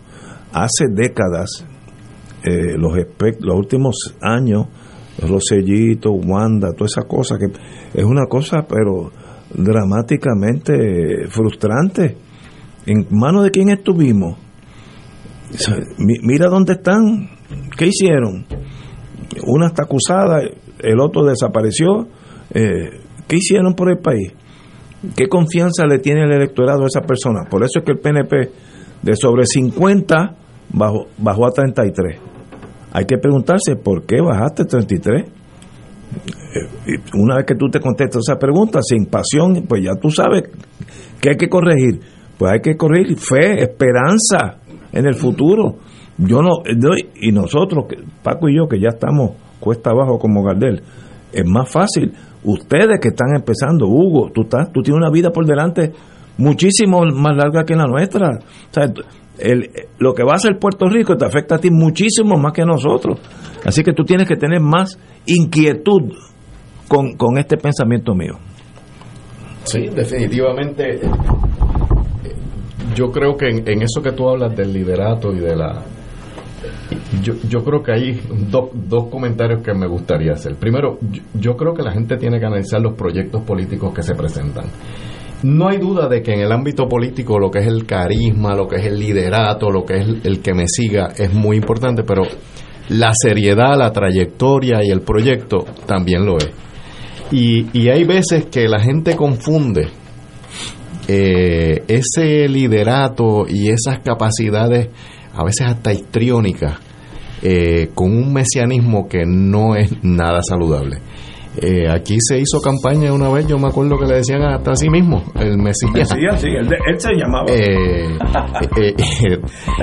Hace 0.53 0.87
décadas, 0.89 1.65
eh, 2.43 2.77
los, 2.77 2.93
los 3.41 3.55
últimos 3.55 4.15
años, 4.21 4.67
Rosellito, 5.19 6.11
Wanda, 6.11 6.71
toda 6.71 6.85
esa 6.85 7.01
cosa, 7.01 7.37
que 7.37 7.47
es 7.93 8.05
una 8.05 8.25
cosa, 8.27 8.65
pero 8.67 9.11
dramáticamente 9.53 11.27
frustrante. 11.27 12.15
¿En 12.85 13.05
manos 13.11 13.43
de 13.43 13.51
quién 13.51 13.69
estuvimos? 13.69 14.37
Mira 15.97 16.47
dónde 16.47 16.73
están, 16.73 17.29
¿qué 17.77 17.87
hicieron? 17.87 18.45
Una 19.45 19.67
está 19.67 19.83
acusada, 19.83 20.41
el 20.79 20.99
otro 20.99 21.23
desapareció. 21.23 22.07
Eh, 22.53 22.99
¿Qué 23.27 23.37
hicieron 23.37 23.73
por 23.75 23.89
el 23.89 23.99
país? 23.99 24.33
¿Qué 25.15 25.27
confianza 25.27 25.85
le 25.85 25.99
tiene 25.99 26.23
el 26.23 26.31
electorado 26.31 26.83
a 26.83 26.87
esa 26.87 27.01
persona? 27.01 27.49
Por 27.49 27.63
eso 27.63 27.79
es 27.79 27.85
que 27.85 27.91
el 27.91 27.99
PNP 27.99 28.51
de 29.01 29.15
sobre 29.15 29.45
50 29.45 30.35
bajó, 30.73 31.07
bajó 31.17 31.47
a 31.47 31.51
33. 31.51 32.19
Hay 32.93 33.05
que 33.05 33.17
preguntarse 33.17 33.75
por 33.77 34.05
qué 34.05 34.21
bajaste 34.21 34.63
a 34.63 34.65
33. 34.65 35.25
Eh, 35.25 36.97
una 37.13 37.37
vez 37.37 37.45
que 37.45 37.55
tú 37.55 37.69
te 37.69 37.79
contestas 37.79 38.23
esa 38.27 38.37
pregunta 38.37 38.81
sin 38.81 39.05
pasión, 39.05 39.65
pues 39.67 39.81
ya 39.83 39.95
tú 39.99 40.09
sabes 40.09 40.43
que 41.21 41.29
hay 41.29 41.37
que 41.37 41.47
corregir. 41.47 42.01
Pues 42.37 42.51
hay 42.51 42.59
que 42.59 42.75
corregir 42.75 43.17
fe, 43.17 43.63
esperanza 43.63 44.57
en 44.91 45.05
el 45.05 45.15
futuro. 45.15 45.77
Yo 46.23 46.41
no, 46.41 46.61
y 47.15 47.31
nosotros, 47.31 47.85
Paco 48.21 48.47
y 48.47 48.55
yo, 48.55 48.67
que 48.67 48.79
ya 48.79 48.89
estamos 48.89 49.31
cuesta 49.59 49.89
abajo 49.89 50.19
como 50.19 50.43
Gardel, 50.43 50.81
es 51.33 51.45
más 51.45 51.69
fácil. 51.69 52.13
Ustedes 52.43 52.99
que 53.01 53.09
están 53.09 53.35
empezando, 53.35 53.87
Hugo, 53.87 54.29
tú, 54.31 54.41
estás, 54.41 54.71
tú 54.71 54.81
tienes 54.81 54.99
una 54.99 55.09
vida 55.09 55.31
por 55.31 55.45
delante 55.45 55.91
muchísimo 56.37 57.01
más 57.05 57.35
larga 57.35 57.63
que 57.63 57.75
la 57.75 57.85
nuestra. 57.85 58.29
O 58.29 58.73
sea, 58.73 58.85
el, 59.39 59.69
lo 59.97 60.13
que 60.13 60.23
va 60.23 60.33
a 60.33 60.35
hacer 60.35 60.59
Puerto 60.59 60.87
Rico 60.87 61.17
te 61.17 61.25
afecta 61.25 61.55
a 61.55 61.57
ti 61.57 61.71
muchísimo 61.71 62.37
más 62.37 62.53
que 62.53 62.61
a 62.61 62.65
nosotros. 62.65 63.19
Así 63.65 63.83
que 63.83 63.93
tú 63.93 64.03
tienes 64.03 64.27
que 64.27 64.35
tener 64.35 64.59
más 64.59 64.99
inquietud 65.25 66.13
con, 66.87 67.15
con 67.15 67.37
este 67.39 67.57
pensamiento 67.57 68.13
mío. 68.13 68.37
Sí, 69.63 69.87
definitivamente. 69.87 70.99
Yo 72.95 73.11
creo 73.11 73.37
que 73.37 73.47
en, 73.49 73.67
en 73.67 73.81
eso 73.83 74.01
que 74.03 74.11
tú 74.11 74.27
hablas 74.29 74.55
del 74.55 74.73
liderato 74.73 75.31
y 75.31 75.39
de 75.39 75.55
la 75.55 75.83
yo, 77.21 77.33
yo 77.47 77.63
creo 77.63 77.81
que 77.83 77.91
hay 77.91 78.21
dos 78.39 79.07
comentarios 79.09 79.63
que 79.63 79.73
me 79.73 79.87
gustaría 79.87 80.33
hacer. 80.33 80.55
Primero, 80.55 80.97
yo, 81.33 81.55
creo 81.55 81.73
que 81.73 81.83
la 81.83 81.91
gente 81.91 82.17
tiene 82.17 82.39
que 82.39 82.45
analizar 82.45 82.81
los 82.81 82.95
proyectos 82.95 83.43
políticos 83.43 83.93
que 83.93 84.03
se 84.03 84.15
presentan. 84.15 84.65
No 85.43 85.69
hay 85.69 85.77
duda 85.77 86.07
de 86.07 86.21
que 86.21 86.33
en 86.33 86.41
el 86.41 86.51
ámbito 86.51 86.87
político 86.87 87.39
lo 87.39 87.49
que 87.49 87.59
es 87.59 87.67
el 87.67 87.85
carisma, 87.85 88.55
lo 88.55 88.67
que 88.67 88.77
es 88.77 88.85
el 88.85 88.99
liderato, 88.99 89.71
lo 89.71 89.83
que 89.83 89.95
es 89.97 90.07
el, 90.23 90.39
que 90.41 90.53
me 90.53 90.67
siga 90.67 91.13
es 91.17 91.33
muy 91.33 91.57
importante, 91.57 92.03
pero 92.03 92.23
la 92.89 93.11
seriedad, 93.13 93.75
la 93.75 93.91
trayectoria 93.91 94.83
y 94.83 94.91
el 94.91 95.01
proyecto 95.01 95.65
también 95.87 96.25
lo 96.25 96.37
es. 96.37 96.49
Y, 97.31 97.65
y 97.73 97.89
hay 97.89 98.03
veces 98.03 98.45
que 98.47 98.67
la 98.67 98.79
gente 98.79 99.15
confunde 99.15 99.87
eh, 101.07 101.83
ese 101.87 102.47
liderato 102.47 103.45
y 103.49 103.69
esas 103.69 103.99
capacidades 103.99 104.89
a 105.33 105.43
veces 105.43 105.67
hasta 105.67 105.93
histriónica, 105.93 106.79
eh, 107.41 107.89
con 107.93 108.11
un 108.11 108.33
mesianismo 108.33 109.07
que 109.07 109.25
no 109.25 109.75
es 109.75 109.91
nada 110.03 110.41
saludable. 110.41 110.99
Eh, 111.57 111.89
aquí 111.89 112.15
se 112.21 112.37
hizo 112.39 112.61
campaña 112.61 113.11
una 113.11 113.27
vez, 113.27 113.45
yo 113.45 113.59
me 113.59 113.67
acuerdo 113.67 113.97
que 113.99 114.05
le 114.05 114.15
decían 114.15 114.41
hasta 114.41 114.71
a 114.71 114.75
sí 114.75 114.89
mismo, 114.89 115.21
el 115.35 115.57
Mesías. 115.57 116.07
sí, 116.07 116.47
él, 116.47 116.69
se 116.97 117.13
llamaba. 117.13 117.45
Eh, 117.49 118.17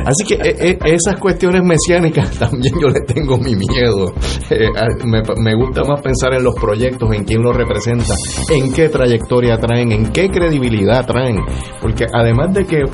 así 0.07 0.25
que 0.25 0.79
esas 0.87 1.21
cuestiones 1.21 1.61
mesiánicas 1.63 2.31
también 2.39 2.73
yo 2.81 2.89
le 2.89 3.01
tengo 3.01 3.37
mi 3.37 3.55
miedo. 3.55 4.15
Me, 5.05 5.21
me, 5.43 5.55
gusta 5.57 5.83
más 5.85 6.01
pensar 6.01 6.33
en 6.33 6.45
los 6.45 6.55
proyectos, 6.55 7.13
en 7.13 7.25
quién 7.25 7.43
los 7.43 7.55
representa, 7.55 8.15
en 8.51 8.73
qué 8.73 8.89
trayectoria 8.89 9.59
traen, 9.59 9.93
en 9.93 10.11
qué 10.11 10.31
credibilidad 10.31 11.07
traen. 11.07 11.37
Porque 11.83 12.07
además 12.11 12.55
de 12.55 12.65
que 12.65 12.85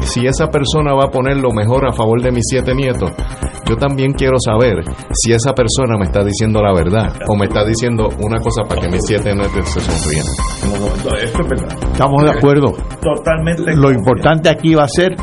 si 0.00 0.26
esa 0.26 0.48
persona 0.48 0.94
va 0.94 1.04
a 1.04 1.10
poner 1.10 1.36
lo 1.36 1.50
mejor 1.52 1.86
a 1.86 1.92
favor 1.92 2.20
de 2.22 2.32
mis 2.32 2.44
siete 2.48 2.74
nietos, 2.74 3.12
yo 3.68 3.76
también 3.76 4.12
quiero 4.12 4.36
saber 4.38 4.82
si 5.12 5.32
esa 5.32 5.54
persona 5.54 5.96
me 5.98 6.06
está 6.06 6.24
diciendo 6.24 6.62
la 6.62 6.72
verdad 6.72 7.14
o 7.28 7.36
me 7.36 7.46
está 7.46 7.64
diciendo 7.64 8.08
una 8.20 8.38
cosa 8.38 8.64
para 8.68 8.80
que 8.80 8.88
mis 8.88 9.00
siete 9.06 9.34
nietos 9.34 9.68
se 9.68 9.80
sonrían. 9.80 10.24
Estamos 11.92 12.24
de 12.24 12.30
acuerdo. 12.30 12.72
Totalmente. 13.00 13.76
Lo 13.76 13.90
importante 13.90 14.48
aquí 14.48 14.74
va 14.74 14.84
a 14.84 14.88
ser 14.88 15.16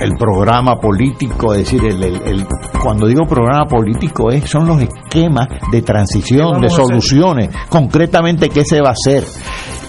el 0.00 0.12
programa 0.18 0.76
político, 0.76 1.54
es 1.54 1.60
decir, 1.60 1.84
el, 1.84 2.02
el, 2.02 2.46
cuando 2.82 3.06
digo 3.06 3.24
programa 3.26 3.64
político 3.66 4.30
es 4.30 4.48
son 4.50 4.66
los 4.66 4.82
esquemas 4.82 5.48
de 5.70 5.82
transición, 5.82 6.60
de 6.60 6.68
soluciones, 6.68 7.50
concretamente 7.68 8.48
qué 8.48 8.64
se 8.64 8.80
va 8.80 8.90
a 8.90 8.92
hacer 8.92 9.24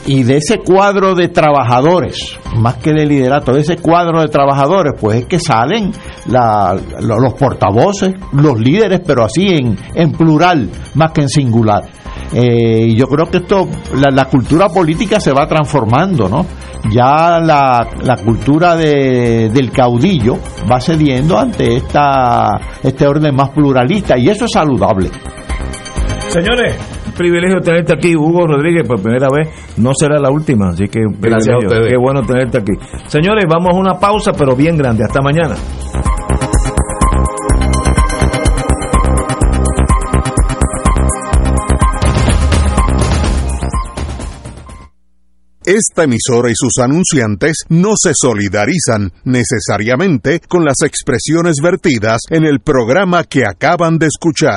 y 0.05 0.23
de 0.23 0.37
ese 0.37 0.59
cuadro 0.59 1.15
de 1.15 1.29
trabajadores, 1.29 2.37
más 2.57 2.75
que 2.75 2.91
de 2.91 3.05
liderato, 3.05 3.53
de 3.53 3.61
ese 3.61 3.77
cuadro 3.77 4.21
de 4.21 4.27
trabajadores, 4.27 4.93
pues 4.99 5.21
es 5.21 5.25
que 5.25 5.39
salen 5.39 5.91
los 6.27 7.33
portavoces, 7.33 8.13
los 8.33 8.59
líderes, 8.59 9.01
pero 9.05 9.25
así 9.25 9.47
en, 9.47 9.77
en 9.95 10.11
plural, 10.11 10.69
más 10.93 11.11
que 11.11 11.21
en 11.21 11.29
singular. 11.29 11.83
Eh, 12.33 12.93
yo 12.95 13.07
creo 13.07 13.27
que 13.27 13.37
esto, 13.37 13.67
la, 13.93 14.25
cultura 14.25 14.67
política 14.69 15.19
se 15.19 15.31
va 15.31 15.47
transformando, 15.47 16.27
¿no? 16.27 16.45
Ya 16.91 17.39
la, 17.39 17.87
la 18.03 18.17
cultura 18.17 18.75
de, 18.75 19.49
del 19.53 19.71
caudillo 19.71 20.37
va 20.71 20.79
cediendo 20.79 21.37
ante 21.37 21.77
esta, 21.77 22.51
este 22.83 23.07
orden 23.07 23.35
más 23.35 23.49
pluralista 23.49 24.17
y 24.17 24.29
eso 24.29 24.45
es 24.45 24.51
saludable. 24.51 25.09
Señores, 26.29 26.75
privilegio 27.15 27.59
tenerte 27.61 27.93
aquí, 27.93 28.15
Hugo 28.15 28.47
Rodríguez, 28.47 28.87
por 28.87 29.01
primera 29.01 29.27
vez. 29.33 29.49
No 29.77 29.91
será 29.97 30.19
la 30.19 30.29
última, 30.29 30.69
así 30.69 30.87
que 30.87 30.99
gracias 31.19 31.55
a 31.55 31.57
ustedes. 31.57 31.87
Qué 31.89 31.97
bueno 31.97 32.21
tenerte 32.21 32.59
aquí. 32.59 32.73
Señores, 33.07 33.45
vamos 33.49 33.73
a 33.73 33.79
una 33.79 33.99
pausa, 33.99 34.31
pero 34.33 34.55
bien 34.55 34.77
grande. 34.77 35.03
Hasta 35.03 35.21
mañana. 35.21 35.55
Esta 45.65 46.03
emisora 46.03 46.51
y 46.51 46.53
sus 46.53 46.77
anunciantes 46.77 47.65
no 47.69 47.93
se 47.95 48.11
solidarizan 48.13 49.11
necesariamente 49.23 50.39
con 50.39 50.63
las 50.63 50.83
expresiones 50.85 51.55
vertidas 51.59 52.19
en 52.29 52.45
el 52.45 52.59
programa 52.59 53.23
que 53.23 53.47
acaban 53.47 53.97
de 53.97 54.05
escuchar. 54.05 54.53